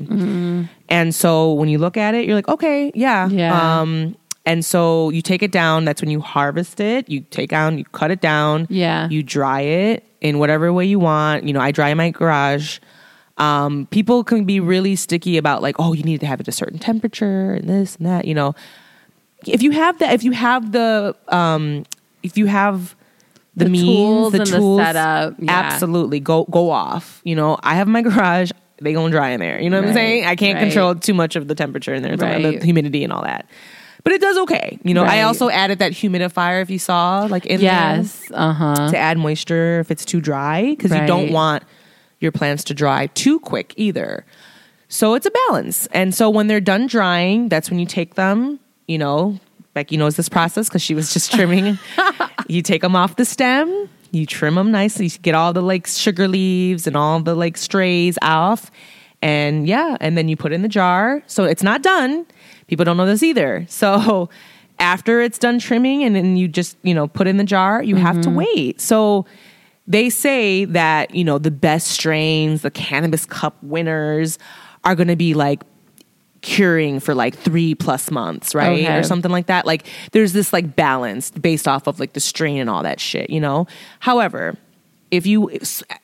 And 0.88 1.14
so 1.14 1.52
when 1.52 1.68
you 1.68 1.78
look 1.78 1.96
at 1.96 2.14
it, 2.14 2.24
you're 2.24 2.34
like, 2.34 2.48
okay, 2.48 2.90
yeah. 2.94 3.28
Yeah. 3.28 3.80
Um, 3.80 4.16
and 4.46 4.64
so 4.64 5.10
you 5.10 5.22
take 5.22 5.42
it 5.42 5.52
down. 5.52 5.84
That's 5.84 6.02
when 6.02 6.10
you 6.10 6.20
harvest 6.20 6.80
it. 6.80 7.08
You 7.08 7.20
take 7.20 7.50
down, 7.50 7.78
you 7.78 7.84
cut 7.84 8.10
it 8.10 8.20
down. 8.20 8.66
Yeah. 8.68 9.08
You 9.08 9.22
dry 9.22 9.60
it 9.60 10.04
in 10.20 10.38
whatever 10.38 10.72
way 10.72 10.84
you 10.86 10.98
want. 10.98 11.44
You 11.44 11.52
know, 11.52 11.60
I 11.60 11.70
dry 11.70 11.90
in 11.90 11.96
my 11.98 12.10
garage. 12.10 12.78
Um, 13.36 13.86
people 13.90 14.24
can 14.24 14.44
be 14.44 14.60
really 14.60 14.96
sticky 14.96 15.38
about 15.38 15.62
like, 15.62 15.76
oh, 15.78 15.92
you 15.92 16.02
need 16.02 16.20
to 16.20 16.26
have 16.26 16.40
it 16.40 16.48
a 16.48 16.52
certain 16.52 16.78
temperature 16.78 17.54
and 17.54 17.68
this 17.68 17.96
and 17.96 18.06
that. 18.06 18.26
You 18.26 18.34
know, 18.34 18.54
if 19.46 19.62
you 19.62 19.70
have 19.72 19.98
that, 19.98 20.14
if 20.14 20.24
you 20.24 20.32
have 20.32 20.72
the, 20.72 21.16
um, 21.28 21.84
if 22.22 22.38
you 22.38 22.46
have 22.46 22.94
the, 23.56 23.64
The 23.66 23.70
means, 23.70 23.84
tools 23.84 24.32
the 24.32 24.38
and 24.40 24.46
the 24.50 24.56
tools, 24.58 24.80
setup, 24.80 25.34
yeah. 25.38 25.52
absolutely 25.52 26.20
go 26.20 26.44
go 26.44 26.70
off. 26.70 27.20
You 27.24 27.36
know, 27.36 27.58
I 27.62 27.76
have 27.76 27.86
my 27.88 28.02
garage; 28.02 28.50
they 28.80 28.92
gonna 28.92 29.10
dry 29.10 29.30
in 29.30 29.40
there. 29.40 29.60
You 29.60 29.70
know 29.70 29.80
what 29.80 29.88
I'm 29.88 29.94
saying? 29.94 30.24
I 30.26 30.34
can't 30.36 30.56
right. 30.56 30.62
control 30.62 30.94
too 30.96 31.14
much 31.14 31.36
of 31.36 31.46
the 31.48 31.54
temperature 31.54 31.94
in 31.94 32.02
there, 32.02 32.16
Right. 32.16 32.58
the 32.60 32.64
humidity 32.64 33.04
and 33.04 33.12
all 33.12 33.22
that. 33.22 33.46
But 34.02 34.12
it 34.12 34.20
does 34.20 34.36
okay. 34.38 34.78
You 34.84 34.92
know, 34.92 35.04
I 35.04 35.22
also 35.22 35.48
added 35.48 35.78
that 35.78 35.92
humidifier 35.92 36.60
if 36.60 36.68
you 36.68 36.78
saw, 36.78 37.26
like 37.30 37.46
in 37.46 37.60
there 37.60 37.70
Yes. 37.70 38.30
Uh 38.34 38.52
huh. 38.52 38.90
to 38.90 38.98
add 38.98 39.16
moisture 39.18 39.80
if 39.80 39.90
it's 39.90 40.04
too 40.04 40.20
dry 40.20 40.70
because 40.70 40.90
you 40.92 41.06
don't 41.06 41.32
want 41.32 41.62
your 42.20 42.30
plants 42.32 42.64
to 42.64 42.74
dry 42.74 43.06
too 43.08 43.38
quick 43.40 43.72
either. 43.76 44.26
So 44.88 45.14
it's 45.14 45.26
a 45.26 45.30
balance. 45.48 45.86
And 45.92 46.14
so 46.14 46.28
when 46.28 46.46
they're 46.48 46.60
done 46.60 46.86
drying, 46.86 47.48
that's 47.48 47.70
when 47.70 47.78
you 47.78 47.86
take 47.86 48.14
them, 48.14 48.60
you 48.86 48.98
know, 48.98 49.38
Becky 49.74 49.96
knows 49.96 50.16
this 50.16 50.28
process 50.28 50.68
because 50.68 50.82
she 50.82 50.94
was 50.94 51.12
just 51.12 51.32
trimming. 51.32 51.78
you 52.48 52.62
take 52.62 52.82
them 52.82 52.96
off 52.96 53.16
the 53.16 53.24
stem, 53.24 53.90
you 54.12 54.24
trim 54.24 54.54
them 54.54 54.70
nicely, 54.70 55.06
you 55.06 55.18
get 55.18 55.34
all 55.34 55.52
the 55.52 55.62
like 55.62 55.86
sugar 55.86 56.28
leaves 56.28 56.86
and 56.86 56.96
all 56.96 57.20
the 57.20 57.34
like 57.34 57.56
strays 57.56 58.16
off. 58.22 58.70
And 59.20 59.66
yeah, 59.66 59.96
and 60.00 60.16
then 60.16 60.28
you 60.28 60.36
put 60.36 60.52
it 60.52 60.54
in 60.54 60.62
the 60.62 60.68
jar. 60.68 61.22
So 61.26 61.44
it's 61.44 61.62
not 61.62 61.82
done. 61.82 62.26
People 62.68 62.84
don't 62.84 62.96
know 62.96 63.06
this 63.06 63.22
either. 63.22 63.66
So 63.68 64.30
after 64.78 65.20
it's 65.20 65.38
done 65.38 65.58
trimming 65.58 66.04
and 66.04 66.14
then 66.14 66.36
you 66.36 66.46
just, 66.46 66.76
you 66.82 66.94
know, 66.94 67.08
put 67.08 67.26
in 67.26 67.36
the 67.36 67.44
jar, 67.44 67.82
you 67.82 67.96
have 67.96 68.20
to 68.22 68.28
mm-hmm. 68.28 68.38
wait. 68.38 68.80
So 68.80 69.26
they 69.86 70.08
say 70.08 70.64
that, 70.66 71.14
you 71.14 71.24
know, 71.24 71.38
the 71.38 71.50
best 71.50 71.88
strains, 71.88 72.62
the 72.62 72.70
cannabis 72.70 73.26
cup 73.26 73.56
winners 73.62 74.38
are 74.84 74.94
going 74.94 75.08
to 75.08 75.16
be 75.16 75.34
like 75.34 75.62
curing 76.44 77.00
for 77.00 77.14
like 77.14 77.34
three 77.34 77.74
plus 77.74 78.10
months, 78.10 78.54
right? 78.54 78.84
Okay. 78.84 78.98
Or 78.98 79.02
something 79.02 79.30
like 79.32 79.46
that. 79.46 79.66
Like 79.66 79.86
there's 80.12 80.32
this 80.34 80.52
like 80.52 80.76
balance 80.76 81.30
based 81.30 81.66
off 81.66 81.86
of 81.86 81.98
like 81.98 82.12
the 82.12 82.20
strain 82.20 82.58
and 82.60 82.68
all 82.70 82.82
that 82.82 83.00
shit, 83.00 83.30
you 83.30 83.40
know? 83.40 83.66
However, 83.98 84.56
if 85.10 85.26
you, 85.26 85.48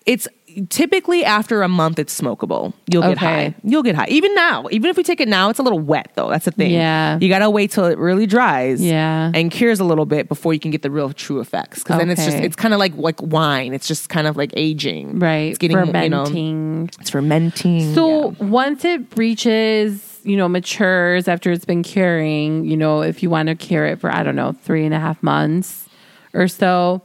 it's 0.07 0.28
typically 0.68 1.24
after 1.24 1.62
a 1.62 1.68
month, 1.68 1.99
it's 1.99 2.18
smokable. 2.18 2.72
You'll 2.91 3.03
get 3.03 3.12
Okay. 3.12 3.26
high. 3.26 3.55
You'll 3.64 3.82
get 3.82 3.95
high. 3.95 4.07
Even 4.09 4.34
now, 4.34 4.66
even 4.70 4.88
if 4.88 4.97
we 4.97 5.03
take 5.03 5.20
it 5.20 5.28
now, 5.28 5.51
it's 5.51 5.59
a 5.59 5.62
little 5.62 5.78
wet 5.78 6.12
though. 6.14 6.30
That's 6.30 6.45
the 6.47 6.53
thing. 6.53 6.70
Yeah. 6.70 7.18
You 7.20 7.28
gotta 7.28 7.51
wait 7.51 7.70
till 7.70 7.84
it 7.86 7.99
really 7.99 8.26
dries. 8.26 8.82
Yeah. 8.82 9.30
And 9.34 9.51
cures 9.51 9.78
a 9.80 9.84
little 9.84 10.07
bit 10.07 10.28
before 10.28 10.55
you 10.55 10.61
can 10.61 10.70
get 10.70 10.82
the 10.82 10.91
real 10.91 11.12
true 11.12 11.41
effects. 11.41 11.82
Cause 11.82 11.99
then 11.99 12.09
it's 12.11 12.24
just, 12.24 12.38
it's 12.38 12.57
kind 12.57 12.72
of 12.72 12.80
like, 12.80 12.95
like 12.97 13.20
wine. 13.20 13.74
It's 13.74 13.86
just 13.86 14.09
kind 14.09 14.26
of 14.26 14.36
like 14.36 14.53
aging. 14.57 15.18
Right. 15.18 15.51
It's 15.51 15.59
getting, 15.59 15.76
you 15.76 15.84
know, 15.84 16.24
fermenting. 16.24 16.91
it's 16.99 17.11
fermenting. 17.11 17.95
So 17.95 18.30
yeah. 18.30 18.45
once 18.47 18.84
it 18.84 19.03
reaches, 19.16 20.10
you 20.25 20.37
know, 20.37 20.49
matures 20.49 21.29
after 21.29 21.51
it's 21.53 21.64
been 21.64 21.83
curing, 21.83 22.64
you 22.64 22.77
know, 22.77 23.03
if 23.03 23.23
you 23.23 23.31
want 23.31 23.49
to 23.49 23.55
cure 23.55 23.87
it 23.87 24.01
for, 24.01 24.11
I 24.11 24.23
don't 24.23 24.37
know, 24.37 24.53
three 24.62 24.85
and 24.85 24.95
a 24.95 25.01
half 25.01 25.23
months 25.23 25.89
or 26.33 26.49
so, 26.49 27.03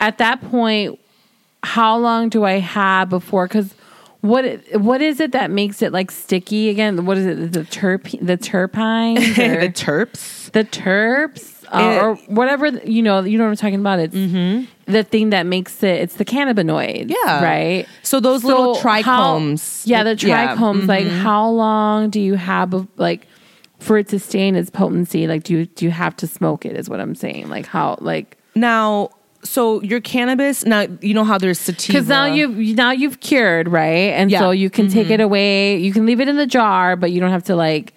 at 0.00 0.18
that 0.18 0.40
point, 0.50 0.98
how 1.62 1.96
long 1.96 2.28
do 2.28 2.44
I 2.44 2.58
have 2.58 3.08
before? 3.08 3.46
Because 3.46 3.74
what 4.20 4.44
what 4.72 5.02
is 5.02 5.20
it 5.20 5.32
that 5.32 5.50
makes 5.50 5.82
it 5.82 5.92
like 5.92 6.10
sticky 6.10 6.70
again? 6.70 7.04
What 7.04 7.18
is 7.18 7.26
it? 7.26 7.52
The 7.52 7.60
terp 7.60 8.04
the 8.24 8.38
terpenes 8.38 9.36
the 9.60 9.68
terps. 9.68 10.50
the 10.52 10.64
terps 10.64 11.53
uh, 11.72 11.98
or 12.02 12.14
whatever 12.26 12.68
you 12.68 13.02
know 13.02 13.20
you 13.22 13.38
know 13.38 13.44
what 13.44 13.50
I'm 13.50 13.56
talking 13.56 13.80
about. 13.80 13.98
It's 14.00 14.14
the 14.86 15.02
thing 15.02 15.30
that 15.30 15.46
makes 15.46 15.82
it. 15.82 16.00
It's 16.00 16.16
the 16.16 16.24
cannabinoids. 16.24 17.10
Yeah. 17.10 17.42
right. 17.42 17.86
So 18.02 18.20
those 18.20 18.44
little 18.44 18.74
how- 18.74 19.02
trichomes. 19.02 19.82
yeah, 19.86 20.02
the 20.04 20.14
Yeah, 20.26 20.54
trichomes. 20.56 20.86
Like, 20.86 21.06
how 21.06 21.48
long 21.48 22.10
do 22.10 22.20
you 22.20 22.34
have 22.34 22.74
of 22.74 22.86
like 22.96 23.26
for 23.78 23.98
it 23.98 24.08
to 24.08 24.18
sustain 24.18 24.56
its 24.56 24.70
potency? 24.70 25.26
Like, 25.26 25.42
do 25.44 25.54
you 25.54 25.66
do 25.66 25.84
you 25.86 25.90
have 25.90 26.14
to 26.16 26.26
smoke 26.26 26.64
it? 26.66 26.76
Is 26.76 26.88
what 26.90 27.00
I'm 27.00 27.14
saying. 27.14 27.48
Like, 27.48 27.66
how 27.66 27.96
like 28.00 28.36
Now, 28.54 29.10
so 29.42 29.82
your 29.82 30.00
cannabis, 30.00 30.64
now 30.64 30.86
you 31.00 31.14
know 31.14 31.24
how 31.24 31.38
there's 31.38 31.58
sativa. 31.58 31.92
because 31.92 32.08
now 32.08 32.26
you've 32.26 32.76
now 32.76 32.90
you've 32.92 33.20
cured 33.20 33.68
right, 33.68 34.12
and 34.12 34.30
Yeah. 34.30 34.38
Mm-hmm. 34.38 34.44
so 34.46 34.50
you 34.50 34.68
can 34.70 34.88
take 34.90 35.08
it 35.10 35.20
away. 35.20 35.76
You 35.78 35.92
can 35.92 36.04
leave 36.06 36.20
it 36.20 36.28
in 36.28 36.36
the 36.36 36.46
jar, 36.46 36.94
but 36.96 37.10
you 37.10 37.20
don't 37.20 37.30
have 37.30 37.44
to 37.44 37.56
like 37.56 37.93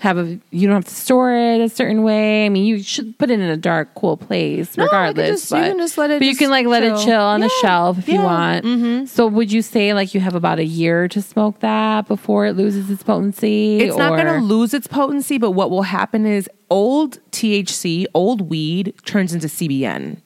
have 0.00 0.16
a 0.16 0.38
you 0.50 0.66
don't 0.66 0.76
have 0.76 0.86
to 0.86 0.94
store 0.94 1.30
it 1.30 1.60
a 1.60 1.68
certain 1.68 2.02
way. 2.02 2.46
I 2.46 2.48
mean, 2.48 2.64
you 2.64 2.82
should 2.82 3.18
put 3.18 3.30
it 3.30 3.38
in 3.38 3.42
a 3.42 3.56
dark, 3.56 3.94
cool 3.94 4.16
place, 4.16 4.74
No, 4.78 4.84
regardless. 4.84 5.42
just- 5.42 5.50
you 5.50 5.58
but, 5.58 5.68
can 5.68 5.78
just 5.78 5.98
let 5.98 6.10
it 6.10 6.20
but 6.20 6.26
you 6.26 6.36
can 6.36 6.48
like 6.48 6.64
let 6.66 6.82
chill. 6.82 6.96
it 6.96 7.04
chill 7.04 7.20
on 7.20 7.40
the 7.40 7.50
shelf 7.60 7.98
if 7.98 8.08
you 8.08 8.14
yeah, 8.14 8.60
mm-hmm. 8.62 8.96
want. 8.96 9.08
So, 9.10 9.26
would 9.26 9.52
you 9.52 9.60
say 9.60 9.92
like 9.92 10.14
you 10.14 10.20
have 10.20 10.34
about 10.34 10.58
a 10.58 10.64
year 10.64 11.06
to 11.08 11.20
smoke 11.20 11.60
that 11.60 12.08
before 12.08 12.46
it 12.46 12.54
loses 12.54 12.90
its 12.90 13.02
potency? 13.02 13.80
It's 13.80 13.96
not 13.98 14.18
going 14.18 14.24
to 14.24 14.40
lose 14.40 14.72
its 14.72 14.86
potency, 14.86 15.36
but 15.36 15.50
what 15.50 15.70
will 15.70 15.82
happen 15.82 16.24
is 16.24 16.48
old 16.70 17.18
THC, 17.32 18.06
old 18.14 18.48
weed 18.48 18.94
turns 19.04 19.34
into 19.34 19.48
CBN. 19.48 20.22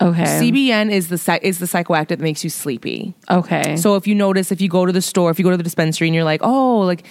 Okay. 0.00 0.22
CBN 0.22 0.92
is 0.92 1.08
the 1.08 1.40
is 1.42 1.58
the 1.58 1.66
psychoactive 1.66 2.08
that 2.08 2.20
makes 2.20 2.44
you 2.44 2.50
sleepy. 2.50 3.16
Okay. 3.28 3.76
So 3.76 3.96
if 3.96 4.06
you 4.06 4.14
notice, 4.14 4.52
if 4.52 4.60
you 4.60 4.68
go 4.68 4.86
to 4.86 4.92
the 4.92 5.02
store, 5.02 5.32
if 5.32 5.40
you 5.40 5.44
go 5.44 5.50
to 5.50 5.56
the 5.56 5.64
dispensary, 5.64 6.06
and 6.06 6.14
you're 6.14 6.22
like, 6.22 6.40
oh, 6.44 6.82
like, 6.82 7.04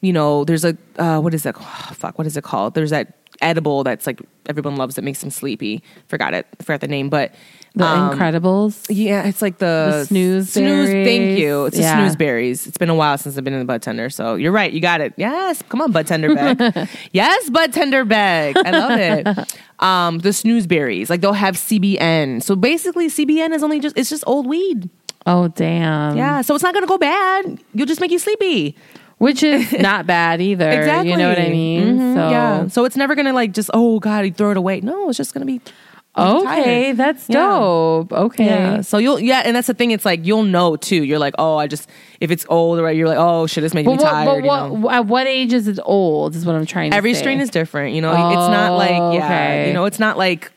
you 0.00 0.12
know, 0.12 0.44
there's 0.44 0.64
a 0.64 0.76
uh, 0.98 1.20
what 1.20 1.34
is 1.34 1.42
that? 1.44 1.56
Oh, 1.58 1.90
fuck, 1.94 2.18
what 2.18 2.26
is 2.26 2.36
it 2.36 2.44
called? 2.44 2.74
There's 2.74 2.90
that 2.90 3.14
edible 3.42 3.84
that's 3.84 4.06
like 4.06 4.20
everyone 4.48 4.76
loves 4.76 4.96
that 4.96 5.02
makes 5.02 5.20
them 5.20 5.30
sleepy. 5.30 5.82
Forgot 6.08 6.34
it. 6.34 6.46
Forgot 6.60 6.80
the 6.82 6.88
name, 6.88 7.08
but 7.08 7.34
the 7.74 7.86
um, 7.86 8.18
Incredibles. 8.18 8.86
Yeah, 8.90 9.24
it's 9.26 9.40
like 9.40 9.58
the, 9.58 9.90
The 10.00 10.04
snooze 10.06 10.52
Snooze. 10.52 10.88
Thank 10.90 11.38
you. 11.38 11.66
It's 11.66 11.78
Yeah. 11.78 11.94
the 11.96 12.02
snooze 12.02 12.16
berries. 12.16 12.66
It's 12.66 12.76
been 12.76 12.90
a 12.90 12.94
while 12.94 13.16
since 13.16 13.38
I've 13.38 13.44
been 13.44 13.52
in 13.54 13.60
the 13.60 13.64
bud 13.64 13.80
tender, 13.80 14.10
so 14.10 14.34
you're 14.34 14.52
right. 14.52 14.72
You 14.72 14.80
got 14.80 15.00
it. 15.00 15.14
Yes, 15.16 15.62
come 15.68 15.80
on, 15.80 15.92
bud 15.92 16.06
tender 16.06 16.34
bag. 16.34 16.88
yes, 17.12 17.48
bud 17.48 17.72
tender 17.72 18.04
bag. 18.04 18.56
I 18.58 18.70
love 18.70 18.98
it. 18.98 19.56
Um, 19.80 20.18
the 20.18 20.34
snooze 20.34 20.66
berries, 20.66 21.08
like 21.08 21.22
they'll 21.22 21.32
have 21.32 21.54
CBN. 21.54 22.42
So 22.42 22.54
basically, 22.54 23.08
CBN 23.08 23.54
is 23.54 23.62
only 23.62 23.80
just 23.80 23.96
it's 23.96 24.10
just 24.10 24.22
old 24.26 24.46
weed. 24.46 24.90
Oh 25.24 25.48
damn. 25.48 26.18
Yeah, 26.18 26.42
so 26.42 26.54
it's 26.54 26.62
not 26.62 26.74
gonna 26.74 26.86
go 26.86 26.98
bad. 26.98 27.58
You'll 27.72 27.86
just 27.86 27.98
make 28.02 28.10
you 28.10 28.18
sleepy. 28.18 28.76
Which 29.20 29.42
is 29.42 29.70
not 29.80 30.06
bad 30.06 30.40
either. 30.40 30.70
Exactly. 30.70 31.10
You 31.12 31.16
know 31.18 31.28
what 31.28 31.38
I 31.38 31.50
mean? 31.50 31.98
Mhm, 31.98 32.14
So 32.14 32.30
yeah. 32.30 32.66
So 32.68 32.84
it's 32.86 32.96
never 32.96 33.14
gonna 33.14 33.34
like 33.34 33.52
just 33.52 33.70
oh 33.74 34.00
god, 34.00 34.24
you 34.24 34.32
throw 34.32 34.50
it 34.50 34.56
away. 34.56 34.80
No, 34.80 35.08
it's 35.10 35.18
just 35.18 35.34
gonna 35.34 35.44
be 35.46 35.60
Okay, 36.18 36.44
tired. 36.86 36.96
that's 36.96 37.28
Yeah. 37.28 37.36
dope. 37.50 38.12
Okay. 38.12 38.46
Yeah. 38.46 38.80
So 38.80 38.96
you'll 38.98 39.20
yeah, 39.20 39.42
and 39.44 39.54
that's 39.54 39.66
the 39.68 39.74
thing. 39.74 39.90
It's 39.90 40.04
like 40.06 40.24
you'll 40.26 40.42
know 40.42 40.74
too. 40.76 41.04
You're 41.04 41.18
like, 41.18 41.34
oh, 41.38 41.56
I 41.56 41.66
just 41.66 41.88
if 42.20 42.30
it's 42.30 42.44
old 42.48 42.78
or 42.80 42.90
you're 42.90 43.06
like, 43.08 43.18
oh 43.18 43.46
shit, 43.46 43.62
it's 43.62 43.74
making 43.74 43.92
But 43.92 43.98
me 43.98 44.04
what, 44.04 44.10
tired. 44.10 44.26
but 44.26 44.36
you 44.36 44.42
know? 44.42 44.72
what, 44.72 44.94
at 44.94 45.06
what 45.06 45.26
age 45.26 45.52
is 45.52 45.68
it 45.68 45.78
old? 45.84 46.34
Is 46.34 46.46
what 46.46 46.56
I'm 46.56 46.64
trying 46.66 46.90
to 46.90 46.96
Every 46.96 47.12
say. 47.14 47.20
strain 47.20 47.40
is 47.40 47.50
different. 47.50 47.94
You 47.94 48.00
know, 48.00 48.10
it's 48.12 48.50
not 48.50 48.72
like 48.76 48.90
yeah, 49.14 49.24
okay. 49.26 49.68
you 49.68 49.74
know, 49.74 49.84
it's 49.84 49.98
not 50.00 50.16
like 50.18 50.50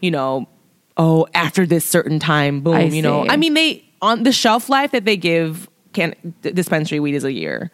you 0.00 0.10
know, 0.10 0.48
oh, 0.96 1.26
after 1.34 1.66
this 1.66 1.84
certain 1.84 2.18
time, 2.18 2.60
boom. 2.62 2.74
I 2.74 2.82
you 2.84 3.02
know, 3.02 3.24
see. 3.24 3.28
I 3.30 3.36
mean, 3.36 3.52
they 3.54 3.84
on 4.02 4.22
the 4.24 4.32
shelf 4.32 4.68
life 4.70 4.90
that 4.92 5.04
they 5.04 5.16
give 5.18 5.68
can 5.94 6.14
d- 6.42 6.52
dispensary 6.52 7.00
weed 7.00 7.14
is 7.14 7.24
a 7.24 7.32
year. 7.32 7.70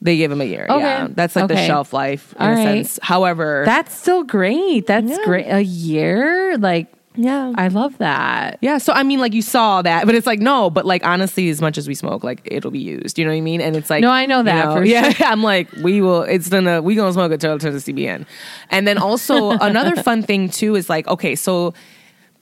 They 0.00 0.16
give 0.16 0.30
them 0.30 0.40
a 0.40 0.44
year. 0.44 0.66
Okay. 0.68 0.80
Yeah, 0.80 1.06
that's 1.10 1.36
like 1.36 1.46
the 1.46 1.56
shelf 1.56 1.92
life 1.92 2.34
in 2.36 2.42
All 2.44 2.48
a 2.52 2.54
right. 2.56 2.62
sense. 2.86 2.98
However, 3.02 3.62
That's 3.64 3.96
still 3.96 4.24
great. 4.24 4.88
That's 4.88 5.08
Yeah. 5.10 5.24
great. 5.24 5.46
A 5.46 5.60
year? 5.60 6.58
Like, 6.58 6.92
yeah. 7.14 7.52
I 7.56 7.68
love 7.68 7.96
that. 7.98 8.58
Yeah, 8.62 8.78
so 8.78 8.92
I 8.94 9.04
mean, 9.04 9.20
like 9.20 9.32
you 9.32 9.42
saw 9.42 9.80
that, 9.82 10.06
but 10.06 10.14
it's 10.16 10.26
like 10.26 10.40
no, 10.40 10.70
but 10.70 10.86
like 10.86 11.06
honestly, 11.06 11.50
as 11.50 11.60
much 11.60 11.78
as 11.78 11.86
we 11.86 11.94
smoke, 11.94 12.24
like 12.24 12.40
it'll 12.46 12.70
be 12.72 12.80
used. 12.80 13.16
You 13.18 13.24
know 13.26 13.30
what 13.30 13.36
I 13.36 13.40
mean? 13.42 13.60
And 13.60 13.76
it's 13.76 13.90
like 13.90 14.00
No, 14.00 14.10
I 14.10 14.26
know 14.26 14.38
you 14.38 14.44
that 14.44 14.72
for 14.72 14.82
yeah, 14.96 15.10
sure. 15.10 15.26
I'm 15.26 15.42
like 15.42 15.70
we 15.84 16.00
will. 16.00 16.22
It's 16.22 16.48
gonna 16.48 16.80
we 16.82 16.94
gonna 16.96 17.12
smoke 17.12 17.30
it 17.30 17.40
till 17.40 17.54
it 17.54 17.60
turns 17.60 17.84
to 17.84 17.92
the 17.92 17.92
CBN, 18.06 18.26
and 18.70 18.88
then 18.88 18.96
also 18.98 19.50
another 19.50 19.94
fun 20.02 20.22
thing 20.22 20.48
too 20.48 20.74
is 20.74 20.88
like 20.88 21.06
okay, 21.06 21.34
so 21.36 21.74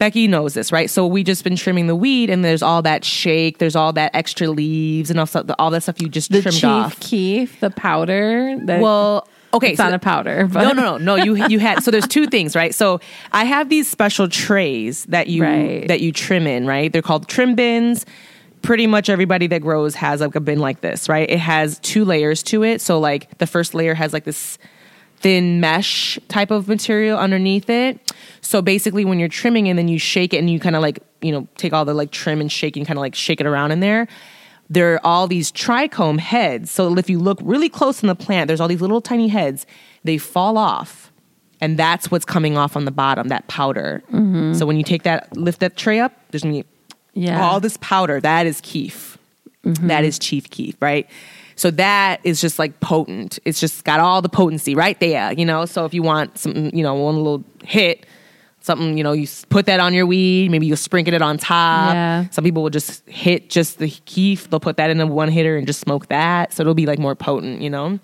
Becky 0.01 0.27
knows 0.27 0.55
this, 0.55 0.73
right? 0.73 0.91
So 0.91 1.07
we 1.07 1.23
just 1.23 1.45
been 1.45 1.55
trimming 1.55 1.87
the 1.87 1.95
weed, 1.95 2.31
and 2.31 2.45
there's 2.45 2.63
all 2.63 2.83
that 2.83 3.05
shake, 3.05 3.59
there's 3.59 3.77
all 3.77 3.93
that 3.93 4.11
extra 4.15 4.49
leaves, 4.49 5.11
and 5.11 5.21
all, 5.21 5.27
stuff- 5.27 5.45
all 5.59 5.71
that 5.71 5.83
stuff 5.85 6.01
you 6.03 6.09
just 6.09 6.33
The 6.33 6.41
trimmed 6.43 6.57
Chief 6.57 6.65
off. 6.65 6.99
Keef, 7.01 7.61
the 7.61 7.71
powder. 7.71 8.59
Well, 8.65 9.29
okay, 9.55 9.69
it's 9.73 9.77
so 9.77 9.85
not 9.85 9.93
a 9.93 9.99
powder. 9.99 10.49
But 10.51 10.63
no, 10.65 10.73
no, 10.73 10.97
no, 10.97 11.17
no. 11.17 11.23
You 11.23 11.47
you 11.47 11.59
had 11.61 11.85
so 11.85 11.91
there's 11.91 12.09
two 12.09 12.27
things, 12.27 12.57
right? 12.57 12.75
So 12.75 12.99
I 13.33 13.45
have 13.45 13.69
these 13.69 13.89
special 13.89 14.27
trays 14.27 15.05
that 15.07 15.27
you 15.29 15.43
Right. 15.45 15.87
that 15.89 16.01
you 16.01 16.13
trim 16.13 16.47
in, 16.47 16.67
right? 16.67 16.91
They're 16.93 17.03
called 17.03 17.29
trim 17.29 17.55
bins. 17.55 18.07
Pretty 18.63 18.87
much 18.87 19.09
everybody 19.11 19.47
that 19.49 19.61
grows 19.63 19.95
has 19.97 20.21
like 20.23 20.35
a 20.35 20.41
bin 20.41 20.59
like 20.61 20.81
this, 20.83 21.09
right? 21.09 21.29
It 21.31 21.39
has 21.41 21.79
two 21.81 22.05
layers 22.05 22.43
to 22.45 22.63
it. 22.63 22.81
So 22.81 22.99
like 23.01 23.37
the 23.39 23.47
first 23.47 23.75
layer 23.75 23.95
has 23.95 24.13
like 24.13 24.25
this 24.25 24.59
thin 25.21 25.61
mesh 25.61 26.19
type 26.29 26.51
of 26.51 26.67
material 26.69 27.19
underneath 27.19 27.69
it. 27.71 28.13
So 28.41 28.63
basically 28.63 29.05
when 29.05 29.19
you're 29.19 29.29
trimming 29.29 29.69
and 29.69 29.79
then 29.79 29.89
you 29.89 29.99
shake 29.99 30.33
it 30.35 30.39
and 30.39 30.51
you 30.51 30.59
kind 30.59 30.75
of 30.77 30.83
like, 30.83 31.01
you 31.21 31.31
know, 31.31 31.47
take 31.57 31.73
all 31.73 31.85
the 31.85 31.95
like 31.95 32.11
trim 32.11 32.41
and 32.41 32.51
shake 32.51 32.77
and 32.77 32.87
kind 32.87 32.99
of 32.99 33.03
like 33.03 33.15
shake 33.15 33.41
it 33.41 33.47
around 33.47 33.71
in 33.73 33.81
there. 33.81 34.09
There 34.71 34.95
are 34.95 35.01
all 35.05 35.27
these 35.27 35.53
trichome 35.53 36.19
heads. 36.21 36.71
So 36.71 36.97
if 36.97 37.11
you 37.11 37.19
look 37.19 37.39
really 37.43 37.69
close 37.69 38.03
in 38.03 38.07
the 38.07 38.15
plant, 38.15 38.49
there's 38.49 38.61
all 38.61 38.69
these 38.69 38.81
little 38.81 39.01
tiny 39.01 39.29
heads. 39.29 39.67
They 40.05 40.17
fall 40.17 40.57
off. 40.57 41.11
And 41.61 41.77
that's 41.79 42.11
what's 42.11 42.25
coming 42.25 42.57
off 42.57 42.75
on 42.77 42.87
the 42.87 42.91
bottom, 42.91 43.29
that 43.29 43.47
powder. 43.49 44.03
Mm-hmm. 44.07 44.55
So 44.55 44.65
when 44.65 44.77
you 44.77 44.83
take 44.85 45.03
that, 45.03 45.37
lift 45.37 45.61
that 45.61 45.77
tray 45.77 45.99
up, 46.01 46.13
there's 46.31 46.43
gonna 46.43 46.55
be 46.55 46.65
Yeah. 47.13 47.43
all 47.45 47.61
this 47.61 47.77
powder. 47.83 48.21
That 48.21 48.47
is 48.47 48.61
keef. 48.63 49.19
Mm-hmm. 49.65 49.89
That 49.89 50.05
is 50.05 50.19
chief 50.19 50.49
keef, 50.49 50.81
right? 50.81 51.07
So 51.61 51.71
that 51.73 52.21
is 52.25 52.41
just 52.41 52.59
like 52.59 52.81
potent. 52.81 53.39
It's 53.45 53.61
just 53.61 53.85
got 53.85 54.01
all 54.01 54.23
the 54.23 54.31
potency 54.31 54.75
right 54.75 54.99
there, 54.99 55.31
you 55.35 55.45
know. 55.45 55.67
So 55.67 55.85
if 55.85 55.93
you 55.93 56.03
want 56.03 56.39
something, 56.39 56.75
you 56.75 56.83
know, 56.83 56.95
one 56.95 57.17
little 57.17 57.45
hit, 57.63 58.07
something, 58.61 58.97
you 58.97 59.05
know, 59.05 59.13
you 59.13 59.29
put 59.51 59.67
that 59.67 59.79
on 59.79 59.93
your 59.93 60.07
weed. 60.07 60.51
Maybe 60.51 60.65
you'll 60.65 60.79
sprinkle 60.79 61.13
it 61.13 61.21
on 61.21 61.37
top. 61.37 61.93
Yeah. 61.93 62.25
Some 62.31 62.45
people 62.45 62.63
will 62.63 62.71
just 62.71 63.07
hit 63.07 63.51
just 63.51 63.79
the 63.79 63.91
keef. 64.07 64.49
They'll 64.49 64.59
put 64.59 64.79
that 64.79 64.89
in 64.89 64.99
a 65.03 65.07
one 65.07 65.29
hitter 65.29 65.59
and 65.59 65.67
just 65.67 65.81
smoke 65.81 66.09
that. 66.09 66.55
So 66.55 66.63
it'll 66.63 66.73
be 66.73 66.87
like 66.87 66.99
more 66.99 67.15
potent, 67.15 67.61
you 67.61 67.69
know. 67.69 68.01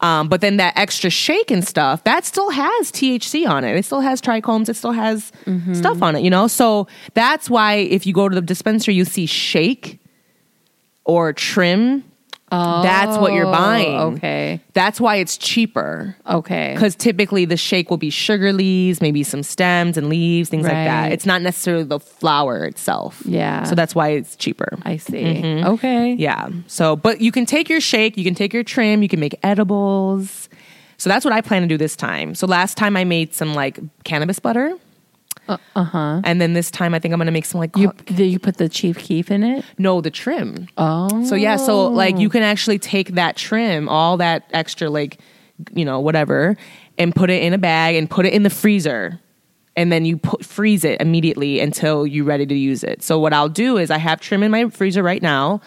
Um, 0.00 0.28
but 0.28 0.40
then 0.40 0.56
that 0.56 0.76
extra 0.76 1.08
shake 1.08 1.52
and 1.52 1.64
stuff, 1.64 2.02
that 2.02 2.24
still 2.24 2.50
has 2.50 2.90
THC 2.90 3.48
on 3.48 3.62
it. 3.62 3.76
It 3.76 3.84
still 3.84 4.00
has 4.00 4.20
trichomes. 4.20 4.68
It 4.68 4.74
still 4.74 4.90
has 4.90 5.30
stuff 5.72 6.02
on 6.02 6.16
it, 6.16 6.22
you 6.24 6.30
know? 6.30 6.48
So 6.48 6.88
that's 7.14 7.48
why 7.48 7.74
if 7.74 8.06
you 8.06 8.12
go 8.12 8.28
to 8.28 8.34
the 8.34 8.40
dispensary, 8.40 8.94
you 8.94 9.04
see 9.04 9.26
shake 9.26 10.00
or 11.04 11.32
trim. 11.32 12.02
That's 12.50 13.18
what 13.18 13.32
you're 13.32 13.46
Oh, 13.46 13.52
buying. 13.52 13.98
Okay. 14.16 14.60
That's 14.72 15.00
why 15.00 15.16
it's 15.16 15.36
cheaper. 15.36 16.16
Okay. 16.26 16.72
Because 16.74 16.94
typically 16.96 17.44
the 17.44 17.56
shake 17.56 17.90
will 17.90 17.96
be 17.96 18.10
sugar 18.10 18.52
leaves, 18.52 19.00
maybe 19.00 19.22
some 19.22 19.42
stems 19.42 19.96
and 19.96 20.08
leaves, 20.08 20.48
things 20.48 20.64
like 20.64 20.72
that. 20.72 21.12
It's 21.12 21.26
not 21.26 21.42
necessarily 21.42 21.84
the 21.84 22.00
flower 22.00 22.64
itself. 22.64 23.22
Yeah. 23.24 23.64
So 23.64 23.74
that's 23.74 23.94
why 23.94 24.10
it's 24.10 24.36
cheaper. 24.36 24.78
I 24.82 24.96
see. 24.96 25.22
Mm-hmm. 25.22 25.66
Okay. 25.68 26.14
Yeah. 26.14 26.48
So, 26.66 26.96
but 26.96 27.20
you 27.20 27.32
can 27.32 27.46
take 27.46 27.68
your 27.68 27.80
shake, 27.80 28.16
you 28.16 28.24
can 28.24 28.34
take 28.34 28.52
your 28.52 28.64
trim, 28.64 29.02
you 29.02 29.08
can 29.08 29.20
make 29.20 29.38
edibles. 29.42 30.48
So 30.96 31.08
that's 31.08 31.24
what 31.24 31.32
I 31.32 31.40
plan 31.40 31.62
to 31.62 31.68
do 31.68 31.76
this 31.76 31.94
time. 31.94 32.34
So 32.34 32.46
last 32.46 32.76
time 32.76 32.96
I 32.96 33.04
made 33.04 33.34
some 33.34 33.54
like 33.54 33.78
cannabis 34.04 34.38
butter. 34.38 34.74
Uh-huh. 35.48 36.20
And 36.24 36.40
then 36.40 36.52
this 36.52 36.70
time 36.70 36.94
I 36.94 36.98
think 36.98 37.12
I'm 37.12 37.18
gonna 37.18 37.30
make 37.30 37.44
some 37.44 37.60
like 37.60 37.76
You 37.76 37.92
do 38.06 38.24
you 38.24 38.38
put 38.38 38.56
the 38.58 38.68
chief 38.68 38.98
keef 38.98 39.30
in 39.30 39.42
it? 39.42 39.64
no 39.78 40.00
the 40.00 40.10
trim. 40.10 40.68
Oh, 40.76 41.24
So 41.24 41.34
yeah, 41.34 41.56
so 41.56 41.86
like 41.88 42.18
you 42.18 42.28
can 42.28 42.42
actually 42.42 42.78
take 42.78 43.14
that 43.14 43.36
trim, 43.36 43.88
all 43.88 44.16
that 44.18 44.44
extra 44.52 44.90
like 44.90 45.18
you 45.74 45.84
know 45.84 46.00
whatever, 46.00 46.56
and 46.98 47.14
put 47.14 47.30
it 47.30 47.42
in 47.42 47.52
a 47.52 47.58
bag 47.58 47.96
and 47.96 48.08
put 48.08 48.26
it 48.26 48.32
in 48.32 48.42
the 48.44 48.50
freezer, 48.50 49.18
and 49.76 49.90
then 49.90 50.04
you 50.04 50.16
put 50.18 50.44
freeze 50.44 50.84
it 50.84 51.00
immediately 51.00 51.60
until 51.60 52.06
you're 52.06 52.24
ready 52.24 52.46
to 52.46 52.54
use 52.54 52.84
it. 52.84 53.02
So 53.02 53.18
what 53.18 53.32
I'll 53.32 53.48
do 53.48 53.76
is 53.76 53.90
I 53.90 53.98
have 53.98 54.20
trim 54.20 54.42
in 54.42 54.50
my 54.50 54.68
freezer 54.68 55.02
right 55.02 55.22
now. 55.22 55.60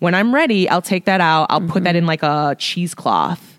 When 0.00 0.14
I'm 0.14 0.32
ready, 0.34 0.68
I'll 0.68 0.82
take 0.82 1.06
that 1.06 1.20
out. 1.20 1.48
I'll 1.50 1.60
put 1.60 1.82
that 1.84 1.96
in 1.96 2.06
like 2.06 2.22
a 2.22 2.54
cheesecloth. 2.58 3.57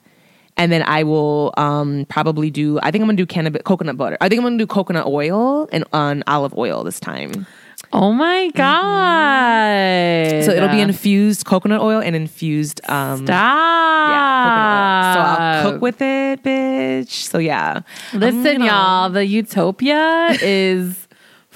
And 0.59 0.71
then 0.73 0.83
I 0.83 1.03
will 1.03 1.53
um, 1.55 2.05
probably 2.09 2.51
do. 2.51 2.79
I 2.83 2.91
think 2.91 3.01
I'm 3.01 3.07
gonna 3.07 3.15
do 3.15 3.25
cannabis, 3.25 3.61
coconut 3.63 3.95
butter. 3.95 4.17
I 4.19 4.27
think 4.27 4.39
I'm 4.39 4.45
gonna 4.45 4.57
do 4.57 4.67
coconut 4.67 5.07
oil 5.07 5.69
and 5.71 5.85
on 5.93 6.21
olive 6.27 6.53
oil 6.57 6.83
this 6.83 6.99
time. 6.99 7.47
oh 7.93 8.11
my 8.11 8.49
god! 8.49 10.43
So 10.43 10.51
it'll 10.51 10.67
be 10.67 10.81
infused 10.81 11.45
coconut 11.45 11.81
oil 11.81 12.01
and 12.01 12.13
infused 12.13 12.81
um, 12.89 13.25
Stop. 13.25 14.09
Yeah, 14.09 14.43
coconut 14.43 14.75
oil. 14.99 15.13
So 15.13 15.41
I'll 15.41 15.71
cook 15.71 15.81
with 15.81 16.01
it, 16.01 16.43
bitch. 16.43 17.09
So 17.29 17.37
yeah. 17.37 17.81
Listen, 18.13 18.61
y'all, 18.61 19.09
the 19.09 19.25
utopia 19.25 20.27
is 20.41 21.07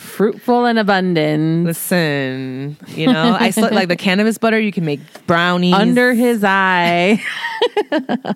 fruitful 0.03 0.65
and 0.65 0.77
abundant. 0.77 1.65
Listen, 1.65 2.77
you 2.87 3.07
know, 3.07 3.35
I 3.39 3.49
still, 3.49 3.71
like 3.71 3.87
the 3.87 3.95
cannabis 4.07 4.37
butter. 4.37 4.59
You 4.59 4.71
can 4.71 4.85
make 4.85 4.99
brownies 5.25 5.73
Under 5.73 6.13
his 6.13 6.43
eye. 6.43 7.23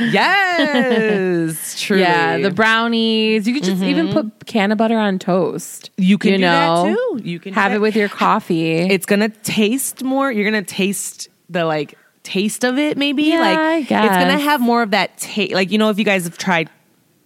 Yes, 0.00 1.80
true. 1.80 1.98
yeah, 1.98 2.38
the 2.38 2.50
brownies. 2.50 3.46
You 3.46 3.54
could 3.54 3.62
just 3.62 3.82
even 3.82 4.08
mm-hmm. 4.08 4.28
put 4.28 4.46
can 4.46 4.76
butter 4.76 4.98
on 4.98 5.18
toast. 5.18 5.90
You 5.96 6.18
can 6.18 6.32
you 6.32 6.38
do 6.38 6.42
know, 6.42 6.84
that 6.84 6.96
too. 6.96 7.20
You 7.22 7.38
can 7.38 7.54
have 7.54 7.72
it 7.72 7.80
with 7.80 7.94
your 7.94 8.08
coffee. 8.08 8.78
It's 8.78 9.06
gonna 9.06 9.28
taste 9.28 10.02
more. 10.02 10.32
You're 10.32 10.44
gonna 10.44 10.62
taste 10.64 11.28
the 11.48 11.64
like 11.64 11.96
taste 12.22 12.64
of 12.64 12.78
it. 12.78 12.96
Maybe 12.96 13.24
Yeah, 13.24 13.40
like 13.40 13.82
it's 13.82 13.90
gonna 13.90 14.38
have 14.38 14.60
more 14.60 14.82
of 14.82 14.90
that 14.90 15.16
taste. 15.18 15.54
Like 15.54 15.70
you 15.70 15.78
know, 15.78 15.90
if 15.90 15.98
you 15.98 16.04
guys 16.04 16.24
have 16.24 16.38
tried. 16.38 16.70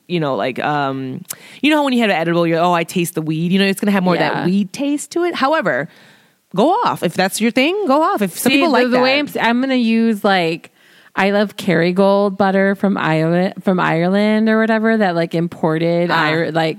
You 0.08 0.20
know, 0.20 0.34
like 0.36 0.58
um, 0.58 1.22
you 1.62 1.70
know 1.70 1.76
how 1.76 1.84
when 1.84 1.92
you 1.92 2.00
have 2.00 2.10
an 2.10 2.16
edible, 2.16 2.46
you're 2.46 2.58
oh, 2.60 2.72
I 2.72 2.82
taste 2.84 3.14
the 3.14 3.22
weed. 3.22 3.52
You 3.52 3.58
know, 3.58 3.66
it's 3.66 3.78
gonna 3.80 3.92
have 3.92 4.02
more 4.02 4.14
of 4.14 4.20
Yeah. 4.20 4.32
that 4.34 4.46
weed 4.46 4.72
taste 4.72 5.10
to 5.12 5.24
it. 5.24 5.34
However, 5.34 5.88
go 6.56 6.70
off 6.84 7.02
if 7.02 7.14
that's 7.14 7.40
your 7.40 7.50
thing. 7.50 7.86
Go 7.86 8.02
off 8.02 8.22
if 8.22 8.36
some 8.38 8.50
See, 8.50 8.56
people 8.56 8.70
like 8.72 8.84
the 8.86 8.90
that. 8.92 9.02
way 9.02 9.18
I'm, 9.18 9.28
I'm 9.40 9.60
gonna 9.60 9.74
use 9.74 10.24
like 10.24 10.72
I 11.14 11.30
love 11.30 11.56
Kerrygold 11.56 12.36
butter 12.38 12.74
from 12.74 12.96
Ireland, 12.96 13.62
from 13.64 13.78
Ireland 13.80 14.48
or 14.48 14.58
whatever 14.58 14.96
that 14.96 15.14
like 15.14 15.34
imported. 15.34 16.10
Ah. 16.10 16.30
Ir- 16.30 16.52
like 16.52 16.78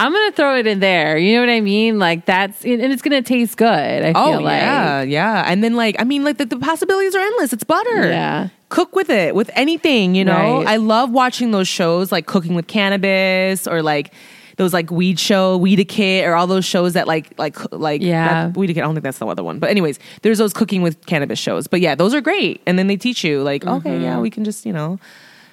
I'm 0.00 0.12
gonna 0.12 0.32
throw 0.32 0.56
it 0.58 0.66
in 0.66 0.80
there. 0.80 1.18
You 1.18 1.34
know 1.34 1.40
what 1.42 1.50
I 1.50 1.60
mean? 1.60 1.98
Like 1.98 2.24
that's 2.24 2.64
and 2.64 2.80
it's 2.80 3.02
gonna 3.02 3.20
taste 3.22 3.56
good. 3.58 3.68
I 3.68 4.12
Oh 4.14 4.32
feel 4.32 4.42
like 4.42 4.60
yeah, 4.62 5.02
yeah. 5.02 5.44
And 5.46 5.62
then 5.62 5.76
like 5.76 5.96
I 5.98 6.04
mean 6.04 6.24
like 6.24 6.38
the, 6.38 6.46
the 6.46 6.56
possibilities 6.58 7.14
are 7.14 7.20
endless. 7.20 7.52
It's 7.52 7.64
butter. 7.64 8.08
Yeah. 8.08 8.48
Cook 8.70 8.96
with 8.96 9.10
it 9.10 9.34
with 9.34 9.50
anything, 9.54 10.14
you 10.14 10.24
know. 10.24 10.58
Right. 10.58 10.68
I 10.68 10.76
love 10.76 11.10
watching 11.10 11.50
those 11.50 11.68
shows 11.68 12.10
like 12.10 12.26
cooking 12.26 12.54
with 12.54 12.66
cannabis 12.66 13.66
or 13.66 13.82
like 13.82 14.14
those 14.56 14.72
like 14.72 14.90
weed 14.90 15.18
show, 15.18 15.56
Weed 15.58 15.80
a 15.80 15.84
Kit, 15.84 16.26
or 16.26 16.34
all 16.34 16.46
those 16.46 16.64
shows 16.64 16.92
that 16.94 17.06
like 17.06 17.38
like 17.38 17.56
like 17.72 18.00
Yeah. 18.00 18.46
that- 18.46 18.56
Weed 18.56 18.68
Kit. 18.68 18.78
I 18.78 18.80
don't 18.82 18.94
think 18.94 19.04
that's 19.04 19.18
the 19.18 19.26
other 19.26 19.44
one, 19.44 19.58
but 19.58 19.68
anyways, 19.70 19.98
there's 20.22 20.38
those 20.38 20.52
cooking 20.54 20.82
with 20.82 21.04
cannabis 21.06 21.38
shows. 21.38 21.66
But 21.66 21.80
yeah, 21.80 21.94
those 21.94 22.14
are 22.14 22.20
great, 22.22 22.60
and 22.66 22.78
then 22.78 22.86
they 22.86 22.96
teach 22.96 23.22
you 23.24 23.42
like, 23.42 23.66
okay, 23.66 24.00
yeah, 24.00 24.12
mm-hmm. 24.12 24.22
we 24.22 24.30
can 24.30 24.44
just 24.44 24.64
you 24.64 24.72
know. 24.72 24.98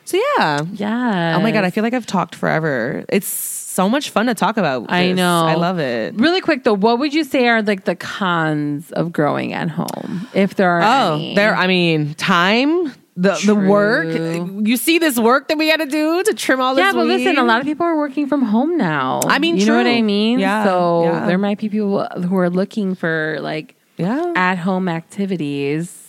So 0.05 0.17
yeah, 0.37 0.61
yeah. 0.73 1.35
Oh 1.37 1.41
my 1.41 1.51
god, 1.51 1.65
I 1.65 1.69
feel 1.69 1.83
like 1.83 1.93
I've 1.93 2.05
talked 2.05 2.33
forever. 2.35 3.03
It's 3.09 3.56
so 3.77 3.87
much 3.87 4.09
fun 4.09 4.25
to 4.25 4.33
talk 4.33 4.57
about. 4.57 4.91
I 4.91 5.11
know. 5.13 5.45
I 5.45 5.55
love 5.55 5.77
it. 5.79 6.15
Really 6.15 6.41
quick 6.41 6.63
though, 6.65 6.73
what 6.85 6.97
would 6.99 7.13
you 7.13 7.23
say 7.23 7.47
are 7.47 7.61
like 7.61 7.85
the 7.85 7.95
cons 7.95 8.91
of 8.99 9.11
growing 9.13 9.53
at 9.53 9.69
home, 9.69 10.27
if 10.33 10.55
there 10.55 10.71
are 10.77 10.81
Oh, 10.83 11.15
any? 11.15 11.35
there. 11.35 11.55
I 11.55 11.67
mean, 11.67 12.13
time. 12.15 12.91
The 13.19 13.33
the 13.45 13.55
work. 13.55 14.07
You 14.67 14.77
see 14.77 14.99
this 14.99 15.17
work 15.17 15.47
that 15.47 15.57
we 15.57 15.69
got 15.71 15.77
to 15.77 15.87
do 15.87 16.21
to 16.23 16.33
trim 16.35 16.61
all 16.61 16.75
this. 16.75 16.85
Yeah, 16.85 16.91
but 16.93 17.07
listen, 17.07 17.37
a 17.39 17.43
lot 17.43 17.59
of 17.61 17.65
people 17.65 17.83
are 17.85 17.97
working 17.97 18.27
from 18.27 18.43
home 18.43 18.77
now. 18.77 19.21
I 19.25 19.39
mean, 19.39 19.57
you 19.57 19.65
know 19.65 19.77
what. 19.77 19.87
I 19.87 20.01
mean. 20.03 20.37
Yeah, 20.39 20.63
so 20.63 21.03
yeah. 21.03 21.25
there 21.25 21.39
might 21.39 21.57
be 21.57 21.67
people 21.69 22.05
who 22.05 22.37
are 22.37 22.49
looking 22.51 22.93
for 22.93 23.37
like 23.41 23.75
Yeah. 23.97 24.33
at 24.35 24.57
home 24.59 24.87
activities. 24.87 26.06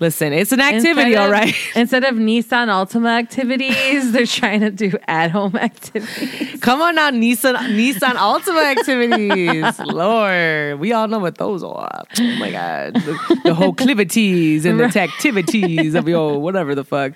Listen, 0.00 0.32
it's 0.32 0.52
an 0.52 0.60
activity, 0.60 1.14
Instead 1.14 1.16
all 1.16 1.34
of- 1.48 1.54
Instead 1.76 2.04
of 2.04 2.14
Nissan 2.14 2.68
Altima 2.68 3.18
activities, 3.18 4.12
they're 4.12 4.26
trying 4.26 4.60
to 4.60 4.70
do 4.70 4.92
at 5.08 5.30
home 5.32 5.56
activities. 5.68 6.60
Come 6.60 6.80
on 6.80 6.94
now, 6.94 7.10
Nissan 7.10 7.54
Nissan 7.76 8.14
Altima 8.14 8.76
activities. 8.76 9.78
Lord, 9.80 10.78
we 10.78 10.92
all 10.92 11.08
know 11.08 11.18
what 11.18 11.38
those 11.38 11.64
are. 11.64 12.04
Oh 12.20 12.36
my 12.38 12.50
god, 12.52 12.94
the, 12.94 13.40
the 13.44 13.54
whole 13.54 13.74
clivities 13.74 14.64
and 14.64 14.78
the 14.78 15.00
activities 15.00 15.94
of 15.94 16.06
your 16.08 16.38
whatever 16.40 16.74
the 16.74 16.84
fuck. 16.84 17.12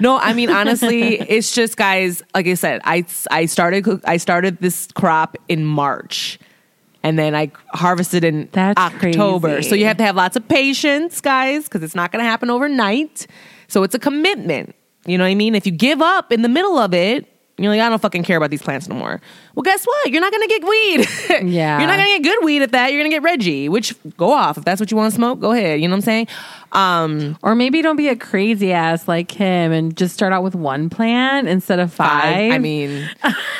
No, 0.00 0.16
I 0.18 0.32
mean 0.32 0.50
honestly, 0.50 1.20
it's 1.20 1.54
just 1.54 1.76
guys. 1.76 2.22
Like 2.34 2.46
I 2.46 2.54
said, 2.54 2.80
I 2.84 3.04
I 3.30 3.44
started 3.46 3.84
cook- 3.84 4.02
I 4.06 4.16
started 4.16 4.58
this 4.60 4.88
crop 4.94 5.36
in 5.48 5.64
March. 5.66 6.38
And 7.02 7.18
then 7.18 7.34
I 7.34 7.50
harvested 7.72 8.22
in 8.24 8.48
That's 8.52 8.78
October. 8.78 9.48
crazy. 9.48 9.68
So 9.68 9.74
you 9.74 9.86
have 9.86 9.96
to 9.96 10.04
have 10.04 10.14
lots 10.14 10.36
of 10.36 10.46
patience, 10.46 11.20
guys, 11.20 11.64
because 11.64 11.82
it's 11.82 11.94
not 11.94 12.12
going 12.12 12.22
to 12.24 12.28
happen 12.28 12.48
overnight. 12.50 13.26
So 13.68 13.82
it's 13.82 13.94
a 13.94 13.98
commitment. 13.98 14.74
You 15.06 15.18
know 15.18 15.24
what 15.24 15.30
I 15.30 15.34
mean? 15.34 15.54
If 15.54 15.66
you 15.66 15.72
give 15.72 16.00
up 16.00 16.30
in 16.32 16.42
the 16.42 16.48
middle 16.48 16.78
of 16.78 16.94
it, 16.94 17.26
you're 17.58 17.70
like, 17.70 17.80
I 17.80 17.88
don't 17.88 18.00
fucking 18.02 18.24
care 18.24 18.36
about 18.36 18.50
these 18.50 18.62
plants 18.62 18.88
no 18.88 18.94
more. 18.96 19.20
Well, 19.54 19.62
guess 19.62 19.84
what? 19.84 20.10
You're 20.10 20.20
not 20.20 20.32
gonna 20.32 20.46
get 20.48 20.64
weed. 20.64 21.08
Yeah. 21.52 21.78
You're 21.78 21.88
not 21.88 21.96
gonna 21.98 22.18
get 22.18 22.22
good 22.22 22.44
weed 22.44 22.62
at 22.62 22.72
that. 22.72 22.92
You're 22.92 23.00
gonna 23.00 23.10
get 23.14 23.22
Reggie, 23.22 23.68
which 23.68 23.94
go 24.16 24.32
off. 24.32 24.58
If 24.58 24.64
that's 24.64 24.80
what 24.80 24.90
you 24.90 24.96
want 24.96 25.10
to 25.12 25.16
smoke, 25.16 25.40
go 25.40 25.52
ahead. 25.52 25.80
You 25.80 25.88
know 25.88 25.92
what 25.92 25.98
I'm 25.98 26.02
saying? 26.02 26.28
Um, 26.72 27.36
Or 27.42 27.54
maybe 27.54 27.82
don't 27.82 27.96
be 27.96 28.08
a 28.08 28.16
crazy 28.16 28.72
ass 28.72 29.06
like 29.06 29.30
him 29.30 29.72
and 29.72 29.94
just 29.96 30.14
start 30.14 30.32
out 30.32 30.42
with 30.42 30.54
one 30.54 30.88
plant 30.88 31.48
instead 31.48 31.78
of 31.78 31.92
five. 31.92 32.24
I, 32.36 32.50
I 32.52 32.58
mean, 32.58 33.08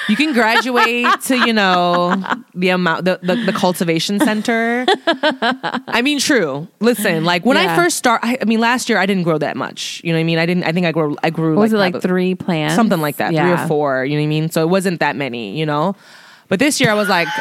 you 0.09 0.17
can 0.17 0.33
graduate 0.33 1.07
to, 1.25 1.37
you 1.37 1.53
know, 1.53 2.15
the 2.55 2.71
amount 2.71 3.05
the, 3.05 3.21
the, 3.23 3.37
the 3.37 3.53
cultivation 3.53 4.19
center. 4.19 4.87
I 5.07 6.01
mean, 6.03 6.19
true. 6.19 6.69
Listen, 6.81 7.25
like 7.25 7.45
when 7.45 7.57
I 7.57 7.77
first 7.77 7.97
start 7.99 8.21
I, 8.23 8.39
I 8.41 8.45
mean, 8.45 8.61
last 8.61 8.89
year 8.89 8.99
I 8.99 9.07
didn't 9.07 9.25
grow 9.25 9.39
that 9.39 9.57
much. 9.57 10.01
You 10.05 10.13
know 10.13 10.17
what 10.19 10.21
I 10.21 10.25
mean? 10.25 10.39
I 10.39 10.47
didn't 10.47 10.65
I 10.65 10.73
think 10.73 10.87
I 10.87 10.93
grew 10.93 11.17
I 11.23 11.31
grew 11.31 11.55
What 11.57 11.63
was 11.63 11.73
like, 11.73 11.79
it 11.79 11.81
like 11.81 11.93
probably- 12.03 12.09
three 12.09 12.35
plants? 12.35 12.75
something 12.75 13.01
like 13.01 13.17
that, 13.17 13.29
three 13.29 13.37
Yeah. 13.37 13.65
or 13.65 13.69
four. 13.69 13.82
You 14.05 14.17
know 14.17 14.23
what 14.23 14.25
I 14.25 14.29
mean? 14.29 14.51
So 14.51 14.63
it 14.63 14.69
wasn't 14.69 15.01
that 15.01 15.17
many, 15.17 15.59
you 15.59 15.67
know. 15.67 15.95
But 16.49 16.59
this 16.59 16.81
year 16.81 16.91
I 16.91 16.95
was 16.95 17.09
like, 17.09 17.29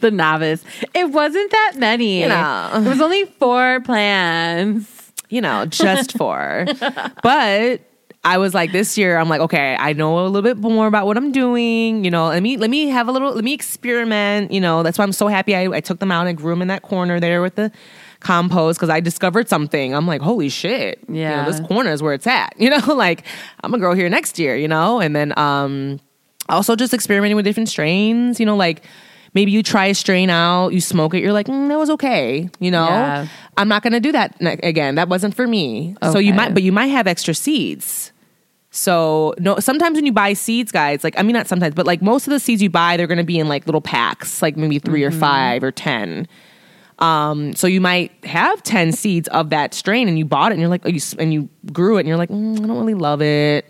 The 0.00 0.10
novice. 0.10 0.62
It 0.94 1.10
wasn't 1.10 1.50
that 1.50 1.72
many. 1.76 2.20
You 2.20 2.28
know. 2.28 2.70
It 2.74 2.88
was 2.88 3.00
only 3.00 3.24
four 3.24 3.80
plants. 3.80 5.12
you 5.30 5.40
know, 5.40 5.64
just 5.66 6.16
four. 6.18 6.66
but 7.22 7.80
I 8.22 8.38
was 8.38 8.52
like, 8.54 8.72
this 8.72 8.98
year 8.98 9.16
I'm 9.16 9.28
like, 9.28 9.40
okay, 9.40 9.76
I 9.78 9.92
know 9.94 10.18
a 10.18 10.28
little 10.28 10.42
bit 10.42 10.58
more 10.58 10.86
about 10.86 11.06
what 11.06 11.16
I'm 11.16 11.32
doing. 11.32 12.04
You 12.04 12.10
know, 12.10 12.26
let 12.26 12.42
me 12.42 12.56
let 12.58 12.68
me 12.68 12.88
have 12.88 13.08
a 13.08 13.12
little, 13.12 13.32
let 13.32 13.44
me 13.44 13.54
experiment. 13.54 14.52
You 14.52 14.60
know, 14.60 14.82
that's 14.82 14.98
why 14.98 15.04
I'm 15.04 15.12
so 15.12 15.28
happy. 15.28 15.56
I, 15.56 15.76
I 15.76 15.80
took 15.80 15.98
them 15.98 16.12
out 16.12 16.26
and 16.26 16.36
grew 16.36 16.52
them 16.52 16.60
in 16.62 16.68
that 16.68 16.82
corner 16.82 17.18
there 17.18 17.40
with 17.40 17.54
the 17.54 17.72
compost 18.26 18.78
because 18.78 18.90
I 18.90 19.00
discovered 19.00 19.48
something. 19.48 19.94
I'm 19.94 20.06
like, 20.06 20.20
holy 20.20 20.48
shit. 20.48 20.98
You 21.08 21.20
Yeah. 21.20 21.42
know, 21.44 21.50
this 21.50 21.60
corner 21.68 21.92
is 21.92 22.02
where 22.02 22.14
it's 22.14 22.26
at. 22.26 22.54
You 22.62 22.70
know, 22.70 22.94
like 22.94 23.24
I'm 23.62 23.70
gonna 23.70 23.80
grow 23.80 23.94
here 23.94 24.08
next 24.08 24.38
year. 24.38 24.56
You 24.56 24.68
know, 24.68 25.00
and 25.00 25.14
then 25.14 25.32
um 25.38 26.00
also 26.48 26.74
just 26.76 26.92
experimenting 26.94 27.36
with 27.36 27.44
different 27.44 27.68
strains. 27.68 28.40
You 28.40 28.46
know, 28.46 28.56
like. 28.56 28.82
Maybe 29.34 29.50
you 29.52 29.62
try 29.62 29.86
a 29.86 29.94
strain 29.94 30.30
out, 30.30 30.68
you 30.72 30.80
smoke 30.80 31.12
it, 31.12 31.20
you're 31.20 31.34
like, 31.34 31.46
mm, 31.46 31.68
that 31.68 31.76
was 31.78 31.90
okay. 31.90 32.48
You 32.58 32.70
know, 32.70 32.86
Yeah. 32.86 33.26
I'm 33.58 33.68
not 33.68 33.82
going 33.82 33.92
to 33.92 34.00
do 34.00 34.10
that 34.12 34.40
ne- 34.40 34.58
again. 34.62 34.94
That 34.94 35.10
wasn't 35.10 35.34
for 35.34 35.46
me. 35.46 35.94
So 36.10 36.18
you 36.18 36.32
might, 36.32 36.54
but 36.54 36.62
you 36.62 36.72
might 36.72 36.86
have 36.86 37.06
extra 37.06 37.34
seeds. 37.34 38.12
So 38.70 39.34
no, 39.38 39.58
sometimes 39.58 39.96
when 39.96 40.06
you 40.06 40.12
buy 40.12 40.32
seeds, 40.32 40.72
guys, 40.72 41.04
like 41.04 41.18
I 41.18 41.22
mean 41.22 41.34
not 41.34 41.48
sometimes, 41.48 41.74
but 41.74 41.84
like 41.86 42.00
most 42.00 42.26
of 42.26 42.30
the 42.32 42.40
seeds 42.40 42.62
you 42.62 42.70
buy, 42.70 42.96
they're 42.96 43.06
going 43.06 43.18
to 43.18 43.24
be 43.24 43.38
in 43.38 43.46
like 43.46 43.66
little 43.66 43.82
packs, 43.82 44.40
like 44.40 44.56
maybe 44.56 44.78
3 44.78 45.04
or 45.04 45.10
five 45.10 45.62
or 45.62 45.70
ten. 45.70 46.26
Um, 46.98 47.54
so 47.54 47.66
you 47.66 47.80
might 47.80 48.12
have 48.24 48.62
ten 48.62 48.90
seeds 48.92 49.28
of 49.28 49.50
that 49.50 49.74
strain, 49.74 50.08
and 50.08 50.18
you 50.18 50.24
bought 50.24 50.50
it, 50.52 50.54
and 50.54 50.60
you're 50.60 50.70
like, 50.70 50.82
oh, 50.86 50.88
you, 50.88 51.00
and 51.18 51.32
you 51.32 51.48
grew 51.72 51.96
it, 51.96 52.00
and 52.00 52.08
you're 52.08 52.16
like, 52.16 52.30
mm, 52.30 52.56
I 52.62 52.66
don't 52.66 52.78
really 52.78 52.94
love 52.94 53.20
it. 53.22 53.66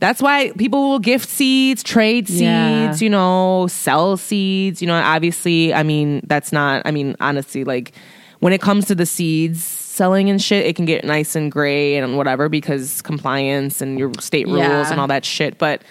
That's 0.00 0.22
why 0.22 0.52
people 0.56 0.90
will 0.90 0.98
gift 1.00 1.28
seeds, 1.28 1.82
trade 1.82 2.28
seeds, 2.28 2.40
Yeah. 2.40 2.94
you 3.00 3.10
know, 3.10 3.66
sell 3.68 4.16
seeds. 4.16 4.80
You 4.80 4.86
know, 4.86 4.94
obviously, 4.94 5.74
I 5.74 5.82
mean, 5.82 6.20
that's 6.28 6.52
not, 6.52 6.82
I 6.84 6.92
mean, 6.92 7.16
honestly, 7.20 7.64
like 7.64 7.92
when 8.38 8.52
it 8.52 8.60
comes 8.60 8.86
to 8.86 8.94
the 8.94 9.04
seeds 9.06 9.64
selling 9.64 10.30
and 10.30 10.40
shit, 10.40 10.64
it 10.66 10.76
can 10.76 10.84
get 10.84 11.04
nice 11.04 11.34
and 11.34 11.50
gray 11.50 11.96
and 11.96 12.16
whatever 12.16 12.48
because 12.48 13.02
compliance 13.02 13.80
and 13.80 13.98
your 13.98 14.12
state 14.20 14.46
rules 14.46 14.58
Yeah. 14.60 14.88
and 14.92 15.00
all 15.00 15.08
that 15.08 15.24
shit. 15.24 15.58
But, 15.58 15.82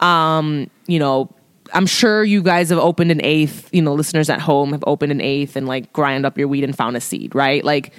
um, 0.00 0.68
you 0.86 0.98
know, 0.98 1.30
I'm 1.72 1.86
sure 1.86 2.24
you 2.24 2.42
guys 2.42 2.70
have 2.70 2.78
opened 2.78 3.10
an 3.10 3.20
eighth, 3.24 3.68
you 3.72 3.82
know, 3.82 3.94
listeners 3.94 4.28
at 4.30 4.40
home 4.40 4.72
have 4.72 4.84
opened 4.86 5.12
an 5.12 5.20
eighth 5.20 5.56
and 5.56 5.66
like 5.66 5.92
grind 5.92 6.24
up 6.26 6.36
your 6.38 6.48
weed 6.48 6.64
and 6.64 6.76
found 6.76 6.96
a 6.96 7.00
seed, 7.00 7.34
right? 7.34 7.64
Like, 7.64 7.92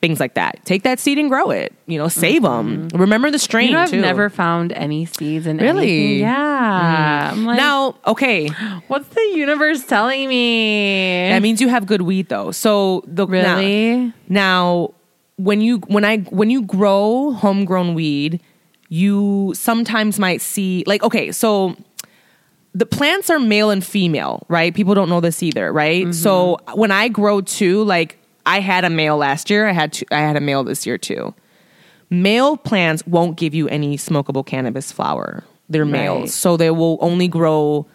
things 0.00 0.20
like 0.20 0.34
that. 0.34 0.62
Take 0.66 0.82
that 0.82 0.98
seed 1.00 1.16
and 1.18 1.30
grow 1.30 1.50
it. 1.50 1.72
You 1.86 1.96
know, 1.96 2.08
save 2.08 2.42
them. 2.42 2.88
Remember 2.92 3.30
the 3.30 3.38
strain 3.38 3.68
Mm-hmm. 3.68 3.72
You 3.72 3.76
know, 3.76 3.82
I've 3.84 3.90
too. 3.90 4.00
never 4.02 4.28
found 4.28 4.72
any 4.72 5.06
seeds 5.06 5.46
in 5.46 5.56
Really? 5.56 5.88
Anything. 5.88 6.18
Yeah. 6.20 7.30
I'm 7.32 7.46
like, 7.46 7.56
now, 7.56 7.96
okay, 8.06 8.48
what's 8.88 9.08
the 9.08 9.32
universe 9.34 9.82
telling 9.86 10.28
me? 10.28 11.28
that 11.30 11.40
means 11.40 11.60
you 11.62 11.68
have 11.68 11.86
good 11.86 12.02
weed 12.02 12.28
though. 12.28 12.50
So 12.50 13.02
the 13.06 13.24
now- 13.26 13.56
really? 13.56 14.12
Now, 14.28 14.92
when 15.36 15.60
you 15.62 15.78
when 15.86 16.04
I 16.04 16.18
when 16.18 16.50
you 16.50 16.62
grow 16.62 17.32
homegrown 17.32 17.94
weed, 17.94 18.40
you 18.90 19.52
sometimes 19.56 20.18
might 20.18 20.42
see 20.42 20.84
like 20.86 21.02
okay, 21.02 21.32
so 21.32 21.76
the 22.74 22.86
plants 22.86 23.30
are 23.30 23.38
male 23.38 23.70
and 23.70 23.84
female, 23.84 24.44
right? 24.48 24.74
People 24.74 24.94
don't 24.94 25.08
know 25.08 25.20
this 25.20 25.42
either, 25.42 25.72
right? 25.72 26.12
So 26.14 26.58
when 26.74 26.90
I 26.90 27.08
grow 27.08 27.40
too, 27.40 27.84
like 27.84 28.18
I 28.46 28.60
had 28.60 28.84
a 28.84 28.90
male 28.90 29.16
last 29.16 29.48
year, 29.48 29.68
I 29.68 29.72
had 29.72 29.92
two, 29.92 30.04
I 30.10 30.18
had 30.20 30.36
a 30.36 30.40
male 30.40 30.64
this 30.64 30.84
year 30.86 30.98
too. 30.98 31.34
Male 32.10 32.56
plants 32.56 33.06
won't 33.06 33.36
give 33.36 33.54
you 33.54 33.68
any 33.68 33.96
smokable 33.96 34.44
cannabis 34.44 34.92
flower. 34.92 35.44
They're 35.68 35.84
males, 35.86 36.20
Right. 36.22 36.30
so 36.30 36.56
they 36.56 36.70
will 36.70 36.98
only 37.00 37.28
grow 37.28 37.86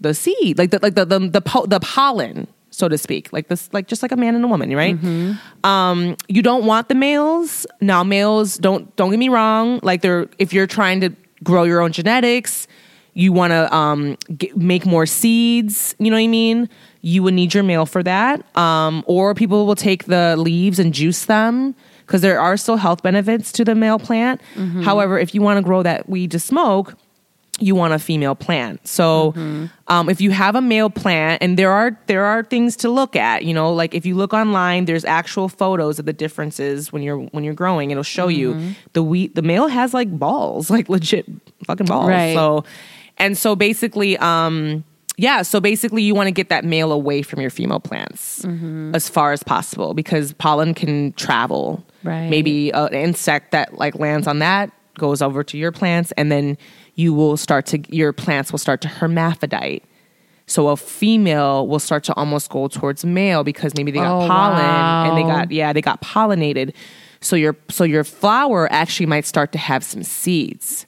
the 0.00 0.12
seed, 0.14 0.58
like 0.58 0.70
the 0.70 0.78
like 0.82 0.94
the 0.94 1.04
the 1.06 1.18
the, 1.20 1.40
po- 1.40 1.64
the 1.66 1.80
pollen, 1.80 2.46
so 2.70 2.88
to 2.88 2.98
speak, 2.98 3.32
like 3.32 3.48
this, 3.48 3.70
like 3.72 3.86
just 3.86 4.02
like 4.02 4.12
a 4.12 4.16
man 4.16 4.34
and 4.34 4.44
a 4.44 4.48
woman, 4.48 4.74
right? 4.76 4.98
Um, 5.64 6.16
you 6.28 6.42
don't 6.42 6.64
want 6.66 6.88
the 6.88 6.94
males. 6.94 7.66
Now, 7.80 8.04
males 8.04 8.58
don't 8.58 8.94
don't 8.96 9.10
get 9.10 9.18
me 9.18 9.28
wrong. 9.30 9.80
Like 9.82 10.02
they're 10.02 10.28
if 10.38 10.52
you're 10.52 10.66
trying 10.66 11.00
to 11.00 11.10
grow 11.42 11.62
your 11.62 11.80
own 11.80 11.92
genetics, 11.92 12.66
you 13.14 13.32
want 13.32 13.52
to 13.52 13.74
um, 13.74 14.16
get, 14.36 14.56
make 14.56 14.84
more 14.84 15.06
seeds. 15.06 15.94
You 15.98 16.10
know 16.10 16.16
what 16.16 16.24
I 16.24 16.28
mean? 16.28 16.68
You 17.00 17.22
would 17.22 17.34
need 17.34 17.54
your 17.54 17.62
male 17.62 17.86
for 17.86 18.02
that. 18.02 18.44
Um, 18.56 19.04
or 19.06 19.34
people 19.34 19.66
will 19.66 19.76
take 19.76 20.04
the 20.04 20.36
leaves 20.36 20.78
and 20.78 20.92
juice 20.92 21.24
them 21.24 21.74
because 22.06 22.20
there 22.20 22.40
are 22.40 22.56
still 22.56 22.76
health 22.76 23.02
benefits 23.02 23.52
to 23.52 23.64
the 23.64 23.74
male 23.74 23.98
plant. 23.98 24.42
However, 24.82 25.18
if 25.18 25.34
you 25.34 25.40
want 25.42 25.58
to 25.58 25.62
grow 25.62 25.82
that 25.82 26.08
weed 26.08 26.32
to 26.32 26.38
smoke, 26.38 26.94
you 27.60 27.76
want 27.76 27.94
a 27.94 28.00
female 28.00 28.34
plant. 28.34 28.86
So 28.88 29.32
um, 29.86 30.08
if 30.08 30.20
you 30.20 30.32
have 30.32 30.56
a 30.56 30.60
male 30.60 30.90
plant, 30.90 31.40
and 31.40 31.56
there 31.56 31.70
are 31.70 31.96
there 32.06 32.24
are 32.24 32.42
things 32.42 32.74
to 32.78 32.90
look 32.90 33.14
at, 33.14 33.44
you 33.44 33.54
know, 33.54 33.72
like 33.72 33.94
if 33.94 34.04
you 34.04 34.16
look 34.16 34.34
online, 34.34 34.86
there's 34.86 35.04
actual 35.04 35.48
photos 35.48 36.00
of 36.00 36.04
the 36.06 36.12
differences 36.12 36.92
when 36.92 37.02
you're 37.02 37.18
when 37.18 37.44
you're 37.44 37.54
growing. 37.54 37.92
It'll 37.92 38.02
show 38.02 38.26
you 38.26 38.74
the 38.92 39.04
wheat. 39.04 39.36
The 39.36 39.42
male 39.42 39.68
has 39.68 39.94
like 39.94 40.10
balls, 40.18 40.68
like 40.76 40.88
legit 40.88 41.26
fucking 41.64 41.86
balls. 41.86 42.08
Right. 42.08 42.34
So 42.34 42.64
and 43.18 43.36
so 43.38 43.54
basically, 43.56 44.16
um, 44.18 44.84
yeah. 45.16 45.42
So 45.42 45.60
basically, 45.60 46.02
you 46.02 46.14
want 46.14 46.26
to 46.26 46.32
get 46.32 46.48
that 46.48 46.64
male 46.64 46.92
away 46.92 47.22
from 47.22 47.40
your 47.40 47.50
female 47.50 47.80
plants 47.80 48.44
as 48.94 49.08
far 49.08 49.32
as 49.32 49.42
possible 49.42 49.94
because 49.94 50.32
pollen 50.34 50.74
can 50.74 51.12
travel. 51.12 51.84
Right. 52.02 52.28
Maybe 52.28 52.70
an 52.70 52.92
insect 52.92 53.52
that 53.52 53.74
like 53.78 53.94
lands 53.96 54.26
on 54.26 54.40
that 54.40 54.70
goes 54.98 55.22
over 55.22 55.42
to 55.44 55.56
your 55.58 55.72
plants, 55.72 56.12
and 56.16 56.30
then 56.30 56.56
you 56.94 57.12
will 57.14 57.36
start 57.36 57.66
to 57.66 57.78
your 57.94 58.12
plants 58.12 58.52
will 58.52 58.58
start 58.58 58.80
to 58.82 58.88
hermaphrodite. 58.88 59.84
So 60.46 60.68
a 60.68 60.76
female 60.76 61.66
will 61.66 61.78
start 61.78 62.04
to 62.04 62.14
almost 62.14 62.50
go 62.50 62.68
towards 62.68 63.04
male 63.04 63.44
because 63.44 63.74
maybe 63.76 63.90
they 63.90 63.98
got 63.98 64.24
Oh, 64.24 64.28
pollen 64.28 64.60
and 64.60 65.16
they 65.16 65.22
got 65.22 65.50
yeah 65.50 65.72
they 65.72 65.80
got 65.80 66.02
pollinated. 66.02 66.74
So 67.20 67.34
your 67.36 67.56
so 67.70 67.84
your 67.84 68.04
flower 68.04 68.70
actually 68.70 69.06
might 69.06 69.24
start 69.24 69.52
to 69.52 69.58
have 69.58 69.82
some 69.84 70.02
seeds, 70.02 70.86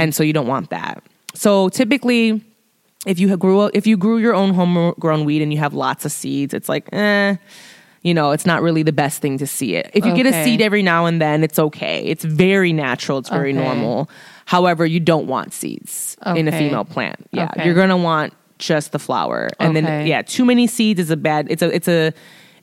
and 0.00 0.14
so 0.14 0.22
you 0.22 0.32
don't 0.32 0.46
want 0.46 0.70
that. 0.70 1.02
So 1.34 1.68
typically, 1.68 2.42
if 3.06 3.18
you 3.18 3.34
grew 3.36 3.70
if 3.72 3.86
you 3.86 3.96
grew 3.96 4.18
your 4.18 4.34
own 4.34 4.54
homegrown 4.54 5.24
weed 5.24 5.42
and 5.42 5.52
you 5.52 5.58
have 5.58 5.74
lots 5.74 6.04
of 6.04 6.12
seeds, 6.12 6.52
it's 6.54 6.68
like 6.68 6.88
eh, 6.92 7.36
you 8.02 8.14
know, 8.14 8.30
it's 8.30 8.46
not 8.46 8.62
really 8.62 8.82
the 8.82 8.92
best 8.92 9.20
thing 9.20 9.38
to 9.38 9.46
see 9.46 9.74
it. 9.74 9.90
If 9.92 10.04
you 10.06 10.14
get 10.14 10.26
a 10.26 10.32
seed 10.44 10.60
every 10.62 10.82
now 10.82 11.04
and 11.06 11.20
then, 11.20 11.44
it's 11.44 11.58
okay. 11.58 12.02
It's 12.04 12.24
very 12.24 12.72
natural. 12.72 13.18
It's 13.18 13.28
very 13.28 13.50
Okay. 13.50 13.58
normal. 13.62 14.08
However, 14.46 14.86
you 14.86 15.00
don't 15.00 15.26
want 15.26 15.52
seeds 15.52 16.16
in 16.36 16.48
a 16.48 16.52
female 16.52 16.84
plant. 16.84 17.16
Yeah, 17.30 17.50
Okay. 17.52 17.64
you're 17.66 17.74
gonna 17.74 17.96
want 17.96 18.32
just 18.58 18.92
the 18.92 18.98
flower, 18.98 19.48
and 19.58 19.74
then 19.76 20.06
yeah, 20.06 20.20
too 20.22 20.44
many 20.44 20.66
seeds 20.66 21.00
is 21.00 21.10
a 21.10 21.16
bad. 21.16 21.46
It's 21.50 21.62
a 21.62 21.74
it's 21.74 21.88
a 21.88 22.12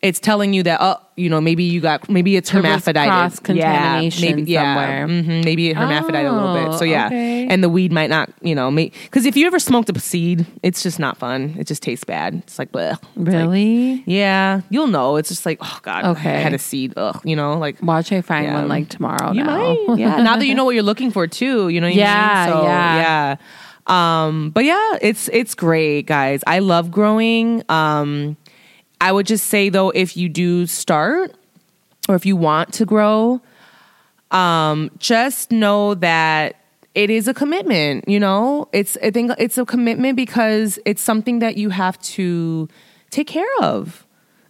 it's 0.02 0.20
telling 0.20 0.54
you 0.54 0.64
that 0.64 0.80
oh 0.82 0.96
you 1.16 1.30
know 1.30 1.42
maybe 1.42 1.64
you 1.64 1.82
got 1.82 2.08
maybe 2.10 2.36
it's 2.36 2.52
There 2.52 2.62
was 2.62 2.70
hermaphrodited 2.70 3.10
cross-contamination 3.12 4.24
yeah, 4.30 4.36
maybe, 4.36 4.52
yeah, 4.52 4.76
somewhere. 4.76 5.08
mhm, 5.08 5.44
maybe 5.44 5.70
it 5.70 5.76
hermaphrodite 5.78 6.26
a 6.26 6.32
little 6.32 6.54
bit. 6.54 6.68
Oh, 6.70 6.78
So 6.78 6.86
yeah, 6.86 7.08
okay. 7.08 7.48
and 7.48 7.64
the 7.64 7.70
weed 7.70 7.92
might 7.92 8.10
not 8.10 8.30
you 8.42 8.54
know 8.56 8.70
because 8.72 9.26
if 9.26 9.36
you 9.36 9.48
ever 9.48 9.58
smoked 9.60 9.90
a 9.90 10.00
seed, 10.00 10.46
it's 10.64 10.84
just 10.84 11.00
not 11.00 11.18
fun. 11.18 11.56
It 11.58 11.66
just 11.68 11.82
tastes 11.82 12.04
bad. 12.06 12.36
It's 12.36 12.60
like 12.60 12.72
bleh. 12.72 12.94
It's 12.94 13.02
like- 13.16 13.34
Really? 13.34 14.04
yeah, 14.06 14.62
you'll 14.70 14.88
know. 14.88 15.16
It's 15.16 15.30
just 15.30 15.46
like 15.46 15.58
oh 15.62 15.80
god, 15.82 16.06
Okay. 16.06 16.36
I 16.36 16.40
had 16.42 16.54
a 16.54 16.60
seed. 16.60 16.94
Ugh, 16.98 17.20
you 17.24 17.36
know 17.36 17.58
like. 17.58 17.82
Watch 17.82 18.12
I 18.12 18.22
find 18.22 18.46
Yeah. 18.46 18.54
one 18.56 18.68
like 18.68 18.90
tomorrow. 18.90 19.32
You 19.32 19.44
now. 19.44 19.58
might, 19.58 19.98
yeah. 19.98 20.22
Now 20.22 20.36
that 20.38 20.46
you 20.46 20.54
know 20.56 20.66
what 20.66 20.76
you're 20.76 20.84
looking 20.84 21.10
for, 21.12 21.26
too, 21.28 21.70
you 21.70 21.82
know 21.82 21.88
Yeah, 21.88 22.46
I 22.46 22.46
mean. 22.48 22.56
So, 22.58 22.64
yeah. 22.64 22.96
yeah. 22.98 23.36
Um, 23.88 24.50
but 24.52 24.66
yeah, 24.66 24.98
it's 25.02 25.30
it's 25.32 25.56
great, 25.56 26.06
guys. 26.06 26.44
I 26.46 26.60
love 26.60 26.92
growing. 26.92 27.64
Um, 27.70 28.36
I 29.00 29.12
would 29.12 29.26
just 29.26 29.48
say 29.48 29.70
though, 29.70 29.90
if 29.90 30.18
you 30.18 30.30
do 30.30 30.66
start 30.66 31.36
or 32.10 32.16
if 32.16 32.26
you 32.26 32.36
want 32.36 32.74
to 32.74 32.86
grow, 32.86 33.42
um, 34.32 34.90
just 34.98 35.52
know 35.52 35.94
that 35.96 36.56
it 36.96 37.10
is 37.10 37.28
a 37.28 37.34
commitment. 37.34 38.08
You 38.08 38.20
know, 38.20 38.70
it's 38.74 38.98
I 39.04 39.12
think 39.12 39.32
it's 39.38 39.58
a 39.58 39.66
commitment 39.66 40.16
because 40.16 40.80
it's 40.86 41.02
something 41.02 41.40
that 41.40 41.58
you 41.58 41.70
have 41.70 42.00
to 42.00 42.68
take 43.12 43.28
care 43.28 43.46
of. 43.62 44.07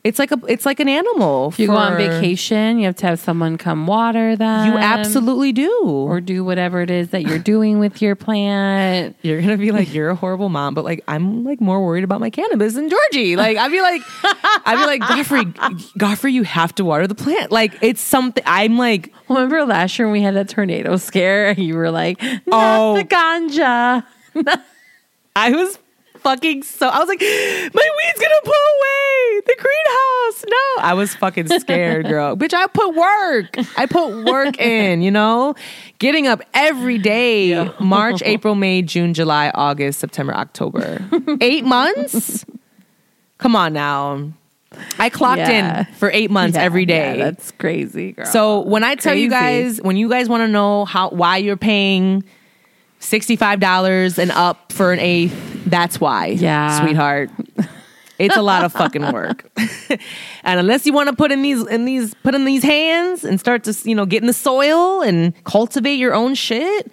It's 0.07 0.19
like 0.19 0.31
a 0.31 0.39
it's 0.47 0.65
like 0.65 0.79
an 0.79 0.87
animal. 0.87 1.49
If 1.49 1.59
you 1.59 1.67
go 1.67 1.75
on 1.75 1.97
vacation, 1.97 2.79
you 2.79 2.85
have 2.85 2.95
to 2.97 3.07
have 3.07 3.19
someone 3.19 3.57
come 3.57 3.87
water 3.87 4.35
them. 4.35 4.71
You 4.71 4.77
absolutely 4.77 5.51
do. 5.51 5.69
or 5.83 6.21
do 6.21 6.43
whatever 6.43 6.81
it 6.81 6.89
is 6.89 7.09
that 7.09 7.23
you're 7.23 7.39
doing 7.39 7.79
with 7.79 8.01
your 8.01 8.15
plant. 8.15 9.15
you're 9.21 9.41
gonna 9.41 9.57
be 9.57 9.71
like, 9.71 9.93
you're 9.93 10.09
a 10.09 10.15
horrible 10.15 10.49
mom, 10.49 10.73
but 10.73 10.85
like 10.85 11.03
I'm 11.07 11.43
like 11.43 11.59
more 11.59 11.85
worried 11.85 12.03
about 12.05 12.19
my 12.21 12.29
cannabis 12.29 12.75
than 12.75 12.89
Georgie. 12.89 13.35
Like 13.35 13.57
I'd 13.57 13.69
be 13.71 13.81
like, 13.81 14.01
I'd 14.65 14.77
be 14.79 14.85
like, 14.85 15.01
Godfrey, 15.01 15.45
Godfrey, 15.97 16.31
you 16.33 16.43
have 16.43 16.73
to 16.75 16.85
water 16.85 17.05
the 17.07 17.15
plant. 17.15 17.51
Like 17.51 17.77
it's 17.81 18.01
something. 18.01 18.43
I'm 18.47 18.77
like, 18.77 19.13
Remember 19.29 19.65
last 19.65 19.99
year 19.99 20.07
when 20.07 20.13
we 20.13 20.21
had 20.21 20.35
that 20.35 20.47
tornado 20.47 20.95
scare? 20.95 21.51
You 21.51 21.75
were 21.75 21.91
like, 21.91 22.21
not 22.21 22.43
Oh. 22.51 22.95
the 22.95 23.03
ganja. 23.03 24.05
I 25.35 25.51
was 25.51 25.77
fucking 26.27 26.63
so. 26.63 26.87
I 26.89 26.99
was 26.99 27.07
like, 27.07 27.21
my 27.21 27.89
weed's 27.97 28.19
gonna 28.19 28.41
pull 28.43 28.53
away 28.53 29.41
the 29.45 29.55
greenhouse. 29.57 30.45
No, 30.49 30.83
I 30.83 30.93
was 30.93 31.15
fucking 31.15 31.47
scared, 31.59 32.05
girl. 32.09 32.35
Bitch, 32.35 32.53
I 32.53 32.67
put 32.67 32.93
work. 32.95 33.55
I 33.77 33.85
put 33.85 34.25
work 34.25 34.59
in. 34.61 35.01
You 35.01 35.11
know, 35.11 35.55
getting 35.99 36.27
up 36.27 36.41
every 36.53 36.97
day. 36.97 37.69
March, 37.79 38.21
April, 38.25 38.55
May, 38.55 38.81
June, 38.81 39.13
July, 39.13 39.51
August, 39.53 39.99
September, 39.99 40.33
October. 40.33 40.99
Eight 41.39 41.63
months. 41.77 42.45
Come 43.37 43.55
on 43.55 43.71
now. 43.73 44.31
I 44.99 45.09
clocked 45.09 45.37
Yeah. 45.39 45.85
in 45.87 45.93
for 45.93 46.11
eight 46.11 46.29
months 46.29 46.57
Yeah, 46.57 46.63
every 46.63 46.85
day. 46.85 47.17
yeah, 47.17 47.25
that's 47.31 47.51
crazy, 47.51 48.11
girl. 48.11 48.25
So 48.25 48.59
when 48.61 48.83
I 48.83 48.95
tell 48.95 49.15
you 49.15 49.29
guys, 49.29 49.81
when 49.81 49.95
you 49.95 50.09
guys 50.09 50.27
want 50.27 50.41
to 50.41 50.47
know 50.47 50.83
how 50.85 51.09
why 51.09 51.37
you're 51.37 51.55
paying 51.57 52.23
sixty 52.99 53.35
five 53.37 53.59
dollars 53.61 54.19
and 54.19 54.29
up 54.31 54.73
for 54.73 54.91
an 54.91 54.99
eighth, 54.99 55.56
that's 55.69 55.99
why. 55.99 56.27
Yeah. 56.27 56.81
sweetheart. 56.81 57.29
It's 58.19 58.35
a 58.35 58.41
lot 58.41 58.65
of 58.65 58.73
fucking 58.73 59.11
work, 59.11 59.47
and 60.43 60.59
unless 60.59 60.87
you 60.87 60.93
want 60.93 61.07
to 61.07 61.15
put 61.15 61.31
in 61.31 61.43
these 61.43 61.63
in 61.67 61.85
these 61.85 62.15
put 62.23 62.33
in 62.33 62.45
these 62.45 62.63
hands 62.63 63.23
and 63.23 63.39
start 63.39 63.63
to 63.65 63.77
you 63.87 63.93
know 63.93 64.07
get 64.07 64.23
in 64.23 64.27
the 64.27 64.33
soil 64.33 65.03
and 65.03 65.33
cultivate 65.43 65.95
your 65.95 66.15
own 66.15 66.33
shit, 66.33 66.91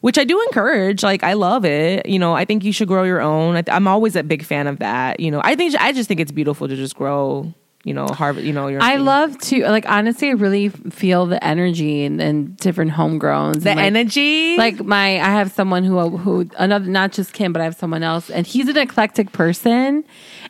which 0.00 0.18
I 0.18 0.24
do 0.24 0.40
encourage. 0.42 1.04
Like 1.04 1.22
I 1.22 1.34
love 1.34 1.64
it. 1.64 2.06
You 2.06 2.18
know, 2.18 2.34
I 2.34 2.44
think 2.44 2.64
you 2.64 2.72
should 2.72 2.88
grow 2.88 3.04
your 3.04 3.20
own. 3.20 3.54
I, 3.56 3.62
I'm 3.68 3.86
always 3.86 4.16
a 4.16 4.24
big 4.24 4.44
fan 4.44 4.66
of 4.66 4.80
that. 4.80 5.20
You 5.20 5.30
know, 5.30 5.40
I 5.44 5.54
think 5.54 5.76
I 5.80 5.92
just 5.92 6.08
think 6.08 6.18
it's 6.18 6.32
beautiful 6.32 6.66
to 6.66 6.74
just 6.74 6.96
grow. 6.96 7.54
You 7.86 7.92
know, 7.92 8.06
harvest. 8.08 8.46
You 8.46 8.54
know, 8.54 8.68
your. 8.68 8.80
I 8.82 8.96
love 8.96 9.36
to 9.38 9.62
like 9.68 9.84
honestly, 9.86 10.28
I 10.28 10.32
really 10.32 10.70
feel 10.70 11.26
the 11.26 11.42
energy 11.44 12.04
and, 12.06 12.18
and 12.20 12.56
different 12.56 12.92
homegrowns. 12.92 13.62
the 13.64 13.70
and, 13.70 13.78
like, 13.78 13.86
energy. 13.86 14.56
like 14.56 14.82
my 14.82 15.16
I 15.20 15.28
have 15.30 15.52
someone 15.52 15.84
who 15.84 16.08
who 16.16 16.48
another 16.58 16.86
not 16.86 17.12
just 17.12 17.34
Kim, 17.34 17.52
but 17.52 17.60
I 17.60 17.64
have 17.64 17.76
someone 17.76 18.02
else, 18.02 18.30
and 18.30 18.46
he's 18.46 18.68
an 18.68 18.78
eclectic 18.78 19.32
person, 19.32 20.02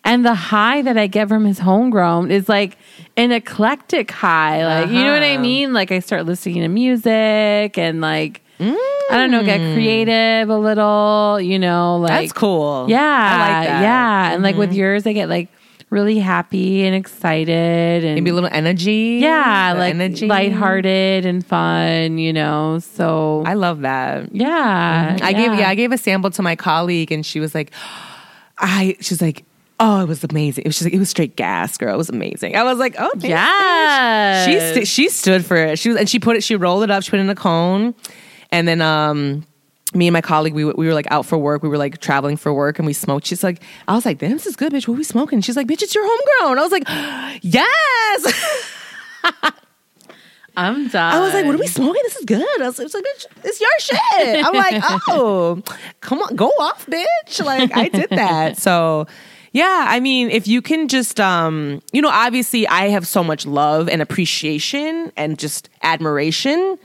and 0.05 0.25
the 0.25 0.35
high 0.35 0.83
that 0.83 0.97
I 0.97 1.09
get 1.09 1.29
from 1.29 1.45
his 1.45 1.59
homegrown 1.59 2.31
is 2.31 2.49
like 2.49 2.79
an 3.17 3.33
eclectic 3.33 4.13
high. 4.13 4.65
Like 4.65 4.91
you 4.91 5.03
know 5.03 5.13
what 5.13 5.25
I 5.25 5.33
Uh-huh. 5.35 5.43
mean? 5.43 5.73
Like 5.73 5.91
I 5.91 5.99
start 5.99 6.27
listening 6.27 6.61
to 6.63 6.69
music 6.69 7.77
and 7.77 8.01
like 8.01 8.43
I 8.61 8.77
don't 9.19 9.33
know, 9.33 9.43
get 9.43 9.59
creative 9.75 10.49
a 10.49 10.57
little. 10.57 11.41
You 11.41 11.59
know, 11.59 11.97
like 11.99 12.13
Mm. 12.13 12.21
That's 12.21 12.33
cool. 12.33 12.87
Yeah, 12.89 13.01
I 13.01 13.39
like 13.39 13.69
that. 13.69 13.73
Mm-hmm. 13.75 13.83
yeah, 13.83 14.33
and 14.35 14.43
like 14.45 14.55
with 14.57 14.73
yours, 14.73 15.05
I 15.05 15.13
get 15.13 15.29
like 15.29 15.49
really 15.95 16.19
happy 16.19 16.85
and 16.85 16.95
excited 16.95 18.05
and 18.05 18.15
Maybe 18.17 18.31
a 18.31 18.35
little 18.35 18.51
energy. 18.53 19.21
yeah, 19.23 19.73
like 19.79 19.95
energy. 19.95 20.27
lighthearted 20.27 21.25
and 21.25 21.47
fun. 21.47 22.19
You 22.19 22.33
know, 22.35 22.81
so 22.81 23.43
I 23.47 23.55
love 23.55 23.81
that. 23.83 24.35
yeah, 24.35 25.17
I 25.23 25.33
gave 25.33 25.55
yeah, 25.55 25.69
I 25.71 25.75
gave 25.75 25.93
a 25.93 25.99
sample 25.99 26.31
to 26.33 26.43
my 26.43 26.57
colleague 26.57 27.13
and 27.13 27.25
she 27.25 27.41
was 27.41 27.55
like, 27.55 27.71
I 28.59 28.97
she's 29.01 29.23
like, 29.23 29.45
Oh, 29.81 30.01
it 30.03 30.09
was 30.09 30.23
amazing. 30.23 30.65
It 30.65 30.69
was 30.69 30.77
just 30.77 30.85
like, 30.87 30.95
it 30.95 30.99
was 31.01 31.11
straight 31.11 31.35
gas, 31.35 31.77
girl. 31.79 31.95
It 31.95 31.99
was 31.99 32.09
amazing. 32.09 32.55
I 32.55 32.63
was 32.63 32.79
like, 32.79 32.95
oh, 32.99 33.11
Yeah. 33.19 34.45
she 34.47 34.59
st- 34.61 34.87
she 34.87 35.09
stood 35.09 35.45
for 35.45 35.57
it. 35.57 35.79
She 35.81 35.89
was 35.89 35.99
and 35.99 36.09
she 36.09 36.19
put 36.21 36.37
it. 36.37 36.45
She 36.45 36.55
rolled 36.57 36.85
it 36.85 36.91
up. 36.91 37.03
She 37.03 37.11
put 37.11 37.19
it 37.19 37.23
in 37.25 37.31
a 37.31 37.35
cone, 37.35 37.95
and 38.53 38.69
then 38.69 38.81
um, 38.81 39.45
me 39.95 40.07
and 40.09 40.13
my 40.13 40.21
colleague 40.21 40.55
we 40.55 40.65
we 40.65 40.87
were 40.87 40.95
like 40.95 41.11
out 41.11 41.27
for 41.27 41.39
work. 41.39 41.63
We 41.63 41.69
were 41.69 41.79
like 41.79 42.01
traveling 42.01 42.37
for 42.37 42.53
work, 42.53 42.79
and 42.79 42.87
we 42.87 42.93
smoked. 42.93 43.27
She's 43.27 43.45
like, 43.45 43.63
I 43.89 43.95
was 43.95 44.05
like, 44.05 44.19
damn, 44.19 44.33
this 44.33 44.47
is 44.47 44.57
good, 44.57 44.73
bitch. 44.73 44.89
What 44.89 44.95
are 44.95 44.99
we 44.99 45.05
smoking? 45.05 45.41
She's 45.41 45.57
like, 45.57 45.67
bitch, 45.67 45.83
it's 45.83 45.95
your 45.95 46.05
homegrown. 46.07 46.59
I 46.59 46.63
was 46.63 46.73
like, 46.73 46.85
yes. 47.43 48.63
I'm 50.57 50.89
done. 50.89 51.15
I 51.15 51.21
was 51.21 51.35
like, 51.35 51.47
what 51.47 51.57
are 51.57 51.59
we 51.59 51.67
smoking? 51.67 52.01
This 52.05 52.17
is 52.17 52.25
good. 52.25 52.63
I 52.63 52.67
was, 52.67 52.79
was 52.79 52.95
like, 52.95 53.05
bitch, 53.05 53.27
it's 53.45 53.61
your 53.61 53.71
shit. 53.79 54.47
I'm 54.47 54.55
like, 54.55 54.83
oh, 55.09 55.63
come 56.01 56.23
on, 56.23 56.37
go 56.37 56.49
off, 56.49 56.87
bitch. 56.87 57.45
Like 57.45 57.77
I 57.77 57.89
did 57.89 58.11
that. 58.11 58.57
So 58.57 59.07
yeah, 59.53 59.87
I 59.89 60.01
mean, 60.01 60.31
if 60.31 60.47
you 60.47 60.63
can 60.63 60.89
just 60.89 61.19
um, 61.21 61.83
you 61.93 62.03
know, 62.03 62.11
obviously 62.11 62.67
I 62.69 62.89
have 62.89 63.07
so 63.07 63.25
much 63.25 63.47
love 63.47 63.89
and 63.89 64.01
appreciation 64.01 65.13
and 65.17 65.39
just 65.39 65.69
admiration 65.83 66.79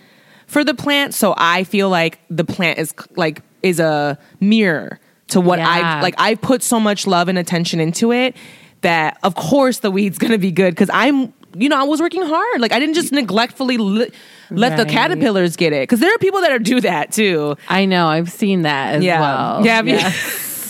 for 0.50 0.64
the 0.66 0.74
plant. 0.74 1.14
So 1.14 1.34
I 1.38 1.64
feel 1.64 1.90
like 1.90 2.20
the 2.30 2.44
plant 2.44 2.78
is 2.80 2.94
like 3.16 3.42
is 3.64 3.80
a 3.80 4.18
mirror 4.42 5.00
to 5.30 5.40
what 5.40 5.60
Yeah. 5.60 5.98
I 5.98 6.02
like 6.02 6.16
I 6.18 6.36
put 6.36 6.62
so 6.64 6.80
much 6.80 7.08
love 7.08 7.30
and 7.30 7.38
attention 7.38 7.80
into 7.80 8.12
it 8.12 8.36
that 8.82 9.18
of 9.24 9.36
course 9.36 9.80
the 9.80 9.92
weed's 9.92 10.18
gonna 10.18 10.38
be 10.38 10.52
good 10.52 10.72
because 10.72 10.90
I'm 10.94 11.34
you 11.56 11.68
know 11.70 11.78
I 11.80 11.84
was 11.84 12.00
working 12.02 12.22
hard 12.24 12.62
like 12.62 12.72
I 12.72 12.80
didn't 12.80 12.96
just 12.96 13.12
neglectfully 13.12 13.78
li- 13.78 14.12
let 14.52 14.78
the 14.78 14.86
caterpillars 14.86 15.56
get 15.56 15.74
it 15.74 15.84
because 15.84 16.00
there 16.00 16.14
are 16.14 16.18
people 16.20 16.42
that 16.42 16.52
are 16.52 16.60
do 16.60 16.80
that 16.82 17.12
too 17.12 17.56
I 17.68 17.86
know. 17.86 18.08
I've 18.08 18.32
seen 18.32 18.62
that 18.64 18.96
as 18.96 19.04
yeah 19.04 19.20
well. 19.20 19.66
yeah, 19.66 19.82
yeah. 19.84 20.14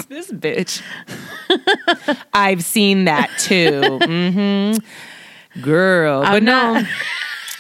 This 0.10 0.31
bitch 0.31 0.81
I've 2.34 2.64
seen 2.64 3.06
that 3.06 3.30
too 3.39 3.81
Mm-hmm. 4.10 5.61
girl 5.61 6.22
but 6.22 6.30
I'm 6.34 6.45
no 6.45 6.73
not- 6.73 6.85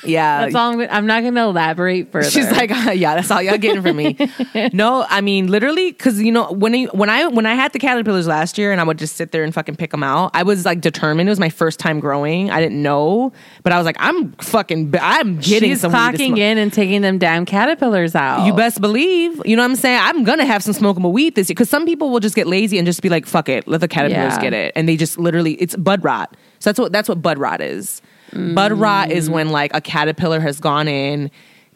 yeah 0.03 0.41
That's 0.41 0.55
all 0.55 0.73
I'm, 0.79 0.87
I'm 0.89 1.05
not 1.05 1.21
going 1.21 1.35
to 1.35 1.41
elaborate 1.41 2.11
further. 2.11 2.29
She's 2.29 2.51
like, 2.51 2.69
yeah, 2.95 3.15
that's 3.15 3.29
all 3.31 3.41
y'all 3.41 3.57
getting 3.57 3.81
from 3.81 3.97
me. 3.97 4.17
no, 4.73 5.05
I 5.09 5.21
mean 5.21 5.47
literally, 5.47 5.91
because 5.91 6.21
you 6.21 6.31
know 6.31 6.51
when 6.51 6.73
I, 6.75 6.83
when 6.85 7.09
I 7.09 7.27
when 7.27 7.45
I 7.45 7.53
had 7.55 7.73
the 7.73 7.79
caterpillars 7.79 8.27
last 8.27 8.57
year, 8.57 8.71
and 8.71 8.79
I 8.79 8.83
would 8.83 8.97
just 8.97 9.15
sit 9.15 9.31
there 9.31 9.43
and 9.43 9.53
fucking 9.53 9.75
pick 9.75 9.91
them 9.91 10.03
out. 10.03 10.31
I 10.33 10.43
was 10.43 10.65
like 10.65 10.81
determined. 10.81 11.29
It 11.29 11.31
was 11.31 11.39
my 11.39 11.49
first 11.49 11.79
time 11.79 11.99
growing. 11.99 12.49
I 12.51 12.61
didn't 12.61 12.81
know, 12.81 13.33
but 13.63 13.73
I 13.73 13.77
was 13.77 13.85
like, 13.85 13.97
I'm 13.99 14.31
fucking, 14.33 14.93
I'm 15.01 15.37
getting 15.39 15.69
She's 15.71 15.81
some 15.81 15.91
to 15.91 15.97
clocking 15.97 16.37
in 16.37 16.57
and 16.57 16.71
taking 16.71 17.01
them 17.01 17.17
damn 17.17 17.45
caterpillars 17.45 18.15
out. 18.15 18.45
You 18.45 18.53
best 18.53 18.81
believe. 18.81 19.41
You 19.45 19.55
know 19.55 19.63
what 19.63 19.71
I'm 19.71 19.75
saying? 19.75 19.99
I'm 20.01 20.23
gonna 20.23 20.45
have 20.45 20.63
some 20.63 20.73
smokable 20.73 21.11
weed 21.11 21.35
this 21.35 21.49
year 21.49 21.55
because 21.55 21.69
some 21.69 21.85
people 21.85 22.09
will 22.09 22.19
just 22.19 22.35
get 22.35 22.47
lazy 22.47 22.77
and 22.77 22.85
just 22.85 23.01
be 23.01 23.09
like, 23.09 23.25
"Fuck 23.25 23.49
it, 23.49 23.67
let 23.67 23.81
the 23.81 23.87
caterpillars 23.87 24.33
Yeah. 24.35 24.41
get 24.41 24.53
it," 24.53 24.73
and 24.75 24.87
they 24.87 24.97
just 24.97 25.17
literally 25.17 25.53
it's 25.53 25.75
bud 25.75 26.03
rot. 26.03 26.35
So 26.59 26.69
that's 26.69 26.79
what 26.79 26.91
that's 26.91 27.09
what 27.09 27.21
bud 27.21 27.37
rot 27.37 27.61
is. 27.61 28.01
Bud 28.33 28.71
rot 28.73 29.11
is 29.11 29.29
when 29.29 29.49
like 29.49 29.73
a 29.75 29.81
caterpillar 29.81 30.39
has 30.39 30.59
gone 30.59 30.87
in, 30.87 31.31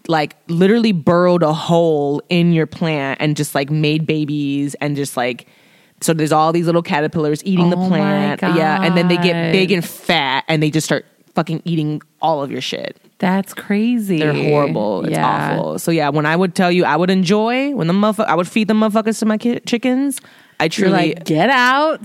like 0.07 0.35
literally 0.47 0.91
burrowed 0.91 1.43
a 1.43 1.53
hole 1.53 2.21
in 2.29 2.53
your 2.53 2.67
plant 2.67 3.21
and 3.21 3.35
just 3.37 3.55
like 3.55 3.69
made 3.69 4.05
babies 4.05 4.75
and 4.75 4.95
just 4.95 5.15
like. 5.17 5.47
So 6.01 6.13
there's 6.13 6.33
all 6.33 6.51
these 6.51 6.65
little 6.65 6.81
caterpillars 6.81 7.41
eating 7.45 7.69
the 7.69 7.77
Oh 7.77 7.89
my 7.89 8.35
plant, 8.37 8.41
yeah, 8.57 8.81
and 8.83 8.97
then 8.97 9.07
they 9.07 9.15
get 9.15 9.53
big 9.53 9.71
and 9.71 9.85
fat, 9.85 10.43
and 10.49 10.61
they 10.61 10.69
just 10.69 10.83
start 10.85 11.05
fucking 11.33 11.61
eating 11.63 12.01
all 12.21 12.43
of 12.43 12.51
your 12.51 12.59
shit. 12.59 12.97
That's 13.19 13.53
crazy. 13.53 14.19
They're 14.19 14.33
horrible. 14.33 15.05
It's 15.05 15.11
Yeah. 15.11 15.55
awful. 15.55 15.79
So 15.79 15.91
yeah, 15.91 16.09
when 16.09 16.25
I 16.25 16.35
would 16.35 16.55
tell 16.55 16.69
you 16.69 16.83
I 16.83 16.97
would 16.97 17.09
enjoy 17.09 17.73
when 17.73 17.87
the 17.87 17.93
motherfucker, 17.93 18.25
I 18.27 18.35
would 18.35 18.49
feed 18.49 18.67
the 18.67 18.73
motherfuckers 18.73 19.19
to 19.19 19.25
my 19.25 19.37
ki- 19.37 19.61
chickens. 19.65 20.19
I 20.59 20.65
You're 20.65 20.69
truly, 20.71 20.91
like, 20.91 21.23
get 21.23 21.49
out. 21.49 22.01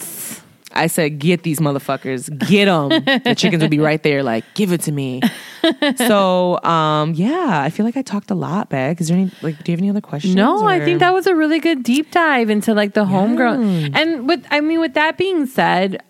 I 0.78 0.86
said, 0.86 1.18
get 1.18 1.42
these 1.42 1.58
motherfuckers, 1.58 2.30
get 2.48 2.66
them. 2.66 2.88
the 3.24 3.34
chickens 3.36 3.62
would 3.62 3.70
be 3.70 3.80
right 3.80 4.02
there, 4.02 4.22
like, 4.22 4.44
give 4.54 4.72
it 4.72 4.80
to 4.82 4.92
me. 4.92 5.20
so 5.96 6.62
um, 6.62 7.14
yeah, 7.14 7.60
I 7.62 7.70
feel 7.70 7.84
like 7.84 7.96
I 7.96 8.02
talked 8.02 8.30
a 8.30 8.34
lot, 8.34 8.70
Beck. 8.70 9.00
Is 9.00 9.08
there 9.08 9.16
any 9.16 9.30
like? 9.42 9.62
Do 9.64 9.72
you 9.72 9.76
have 9.76 9.80
any 9.80 9.90
other 9.90 10.00
questions? 10.00 10.34
No, 10.34 10.66
I 10.66 10.80
think 10.80 11.00
that 11.00 11.12
was 11.12 11.26
a 11.26 11.34
really 11.34 11.58
good 11.58 11.82
deep 11.82 12.10
dive 12.10 12.48
into 12.48 12.74
like 12.74 12.94
the 12.94 13.04
homegrown. 13.04 13.94
And 13.94 14.28
with, 14.28 14.46
I 14.50 14.60
mean, 14.60 14.80
with 14.80 14.94
that 14.94 15.18
being 15.18 15.46
said, 15.46 16.02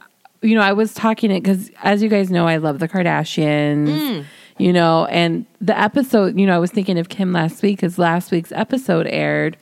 you 0.43 0.55
know, 0.55 0.61
I 0.61 0.73
was 0.73 0.95
talking 0.95 1.31
it 1.31 1.43
because, 1.43 1.71
as 1.83 2.03
you 2.03 2.09
guys 2.09 2.31
know, 2.31 2.47
I 2.47 2.59
love 2.59 2.79
the 2.79 2.89
Kardashians. 2.89 3.89
Mm. 3.89 4.25
You 4.59 4.73
know, 4.73 5.07
and 5.07 5.47
the 5.61 5.79
episode, 5.79 6.37
you 6.37 6.45
know, 6.45 6.57
I 6.57 6.59
was 6.59 6.73
thinking 6.73 6.99
of 6.99 7.09
Kim 7.09 7.33
last 7.33 7.63
week 7.63 7.77
because 7.77 7.97
last 7.97 8.33
week's 8.33 8.51
episode 8.51 9.07
aired, 9.07 9.57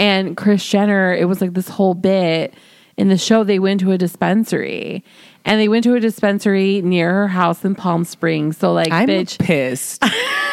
and 0.00 0.36
Kris 0.36 0.68
Jenner, 0.68 1.14
it 1.14 1.26
was 1.26 1.40
like 1.40 1.54
this 1.54 1.68
whole 1.68 1.94
bit 1.94 2.52
in 2.96 3.08
the 3.08 3.18
show. 3.18 3.44
They 3.44 3.58
went 3.58 3.80
to 3.80 3.92
a 3.92 3.98
dispensary, 3.98 5.04
and 5.44 5.60
they 5.60 5.68
went 5.68 5.84
to 5.84 5.94
a 5.94 6.00
dispensary 6.00 6.82
near 6.82 7.12
her 7.12 7.28
house 7.28 7.64
in 7.64 7.74
Palm 7.74 8.04
Springs. 8.04 8.56
So, 8.58 8.72
like, 8.72 8.92
I'm 8.92 9.08
bitch, 9.08 9.38
pissed. 9.38 10.02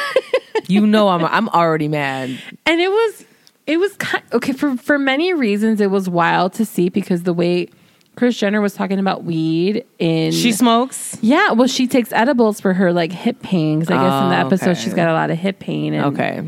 you 0.68 0.86
know, 0.86 1.10
I'm 1.10 1.24
I'm 1.26 1.50
already 1.50 1.88
mad. 1.88 2.30
and 2.66 2.82
it 2.82 2.90
was 2.90 3.26
it 3.68 3.78
was 3.78 3.94
kind 3.96 4.24
okay 4.34 4.54
for 4.54 4.76
for 4.78 5.00
many 5.00 5.34
reasons 5.34 5.80
it 5.82 5.90
was 5.92 6.10
wild 6.10 6.54
to 6.54 6.66
see 6.66 6.90
because 6.90 7.24
the 7.24 7.34
way 7.34 7.70
Kris 8.16 8.38
Jenner 8.38 8.62
was 8.62 8.74
talking 8.74 9.00
about 9.00 9.24
weed 9.24 9.86
in 10.00 10.32
She 10.34 10.52
smokes. 10.52 11.18
yeah 11.22 11.52
well 11.54 11.68
she 11.68 11.88
takes 11.88 12.12
edibles 12.12 12.60
for 12.62 12.74
her 12.74 12.92
like 12.94 13.12
hip 13.12 13.42
pain 13.42 13.80
'cause 13.80 13.90
I 13.90 13.96
guess 13.96 14.24
in 14.24 14.30
the 14.30 14.36
Oh, 14.38 14.46
episode 14.48 14.70
okay. 14.72 14.80
she's 14.82 14.94
got 14.94 15.08
a 15.08 15.14
lot 15.14 15.32
of 15.32 15.38
hip 15.38 15.60
pain 15.60 15.94
and 15.94 16.06
Okay, 16.14 16.44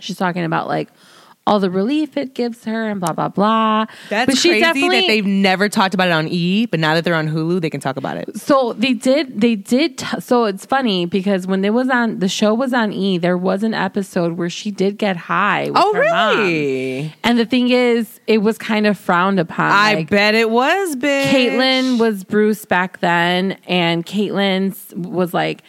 she's 0.00 0.16
talking 0.16 0.44
about 0.44 0.68
like 0.68 0.88
all 1.46 1.60
the 1.60 1.70
relief 1.70 2.16
it 2.16 2.34
gives 2.34 2.64
her 2.64 2.88
and 2.88 2.98
blah 3.00 3.12
blah 3.12 3.28
blah 3.28 3.86
that's 4.08 4.26
but 4.26 4.36
she 4.36 4.48
crazy 4.48 4.60
definitely 4.60 5.00
that 5.02 5.06
they've 5.06 5.24
never 5.26 5.68
talked 5.68 5.94
about 5.94 6.08
it 6.08 6.12
on 6.12 6.26
E, 6.28 6.66
but 6.66 6.80
now 6.80 6.94
that 6.94 7.04
they're 7.04 7.14
on 7.14 7.28
Hulu, 7.28 7.60
they 7.60 7.70
can 7.70 7.80
talk 7.80 7.96
about 7.96 8.16
it. 8.16 8.36
So 8.36 8.72
they 8.72 8.92
did. 8.94 9.40
They 9.40 9.54
did. 9.54 9.98
T- 9.98 10.20
so 10.20 10.44
it's 10.44 10.66
funny 10.66 11.06
because 11.06 11.46
when 11.46 11.64
it 11.64 11.72
was 11.72 11.88
on 11.88 12.18
the 12.18 12.28
show 12.28 12.52
was 12.52 12.72
on 12.74 12.92
E, 12.92 13.18
there 13.18 13.36
was 13.38 13.62
an 13.62 13.74
episode 13.74 14.32
where 14.32 14.50
she 14.50 14.70
did 14.70 14.98
get 14.98 15.16
high. 15.16 15.66
With 15.68 15.76
Oh, 15.76 15.94
her 15.94 16.04
mom. 16.10 16.38
really? 16.38 17.14
And 17.22 17.38
the 17.38 17.46
thing 17.46 17.68
is, 17.70 18.18
it 18.26 18.38
was 18.38 18.58
kind 18.58 18.86
of 18.86 18.98
frowned 18.98 19.38
upon. 19.38 19.70
I 19.70 19.94
Like, 19.94 20.10
bet 20.10 20.34
it 20.34 20.50
was, 20.50 20.96
bitch. 20.96 21.26
Caitlyn 21.30 21.98
was 22.00 22.24
Bruce 22.24 22.64
back 22.64 22.98
then, 23.00 23.52
and 23.68 24.04
Caitlyn 24.04 24.74
was 24.96 25.32
like, 25.32 25.62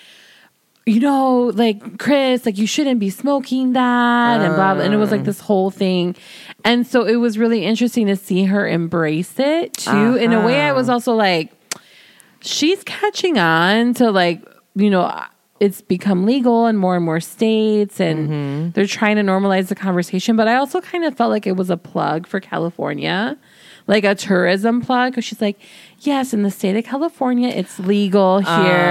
you 0.88 1.02
know, 1.02 1.52
like 1.54 2.00
Kris, 2.00 2.46
like 2.46 2.58
you 2.58 2.66
shouldn't 2.66 3.00
be 3.00 3.10
smoking 3.10 3.74
that, 3.74 4.40
and 4.40 4.56
blah, 4.56 4.74
blah. 4.74 4.84
And 4.84 4.94
it 4.94 4.98
was 4.98 5.12
like 5.12 5.26
this 5.26 5.42
whole 5.42 5.70
thing. 5.70 6.16
And 6.64 6.88
so 6.88 7.04
it 7.04 7.18
was 7.18 7.38
really 7.38 7.66
interesting 7.66 8.08
to 8.08 8.16
see 8.16 8.46
her 8.46 8.66
embrace 8.66 9.38
it 9.38 9.74
too. 9.74 10.16
In 10.16 10.32
a 10.32 10.46
way, 10.46 10.62
I 10.62 10.72
was 10.72 10.88
uh-huh. 10.88 10.96
also 10.96 11.14
like, 11.14 11.52
she's 12.40 12.84
catching 12.86 13.38
on 13.38 13.94
to 13.96 14.12
like, 14.12 14.42
you 14.76 14.90
know, 14.90 15.14
it's 15.60 15.82
become 15.82 16.26
legal 16.26 16.68
in 16.68 16.78
more 16.78 16.96
and 16.96 17.04
more 17.04 17.20
states 17.20 18.00
and 18.00 18.30
mm-hmm. 18.30 18.70
they're 18.72 18.86
trying 18.86 19.16
to 19.18 19.24
normalize 19.24 19.68
the 19.68 19.76
conversation. 19.76 20.38
But 20.38 20.48
I 20.48 20.56
also 20.56 20.80
kind 20.80 21.04
of 21.04 21.18
felt 21.18 21.32
like 21.32 21.46
it 21.48 21.58
was 21.58 21.70
a 21.70 21.78
plug 21.78 22.28
for 22.28 22.40
California, 22.40 23.38
like 23.88 24.04
a 24.04 24.14
tourism 24.16 24.82
plug. 24.82 25.16
Cause 25.16 25.24
she's 25.26 25.42
like, 25.42 25.58
yes, 26.02 26.34
in 26.34 26.44
the 26.44 26.52
state 26.52 26.76
of 26.78 26.84
California, 26.84 27.50
it's 27.50 27.80
legal 27.80 28.40
here. 28.40 28.48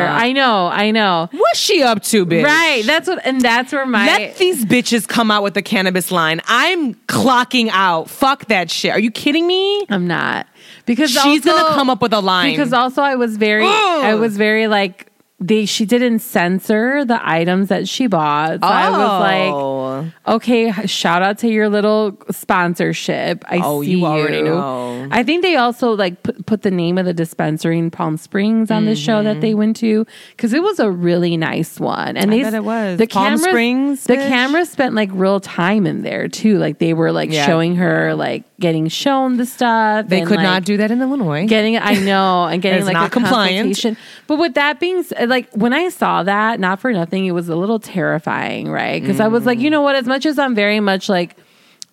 Ah. 0.08 0.18
I 0.18 0.32
know, 0.32 0.66
I 0.66 0.90
know. 0.90 1.28
What's 1.32 1.58
she 1.58 1.82
up 1.82 2.02
to, 2.04 2.26
bitch? 2.26 2.44
Right. 2.44 2.82
That's 2.84 3.06
what, 3.08 3.24
and 3.24 3.40
that's 3.40 3.72
where 3.72 3.86
my. 3.86 4.06
Let 4.06 4.36
these 4.38 4.64
bitches 4.64 5.06
come 5.06 5.30
out 5.30 5.42
with 5.42 5.54
the 5.54 5.62
cannabis 5.62 6.10
line. 6.10 6.40
I'm 6.46 6.94
clocking 7.06 7.68
out. 7.72 8.10
Fuck 8.10 8.46
that 8.46 8.70
shit. 8.70 8.90
Are 8.92 8.98
you 9.00 9.10
kidding 9.10 9.46
me? 9.46 9.84
I'm 9.88 10.06
not 10.06 10.46
because 10.86 11.10
She's 11.10 11.46
also- 11.46 11.50
gonna 11.50 11.74
come 11.74 11.90
up 11.90 12.00
with 12.02 12.12
a 12.12 12.20
line. 12.20 12.52
Because 12.52 12.72
also 12.72 13.02
I 13.02 13.16
was 13.16 13.36
very, 13.36 13.66
I 13.66 14.14
was 14.14 14.36
very 14.36 14.66
like 14.68 15.12
they. 15.38 15.66
She 15.66 15.84
didn't 15.84 16.20
censor 16.20 17.04
the 17.04 17.20
items 17.22 17.68
that 17.68 17.88
she 17.88 18.06
bought. 18.06 18.60
So 18.60 18.66
I 18.66 18.90
was 18.90 19.20
like, 19.20 19.52
oh. 19.52 19.85
Oh. 20.26 20.34
okay, 20.36 20.70
shout 20.86 21.22
out 21.22 21.38
to 21.38 21.48
your 21.48 21.68
little 21.68 22.16
sponsorship. 22.30 23.44
I 23.48 23.60
Oh, 23.62 23.82
see 23.82 23.90
you 23.92 24.04
already 24.06 24.42
know. 24.42 25.08
I 25.10 25.22
think 25.22 25.42
they 25.42 25.56
also 25.56 25.92
like 25.94 26.22
put, 26.22 26.46
put 26.46 26.62
the 26.62 26.70
name 26.70 26.98
of 26.98 27.06
the 27.06 27.14
dispensary 27.14 27.78
in 27.78 27.90
Palm 27.90 28.16
Springs 28.16 28.70
on 28.70 28.84
the 28.86 28.96
show 28.96 29.22
that 29.22 29.40
they 29.40 29.54
went 29.54 29.76
to 29.76 30.06
because 30.30 30.52
it 30.52 30.62
was 30.62 30.78
a 30.80 30.90
really 30.90 31.36
nice 31.36 31.78
one. 31.80 32.16
And 32.16 32.26
Mm-hmm. 32.26 32.32
I 32.32 32.36
they 32.36 32.42
bet 32.42 32.54
it 32.54 32.64
was. 32.64 32.98
the 32.98 33.06
Palm 33.06 33.24
cameras, 33.38 33.42
Springs, 33.44 34.04
The 34.04 34.14
bitch? 34.16 34.28
camera 34.28 34.66
spent 34.66 34.94
like 34.94 35.10
real 35.12 35.38
time 35.40 35.86
in 35.86 36.02
there 36.02 36.28
too. 36.28 36.58
Like 36.58 36.78
they 36.78 36.92
were 36.94 37.12
like 37.12 37.30
Yeah. 37.30 37.46
showing 37.46 37.76
her 37.76 38.14
like 38.14 38.44
getting 38.58 38.88
shown 38.88 39.36
the 39.36 39.46
stuff. 39.46 40.08
They 40.08 40.20
and, 40.20 40.26
could 40.28 40.36
like, 40.38 40.44
not 40.44 40.64
do 40.64 40.76
that 40.78 40.90
in 40.90 41.00
Illinois. 41.00 41.46
getting 41.46 41.76
I 41.78 41.94
know 41.94 42.44
and 42.50 42.60
getting 42.62 42.84
like 42.84 42.94
not 42.94 43.08
a 43.08 43.10
compliant. 43.10 43.78
But 44.26 44.38
with 44.38 44.54
that 44.54 44.80
being 44.80 45.02
said, 45.02 45.28
like 45.28 45.50
when 45.52 45.72
I 45.72 45.88
saw 45.88 46.22
that, 46.22 46.58
not 46.58 46.80
for 46.80 46.92
nothing, 46.92 47.26
it 47.26 47.32
was 47.32 47.48
a 47.48 47.56
little 47.56 47.78
terrifying, 47.78 48.70
right? 48.70 49.00
Because 49.00 49.20
I 49.20 49.28
was 49.28 49.46
like, 49.46 49.58
you 49.60 49.70
know 49.70 49.82
what? 49.86 49.96
As 49.96 50.06
much 50.06 50.26
as 50.26 50.38
I'm 50.38 50.54
very 50.54 50.80
much 50.80 51.08
like 51.08 51.36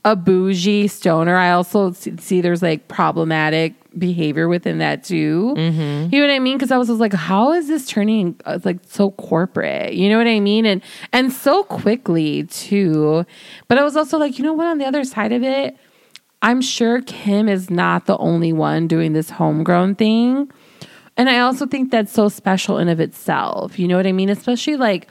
a 0.03 0.15
bougie 0.15 0.87
stoner, 0.87 1.37
I 1.37 1.51
also 1.51 1.91
see, 1.93 2.41
there's 2.41 2.61
like 2.61 2.87
problematic 2.89 3.75
behavior 3.97 4.47
within 4.49 4.79
that 4.79 5.03
too. 5.03 5.53
Mm-hmm. 5.55 6.13
You 6.13 6.21
know 6.21 6.27
what 6.27 6.33
I 6.33 6.39
mean? 6.39 6.57
Because 6.57 6.71
I 6.71 6.77
was 6.77 6.89
just 6.89 6.99
like, 6.99 7.13
how 7.13 7.53
is 7.53 7.67
this 7.67 7.87
turning 7.87 8.35
uh, 8.45 8.59
like 8.63 8.79
so 8.87 9.11
corporate? 9.11 9.93
You 9.93 10.09
know 10.09 10.17
what 10.17 10.27
I 10.27 10.39
mean? 10.39 10.65
And 10.65 10.81
and 11.13 11.31
so 11.31 11.63
quickly 11.63 12.43
too. 12.47 13.25
But 13.67 13.77
I 13.77 13.83
was 13.83 13.95
also 13.95 14.17
like, 14.17 14.37
you 14.37 14.43
know 14.43 14.53
what? 14.53 14.67
On 14.67 14.77
the 14.77 14.85
other 14.85 15.03
side 15.03 15.31
of 15.31 15.43
it. 15.43 15.77
I'm 16.41 16.59
sure 16.59 17.01
Kim 17.03 17.47
is 17.47 17.69
not 17.69 18.05
the 18.05 18.17
only 18.17 18.51
one 18.51 18.85
doing 18.85 19.13
this 19.13 19.29
homegrown 19.29 19.95
thing. 19.95 20.51
And 21.15 21.29
I 21.29 21.39
also 21.39 21.65
think 21.65 21.89
that's 21.89 22.11
so 22.11 22.27
special 22.27 22.77
in 22.79 22.89
of 22.89 22.99
itself. 22.99 23.79
You 23.79 23.87
know 23.87 23.95
what 23.95 24.07
I 24.07 24.11
mean? 24.11 24.27
Especially 24.27 24.75
like 24.75 25.07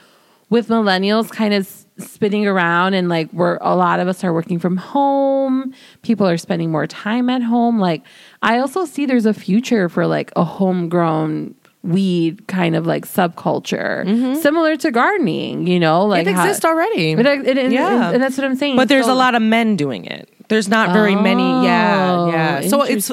with 0.52 0.68
millennials 0.68 1.30
kind 1.30 1.54
of 1.54 1.66
spinning 1.96 2.46
around 2.46 2.92
and 2.92 3.08
like 3.08 3.32
we're 3.32 3.56
a 3.62 3.74
lot 3.74 4.00
of 4.00 4.06
us 4.06 4.22
are 4.22 4.32
working 4.34 4.58
from 4.58 4.76
home. 4.76 5.72
People 6.02 6.28
are 6.28 6.36
spending 6.36 6.70
more 6.70 6.86
time 6.86 7.30
at 7.30 7.42
home. 7.42 7.80
Like 7.80 8.02
I 8.42 8.58
also 8.58 8.84
see 8.84 9.06
there's 9.06 9.24
a 9.24 9.32
future 9.32 9.88
for 9.88 10.06
like 10.06 10.30
a 10.36 10.44
homegrown 10.44 11.54
weed 11.82 12.46
kind 12.48 12.76
of 12.76 12.86
like 12.86 13.06
subculture 13.06 14.04
mm-hmm. 14.04 14.34
similar 14.40 14.76
to 14.76 14.90
gardening, 14.90 15.66
you 15.66 15.80
know, 15.80 16.04
like 16.04 16.26
it 16.26 16.34
how- 16.34 16.44
exists 16.44 16.64
already. 16.66 17.14
But 17.14 17.26
it, 17.26 17.56
it, 17.56 17.72
Yeah. 17.72 18.10
and 18.12 18.22
that's 18.22 18.36
what 18.36 18.44
I'm 18.44 18.54
saying. 18.56 18.76
But 18.76 18.88
there's 18.88 19.06
So- 19.06 19.14
a 19.14 19.16
lot 19.16 19.34
of 19.34 19.40
men 19.40 19.76
doing 19.76 20.04
it. 20.04 20.28
There's 20.48 20.68
not 20.68 20.92
very 20.92 21.16
many. 21.16 21.64
Yeah, 21.64 22.12
Oh, 22.12 22.30
yeah. 22.30 22.60
So 22.60 22.82
it's 22.82 23.10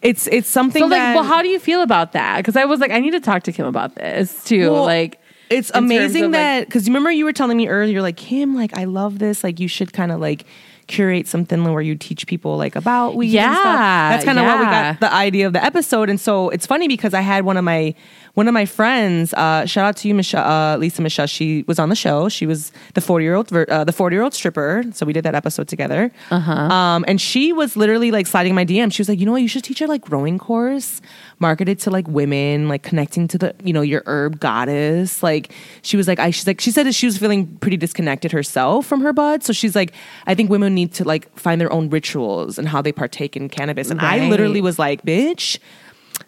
it's 0.00 0.26
it's 0.26 0.48
something 0.48 0.80
So 0.80 0.86
like, 0.86 0.98
that 0.98 1.14
well, 1.14 1.24
how 1.24 1.42
do 1.42 1.48
you 1.48 1.58
feel 1.58 1.82
about 1.82 2.12
that? 2.12 2.38
Because 2.38 2.56
I 2.56 2.64
was 2.64 2.80
like, 2.80 2.90
I 2.90 2.98
need 2.98 3.10
to 3.10 3.20
talk 3.20 3.42
to 3.42 3.52
Kim 3.52 3.66
about 3.66 3.94
this 3.94 4.42
too. 4.44 4.70
Well, 4.70 4.84
like, 4.84 5.20
it's 5.52 5.70
amazing 5.74 6.32
that 6.32 6.66
because 6.66 6.86
remember 6.86 7.10
you 7.10 7.24
were 7.24 7.32
telling 7.32 7.56
me 7.56 7.68
earlier, 7.68 8.02
like 8.02 8.16
Kim, 8.16 8.54
like 8.54 8.76
I 8.76 8.84
love 8.84 9.18
this. 9.18 9.44
Like 9.44 9.60
you 9.60 9.68
should 9.68 9.92
kind 9.92 10.12
of 10.12 10.20
like 10.20 10.44
curate 10.88 11.28
something 11.28 11.64
where 11.72 11.80
you 11.82 11.94
teach 11.94 12.26
people 12.26 12.56
like 12.56 12.76
about 12.76 13.14
weed. 13.14 13.36
and 13.36 13.54
stuff. 13.54 13.64
Yeah, 13.64 14.10
that's 14.10 14.24
kind 14.24 14.38
of 14.38 14.44
what 14.44 14.58
we 14.58 14.64
got 14.64 15.00
the 15.00 15.12
idea 15.12 15.46
of 15.46 15.52
the 15.52 15.64
episode. 15.64 16.10
And 16.10 16.20
so 16.20 16.48
it's 16.50 16.66
funny 16.66 16.88
because 16.88 17.14
I 17.14 17.20
had 17.20 17.44
one 17.44 17.56
of 17.56 17.64
my 17.64 17.94
one 18.34 18.48
of 18.48 18.54
my 18.54 18.64
friends. 18.64 19.34
Uh, 19.34 19.66
shout 19.66 19.84
out 19.84 19.96
to 19.98 20.08
you, 20.08 20.14
Michelle, 20.14 20.44
uh, 20.44 20.76
Lisa 20.78 21.02
Michelle. 21.02 21.26
She 21.26 21.64
was 21.68 21.78
on 21.78 21.90
the 21.90 21.94
show. 21.94 22.28
She 22.28 22.46
was 22.46 22.72
the 22.94 23.00
forty 23.00 23.24
year 23.24 23.34
old 23.34 23.50
ver- 23.50 23.66
uh, 23.68 23.84
the 23.84 23.92
forty 23.92 24.14
year 24.16 24.22
old 24.22 24.32
stripper. 24.32 24.84
So 24.92 25.04
we 25.04 25.12
did 25.12 25.24
that 25.24 25.34
episode 25.34 25.68
together. 25.68 26.10
Uh-huh. 26.30 26.52
Um, 26.52 27.04
and 27.06 27.20
she 27.20 27.52
was 27.52 27.76
literally 27.76 28.10
like 28.10 28.26
sliding 28.26 28.54
my 28.54 28.64
DM. 28.64 28.92
She 28.92 29.00
was 29.00 29.08
like, 29.08 29.20
you 29.20 29.26
know 29.26 29.32
what, 29.32 29.42
you 29.42 29.48
should 29.48 29.64
teach 29.64 29.80
a 29.80 29.86
like 29.86 30.02
growing 30.02 30.38
course 30.38 31.00
marketed 31.38 31.78
to 31.80 31.90
like 31.90 32.08
women, 32.08 32.68
like 32.68 32.82
connecting 32.82 33.28
to 33.28 33.36
the 33.36 33.54
you 33.62 33.72
know 33.72 33.82
your 33.82 34.02
herb 34.06 34.40
goddess. 34.40 35.22
Like 35.22 35.52
she 35.82 35.98
was 35.98 36.08
like, 36.08 36.18
I 36.18 36.30
she's 36.30 36.46
like 36.46 36.60
she 36.60 36.70
said 36.70 36.86
that 36.86 36.94
she 36.94 37.04
was 37.06 37.18
feeling 37.18 37.58
pretty 37.58 37.76
disconnected 37.76 38.32
herself 38.32 38.86
from 38.86 39.02
her 39.02 39.12
bud. 39.12 39.42
So 39.42 39.52
she's 39.52 39.76
like, 39.76 39.92
I 40.26 40.34
think 40.34 40.48
women 40.48 40.74
need 40.74 40.94
to 40.94 41.04
like 41.04 41.36
find 41.38 41.60
their 41.60 41.72
own 41.72 41.90
rituals 41.90 42.58
and 42.58 42.66
how 42.66 42.80
they 42.80 42.92
partake 42.92 43.36
in 43.36 43.50
cannabis. 43.50 43.90
And 43.90 44.00
I 44.00 44.26
literally 44.28 44.62
was 44.62 44.78
like, 44.78 45.04
bitch. 45.04 45.58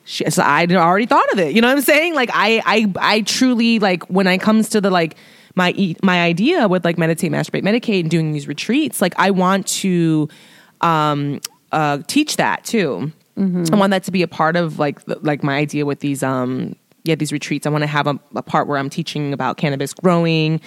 She, 0.05 0.29
so 0.31 0.43
I 0.43 0.67
already 0.67 1.07
thought 1.07 1.33
of 1.33 1.39
it. 1.39 1.55
You 1.55 1.61
know 1.61 1.69
what 1.69 1.77
I'm 1.77 1.83
saying? 1.83 2.15
Like 2.15 2.31
I, 2.33 2.63
I, 2.65 2.93
I 2.99 3.21
truly 3.23 3.79
like 3.79 4.05
when 4.05 4.27
it 4.27 4.39
comes 4.39 4.71
to 4.71 4.81
the 4.81 4.91
like 4.91 5.17
my 5.55 5.95
my 6.03 6.23
idea 6.23 6.69
with 6.69 6.85
like 6.85 6.99
meditate, 6.99 7.31
masturbate, 7.31 7.63
medicate, 7.63 8.01
and 8.01 8.11
doing 8.11 8.33
these 8.33 8.49
retreats. 8.49 9.01
Like 9.01 9.15
I 9.17 9.31
want 9.31 9.67
to 9.69 10.29
um, 10.81 11.41
uh, 11.73 11.99
teach 12.07 12.37
that 12.37 12.65
too. 12.65 13.13
I 13.73 13.77
want 13.77 13.91
that 13.91 14.05
to 14.05 14.11
be 14.11 14.23
a 14.23 14.29
part 14.29 14.57
of 14.57 14.79
like 14.79 15.05
the, 15.05 15.19
like 15.21 15.43
my 15.43 15.57
idea 15.57 15.85
with 15.87 16.01
these 16.01 16.23
um 16.23 16.77
yeah 17.05 17.15
these 17.15 17.33
retreats. 17.33 17.67
I 17.67 17.71
want 17.71 17.83
to 17.83 17.89
have 17.89 18.07
a, 18.07 18.19
a 18.35 18.43
part 18.43 18.69
where 18.69 18.79
I'm 18.79 18.91
teaching 18.91 19.33
about 19.33 19.57
cannabis 19.57 19.93
growing. 19.95 20.61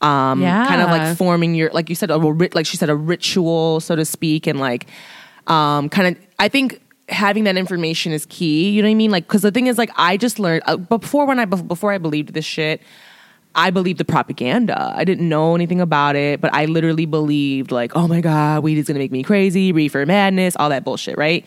Um, 0.00 0.40
kind 0.66 0.80
of 0.82 0.88
like 0.88 1.16
forming 1.16 1.54
your 1.54 1.70
like 1.70 1.88
you 1.88 1.94
said 1.94 2.10
a 2.10 2.16
like 2.16 2.66
she 2.66 2.76
said 2.76 2.90
a 2.90 2.96
ritual 2.96 3.78
so 3.78 3.94
to 3.94 4.04
speak 4.04 4.48
and 4.48 4.58
like 4.58 4.86
um 5.46 5.88
kind 5.88 6.16
of 6.16 6.22
I 6.40 6.48
think 6.48 6.80
having 7.12 7.44
that 7.44 7.56
information 7.56 8.12
is 8.12 8.26
key 8.26 8.70
you 8.70 8.82
know 8.82 8.88
what 8.88 8.92
I 8.92 8.94
mean 8.94 9.10
like 9.10 9.26
because 9.26 9.42
the 9.42 9.50
thing 9.50 9.66
is 9.66 9.78
like 9.78 9.90
I 9.96 10.16
just 10.16 10.38
learned 10.38 10.62
uh, 10.66 10.76
before 10.76 11.26
when 11.26 11.38
I 11.38 11.44
before 11.44 11.92
I 11.92 11.98
believed 11.98 12.34
this 12.34 12.44
shit 12.44 12.80
I 13.54 13.70
believed 13.70 13.98
the 13.98 14.04
propaganda. 14.04 14.94
I 14.96 15.04
didn't 15.04 15.28
know 15.28 15.54
anything 15.54 15.80
about 15.80 16.16
it, 16.16 16.40
but 16.40 16.52
I 16.54 16.64
literally 16.64 17.06
believed 17.06 17.70
like, 17.70 17.92
oh 17.94 18.08
my 18.08 18.20
god, 18.20 18.62
weed 18.62 18.78
is 18.78 18.86
gonna 18.86 18.98
make 18.98 19.12
me 19.12 19.22
crazy, 19.22 19.72
reefer 19.72 20.06
madness, 20.06 20.56
all 20.56 20.70
that 20.70 20.84
bullshit, 20.84 21.18
right? 21.18 21.44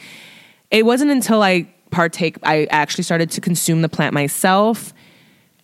It 0.71 0.85
wasn't 0.85 1.11
until 1.11 1.41
I 1.41 1.67
partake, 1.91 2.37
I 2.43 2.65
actually 2.65 3.05
started 3.05 3.31
to 3.31 3.41
consume 3.41 3.81
the 3.81 3.89
plant 3.89 4.13
myself, 4.13 4.93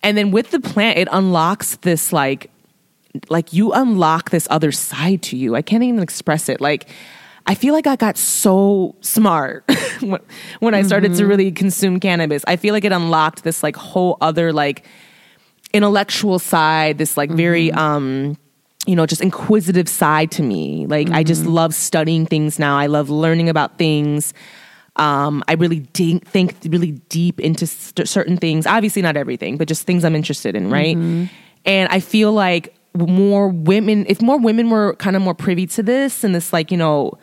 and 0.02 0.16
then 0.18 0.30
with 0.32 0.50
the 0.50 0.60
plant, 0.60 0.98
it 0.98 1.08
unlocks 1.12 1.76
this 1.76 2.12
like, 2.12 2.50
like 3.28 3.52
you 3.52 3.72
unlock 3.72 4.30
this 4.30 4.48
other 4.50 4.72
side 4.72 5.22
to 5.22 5.36
you. 5.36 5.54
I 5.54 5.62
can't 5.62 5.84
even 5.84 6.02
express 6.02 6.48
it. 6.48 6.60
Like, 6.60 6.88
I 7.46 7.54
feel 7.54 7.74
like 7.74 7.86
I 7.86 7.96
got 7.96 8.16
so 8.16 8.94
smart 9.00 9.64
when, 10.00 10.20
when 10.60 10.74
I 10.74 10.82
started 10.82 11.14
to 11.16 11.26
really 11.26 11.50
consume 11.52 12.00
cannabis. 12.00 12.44
I 12.46 12.56
feel 12.56 12.72
like 12.72 12.84
it 12.84 12.92
unlocked 12.92 13.44
this 13.44 13.62
like 13.62 13.76
whole 13.76 14.16
other 14.20 14.52
like 14.52 14.84
intellectual 15.72 16.38
side, 16.38 16.98
this 16.98 17.16
like 17.16 17.30
very 17.30 17.72
um 17.72 18.36
you 18.84 18.96
know, 18.96 19.06
just 19.06 19.22
inquisitive 19.22 19.88
side 19.88 20.32
to 20.32 20.42
me. 20.42 20.86
Like 20.86 21.08
I 21.10 21.22
just 21.22 21.46
love 21.46 21.72
studying 21.72 22.26
things 22.26 22.58
now. 22.58 22.76
I 22.76 22.86
love 22.86 23.10
learning 23.10 23.48
about 23.48 23.78
things. 23.78 24.34
Um, 24.96 25.42
I 25.46 25.54
really 25.54 25.80
de- 25.92 26.18
think 26.18 26.56
really 26.66 26.92
deep 27.08 27.38
into 27.40 27.66
st- 27.66 28.08
certain 28.08 28.36
things. 28.36 28.66
Obviously, 28.66 29.00
not 29.00 29.16
everything, 29.16 29.56
but 29.56 29.68
just 29.68 29.86
things 29.86 30.04
I'm 30.04 30.16
interested 30.16 30.56
in, 30.56 30.68
right? 30.68 30.96
And 31.64 31.88
I 31.90 32.00
feel 32.00 32.32
like 32.32 32.74
more 32.94 33.48
women, 33.48 34.04
if 34.08 34.20
more 34.20 34.38
women 34.38 34.68
were 34.68 34.94
kind 34.96 35.14
of 35.16 35.22
more 35.22 35.34
privy 35.34 35.66
to 35.68 35.82
this 35.82 36.24
and 36.24 36.34
this, 36.34 36.52
like 36.52 36.70
you 36.70 36.76
know, 36.76 37.16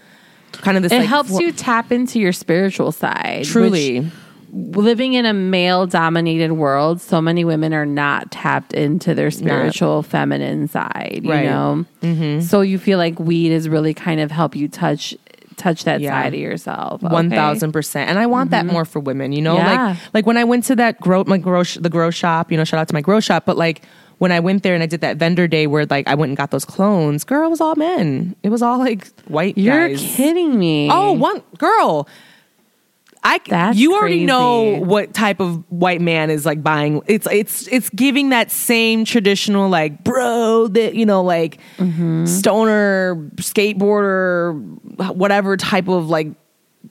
kind 0.54 0.78
of 0.78 0.84
this, 0.84 0.92
it 0.92 1.00
like, 1.00 1.08
helps 1.08 1.40
you 1.40 1.52
tap 1.52 1.92
into 1.92 2.20
your 2.20 2.34
spiritual 2.34 2.92
side. 2.92 3.46
truly. 3.46 4.00
which, 4.02 4.12
living 4.52 5.14
in 5.14 5.28
a 5.28 5.34
male 5.34 5.86
dominated 5.86 6.54
world, 6.54 7.00
so 7.00 7.22
many 7.22 7.46
women 7.46 7.72
are 7.74 7.86
not 7.86 8.32
tapped 8.32 8.74
into 8.74 9.14
their 9.14 9.30
spiritual 9.30 10.02
feminine 10.02 10.68
side, 10.68 11.22
you 11.24 11.30
Right. 11.30 11.46
Mm-hmm. 11.46 12.22
know? 12.36 12.40
So 12.42 12.62
you 12.62 12.80
feel 12.80 12.98
like 12.98 13.20
weed 13.20 13.52
is 13.52 13.70
really 13.70 13.94
kind 13.94 14.20
of 14.20 14.32
help 14.32 14.56
you 14.56 14.68
touch 14.68 15.16
touch 15.58 15.84
that 15.84 16.00
Yeah. 16.00 16.12
side 16.24 16.34
of 16.34 16.40
yourself. 16.40 17.04
Okay. 17.04 17.30
thousand 17.30 17.74
percent, 17.74 18.10
and 18.10 18.18
I 18.18 18.26
want 18.28 18.52
that 18.52 18.66
more 18.66 18.86
for 18.86 19.00
women. 19.02 19.34
You 19.34 19.42
know, 19.42 19.58
Yeah. 19.58 19.88
like 19.90 19.98
like 20.14 20.26
when 20.26 20.38
I 20.38 20.46
went 20.46 20.64
to 20.66 20.76
that 20.78 21.00
grow 21.02 21.24
my 21.28 21.38
grow 21.38 21.64
sh- 21.64 21.78
the 21.82 21.90
grow 21.90 22.10
shop. 22.12 22.50
You 22.50 22.58
know, 22.58 22.64
shout 22.64 22.80
out 22.80 22.88
to 22.88 22.94
my 22.94 23.02
grow 23.02 23.20
shop. 23.20 23.44
But 23.46 23.58
like 23.58 23.82
when 24.20 24.32
I 24.32 24.40
went 24.40 24.64
there 24.64 24.74
and 24.74 24.84
I 24.84 24.86
did 24.86 25.02
that 25.02 25.18
vendor 25.18 25.48
day 25.48 25.66
where 25.68 25.86
like 25.86 26.08
I 26.08 26.16
went 26.16 26.30
and 26.30 26.38
got 26.38 26.52
those 26.52 26.66
clones, 26.66 27.24
girl, 27.24 27.48
it 27.48 27.50
was 27.50 27.60
all 27.62 27.76
men. 27.76 28.36
It 28.44 28.50
was 28.50 28.62
all 28.62 28.78
like 28.78 29.08
white 29.28 29.58
You're 29.58 29.90
guys. 29.90 30.02
kidding 30.16 30.58
me. 30.60 30.90
Oh, 30.92 31.14
one 31.14 31.42
girl. 31.58 32.08
I 33.22 33.42
That's 33.50 33.78
you 33.78 33.96
already 33.96 34.20
crazy. 34.20 34.26
know 34.28 34.80
what 34.80 35.14
type 35.14 35.42
of 35.42 35.70
white 35.70 36.00
man 36.00 36.30
is 36.30 36.46
like 36.46 36.64
buying. 36.64 37.02
It's 37.06 37.28
it's 37.30 37.68
it's 37.68 37.90
giving 37.90 38.30
that 38.30 38.50
same 38.50 39.04
traditional 39.04 39.68
like 39.68 40.06
bro 40.06 40.68
that 40.70 40.96
you 40.96 41.06
know 41.06 41.22
like 41.22 41.60
Mm-hmm. 41.78 42.26
stoner 42.28 43.16
skateboarder 43.36 44.54
whatever 45.16 45.58
type 45.58 45.88
of 45.90 46.10
like 46.10 46.28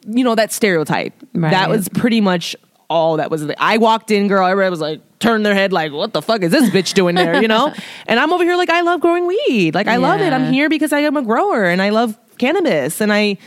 you 0.06 0.22
know 0.24 0.34
that 0.34 0.52
stereotype. 0.52 1.14
Right. 1.34 1.50
That 1.50 1.70
was 1.70 1.88
pretty 1.88 2.20
much 2.20 2.54
all 2.88 3.18
that 3.18 3.30
was. 3.30 3.46
The, 3.46 3.60
I 3.62 3.78
walked 3.78 4.10
in, 4.10 4.28
girl. 4.28 4.46
Everybody 4.46 4.70
was 4.70 4.80
like 4.80 5.00
turned 5.18 5.44
their 5.44 5.54
head 5.54 5.72
like, 5.72 5.92
what 5.92 6.12
the 6.12 6.22
fuck 6.22 6.42
is 6.42 6.52
this 6.52 6.70
bitch 6.70 6.94
doing 6.94 7.14
there? 7.14 7.40
You 7.40 7.48
know. 7.48 7.72
and 8.06 8.20
I'm 8.20 8.32
over 8.32 8.44
here 8.44 8.56
like 8.56 8.70
I 8.70 8.80
love 8.80 9.00
growing 9.00 9.26
weed. 9.26 9.74
Like 9.74 9.86
I 9.86 9.96
love 9.96 10.20
it. 10.20 10.32
I'm 10.32 10.52
here 10.52 10.68
because 10.68 10.92
I 10.92 11.00
am 11.00 11.16
a 11.16 11.22
grower 11.22 11.64
and 11.64 11.82
I 11.82 11.90
love 11.90 12.18
cannabis 12.38 13.00
and 13.00 13.12
I, 13.12 13.38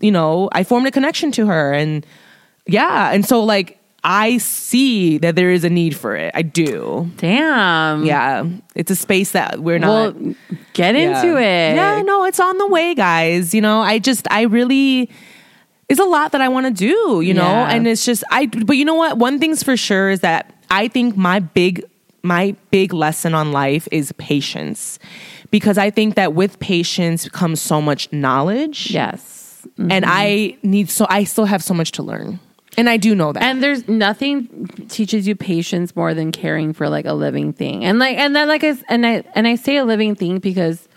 you 0.00 0.10
know, 0.10 0.48
I 0.52 0.64
formed 0.64 0.86
a 0.86 0.90
connection 0.90 1.32
to 1.32 1.46
her 1.46 1.72
and 1.72 2.06
yeah. 2.66 3.12
And 3.12 3.26
so 3.26 3.42
like 3.42 3.80
I 4.04 4.36
see 4.36 5.16
that 5.18 5.34
there 5.34 5.50
is 5.50 5.64
a 5.64 5.70
need 5.70 5.96
for 5.96 6.14
it. 6.14 6.30
I 6.34 6.42
do. 6.42 7.10
Damn. 7.16 8.04
Yeah. 8.04 8.46
It's 8.74 8.90
a 8.90 8.96
space 8.96 9.32
that 9.32 9.60
we're 9.60 9.78
not. 9.78 10.14
Well, 10.14 10.34
get 10.74 10.94
yeah. 10.94 11.22
into 11.22 11.38
it. 11.38 11.74
Yeah, 11.74 12.02
no, 12.02 12.24
it's 12.24 12.38
on 12.38 12.58
the 12.58 12.66
way, 12.66 12.94
guys. 12.94 13.54
You 13.54 13.62
know, 13.62 13.80
I 13.80 13.98
just, 13.98 14.30
I 14.30 14.42
really, 14.42 15.08
it's 15.88 16.00
a 16.00 16.04
lot 16.04 16.32
that 16.32 16.40
I 16.40 16.48
want 16.48 16.66
to 16.66 16.72
do, 16.72 17.20
you 17.20 17.34
know, 17.34 17.42
Yeah. 17.42 17.70
and 17.70 17.86
it's 17.86 18.04
just, 18.04 18.24
I, 18.30 18.46
but 18.46 18.76
you 18.76 18.84
know 18.84 18.94
what? 18.94 19.18
One 19.18 19.38
thing's 19.38 19.62
for 19.62 19.76
sure 19.76 20.10
is 20.10 20.20
that 20.20 20.52
I 20.70 20.88
think 20.88 21.16
my 21.16 21.40
big, 21.40 21.84
my 22.22 22.56
big 22.70 22.92
lesson 22.94 23.34
on 23.34 23.52
life 23.52 23.86
is 23.92 24.12
patience 24.12 24.98
because 25.50 25.76
I 25.78 25.90
think 25.90 26.14
that 26.14 26.32
with 26.34 26.58
patience 26.58 27.28
comes 27.28 27.60
so 27.60 27.80
much 27.82 28.10
knowledge. 28.12 28.90
Yes. 28.90 29.66
And 29.78 30.04
I 30.06 30.56
need 30.62 30.90
so, 30.90 31.06
I 31.08 31.24
still 31.24 31.44
have 31.46 31.62
so 31.62 31.74
much 31.74 31.92
to 31.92 32.02
learn. 32.02 32.40
And 32.76 32.88
I 32.90 32.96
do 32.96 33.14
know 33.14 33.32
that. 33.32 33.42
And 33.42 33.62
there's 33.62 33.86
nothing 33.86 34.66
teaches 34.88 35.28
you 35.28 35.36
patience 35.36 35.94
more 35.94 36.12
than 36.12 36.32
caring 36.32 36.72
for 36.72 36.88
like 36.88 37.04
a 37.06 37.12
living 37.12 37.52
thing. 37.52 37.84
And 37.84 37.98
like 38.00 38.18
and 38.18 38.34
then 38.34 38.48
like 38.48 38.64
I 38.64 38.76
and 38.88 39.06
I 39.06 39.22
and 39.36 39.46
I 39.46 39.54
say 39.54 39.76
a 39.76 39.84
living 39.84 40.16
thing 40.16 40.38
because 40.38 40.88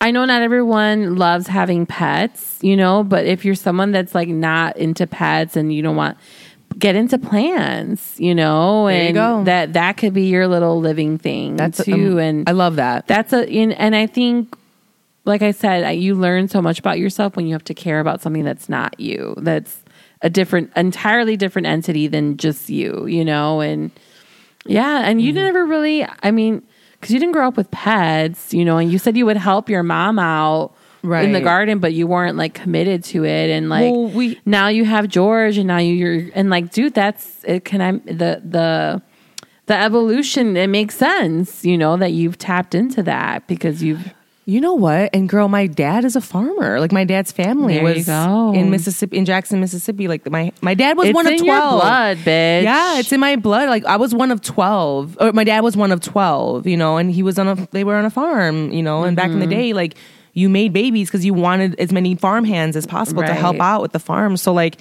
I 0.00 0.10
know 0.12 0.24
not 0.24 0.42
everyone 0.42 1.16
loves 1.16 1.46
having 1.48 1.84
pets, 1.86 2.58
you 2.62 2.76
know, 2.76 3.02
but 3.02 3.26
if 3.26 3.44
you're 3.44 3.54
someone 3.56 3.90
that's 3.90 4.14
like 4.14 4.28
not 4.28 4.76
into 4.76 5.06
pets 5.06 5.56
and 5.56 5.72
you 5.72 5.82
don't 5.82 5.96
want 5.96 6.16
get 6.78 6.94
into 6.94 7.18
plants, 7.18 8.14
you 8.20 8.34
know, 8.34 8.86
There 8.86 9.02
you 9.10 9.18
and 9.20 9.46
that 9.46 9.72
that 9.72 9.96
could 9.96 10.14
be 10.14 10.28
your 10.28 10.46
little 10.46 10.78
living 10.78 11.18
thing 11.18 11.56
That's 11.56 11.84
too. 11.84 11.94
um, 11.94 12.18
and 12.18 12.48
I 12.48 12.52
love 12.52 12.76
that. 12.76 13.08
that's 13.08 13.32
a 13.32 13.48
and 13.48 13.96
I 13.96 14.06
think 14.06 14.56
like 15.24 15.42
I 15.42 15.50
said, 15.50 15.90
you 15.98 16.14
learn 16.14 16.48
so 16.48 16.62
much 16.62 16.78
about 16.78 16.98
yourself 16.98 17.34
when 17.36 17.46
you 17.46 17.52
have 17.52 17.64
to 17.64 17.74
care 17.74 18.00
about 18.00 18.22
something 18.22 18.44
that's 18.44 18.68
not 18.68 18.98
you. 19.00 19.34
That's 19.38 19.82
a 20.22 20.30
different 20.30 20.70
entirely 20.76 21.36
different 21.36 21.66
entity 21.66 22.06
than 22.06 22.36
just 22.36 22.70
you, 22.70 23.06
you 23.06 23.24
know, 23.24 23.60
and 23.60 23.90
yeah, 24.64 25.00
and 25.08 25.18
Mm-hmm. 25.18 25.26
you 25.26 25.32
never 25.32 25.66
really 25.66 26.06
I 26.22 26.30
mean, 26.30 26.62
cuz 27.00 27.10
you 27.10 27.18
didn't 27.20 27.32
grow 27.32 27.48
up 27.48 27.56
with 27.56 27.70
pets, 27.70 28.52
you 28.54 28.64
know, 28.64 28.78
and 28.78 28.90
you 28.92 28.98
said 28.98 29.16
you 29.16 29.26
would 29.26 29.36
help 29.36 29.68
your 29.68 29.82
mom 29.82 30.18
out 30.18 30.72
in 31.26 31.32
the 31.32 31.38
garden, 31.44 31.78
but 31.78 31.92
you 31.94 32.06
weren't 32.06 32.36
like 32.36 32.54
committed 32.54 33.04
to 33.04 33.24
it. 33.24 33.50
And 33.50 33.68
like 33.68 33.90
Well, 33.92 34.06
we- 34.08 34.38
now 34.44 34.68
you 34.68 34.84
have 34.84 35.08
George, 35.08 35.56
and 35.56 35.66
now 35.68 35.78
you're 35.78 36.22
and 36.34 36.50
like, 36.50 36.72
dude, 36.72 36.94
that's 36.94 37.44
it. 37.44 37.64
Can 37.64 37.80
I 37.80 37.92
the 38.12 38.42
the 38.44 39.02
the 39.66 39.76
evolution? 39.80 40.56
It 40.56 40.68
makes 40.68 40.96
sense, 40.96 41.64
you 41.64 41.78
know, 41.78 41.96
that 41.96 42.12
you've 42.12 42.36
tapped 42.38 42.74
into 42.74 43.02
that 43.04 43.46
because 43.46 43.82
you've 43.82 44.12
You 44.48 44.62
know 44.62 44.72
what? 44.72 45.10
And 45.14 45.28
girl, 45.28 45.46
my 45.48 45.66
dad 45.66 46.06
is 46.06 46.16
a 46.16 46.22
farmer. 46.22 46.80
Like 46.80 46.90
my 46.90 47.04
dad's 47.04 47.30
family 47.30 47.74
There 47.74 47.82
was 47.82 48.08
in 48.08 48.70
Mississippi, 48.70 49.18
in 49.18 49.26
Jackson, 49.26 49.60
Mississippi. 49.60 50.08
Like 50.08 50.24
my 50.30 50.52
my 50.62 50.72
dad 50.72 50.96
was 50.96 51.08
it's 51.08 51.14
one 51.14 51.26
of 51.26 51.34
in 51.34 51.44
twelve. 51.44 51.82
blood, 51.82 52.16
bitch. 52.16 52.62
Yeah, 52.62 52.98
it's 52.98 53.12
in 53.12 53.20
my 53.20 53.36
blood. 53.36 53.68
Like 53.68 53.84
I 53.84 53.96
was 53.96 54.14
one 54.14 54.30
of 54.30 54.40
twelve, 54.40 55.18
or 55.20 55.34
my 55.34 55.44
dad 55.44 55.60
was 55.60 55.76
one 55.76 55.92
of 55.92 56.00
twelve. 56.00 56.66
You 56.66 56.78
know, 56.78 56.96
and 56.96 57.10
he 57.10 57.22
was 57.22 57.38
on 57.38 57.46
a. 57.46 57.68
They 57.72 57.84
were 57.84 57.94
on 57.94 58.06
a 58.06 58.10
farm. 58.10 58.72
You 58.72 58.82
know, 58.82 59.04
and 59.04 59.14
back 59.14 59.26
in 59.30 59.38
the 59.38 59.44
Mm-hmm. 59.44 59.50
day, 59.50 59.72
like 59.74 59.96
you 60.32 60.48
made 60.48 60.72
babies 60.72 61.10
because 61.10 61.26
you 61.26 61.34
wanted 61.34 61.78
as 61.78 61.92
many 61.92 62.14
farm 62.14 62.44
hands 62.46 62.74
as 62.74 62.86
possible 62.86 63.22
to 63.22 63.34
help 63.34 63.60
out 63.60 63.82
with 63.82 63.92
the 63.92 63.98
farm. 63.98 64.38
So 64.38 64.54
like, 64.54 64.80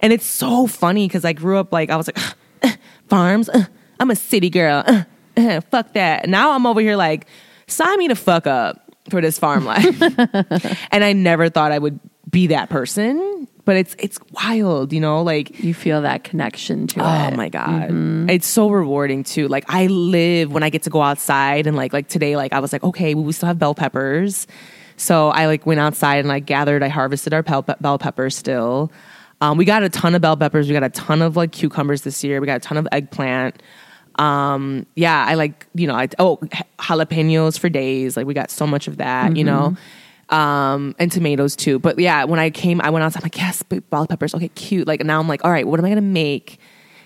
and 0.00 0.12
it's 0.12 0.26
so 0.26 0.68
funny 0.68 1.08
because 1.08 1.24
I 1.24 1.32
grew 1.32 1.58
up 1.58 1.72
like 1.72 1.90
I 1.90 1.96
was 1.96 2.06
like 2.06 2.78
farms. 3.08 3.48
uh, 3.48 3.64
I'm 3.98 4.12
a 4.12 4.16
city 4.16 4.48
girl. 4.48 4.84
uh, 5.36 5.60
fuck 5.72 5.94
that. 5.94 6.28
Now 6.28 6.52
I'm 6.52 6.66
over 6.66 6.80
here 6.80 6.94
like 6.94 7.26
sign 7.66 7.98
me 7.98 8.06
to 8.06 8.14
fuck 8.14 8.46
up 8.46 8.84
for 9.10 9.20
this 9.20 9.38
farm 9.38 9.64
life. 9.64 10.00
and 10.90 11.04
I 11.04 11.12
never 11.12 11.48
thought 11.48 11.72
I 11.72 11.78
would 11.78 11.98
be 12.30 12.48
that 12.48 12.68
person. 12.70 13.46
But 13.64 13.76
it's 13.76 13.94
it's 13.98 14.18
wild, 14.32 14.94
you 14.94 15.00
know, 15.00 15.20
like 15.22 15.60
you 15.62 15.74
feel 15.74 16.00
that 16.00 16.24
connection 16.24 16.86
to 16.86 17.00
Oh 17.04 17.28
it. 17.28 17.36
my 17.36 17.50
god, 17.50 17.90
Mm-hmm. 17.90 18.30
it's 18.30 18.46
so 18.46 18.70
rewarding 18.70 19.24
too. 19.24 19.46
Like 19.46 19.64
I 19.68 19.88
live 19.88 20.50
when 20.50 20.62
I 20.62 20.70
get 20.70 20.84
to 20.84 20.90
go 20.90 21.02
outside 21.02 21.66
and 21.66 21.76
like 21.76 21.92
like 21.92 22.08
today, 22.08 22.34
like 22.34 22.54
I 22.54 22.60
was 22.60 22.72
like, 22.72 22.82
okay, 22.82 23.14
well, 23.14 23.24
we 23.24 23.32
still 23.34 23.46
have 23.48 23.58
bell 23.58 23.74
peppers, 23.74 24.46
so 24.96 25.28
I 25.28 25.44
like 25.46 25.66
went 25.66 25.80
outside 25.80 26.16
and 26.20 26.28
like 26.28 26.46
gathered. 26.46 26.82
I 26.82 26.88
harvested 26.88 27.34
our 27.34 27.42
bell, 27.42 27.60
bell 27.60 27.98
peppers 27.98 28.34
still. 28.34 28.90
Um, 29.42 29.58
we 29.58 29.66
got 29.66 29.82
a 29.82 29.90
ton 29.90 30.14
of 30.14 30.22
bell 30.22 30.36
peppers. 30.38 30.66
We 30.66 30.72
got 30.72 30.82
a 30.82 30.88
ton 30.88 31.20
of 31.20 31.36
like 31.36 31.52
cucumbers 31.52 32.00
this 32.02 32.24
year. 32.24 32.40
We 32.40 32.46
got 32.46 32.56
a 32.56 32.60
ton 32.60 32.78
of 32.78 32.88
eggplant. 32.90 33.62
Um, 34.18 34.84
yeah, 34.96 35.24
I 35.26 35.34
like 35.34 35.66
you 35.74 35.86
know, 35.86 35.94
I 35.94 36.08
oh 36.18 36.38
jalapenos 36.78 37.58
for 37.58 37.68
days. 37.68 38.16
Like 38.16 38.26
we 38.26 38.34
got 38.34 38.50
so 38.50 38.66
much 38.66 38.88
of 38.88 38.96
that, 38.98 39.36
you 39.36 39.44
know. 39.44 39.70
Mm-hmm. 39.70 40.34
Um, 40.34 40.94
and 40.98 41.10
tomatoes 41.10 41.56
too. 41.56 41.78
But 41.78 41.98
yeah, 41.98 42.24
when 42.24 42.38
I 42.38 42.50
came, 42.50 42.82
I 42.82 42.90
went 42.90 43.02
outside. 43.02 43.20
I'm 43.20 43.24
like, 43.24 43.38
yes, 43.38 43.62
bell 43.62 44.06
peppers. 44.06 44.34
Okay, 44.34 44.48
cute. 44.48 44.86
Like 44.86 45.02
now, 45.02 45.18
I'm 45.20 45.28
like, 45.28 45.42
all 45.44 45.50
right, 45.50 45.66
what 45.66 45.78
am 45.80 45.86
I 45.86 45.88
gonna 45.88 46.02
make? 46.02 46.58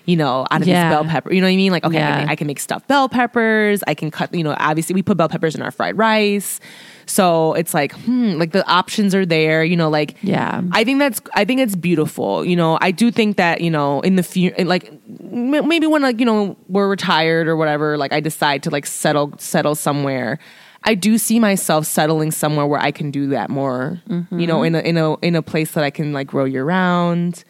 You 0.05 0.17
know, 0.17 0.45
out 0.51 0.61
of 0.61 0.67
Yeah. 0.67 0.89
this 0.89 0.93
bell 0.95 1.05
pepper. 1.05 1.31
You 1.33 1.39
know 1.39 1.47
what 1.47 1.53
I 1.53 1.55
mean? 1.55 1.71
Like, 1.71 1.85
okay, 1.85 2.03
I, 2.03 2.09
can 2.11 2.17
make, 2.17 2.29
I 2.29 2.35
can 2.35 2.47
make 2.47 2.59
stuffed 2.59 2.87
bell 2.89 3.07
peppers. 3.07 3.81
I 3.87 3.93
can 3.93 4.11
cut. 4.11 4.33
You 4.35 4.43
know, 4.43 4.53
obviously 4.59 4.93
we 4.95 5.01
put 5.03 5.15
bell 5.15 5.29
peppers 5.29 5.55
in 5.55 5.61
our 5.61 5.71
fried 5.71 5.97
rice. 5.97 6.59
So 7.05 7.53
it's 7.53 7.73
like, 7.73 7.91
hmm, 7.93 8.33
like 8.39 8.51
the 8.51 8.65
options 8.69 9.13
are 9.15 9.25
there. 9.25 9.63
You 9.63 9.75
know, 9.77 9.89
like 9.89 10.15
Yeah. 10.21 10.61
I 10.71 10.83
think 10.83 10.99
that's 10.99 11.21
I 11.33 11.45
think 11.45 11.59
it's 11.61 11.75
beautiful. 11.75 12.43
You 12.45 12.55
know, 12.55 12.77
I 12.81 12.91
do 12.91 13.11
think 13.11 13.37
that 13.37 13.61
you 13.61 13.69
know 13.71 13.99
in 14.01 14.15
the 14.15 14.23
future, 14.23 14.63
like 14.65 14.87
m- 15.21 15.67
maybe 15.67 15.87
when 15.87 16.01
like 16.01 16.19
you 16.19 16.25
know 16.25 16.57
we're 16.67 16.89
retired 16.89 17.47
or 17.47 17.55
whatever, 17.55 17.97
like 17.97 18.13
I 18.13 18.19
decide 18.19 18.63
to 18.63 18.69
like 18.69 18.85
settle 18.85 19.33
settle 19.37 19.75
somewhere. 19.75 20.39
I 20.85 20.95
do 20.95 21.17
see 21.17 21.39
myself 21.39 21.85
settling 21.85 22.31
somewhere 22.31 22.65
where 22.67 22.79
I 22.81 22.91
can 22.91 23.09
do 23.09 23.27
that 23.27 23.49
more. 23.49 24.01
You 24.31 24.47
know, 24.47 24.63
in 24.63 24.75
a 24.75 24.79
in 24.79 24.97
a 24.97 25.15
in 25.19 25.35
a 25.35 25.41
place 25.41 25.71
that 25.73 25.83
I 25.83 25.89
can 25.89 26.11
like 26.11 26.27
grow 26.27 26.43
year 26.43 26.65
round, 26.65 27.43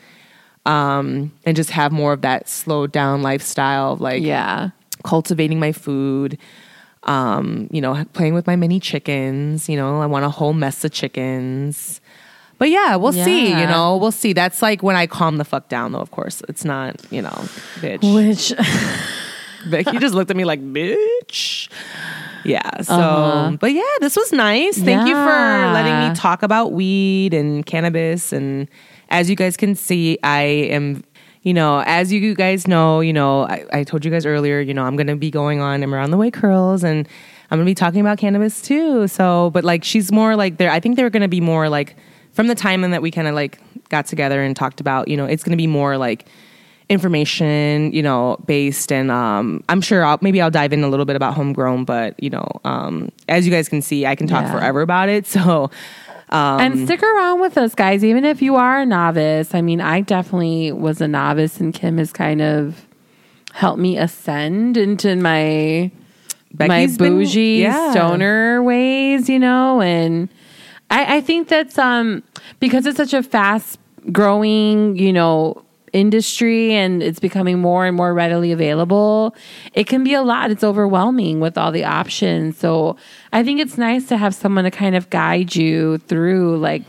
um, 0.66 1.32
and 1.46 1.56
just 1.56 1.72
have 1.72 1.92
more 1.92 2.14
of 2.14 2.22
that 2.22 2.48
slowed 2.48 2.92
down 2.92 3.22
lifestyle, 3.22 3.94
of, 3.94 4.02
like 4.02 4.22
Yeah. 4.24 4.70
cultivating 5.04 5.60
my 5.60 5.72
food. 5.72 6.38
Um, 7.06 7.68
you 7.72 7.82
know, 7.82 8.06
playing 8.14 8.34
with 8.34 8.48
my 8.48 8.56
mini 8.56 8.80
chickens. 8.80 9.68
You 9.68 9.76
know, 9.78 10.00
I 10.02 10.06
want 10.06 10.26
a 10.26 10.30
whole 10.30 10.54
mess 10.54 10.84
of 10.86 10.92
chickens. 10.92 12.00
But 12.60 12.70
yeah, 12.70 12.96
we'll 12.96 13.12
see. 13.14 13.50
You 13.50 13.66
know, 13.68 13.98
we'll 13.98 14.12
see. 14.12 14.32
That's 14.32 14.62
like 14.62 14.82
when 14.84 14.96
I 14.96 15.06
calm 15.08 15.38
the 15.38 15.44
fuck 15.44 15.68
down, 15.68 15.92
though. 15.92 16.00
Of 16.00 16.12
course, 16.12 16.42
it's 16.48 16.64
not. 16.64 17.02
You 17.12 17.22
know, 17.24 17.36
bitch. 17.82 18.04
Which 18.16 18.54
Becky 19.70 19.98
just 20.00 20.14
looked 20.16 20.32
at 20.32 20.38
me 20.38 20.46
like, 20.46 20.62
bitch. 20.62 21.68
Yeah. 22.46 22.82
So, 22.82 22.94
Uh-huh. 22.94 23.58
but 23.60 23.72
yeah, 23.74 23.82
this 24.00 24.16
was 24.16 24.32
nice. 24.32 24.78
Thank 24.78 25.08
you 25.08 25.14
for 25.14 25.74
letting 25.74 26.10
me 26.10 26.16
talk 26.16 26.44
about 26.44 26.72
weed 26.74 27.34
and 27.34 27.66
cannabis. 27.66 28.32
And 28.34 28.70
as 29.10 29.30
you 29.30 29.36
guys 29.36 29.58
can 29.58 29.76
see, 29.76 30.18
I 30.24 30.42
am, 30.42 31.04
you 31.44 31.54
know, 31.54 31.84
as 31.86 32.12
you 32.12 32.34
guys 32.36 32.68
know, 32.68 33.00
you 33.02 33.14
know, 33.14 33.44
I, 33.44 33.66
I 33.72 33.84
told 33.84 34.04
you 34.06 34.12
guys 34.12 34.26
earlier, 34.26 34.60
you 34.60 34.74
know, 34.74 34.84
I'm 34.84 34.96
going 34.96 35.08
to 35.08 35.16
be 35.16 35.30
going 35.30 35.60
on 35.62 35.84
I'm 35.84 35.94
around 35.94 36.12
the 36.12 36.18
way 36.18 36.32
curls 36.32 36.84
and 36.84 37.08
I'm 37.52 37.58
going 37.60 37.66
to 37.66 37.70
be 37.70 37.76
talking 37.76 38.02
about 38.02 38.18
cannabis 38.18 38.62
too. 38.62 39.08
So, 39.08 39.52
but 39.52 39.64
like, 39.64 39.84
she's 39.84 40.12
more 40.12 40.36
like 40.36 40.58
there, 40.58 40.72
I 40.72 40.80
think 40.80 40.96
they're 40.96 41.10
going 41.10 41.22
to 41.22 41.28
be 41.28 41.42
more 41.42 41.70
like 41.70 41.96
from 42.32 42.48
the 42.48 42.56
time 42.56 42.82
that 42.90 43.02
we 43.02 43.12
kind 43.12 43.28
of 43.28 43.36
like 43.36 43.60
got 43.90 44.06
together 44.08 44.42
and 44.42 44.56
talked 44.56 44.80
about, 44.80 45.08
you 45.10 45.18
know, 45.18 45.26
it's 45.26 45.44
going 45.44 45.52
to 45.52 45.62
be 45.62 45.68
more 45.68 45.98
like, 45.98 46.26
information, 46.90 47.92
you 47.94 48.04
know, 48.04 48.38
based 48.46 48.92
and 48.92 49.10
um 49.10 49.64
I'm 49.70 49.82
sure 49.82 50.06
I'll 50.06 50.20
maybe 50.22 50.42
I'll 50.42 50.52
dive 50.52 50.74
in 50.74 50.84
a 50.84 50.90
little 50.90 51.06
bit 51.06 51.16
about 51.16 51.34
homegrown, 51.34 51.86
but 51.86 52.22
you 52.22 52.30
know, 52.30 52.46
um 52.66 53.10
as 53.30 53.46
you 53.48 53.52
guys 53.52 53.70
can 53.70 53.82
see, 53.82 54.06
I 54.06 54.16
can 54.16 54.28
talk 54.28 54.44
Yeah. 54.44 54.52
forever 54.52 54.82
about 54.82 55.10
it. 55.10 55.26
So 55.34 55.72
um 56.30 56.60
and 56.62 56.86
stick 56.86 57.02
around 57.04 57.42
with 57.42 57.58
us, 57.58 57.76
guys, 57.76 58.04
even 58.04 58.26
if 58.26 58.42
you 58.42 58.56
are 58.56 58.82
a 58.82 58.86
novice. 58.86 59.54
I 59.54 59.62
mean, 59.62 59.82
I 59.82 60.02
definitely 60.02 60.72
was 60.72 61.02
a 61.02 61.08
novice, 61.08 61.60
and 61.60 61.74
Kim 61.74 61.98
has 61.98 62.12
kind 62.12 62.42
of 62.42 62.88
helped 63.54 63.80
me 63.80 63.98
ascend 63.98 64.78
into 64.78 65.16
my 65.16 65.92
Becky's 66.54 66.68
my 66.70 66.86
been- 67.06 67.18
bougie 67.20 67.62
yeah. 67.62 67.92
stoner 67.92 68.62
ways, 68.64 69.30
you 69.30 69.40
know, 69.40 69.82
and 69.82 70.30
I, 70.90 71.18
I 71.18 71.22
think 71.22 71.48
that's 71.48 71.78
um 71.78 72.24
because 72.60 72.86
it's 72.86 72.98
such 72.98 73.14
a 73.14 73.24
fast 73.24 73.80
growing, 74.12 74.98
you 74.98 75.14
know, 75.14 75.64
industry 75.94 76.74
and 76.74 77.02
it's 77.02 77.20
becoming 77.20 77.60
more 77.60 77.86
and 77.86 77.96
more 77.96 78.14
readily 78.14 78.52
available, 78.52 79.36
it 79.74 79.86
can 79.88 80.04
be 80.04 80.14
a 80.14 80.22
lot. 80.22 80.52
It's 80.52 80.64
overwhelming 80.64 81.40
with 81.40 81.58
all 81.58 81.72
the 81.72 81.86
options. 81.86 82.58
So 82.58 82.98
I 83.32 83.44
think 83.44 83.60
it's 83.60 83.78
nice 83.78 84.08
to 84.08 84.18
have 84.18 84.36
someone 84.36 84.66
to 84.66 84.72
kind 84.72 84.96
of 84.96 85.10
guide 85.10 85.56
you 85.56 86.00
through 86.00 86.58
like 86.58 86.84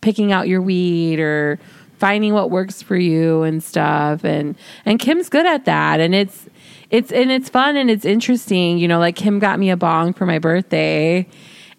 picking 0.00 0.32
out 0.32 0.48
your 0.48 0.60
weed 0.60 1.20
or 1.20 1.58
finding 1.98 2.32
what 2.32 2.50
works 2.50 2.82
for 2.82 2.96
you 2.96 3.42
and 3.42 3.62
stuff 3.62 4.24
and 4.24 4.56
and 4.86 4.98
Kim's 4.98 5.28
good 5.28 5.44
at 5.44 5.66
that 5.66 6.00
and 6.00 6.14
it's 6.14 6.46
it's 6.88 7.12
and 7.12 7.30
it's 7.30 7.50
fun 7.50 7.76
and 7.76 7.90
it's 7.90 8.06
interesting 8.06 8.78
you 8.78 8.88
know 8.88 8.98
like 8.98 9.16
Kim 9.16 9.38
got 9.38 9.58
me 9.58 9.68
a 9.68 9.76
bong 9.76 10.14
for 10.14 10.24
my 10.24 10.38
birthday 10.38 11.28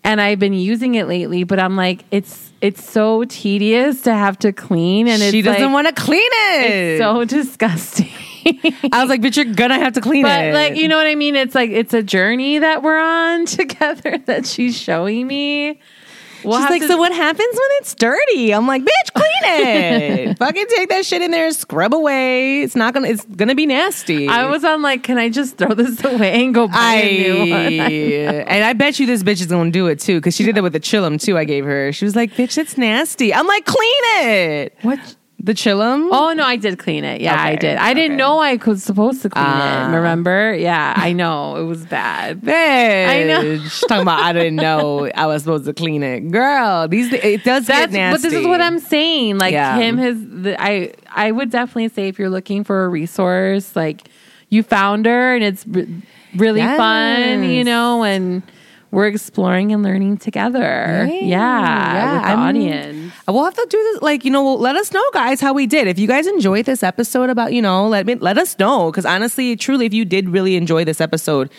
and 0.04 0.20
I've 0.22 0.40
been 0.40 0.54
using 0.54 0.96
it 0.96 1.08
lately 1.08 1.44
but 1.44 1.60
I'm 1.60 1.76
like 1.76 2.04
it's 2.12 2.52
it's 2.62 2.84
so 2.84 3.24
tedious 3.26 4.02
to 4.02 4.14
have 4.14 4.38
to 4.40 4.54
clean 4.54 5.08
and 5.08 5.22
it's 5.22 5.32
she 5.32 5.42
doesn't 5.42 5.64
like, 5.64 5.74
want 5.74 5.88
to 5.88 6.02
clean 6.02 6.30
it. 6.32 6.72
it's 6.72 7.02
so 7.02 7.26
disgusting 7.38 8.10
I 8.92 9.02
was 9.02 9.10
like, 9.10 9.22
but 9.22 9.36
you're 9.38 9.46
gonna 9.46 9.78
have 9.78 9.94
to 9.94 10.02
clean 10.02 10.24
but 10.24 10.46
it. 10.46 10.54
like 10.54 10.76
you 10.76 10.88
know 10.88 10.98
what 10.98 11.08
I 11.08 11.16
mean 11.16 11.36
it's 11.36 11.56
like 11.56 11.70
it's 11.72 11.94
a 11.94 12.04
journey 12.04 12.60
that 12.60 12.84
we're 12.84 13.00
on 13.00 13.46
together 13.48 14.18
that 14.26 14.46
she's 14.46 14.78
showing 14.78 15.28
me 15.28 15.80
We'll 16.44 16.60
She's 16.60 16.70
like, 16.70 16.82
to- 16.82 16.88
so 16.88 16.98
what 16.98 17.12
happens 17.14 17.54
when 17.54 17.70
it's 17.80 17.94
dirty? 17.96 18.54
I'm 18.54 18.68
like, 18.68 18.84
bitch, 18.84 19.14
clean 19.14 19.28
it. 19.44 20.38
Fucking 20.40 20.66
take 20.76 20.90
that 20.90 21.06
shit 21.06 21.22
in 21.22 21.32
there, 21.32 21.52
scrub 21.52 21.94
away. 21.94 22.62
It's 22.62 22.76
not 22.76 22.94
gonna. 22.94 23.10
It's 23.10 23.26
gonna 23.26 23.56
be 23.56 23.66
nasty. 23.66 24.28
I 24.28 24.50
was 24.50 24.64
on 24.64 24.82
like, 24.82 25.04
can 25.04 25.18
I 25.18 25.30
just 25.30 25.58
throw 25.58 25.74
this 25.74 26.04
away 26.04 26.44
and 26.44 26.54
go 26.54 26.68
buy 26.68 26.74
I 26.78 26.94
a 26.96 27.34
new 27.34 27.40
one? 27.52 27.52
and 28.48 28.64
I 28.64 28.74
bet 28.74 29.00
you 29.00 29.06
this 29.06 29.24
bitch 29.24 29.42
is 29.42 29.48
gonna 29.48 29.72
do 29.72 29.88
it 29.88 30.00
too 30.00 30.20
because 30.20 30.36
she 30.36 30.44
did 30.44 30.58
it 30.58 30.62
with 30.62 30.74
the 30.74 30.80
chillum 30.80 31.22
too. 31.22 31.38
I 31.38 31.44
gave 31.46 31.66
her. 31.66 31.92
She 31.92 32.06
was 32.06 32.16
like, 32.16 32.32
"Bitch, 32.34 32.58
it's 32.58 32.78
nasty." 32.78 33.34
I'm 33.34 33.48
like, 33.48 33.66
"Clean 33.66 34.04
it." 34.26 34.78
What? 34.82 35.00
The 35.44 35.54
chillum? 35.56 36.10
Oh 36.12 36.34
no, 36.34 36.44
I 36.44 36.56
did 36.56 36.78
clean 36.78 37.04
it. 37.04 37.20
Yeah, 37.20 37.42
I 37.42 37.56
did. 37.56 37.78
I 37.78 37.96
didn't 37.96 38.18
know 38.18 38.38
I 38.40 38.58
was 38.58 38.84
supposed 38.84 39.24
to 39.24 39.30
clean 39.30 39.44
Ah. 39.44 39.90
it. 39.92 39.96
Remember? 39.96 40.54
Yeah, 40.54 40.94
I 40.96 41.14
know 41.14 41.56
it 41.56 41.64
was 41.64 41.84
bad. 41.86 42.42
bitch. 42.46 43.08
I 43.10 43.24
know. 43.24 43.58
She's 43.58 43.80
talking 43.82 44.04
about 44.04 44.20
I 44.22 44.34
didn't 44.34 44.58
know 44.58 45.10
I 45.16 45.26
was 45.26 45.42
supposed 45.42 45.66
to 45.66 45.74
clean 45.74 46.04
it, 46.04 46.30
girl. 46.32 46.88
These 46.88 47.12
it 47.14 47.44
does 47.44 47.66
That's 47.66 47.92
get 47.92 47.92
nasty. 47.92 48.16
but 48.18 48.22
this 48.30 48.40
is 48.40 48.46
what 48.46 48.62
I'm 48.62 48.78
saying. 48.78 49.40
Like 49.40 49.54
Yeah. 49.54 49.80
Kim 49.80 49.98
has. 49.98 50.18
The, 50.20 50.62
I 50.62 50.94
I 51.10 51.32
would 51.32 51.50
definitely 51.50 51.90
say 51.90 52.08
if 52.08 52.20
you're 52.20 52.30
looking 52.30 52.64
for 52.64 52.86
a 52.86 52.90
resource, 52.90 53.76
like 53.76 54.08
you 54.50 54.62
found 54.62 55.08
her 55.08 55.34
and 55.36 55.44
it's 55.44 55.66
re- 55.66 56.04
really 56.36 56.62
fun, 56.62 57.44
you 57.50 57.64
know, 57.64 58.04
and 58.04 58.44
we're 58.92 59.08
exploring 59.08 59.72
and 59.72 59.82
learning 59.82 60.18
together. 60.18 61.08
Yeah. 61.10 61.20
Yeah, 61.22 61.24
Yeah, 61.24 62.14
with 62.14 62.22
the 62.24 62.28
I'm- 62.30 62.40
audience. 62.40 63.01
We'll 63.32 63.46
have 63.46 63.54
to 63.56 63.68
do 63.70 63.78
this. 63.78 64.02
Like 64.02 64.26
you 64.26 64.32
know, 64.32 64.44
well, 64.44 64.60
let 64.60 64.76
us 64.76 64.92
know, 64.92 65.04
guys, 65.14 65.42
how 65.42 65.54
we 65.54 65.68
did. 65.68 65.88
If 65.88 66.00
you 66.00 66.08
guys 66.08 66.28
enjoyed 66.28 66.66
this 66.66 66.84
episode 66.84 67.30
about 67.30 67.54
you 67.54 67.62
know, 67.62 67.88
let 67.88 68.06
me 68.06 68.16
let 68.16 68.38
us 68.38 68.58
know 68.60 68.92
because 68.92 69.06
honestly, 69.06 69.56
truly, 69.56 69.86
if 69.86 69.94
you 69.94 70.06
did 70.06 70.30
really 70.30 70.56
enjoy 70.56 70.86
this 70.86 71.02
episode. 71.02 71.52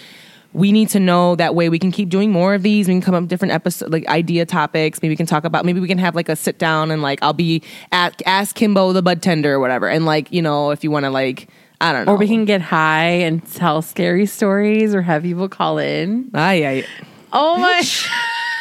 We 0.54 0.70
need 0.70 0.90
to 0.90 1.00
know 1.00 1.34
that 1.36 1.54
way 1.54 1.70
we 1.70 1.78
can 1.78 1.90
keep 1.90 2.10
doing 2.10 2.30
more 2.30 2.52
of 2.52 2.62
these. 2.62 2.86
We 2.86 2.92
can 2.92 3.00
come 3.00 3.14
up 3.14 3.22
with 3.22 3.30
different 3.30 3.54
episode 3.54 3.90
like 3.90 4.06
idea 4.08 4.44
topics. 4.44 5.00
Maybe 5.00 5.12
we 5.12 5.16
can 5.16 5.24
talk 5.24 5.44
about. 5.44 5.64
Maybe 5.64 5.80
we 5.80 5.88
can 5.88 5.96
have 5.96 6.14
like 6.14 6.28
a 6.28 6.36
sit 6.36 6.58
down 6.58 6.90
and 6.90 7.00
like 7.00 7.20
I'll 7.22 7.32
be 7.32 7.62
at 7.90 8.20
ask 8.26 8.54
Kimbo 8.54 8.92
the 8.92 9.00
bud 9.00 9.22
tender 9.22 9.54
or 9.54 9.60
whatever. 9.60 9.88
And 9.88 10.04
like 10.04 10.30
you 10.30 10.42
know 10.42 10.70
if 10.70 10.84
you 10.84 10.90
want 10.90 11.06
to 11.06 11.10
like 11.10 11.48
I 11.80 11.92
don't 11.92 12.04
know. 12.04 12.12
Or 12.12 12.16
we 12.16 12.28
can 12.28 12.44
get 12.44 12.60
high 12.60 13.08
and 13.08 13.44
tell 13.54 13.80
scary 13.80 14.26
stories 14.26 14.94
or 14.94 15.00
have 15.00 15.22
people 15.22 15.48
call 15.48 15.78
in. 15.78 16.30
Ay, 16.34 16.66
ay. 16.66 16.84
Oh 17.32 17.56
my. 17.56 17.82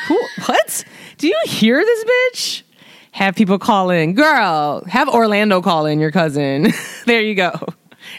Who, 0.08 0.20
what? 0.46 0.84
Do 1.18 1.28
you 1.28 1.40
hear 1.46 1.84
this 1.84 2.06
bitch? 2.06 2.64
Have 3.12 3.36
people 3.36 3.60
call 3.60 3.90
in. 3.90 4.14
Girl, 4.14 4.84
have 4.88 5.08
Orlando 5.10 5.62
call 5.62 5.86
in 5.86 6.00
your 6.00 6.12
cousin. 6.12 6.70
there 7.06 7.22
you 7.22 7.36
go. 7.36 7.52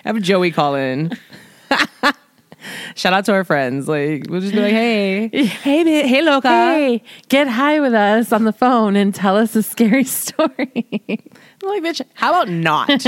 Have 0.04 0.20
Joey 0.20 0.50
call 0.50 0.74
in. 0.74 1.12
Shout 2.94 3.12
out 3.12 3.24
to 3.24 3.32
our 3.32 3.42
friends. 3.42 3.88
Like, 3.88 4.26
we'll 4.28 4.40
just 4.40 4.52
be 4.52 4.60
like, 4.60 4.72
hey, 4.72 5.28
hey, 5.28 5.82
bi- 5.82 6.06
hey, 6.06 6.22
loca. 6.22 6.48
Hey, 6.48 7.02
get 7.28 7.48
high 7.48 7.80
with 7.80 7.94
us 7.94 8.32
on 8.32 8.44
the 8.44 8.52
phone 8.52 8.94
and 8.94 9.12
tell 9.14 9.36
us 9.36 9.56
a 9.56 9.62
scary 9.62 10.04
story. 10.22 10.48
I'm 11.08 11.68
like, 11.68 11.82
bitch, 11.82 12.02
how 12.14 12.30
about 12.30 12.48
not? 12.48 13.02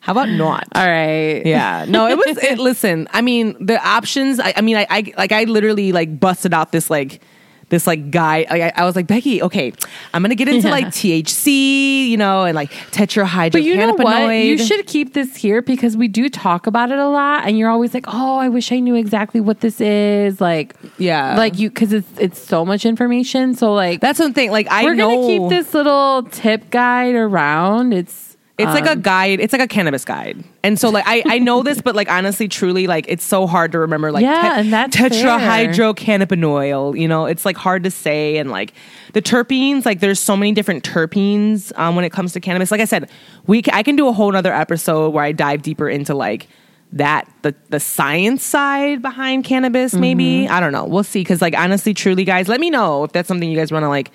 How 0.00 0.12
about 0.12 0.28
not? 0.28 0.66
All 0.74 0.86
right. 0.86 1.44
Yeah. 1.46 1.86
No, 1.88 2.06
it 2.06 2.16
was 2.18 2.36
it 2.38 2.58
listen, 2.58 3.08
I 3.12 3.22
mean, 3.22 3.56
the 3.64 3.78
options, 3.86 4.40
I, 4.40 4.52
I 4.56 4.60
mean, 4.60 4.76
I, 4.76 4.86
I 4.90 5.12
like 5.16 5.32
I 5.32 5.44
literally 5.44 5.92
like 5.92 6.18
busted 6.20 6.52
out 6.52 6.72
this 6.72 6.90
like 6.90 7.22
this 7.70 7.86
like 7.86 8.10
guy. 8.10 8.46
Like, 8.50 8.62
I, 8.62 8.72
I 8.76 8.84
was 8.84 8.96
like, 8.96 9.06
Becky, 9.06 9.42
okay, 9.42 9.72
I'm 10.14 10.22
gonna 10.22 10.34
get 10.34 10.48
into 10.48 10.68
like 10.68 10.86
THC, 10.86 12.08
you 12.08 12.16
know, 12.16 12.44
and 12.44 12.54
like 12.54 12.70
tetrahydrocannabinoid. 12.92 13.52
But 13.52 13.62
you 13.62 13.76
know 13.76 13.92
what? 13.94 14.30
You 14.30 14.58
should 14.58 14.86
keep 14.86 15.14
this 15.14 15.36
here 15.36 15.62
because 15.62 15.96
we 15.96 16.08
do 16.08 16.28
talk 16.28 16.66
about 16.66 16.90
it 16.90 16.98
a 16.98 17.08
lot, 17.08 17.46
and 17.46 17.58
you're 17.58 17.70
always 17.70 17.94
like, 17.94 18.06
"Oh, 18.08 18.38
I 18.38 18.48
wish 18.48 18.72
I 18.72 18.78
knew 18.80 18.94
exactly 18.94 19.40
what 19.40 19.60
this 19.60 19.80
is." 19.80 20.40
Like, 20.40 20.74
Yeah. 20.98 21.36
like 21.36 21.58
you 21.58 21.68
because 21.70 21.92
it's 21.92 22.08
it's 22.18 22.38
so 22.40 22.64
much 22.64 22.86
information. 22.86 23.54
So 23.54 23.72
like, 23.74 24.00
That's 24.00 24.18
one 24.18 24.32
thing. 24.32 24.50
Like 24.50 24.68
I 24.70 24.84
we're 24.84 24.94
know 24.94 25.14
gonna 25.14 25.26
keep 25.26 25.48
this 25.48 25.74
little 25.74 26.22
tip 26.30 26.70
guide 26.70 27.14
around. 27.14 27.92
It's 27.92 28.27
It's 28.58 28.72
like 28.72 28.86
a 28.86 28.92
um, 28.92 29.02
guide. 29.02 29.38
It's 29.40 29.52
like 29.52 29.62
a 29.62 29.68
cannabis 29.68 30.04
guide. 30.04 30.42
And 30.64 30.78
so 30.80 30.90
like 30.90 31.04
I, 31.06 31.22
I 31.26 31.38
know 31.38 31.62
this, 31.62 31.80
but 31.80 31.94
like 31.94 32.10
honestly, 32.10 32.48
truly, 32.48 32.88
like 32.88 33.04
it's 33.08 33.24
so 33.24 33.46
hard 33.46 33.70
to 33.72 33.78
remember. 33.78 34.10
Like 34.10 34.24
Yeah, 34.24 34.58
and 34.58 34.72
that's 34.72 34.96
tetrahydrocannabinol. 34.96 36.98
You 36.98 37.08
know, 37.08 37.26
it's 37.26 37.44
like 37.44 37.56
hard 37.56 37.84
to 37.84 37.90
say. 37.90 38.38
And 38.38 38.50
like 38.50 38.72
the 39.12 39.22
terpenes, 39.22 39.84
like 39.86 40.00
there's 40.00 40.20
so 40.20 40.36
many 40.36 40.52
different 40.52 40.84
terpenes 40.84 41.76
um, 41.78 41.96
when 41.96 42.04
it 42.04 42.10
comes 42.10 42.32
to 42.32 42.40
cannabis. 42.40 42.70
Like 42.70 42.80
I 42.80 42.84
said, 42.84 43.10
we 43.46 43.62
ca- 43.62 43.72
I 43.74 43.82
can 43.82 43.96
do 43.96 44.08
a 44.08 44.12
whole 44.12 44.34
other 44.34 44.52
episode 44.52 45.10
where 45.10 45.24
I 45.24 45.32
dive 45.32 45.62
deeper 45.62 45.88
into 45.88 46.14
like 46.14 46.48
that 46.92 47.30
the 47.42 47.54
the 47.68 47.80
science 47.80 48.42
side 48.42 49.02
behind 49.02 49.44
cannabis. 49.44 49.94
Maybe 49.94 50.44
Mm-hmm. 50.44 50.52
I 50.52 50.60
don't 50.60 50.72
know. 50.72 50.84
We'll 50.84 51.04
see. 51.04 51.20
Because 51.20 51.42
like 51.42 51.56
honestly, 51.56 51.94
truly, 51.94 52.24
guys, 52.24 52.48
let 52.48 52.60
me 52.60 52.70
know 52.70 53.04
if 53.04 53.12
that's 53.12 53.28
something 53.28 53.48
you 53.48 53.56
guys 53.56 53.70
want 53.70 53.84
to 53.84 53.88
like 53.88 54.10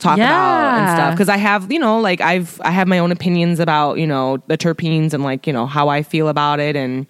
talk 0.00 0.16
about 0.18 0.78
and 0.78 0.90
stuff 0.96 1.14
because 1.14 1.28
I 1.28 1.36
have 1.36 1.70
you 1.70 1.78
know 1.78 2.00
like 2.00 2.20
I've 2.20 2.60
I 2.64 2.70
have 2.70 2.88
my 2.88 2.98
own 2.98 3.12
opinions 3.12 3.60
about 3.60 3.98
you 3.98 4.06
know 4.06 4.38
the 4.46 4.56
terpenes 4.58 5.12
and 5.14 5.22
like 5.22 5.46
you 5.46 5.52
know 5.52 5.66
how 5.66 5.88
I 5.88 6.02
feel 6.02 6.28
about 6.28 6.58
it 6.60 6.74
and 6.76 7.06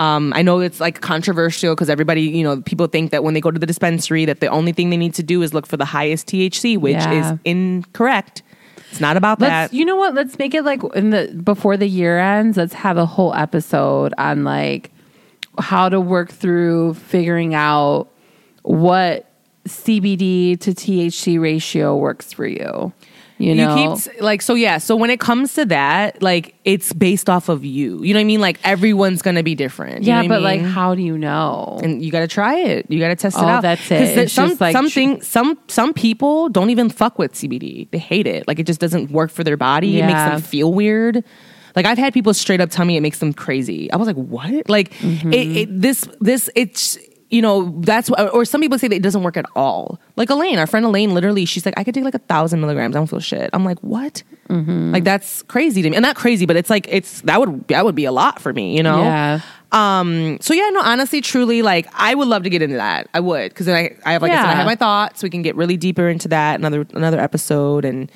um, 0.00 0.32
I 0.34 0.42
know 0.42 0.58
it's 0.58 0.80
like 0.80 1.00
controversial 1.02 1.74
because 1.74 1.88
everybody 1.88 2.22
you 2.22 2.42
know 2.42 2.60
people 2.62 2.86
think 2.88 3.12
that 3.12 3.22
when 3.22 3.34
they 3.34 3.40
go 3.40 3.50
to 3.52 3.58
the 3.60 3.66
dispensary 3.66 4.24
that 4.24 4.40
the 4.40 4.48
only 4.48 4.72
thing 4.72 4.90
they 4.90 4.96
need 4.96 5.14
to 5.14 5.22
do 5.22 5.40
is 5.42 5.54
look 5.54 5.66
for 5.66 5.76
the 5.76 5.84
highest 5.84 6.26
THC 6.26 6.76
which 6.78 6.94
Yeah. 6.94 7.32
is 7.34 7.38
incorrect. 7.44 8.42
It's 8.90 9.00
not 9.00 9.16
about 9.16 9.40
Let's, 9.40 9.72
that. 9.72 9.76
you 9.76 9.84
know 9.84 9.96
what? 9.96 10.14
Let's 10.14 10.38
make 10.38 10.54
it 10.54 10.62
like 10.62 10.80
in 10.94 11.10
the 11.10 11.26
before 11.44 11.76
the 11.76 11.86
year 11.88 12.18
ends. 12.18 12.56
Let's 12.56 12.74
have 12.74 12.96
a 12.96 13.06
whole 13.06 13.34
episode 13.34 14.14
on 14.18 14.44
like 14.44 14.90
how 15.58 15.88
to 15.88 16.00
work 16.00 16.30
through 16.30 16.94
figuring 16.94 17.54
out 17.54 18.08
what 18.62 19.28
CBD 19.66 20.58
to 20.60 20.72
THC 20.72 21.40
ratio 21.40 21.96
works 21.96 22.32
for 22.32 22.46
you. 22.46 22.92
You 23.36 23.56
know, 23.56 23.96
keep 23.96 24.22
like 24.22 24.42
so 24.42 24.54
yeah. 24.54 24.78
So 24.78 24.94
when 24.94 25.10
it 25.10 25.18
comes 25.18 25.54
to 25.54 25.64
that, 25.66 26.22
like 26.22 26.54
it's 26.64 26.92
based 26.92 27.28
off 27.28 27.48
of 27.48 27.64
you. 27.64 28.00
You 28.04 28.14
know 28.14 28.18
what 28.18 28.22
I 28.22 28.24
mean? 28.24 28.40
Like 28.40 28.60
everyone's 28.62 29.22
gonna 29.22 29.42
be 29.42 29.56
different. 29.56 30.02
You 30.04 30.08
yeah, 30.10 30.22
know 30.22 30.28
what 30.28 30.34
I 30.36 30.36
but 30.36 30.42
like, 30.42 30.60
how 30.62 30.94
do 30.94 31.02
you 31.02 31.18
know? 31.18 31.80
and 31.82 32.00
you 32.02 32.12
got 32.12 32.20
to 32.20 32.28
try 32.28 32.56
it. 32.60 32.86
You 32.88 33.00
got 33.00 33.08
to 33.08 33.16
test 33.16 33.36
it 33.36 33.42
Oh, 33.42 33.46
out. 33.46 33.62
that's 33.62 33.90
it. 33.90 33.98
'Cause 33.98 34.14
there- 34.14 34.24
It's 34.24 34.32
some 34.32 34.56
like- 34.60 34.72
something 34.72 35.20
some 35.20 35.58
some 35.66 35.92
people 35.92 36.48
don't 36.48 36.70
even 36.70 36.88
fuck 36.88 37.18
with 37.18 37.32
CBD. 37.34 37.88
They 37.90 37.98
hate 37.98 38.28
it. 38.28 38.46
Like 38.46 38.60
it 38.60 38.66
just 38.68 38.80
doesn't 38.80 39.10
work 39.10 39.32
for 39.32 39.42
their 39.42 39.56
body. 39.56 39.98
It 39.98 40.06
makes 40.06 40.20
them 40.20 40.40
feel 40.40 40.72
weird. 40.72 41.24
Like 41.74 41.86
I've 41.86 41.98
had 41.98 42.14
people 42.14 42.32
straight 42.34 42.60
up 42.60 42.70
tell 42.70 42.84
me 42.84 42.96
it 42.96 43.00
makes 43.00 43.18
them 43.18 43.32
crazy. 43.32 43.90
I 43.92 43.96
was 43.96 44.06
like, 44.06 44.16
what? 44.16 44.70
Like 44.70 44.92
Mm-hmm. 45.00 45.32
it, 45.32 45.56
it 45.56 45.80
this 45.82 46.08
this 46.20 46.48
it's 46.54 46.98
you 47.30 47.40
know 47.42 47.74
that's 47.80 48.08
wh- 48.08 48.32
or 48.34 48.44
some 48.44 48.60
people 48.60 48.78
say 48.78 48.86
that 48.88 48.94
it 48.96 49.02
doesn't 49.02 49.22
work 49.22 49.36
at 49.36 49.46
all. 49.56 49.98
Like 50.16 50.30
Elaine, 50.30 50.58
our 50.58 50.66
friend 50.66 50.84
Elaine, 50.86 51.14
literally, 51.14 51.44
she's 51.44 51.64
like, 51.66 51.74
I 51.78 51.82
could 51.84 51.94
take 51.94 52.04
like 52.04 52.14
a 52.14 52.18
thousand 52.20 52.60
milligrams. 52.60 52.94
I 52.94 52.98
don't 53.00 53.08
feel 53.08 53.20
shit. 53.20 53.50
I'm 53.52 53.64
like, 53.64 53.78
what? 53.80 54.22
Mm-hmm. 54.48 54.92
Like 54.92 55.04
that's 55.04 55.42
crazy 55.42 55.82
to 55.82 55.90
me, 55.90 55.96
and 55.96 56.02
not 56.02 56.16
crazy, 56.16 56.46
but 56.46 56.56
it's 56.56 56.70
like 56.70 56.86
it's 56.88 57.22
that 57.22 57.40
would 57.40 57.66
that 57.68 57.84
would 57.84 57.94
be 57.94 58.04
a 58.04 58.12
lot 58.12 58.40
for 58.40 58.52
me. 58.52 58.76
You 58.76 58.82
know? 58.82 59.02
Yeah. 59.02 59.40
Um. 59.72 60.38
So 60.40 60.54
yeah, 60.54 60.68
no. 60.70 60.80
Honestly, 60.82 61.20
truly, 61.20 61.62
like 61.62 61.86
I 61.94 62.14
would 62.14 62.28
love 62.28 62.44
to 62.44 62.50
get 62.50 62.62
into 62.62 62.76
that. 62.76 63.08
I 63.14 63.20
would 63.20 63.48
because 63.50 63.66
then 63.66 63.76
I, 63.76 63.96
I 64.08 64.12
have 64.12 64.22
like 64.22 64.30
I 64.30 64.36
said, 64.36 64.44
I 64.50 64.54
have 64.54 64.66
my 64.66 64.76
thoughts. 64.76 65.22
We 65.22 65.30
can 65.30 65.42
get 65.42 65.56
really 65.56 65.76
deeper 65.76 66.08
into 66.08 66.28
that 66.28 66.60
another 66.60 66.86
another 66.94 67.18
episode 67.18 67.84
and 67.84 68.10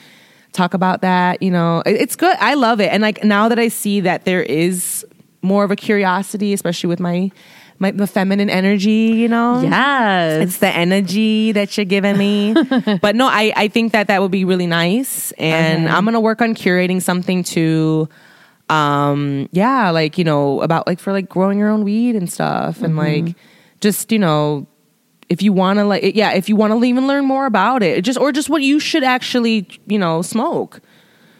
talk 0.52 0.74
about 0.74 1.00
that. 1.02 1.42
You 1.42 1.50
know, 1.50 1.82
It- 1.84 1.96
it's 2.00 2.14
good. 2.16 2.36
I 2.40 2.54
love 2.54 2.80
it. 2.80 2.92
And 2.92 3.02
like 3.02 3.24
now 3.24 3.48
that 3.48 3.58
I 3.58 3.68
see 3.68 4.00
that 4.00 4.24
there 4.24 4.42
is 4.42 5.04
more 5.42 5.64
of 5.64 5.70
a 5.70 5.76
curiosity, 5.76 6.52
especially 6.52 6.88
with 6.88 7.00
my 7.00 7.30
my 7.78 7.90
the 7.90 8.06
feminine 8.06 8.50
energy. 8.50 9.12
You 9.16 9.28
know, 9.28 9.60
yes, 9.62 10.42
it's 10.42 10.58
the 10.58 10.68
energy 10.68 11.52
that 11.52 11.76
you're 11.76 11.84
giving 11.86 12.16
me. 12.16 12.54
but 13.02 13.14
no, 13.16 13.26
I, 13.26 13.52
I 13.56 13.68
think 13.68 13.92
that 13.92 14.06
that 14.08 14.20
would 14.22 14.30
be 14.30 14.44
really 14.44 14.66
nice. 14.66 15.32
And. 15.32 15.88
I'm 15.88 16.04
going 16.04 16.14
to 16.14 16.20
work 16.20 16.40
on 16.40 16.54
curating 16.54 17.00
something 17.02 17.42
to, 17.44 18.08
um, 18.68 19.48
yeah, 19.52 19.90
like, 19.90 20.18
you 20.18 20.24
know, 20.24 20.60
about 20.60 20.86
like 20.86 21.00
for 21.00 21.12
like 21.12 21.28
growing 21.28 21.58
your 21.58 21.68
own 21.70 21.84
weed 21.84 22.14
and 22.14 22.30
stuff. 22.30 22.82
And 22.82 22.94
Mm-hmm. 22.94 23.26
like, 23.26 23.36
just, 23.80 24.12
you 24.12 24.18
know, 24.18 24.66
if 25.28 25.42
you 25.42 25.52
want 25.52 25.78
to 25.78 25.84
like, 25.84 26.14
yeah, 26.14 26.32
if 26.32 26.48
you 26.48 26.56
want 26.56 26.72
to 26.72 26.84
even 26.84 27.06
learn 27.06 27.24
more 27.24 27.46
about 27.46 27.82
it, 27.82 28.02
just, 28.04 28.18
or 28.18 28.32
just 28.32 28.48
what 28.50 28.62
you 28.62 28.78
should 28.80 29.02
actually, 29.04 29.66
you 29.86 29.98
know, 29.98 30.22
smoke. 30.22 30.80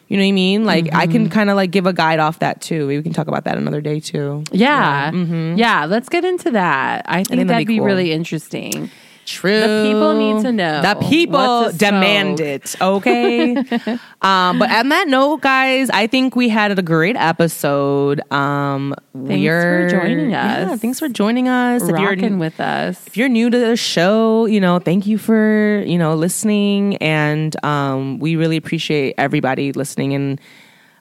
You 0.09 0.17
know 0.17 0.23
what 0.23 0.29
I 0.29 0.33
mean? 0.33 0.65
Like, 0.65 0.95
I 0.95 1.05
Mm-hmm. 1.05 1.13
can 1.13 1.29
kind 1.31 1.51
of 1.51 1.57
like 1.57 1.71
give 1.71 1.85
a 1.87 1.93
guide 1.93 2.19
off 2.19 2.39
that 2.39 2.61
too. 2.63 2.87
We 2.87 3.03
can 3.03 3.13
talk 3.13 3.29
about 3.29 3.45
that 3.45 3.59
another 3.59 3.81
day 3.83 4.01
too. 4.01 4.43
yeah, 4.53 5.13
yeah. 5.13 5.85
Let's 5.85 6.09
get 6.09 6.25
into 6.25 6.51
that. 6.53 7.05
I 7.07 7.25
think 7.25 7.47
that'd 7.49 7.67
be 7.67 7.75
be 7.75 7.81
really 7.81 8.13
interesting. 8.13 8.91
True. 9.29 9.61
The 9.61 9.91
people 9.91 10.15
need 10.15 10.43
to 10.43 10.53
know 10.53 10.81
The 10.81 10.95
people 11.07 11.71
demand 11.73 12.41
it. 12.41 12.75
Okay. 12.81 13.55
um, 14.23 14.59
but 14.59 14.71
on 14.71 14.89
that 14.89 15.07
note, 15.07 15.43
guys, 15.43 15.91
I 15.91 16.07
think 16.07 16.35
we 16.35 16.49
had 16.49 16.77
a 16.77 16.81
great 16.81 17.15
episode. 17.15 18.23
Um, 18.33 18.95
Thanks 19.13 19.45
for 19.47 19.89
joining 19.91 20.33
us. 20.33 20.71
Yeah, 20.71 20.77
thanks 20.77 20.99
for 20.99 21.11
joining 21.11 21.47
us. 21.47 21.83
If 21.83 21.89
you're 21.91 22.09
Rocking 22.09 22.39
with 22.39 22.59
us. 22.59 23.07
if 23.07 23.19
you're 23.19 23.29
new 23.29 23.51
to 23.51 23.59
the 23.59 23.77
show, 23.77 24.47
you 24.47 24.61
know, 24.61 24.79
thank 24.79 25.07
you 25.07 25.19
for 25.19 25.83
you 25.85 25.99
know 25.99 26.15
listening, 26.15 26.97
and 26.97 27.55
um, 27.63 28.21
we 28.21 28.37
really 28.37 28.57
appreciate 28.57 29.15
everybody 29.19 29.73
listening. 29.73 30.15
And 30.15 30.41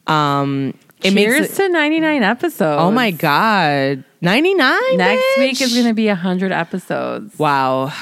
um, 0.07 0.73
it 1.01 1.13
Cheers 1.13 1.41
makes 1.41 1.59
it, 1.59 1.63
to 1.67 1.69
99 1.69 2.23
episodes. 2.23 2.81
oh 2.81 2.91
my 2.91 3.11
god, 3.11 4.03
ninety 4.19 4.53
nine. 4.53 4.97
Next 4.97 5.37
week 5.37 5.61
is 5.61 5.73
going 5.73 5.87
to 5.87 5.93
be 5.93 6.07
100 6.07 6.51
episodes. 6.51 7.39
Wow. 7.39 7.93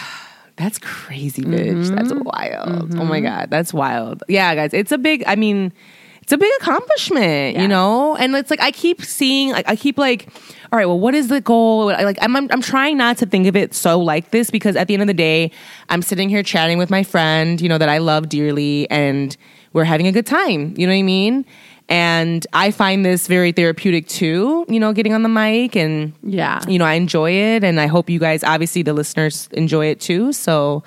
That's 0.57 0.79
crazy, 0.79 1.43
bitch. 1.43 1.89
That's 1.95 2.11
Mm-hmm. 2.11 2.23
wild. 2.23 2.95
Oh 2.97 3.05
my 3.05 3.19
God. 3.19 3.49
That's 3.49 3.73
wild. 3.73 4.23
Yeah, 4.29 4.55
guys. 4.55 4.73
It's 4.73 4.91
a 4.91 4.97
big, 4.97 5.23
I 5.27 5.35
mean, 5.35 5.73
it's 6.21 6.31
a 6.31 6.37
big 6.37 6.51
accomplishment, 6.61 7.57
you 7.57 7.67
know? 7.67 8.15
And 8.15 8.33
it's 8.35 8.49
like, 8.49 8.61
I 8.61 8.71
keep 8.71 9.01
seeing, 9.03 9.51
like, 9.51 9.67
I 9.69 9.75
keep 9.75 9.97
like, 9.97 10.27
all 10.71 10.77
right, 10.79 10.85
well, 10.85 10.99
what 10.99 11.13
is 11.13 11.27
the 11.27 11.41
goal? 11.41 11.87
Like, 11.87 12.17
I'm, 12.21 12.35
I'm, 12.35 12.47
I'm 12.51 12.61
trying 12.61 12.97
not 12.97 13.17
to 13.17 13.25
think 13.25 13.47
of 13.47 13.55
it 13.55 13.73
so 13.75 13.99
like 13.99 14.31
this 14.31 14.49
because 14.49 14.75
at 14.75 14.87
the 14.87 14.93
end 14.95 15.03
of 15.03 15.07
the 15.07 15.13
day, 15.13 15.51
I'm 15.89 16.01
sitting 16.01 16.29
here 16.29 16.41
chatting 16.41 16.77
with 16.77 16.89
my 16.89 17.03
friend, 17.03 17.59
you 17.61 17.69
know, 17.69 17.77
that 17.77 17.89
I 17.89 17.99
love 17.99 18.29
dearly, 18.29 18.89
and 18.89 19.35
we're 19.73 19.83
having 19.83 20.07
a 20.07 20.11
good 20.11 20.25
time. 20.25 20.73
You 20.77 20.87
know 20.87 20.93
what 20.93 20.99
I 20.99 21.03
mean? 21.03 21.45
And 21.87 22.47
I 22.53 22.71
find 22.71 23.05
this 23.05 23.27
very 23.27 23.51
therapeutic 23.51 24.07
too, 24.07 24.65
you 24.67 24.79
know, 24.79 24.91
getting 24.91 25.13
on 25.13 25.21
the 25.23 25.29
mic 25.29 25.75
and 25.75 26.13
Yeah. 26.23 26.61
you 26.67 26.79
know, 26.79 26.85
I 26.85 26.93
enjoy 26.93 27.31
it 27.31 27.63
and 27.63 27.79
I 27.79 27.85
hope 27.87 28.09
you 28.09 28.19
guys 28.19 28.43
obviously 28.43 28.81
the 28.81 28.93
listeners 28.93 29.47
enjoy 29.51 29.87
it 29.87 29.99
too. 29.99 30.33
So 30.33 30.83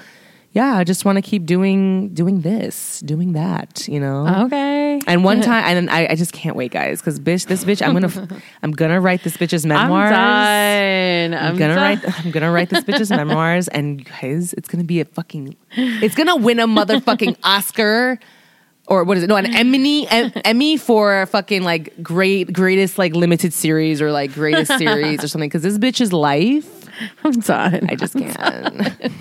yeah, 0.53 0.77
I 0.77 0.83
just 0.83 1.05
want 1.05 1.17
to 1.17 1.23
keep 1.23 1.45
doing 1.47 2.09
doing 2.15 2.41
this, 2.41 3.01
doing 3.01 3.35
that, 3.35 3.87
you 3.87 4.01
know. 4.01 4.27
Okay. 4.47 4.99
And 5.07 5.23
one 5.23 5.41
time, 5.51 5.63
and 5.77 5.91
I, 5.91 6.09
I 6.11 6.15
just 6.17 6.33
can't 6.33 6.57
wait, 6.57 6.73
guys, 6.73 7.01
because 7.01 7.21
bitch, 7.21 7.47
this 7.47 7.65
bitch, 7.65 7.87
I'm 7.87 7.93
gonna, 7.93 8.41
I'm 8.63 8.73
gonna 8.73 9.01
write 9.01 9.23
this 9.23 9.37
bitch's 9.37 9.65
memoirs. 9.67 10.11
I'm 10.11 11.31
done. 11.31 11.35
I'm 11.45 11.57
gonna 11.59 11.77
write. 11.77 12.01
I'm 12.25 12.31
gonna 12.33 12.51
write 12.51 12.71
this 12.71 12.83
bitch's 12.83 13.11
memoirs, 13.11 13.69
and 13.69 14.05
guys, 14.05 14.55
it's 14.55 14.69
gonna 14.69 14.85
be 14.85 15.01
a 15.01 15.05
fucking. 15.05 15.55
It's 15.77 16.15
gonna 16.17 16.35
win 16.37 16.59
a 16.61 16.67
motherfucking 16.67 17.37
Oscar, 17.45 18.19
or 18.89 19.05
what 19.05 19.17
is 19.17 19.23
it? 19.23 19.29
No, 19.29 19.37
an 19.37 19.47
Emmy, 19.55 20.09
em- 20.09 20.33
Emmy 20.45 20.77
for 20.77 21.27
fucking 21.27 21.63
like 21.63 22.03
great, 22.03 22.53
greatest 22.53 22.99
like 22.99 23.15
limited 23.15 23.53
series 23.53 24.01
or 24.03 24.11
like 24.11 24.33
greatest 24.33 24.77
series 24.79 25.23
or 25.23 25.29
something. 25.29 25.49
Because 25.49 25.63
this 25.63 25.79
bitch's 25.79 26.13
life, 26.13 26.89
I'm 27.25 27.33
done. 27.33 27.87
I 27.91 27.95
just 27.95 28.15
can't. 28.15 29.13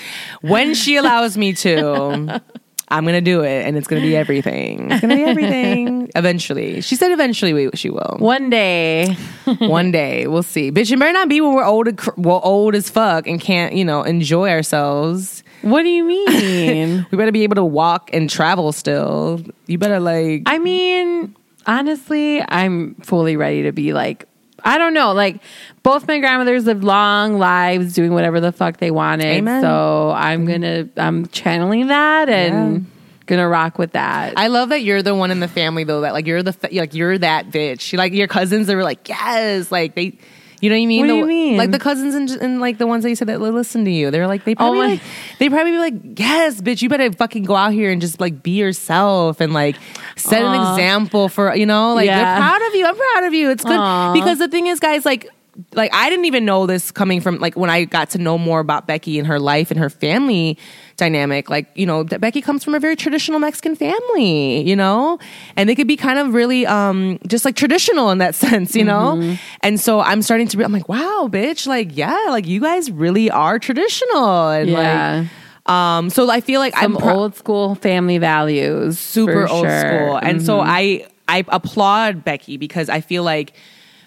when 0.40 0.74
she 0.74 0.96
allows 0.96 1.36
me 1.36 1.52
to. 1.54 2.40
I'm 2.88 3.04
gonna 3.04 3.20
do 3.20 3.42
it, 3.42 3.66
and 3.66 3.76
it's 3.76 3.88
gonna 3.88 4.00
be 4.00 4.16
everything. 4.16 4.92
It's 4.92 5.00
gonna 5.00 5.16
be 5.16 5.24
everything. 5.24 6.08
eventually, 6.14 6.80
she 6.82 6.94
said. 6.94 7.10
Eventually, 7.10 7.52
we, 7.52 7.70
she 7.74 7.90
will. 7.90 8.16
One 8.20 8.48
day. 8.48 9.16
One 9.58 9.90
day 9.90 10.28
we'll 10.28 10.44
see. 10.44 10.70
Bitch, 10.70 10.92
it 10.92 10.98
better 10.98 11.12
not 11.12 11.28
be 11.28 11.40
when 11.40 11.52
we're 11.54 11.64
old, 11.64 11.88
well, 12.16 12.40
old 12.44 12.76
as 12.76 12.88
fuck 12.88 13.26
and 13.26 13.40
can't, 13.40 13.74
you 13.74 13.84
know, 13.84 14.04
enjoy 14.04 14.50
ourselves. 14.50 15.42
What 15.62 15.82
do 15.82 15.88
you 15.88 16.04
mean? 16.04 17.06
We 17.10 17.18
better 17.18 17.32
be 17.32 17.42
able 17.42 17.56
to 17.56 17.64
walk 17.64 18.10
and 18.12 18.28
travel 18.28 18.72
still. 18.72 19.40
You 19.66 19.78
better 19.78 20.00
like. 20.00 20.42
I 20.46 20.58
mean, 20.58 21.34
honestly, 21.66 22.42
I'm 22.42 22.94
fully 22.96 23.36
ready 23.36 23.62
to 23.64 23.72
be 23.72 23.92
like, 23.92 24.26
I 24.64 24.78
don't 24.78 24.94
know. 24.94 25.12
Like, 25.12 25.40
both 25.82 26.08
my 26.08 26.18
grandmothers 26.18 26.66
lived 26.66 26.82
long 26.82 27.38
lives 27.38 27.94
doing 27.94 28.12
whatever 28.12 28.40
the 28.40 28.52
fuck 28.52 28.78
they 28.78 28.90
wanted. 28.90 29.26
Amen. 29.26 29.62
So 29.62 30.12
I'm 30.14 30.46
gonna, 30.46 30.88
I'm 30.96 31.26
channeling 31.26 31.88
that 31.88 32.28
and 32.28 32.86
gonna 33.26 33.48
rock 33.48 33.78
with 33.78 33.92
that. 33.92 34.34
I 34.36 34.48
love 34.48 34.70
that 34.70 34.82
you're 34.82 35.02
the 35.02 35.14
one 35.14 35.30
in 35.30 35.40
the 35.40 35.48
family 35.48 35.84
though 35.84 36.00
that 36.02 36.12
like 36.12 36.26
you're 36.26 36.42
the 36.42 36.56
like 36.72 36.94
you're 36.94 37.18
that 37.18 37.50
bitch. 37.50 37.96
Like 37.96 38.12
your 38.12 38.28
cousins 38.28 38.70
are 38.70 38.82
like 38.82 39.08
yes, 39.08 39.70
like 39.70 39.94
they. 39.94 40.18
You 40.60 40.70
know 40.70 40.76
what 40.76 40.82
I 40.82 40.86
mean? 40.86 41.00
What 41.00 41.06
do 41.08 41.14
you 41.16 41.26
mean? 41.26 41.56
Like 41.56 41.70
the 41.70 41.78
cousins 41.78 42.14
and, 42.14 42.30
and 42.30 42.60
like 42.60 42.78
the 42.78 42.86
ones 42.86 43.02
that 43.02 43.10
you 43.10 43.16
said 43.16 43.28
that 43.28 43.40
listen 43.40 43.84
to 43.84 43.90
you. 43.90 44.10
They're 44.10 44.26
like 44.26 44.44
they 44.44 44.54
probably 44.54 44.78
oh, 44.78 44.82
my- 44.82 44.88
like, 44.94 45.02
they 45.38 45.48
probably 45.48 45.72
be 45.72 45.78
like 45.78 45.94
yes, 46.18 46.60
bitch. 46.60 46.82
You 46.82 46.88
better 46.88 47.12
fucking 47.12 47.44
go 47.44 47.54
out 47.54 47.72
here 47.72 47.90
and 47.90 48.00
just 48.00 48.20
like 48.20 48.42
be 48.42 48.52
yourself 48.52 49.40
and 49.40 49.52
like 49.52 49.76
set 50.16 50.42
an 50.42 50.54
example 50.72 51.28
for 51.28 51.54
you 51.54 51.66
know 51.66 51.94
like 51.94 52.06
Yeah. 52.06 52.24
they're 52.24 52.38
proud 52.38 52.62
of 52.68 52.74
you. 52.74 52.86
I'm 52.86 52.96
proud 52.96 53.24
of 53.24 53.34
you. 53.34 53.50
It's 53.50 53.64
good 53.64 53.76
Aw. 53.78 54.12
because 54.12 54.38
the 54.38 54.48
thing 54.48 54.66
is, 54.66 54.80
guys, 54.80 55.04
like 55.04 55.28
like 55.74 55.92
I 55.94 56.10
didn't 56.10 56.24
even 56.26 56.44
know 56.44 56.66
this 56.66 56.90
coming 56.90 57.20
from 57.20 57.38
like 57.38 57.56
when 57.56 57.70
I 57.70 57.84
got 57.84 58.10
to 58.10 58.18
know 58.18 58.36
more 58.38 58.60
about 58.60 58.86
Becky 58.86 59.18
and 59.18 59.26
her 59.26 59.38
life 59.40 59.70
and 59.70 59.78
her 59.80 59.88
family 59.90 60.58
dynamic. 60.96 61.48
Like 61.50 61.66
you 61.74 61.86
know, 61.86 62.02
that 62.04 62.20
Becky 62.20 62.40
comes 62.40 62.62
from 62.64 62.74
a 62.74 62.80
very 62.80 62.96
traditional 62.96 63.38
Mexican 63.38 63.74
family, 63.74 64.60
you 64.62 64.76
know, 64.76 65.18
and 65.56 65.68
they 65.68 65.74
could 65.74 65.86
be 65.88 65.96
kind 65.96 66.18
of 66.18 66.34
really 66.34 66.66
um 66.66 67.18
just 67.26 67.44
like 67.44 67.56
traditional 67.56 68.10
in 68.10 68.18
that 68.18 68.34
sense, 68.44 68.74
you 68.74 68.84
know. 68.84 69.36
And 69.62 69.80
so 69.80 70.00
I'm 70.00 70.22
starting 70.22 70.48
to. 70.48 70.56
Be, 70.56 70.64
I'm 70.64 70.72
like, 70.72 70.88
wow, 70.88 71.28
bitch, 71.30 71.66
like 71.66 71.96
yeah, 71.96 72.26
like 72.30 72.46
you 72.46 72.60
guys 72.60 72.90
really 72.90 73.30
are 73.30 73.58
traditional 73.58 74.48
and 74.50 74.70
Yeah. 74.70 75.20
like. 75.20 75.28
Um, 75.68 76.10
so 76.10 76.30
I 76.30 76.40
feel 76.40 76.60
like 76.60 76.76
Some 76.76 76.96
I'm 76.96 77.02
pro- 77.02 77.14
old 77.14 77.34
school 77.34 77.74
family 77.74 78.18
values. 78.18 79.00
super 79.00 79.48
old 79.48 79.64
sure. 79.66 79.70
Mm-hmm. 79.70 80.04
school. 80.06 80.16
And 80.18 80.40
so 80.44 80.60
I 80.60 81.08
I 81.26 81.44
applaud 81.48 82.22
Becky 82.24 82.56
because 82.56 82.88
I 82.88 83.00
feel 83.00 83.24
like 83.24 83.52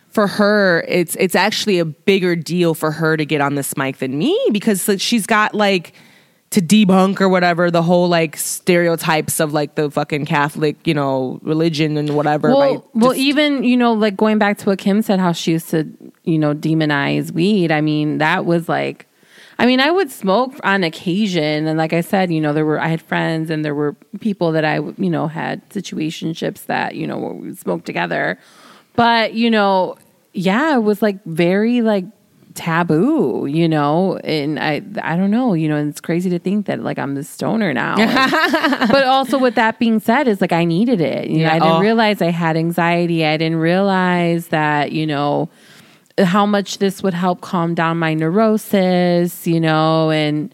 for 0.10 0.28
her 0.28 0.84
it's 0.88 1.16
it's 1.18 1.36
actually 1.36 1.80
a 1.80 1.86
bigger 1.86 2.36
deal 2.36 2.74
for 2.74 2.92
her 2.92 3.16
to 3.16 3.26
get 3.26 3.42
on 3.42 3.56
this 3.56 3.78
mic 3.78 3.98
than 3.98 4.18
me 4.18 4.38
because 4.52 4.90
she's 4.98 5.28
got 5.28 5.54
like 5.54 5.94
to 6.52 6.62
debunk 6.62 7.22
or 7.22 7.30
whatever 7.30 7.70
the 7.70 7.84
whole 7.84 8.08
like 8.08 8.36
stereotypes 8.36 9.40
of 9.40 9.54
like 9.54 9.76
the 9.76 9.92
fucking 9.92 10.26
Catholic, 10.26 10.76
you 10.86 10.94
know, 10.94 11.40
religion 11.44 11.96
and 11.96 12.16
whatever. 12.16 12.50
Well, 12.50 12.80
by 12.80 12.84
well, 12.96 13.16
even 13.16 13.64
you 13.64 13.78
know, 13.78 13.94
like 13.94 14.18
going 14.18 14.40
back 14.40 14.58
to 14.60 14.66
what 14.66 14.80
Kim 14.80 15.02
said, 15.02 15.20
how 15.20 15.32
she 15.32 15.52
used 15.52 15.70
to, 15.70 15.88
you 16.24 16.40
know, 16.40 16.56
demonize 16.56 17.32
weed. 17.32 17.72
I 17.72 17.82
mean, 17.82 18.18
that 18.18 18.46
was 18.46 18.68
like, 18.68 19.06
I 19.60 19.66
mean, 19.68 19.80
I 19.80 19.92
would 19.92 20.10
smoke 20.10 20.56
on 20.64 20.84
occasion, 20.84 21.68
and 21.68 21.78
like 21.78 21.94
I 21.94 22.02
said, 22.02 22.32
you 22.32 22.42
know, 22.42 22.54
there 22.54 22.66
were 22.66 22.80
I 22.80 22.88
had 22.88 23.02
friends 23.02 23.52
and 23.52 23.64
there 23.64 23.76
were 23.76 23.94
people 24.20 24.52
that 24.54 24.66
I, 24.66 24.78
you 24.78 25.10
know, 25.10 25.28
had 25.28 25.68
situationships 25.70 26.66
that 26.66 26.96
you 26.96 27.06
know 27.06 27.18
we 27.18 27.50
would 27.50 27.60
smoke 27.60 27.86
together, 27.86 28.40
but 28.96 29.34
you 29.34 29.50
know, 29.50 29.98
yeah, 30.34 30.76
it 30.76 30.84
was 30.84 31.02
like 31.02 31.24
very 31.26 31.82
like 31.82 32.06
taboo, 32.56 33.46
you 33.46 33.70
know, 33.70 34.18
and 34.18 34.60
I 34.60 34.82
I 35.02 35.16
don't 35.16 35.32
know, 35.32 35.54
you 35.54 35.70
know, 35.70 35.76
and 35.78 35.90
it's 35.90 36.02
crazy 36.02 36.30
to 36.32 36.40
think 36.40 36.66
that 36.66 36.82
like 36.82 37.00
I'm 37.00 37.16
the 37.16 37.24
stoner 37.24 37.74
now. 37.74 37.96
but 38.88 39.06
also 39.06 39.38
with 39.38 39.56
that 39.56 39.80
being 39.80 40.00
said 40.00 40.28
is 40.28 40.42
like 40.42 40.52
I 40.52 40.66
needed 40.66 41.00
it. 41.02 41.30
You 41.30 41.38
know, 41.38 41.44
Yeah. 41.44 41.54
I 41.56 41.60
didn't 41.60 41.74
Oh. 41.76 41.80
realize 41.82 42.22
I 42.22 42.32
had 42.32 42.58
anxiety. 42.58 43.26
I 43.26 43.38
didn't 43.38 43.60
realize 43.60 44.48
that, 44.48 44.92
you 44.92 45.08
know, 45.08 45.50
how 46.18 46.46
much 46.46 46.80
this 46.80 47.02
would 47.02 47.14
help 47.14 47.40
calm 47.42 47.74
down 47.76 47.98
my 47.98 48.14
neurosis, 48.14 49.48
you 49.48 49.60
know, 49.60 50.12
and 50.12 50.54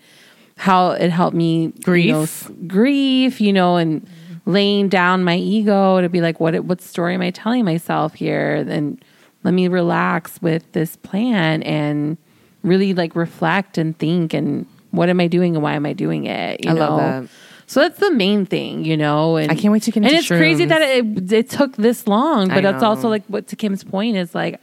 how 0.57 0.91
it 0.91 1.09
helped 1.09 1.35
me 1.35 1.73
Grief. 1.83 2.05
you 2.05 2.11
know, 2.13 2.27
grief, 2.67 3.41
you 3.41 3.51
know, 3.51 3.77
and 3.77 4.07
laying 4.45 4.89
down 4.89 5.23
my 5.23 5.38
ego 5.38 6.01
to 6.01 6.09
be 6.09 6.22
like, 6.22 6.39
what 6.39 6.55
what 6.65 6.81
story 6.81 7.13
am 7.15 7.22
I 7.22 7.31
telling 7.31 7.65
myself 7.65 8.13
here? 8.13 8.65
And 8.67 9.03
let 9.43 9.53
me 9.53 9.67
relax 9.67 10.41
with 10.41 10.72
this 10.73 10.95
plan 10.97 11.63
and 11.63 12.17
really 12.63 12.93
like 12.93 13.15
reflect 13.15 13.77
and 13.77 13.97
think 13.97 14.34
and 14.34 14.65
what 14.91 15.09
am 15.09 15.19
I 15.19 15.27
doing 15.27 15.55
and 15.55 15.63
why 15.63 15.73
am 15.73 15.85
I 15.85 15.93
doing 15.93 16.26
it? 16.26 16.63
You 16.63 16.72
I 16.72 16.73
know? 16.73 16.80
love 16.80 16.99
that. 16.99 17.30
So 17.67 17.80
that's 17.80 17.99
the 17.99 18.11
main 18.11 18.45
thing, 18.45 18.85
you 18.85 18.95
know. 18.95 19.38
And 19.38 19.51
I 19.51 19.55
can't 19.55 19.72
wait 19.72 19.84
to 19.84 19.91
get 19.91 20.03
And 20.03 20.05
into 20.05 20.17
it's 20.17 20.27
crazy 20.27 20.65
that 20.65 20.81
it 20.81 21.31
it 21.31 21.49
took 21.49 21.76
this 21.77 22.07
long, 22.07 22.47
but 22.47 22.63
it's 22.63 22.84
also 22.84 23.09
like 23.09 23.23
what 23.27 23.47
to 23.47 23.55
Kim's 23.55 23.84
point 23.84 24.17
is 24.17 24.35
like 24.35 24.59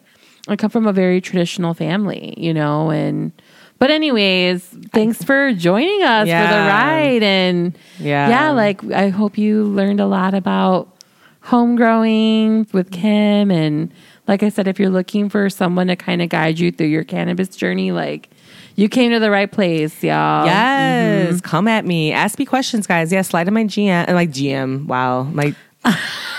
I 0.48 0.56
come 0.56 0.70
from 0.70 0.86
a 0.86 0.92
very 0.92 1.20
traditional 1.20 1.74
family, 1.74 2.34
you 2.36 2.54
know, 2.54 2.90
and 2.90 3.32
but 3.82 3.90
anyways, 3.90 4.64
thanks 4.92 5.24
for 5.24 5.52
joining 5.52 6.04
us 6.04 6.28
for 6.28 6.54
the 6.54 6.60
ride 6.68 7.24
and 7.24 7.76
Yeah. 7.98 8.28
yeah, 8.28 8.50
like 8.52 8.84
I 8.92 9.08
hope 9.08 9.36
you 9.36 9.64
learned 9.64 9.98
a 9.98 10.06
lot 10.06 10.34
about 10.34 10.88
home 11.40 11.74
growing 11.74 12.68
with 12.72 12.92
Kim 12.92 13.50
and 13.50 13.92
like 14.28 14.44
I 14.44 14.50
said, 14.50 14.68
if 14.68 14.78
you're 14.78 14.88
looking 14.88 15.28
for 15.28 15.50
someone 15.50 15.88
to 15.88 15.96
kind 15.96 16.22
of 16.22 16.28
guide 16.28 16.60
you 16.60 16.70
through 16.70 16.86
your 16.86 17.02
cannabis 17.02 17.48
journey, 17.48 17.90
like 17.90 18.30
you 18.76 18.88
came 18.88 19.10
to 19.10 19.18
the 19.18 19.32
right 19.32 19.50
place, 19.50 20.00
y'all. 20.04 20.46
Yes, 20.46 21.28
mm-hmm. 21.28 21.38
come 21.40 21.66
at 21.66 21.84
me. 21.84 22.12
Ask 22.12 22.38
me 22.38 22.44
questions, 22.44 22.86
guys. 22.86 23.10
Yeah, 23.10 23.22
slide 23.22 23.48
in 23.48 23.54
my 23.54 23.64
GM, 23.64 24.04
and 24.06 24.14
my 24.14 24.28
GM. 24.28 24.86
Wow, 24.86 25.24
my 25.24 25.56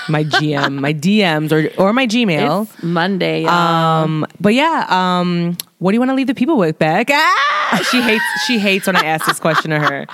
my 0.09 0.23
GM, 0.23 0.79
my 0.79 0.93
DMs, 0.93 1.51
or 1.51 1.81
or 1.81 1.93
my 1.93 2.07
Gmail. 2.07 2.63
It's 2.63 2.83
Monday. 2.83 3.43
y'all. 3.43 3.51
Um, 4.03 4.25
but 4.39 4.53
yeah, 4.53 4.85
um, 4.89 5.57
what 5.79 5.91
do 5.91 5.95
you 5.95 5.99
want 5.99 6.09
to 6.11 6.15
leave 6.15 6.27
the 6.27 6.35
people 6.35 6.57
with, 6.57 6.79
Beck? 6.79 7.09
Ah! 7.11 7.87
She 7.91 8.01
hates 8.01 8.23
she 8.45 8.59
hates 8.59 8.87
when 8.87 8.95
I 8.95 9.03
ask 9.05 9.25
this 9.25 9.39
question 9.39 9.71
to 9.71 9.79
her. 9.79 10.05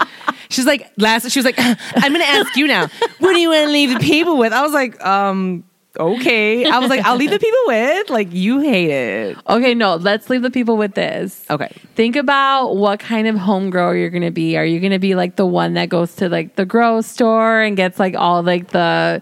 She's 0.49 0.65
like 0.65 0.91
last. 0.97 1.30
She 1.30 1.39
was 1.39 1.45
like, 1.45 1.56
I'm 1.60 2.14
going 2.14 2.26
to 2.26 2.31
ask 2.31 2.56
you 2.56 2.68
now. 2.68 2.88
What 3.19 3.34
do 3.34 3.39
you 3.39 3.49
want 3.49 3.68
to 3.68 3.72
leave 3.72 3.93
the 3.93 3.99
people 3.99 4.38
with? 4.38 4.51
I 4.53 4.61
was 4.61 4.73
like, 4.73 5.03
um, 5.06 5.64
okay. 5.99 6.65
I 6.65 6.80
was 6.80 6.89
like, 6.89 7.05
I'll 7.05 7.17
leave 7.17 7.30
the 7.30 7.39
people 7.39 7.59
with 7.67 8.09
like 8.09 8.31
you 8.31 8.59
hate 8.59 8.89
it. 8.89 9.38
Okay, 9.47 9.76
no, 9.76 9.95
let's 9.95 10.30
leave 10.30 10.41
the 10.41 10.49
people 10.49 10.77
with 10.77 10.95
this. 10.95 11.45
Okay. 11.49 11.69
Think 11.95 12.15
about 12.15 12.76
what 12.76 12.99
kind 12.99 13.27
of 13.27 13.35
home 13.35 13.69
grower 13.69 13.95
you're 13.95 14.09
going 14.09 14.23
to 14.23 14.31
be. 14.31 14.57
Are 14.57 14.65
you 14.65 14.80
going 14.80 14.91
to 14.91 14.99
be 14.99 15.15
like 15.15 15.35
the 15.35 15.45
one 15.45 15.73
that 15.73 15.89
goes 15.89 16.15
to 16.17 16.30
like 16.30 16.55
the 16.55 16.65
grow 16.65 17.01
store 17.01 17.61
and 17.61 17.76
gets 17.76 17.99
like 17.99 18.15
all 18.15 18.41
like 18.41 18.69
the 18.69 19.21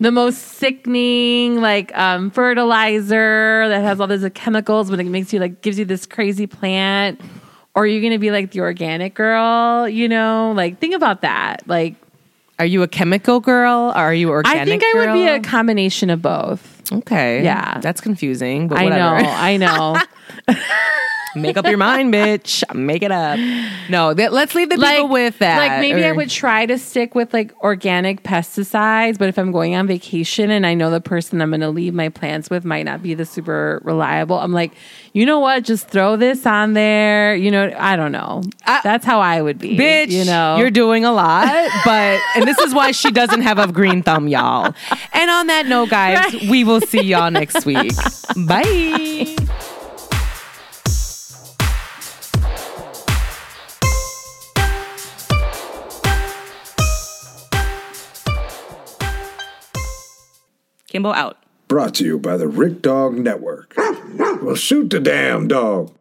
the 0.00 0.12
most 0.12 0.38
sickening 0.38 1.60
like 1.60 1.96
um 1.98 2.30
fertilizer 2.30 3.68
that 3.68 3.82
has 3.82 4.00
all 4.00 4.06
these 4.06 4.24
chemicals 4.32 4.90
but 4.90 5.00
it 5.00 5.06
makes 5.06 5.32
you 5.32 5.40
like 5.40 5.60
gives 5.60 5.78
you 5.78 5.84
this 5.84 6.06
crazy 6.06 6.46
plant? 6.46 7.20
Or 7.74 7.84
are 7.84 7.86
you 7.86 8.00
going 8.00 8.12
to 8.12 8.18
be 8.18 8.32
like 8.32 8.50
the 8.50 8.60
organic 8.60 9.14
girl, 9.14 9.88
you 9.88 10.08
know? 10.08 10.52
Like 10.56 10.80
think 10.80 10.94
about 10.94 11.22
that. 11.22 11.62
Like 11.66 11.94
Are 12.58 12.66
you 12.66 12.82
a 12.82 12.88
chemical 12.88 13.40
girl? 13.40 13.90
Or 13.90 13.98
are 13.98 14.14
you 14.14 14.30
organic? 14.30 14.60
I 14.60 14.64
think 14.64 14.82
I 14.84 14.92
would 14.94 15.12
be 15.12 15.26
a 15.28 15.40
combination 15.40 16.10
of 16.10 16.20
both. 16.22 16.82
okay. 16.92 17.42
Yeah. 17.42 17.78
that's 17.80 18.00
confusing. 18.00 18.68
But 18.68 18.78
I 18.78 18.88
know. 18.88 19.14
I 19.14 19.56
know. 19.56 19.96
Make 21.42 21.56
up 21.56 21.66
your 21.66 21.78
mind, 21.78 22.12
bitch. 22.12 22.62
Make 22.74 23.02
it 23.02 23.12
up. 23.12 23.38
No, 23.88 24.12
th- 24.14 24.30
let's 24.30 24.54
leave 24.54 24.68
the 24.68 24.76
people 24.98 25.08
with 25.08 25.38
that. 25.38 25.58
Like 25.58 25.80
maybe 25.80 26.00
I 26.04 26.12
would 26.16 26.30
try 26.30 26.66
to 26.66 26.78
stick 26.78 27.14
with 27.14 27.32
like 27.32 27.52
organic 27.62 28.22
pesticides, 28.22 29.18
but 29.18 29.28
if 29.28 29.38
I'm 29.38 29.52
going 29.52 29.74
on 29.74 29.86
vacation 29.86 30.50
and 30.50 30.66
I 30.66 30.74
know 30.74 30.90
the 30.90 31.00
person 31.00 31.40
I'm 31.40 31.50
going 31.50 31.60
to 31.60 31.70
leave 31.70 31.94
my 31.94 32.08
plants 32.08 32.50
with 32.50 32.64
might 32.64 32.84
not 32.84 33.02
be 33.02 33.14
the 33.14 33.24
super 33.24 33.80
reliable, 33.84 34.38
I'm 34.38 34.52
like, 34.52 34.72
you 35.12 35.24
know 35.26 35.38
what? 35.40 35.64
Just 35.64 35.88
throw 35.88 36.16
this 36.16 36.46
on 36.46 36.74
there. 36.74 37.34
You 37.34 37.50
know, 37.50 37.72
I 37.78 37.96
don't 37.96 38.12
know. 38.12 38.42
I- 38.66 38.80
That's 38.84 39.04
how 39.04 39.20
I 39.20 39.40
would 39.42 39.58
be. 39.58 39.76
Bitch, 39.76 40.10
you 40.10 40.24
know, 40.24 40.56
you're 40.58 40.70
doing 40.70 41.04
a 41.04 41.12
lot, 41.12 41.46
but 41.84 42.20
and 42.36 42.46
this 42.46 42.58
is 42.58 42.74
why 42.74 42.92
she 42.92 43.10
doesn't 43.10 43.42
have 43.42 43.58
a 43.58 43.70
green 43.72 44.02
thumb, 44.02 44.28
y'all. 44.28 44.74
And 45.12 45.30
on 45.30 45.46
that 45.48 45.66
note, 45.66 45.90
guys, 45.90 46.32
we 46.48 46.64
will 46.64 46.80
see 46.80 47.02
y'all 47.02 47.30
next 47.30 47.64
week. 47.66 47.92
Bye. 48.46 49.34
Kimbo 60.88 61.12
out. 61.12 61.36
Brought 61.68 61.94
to 61.96 62.04
you 62.04 62.18
by 62.18 62.36
the 62.36 62.48
Rick 62.48 62.80
Dog 62.82 63.14
Network. 63.18 63.74
Well, 63.76 64.54
shoot 64.54 64.88
the 64.90 65.00
damn 65.00 65.46
dog. 65.48 65.94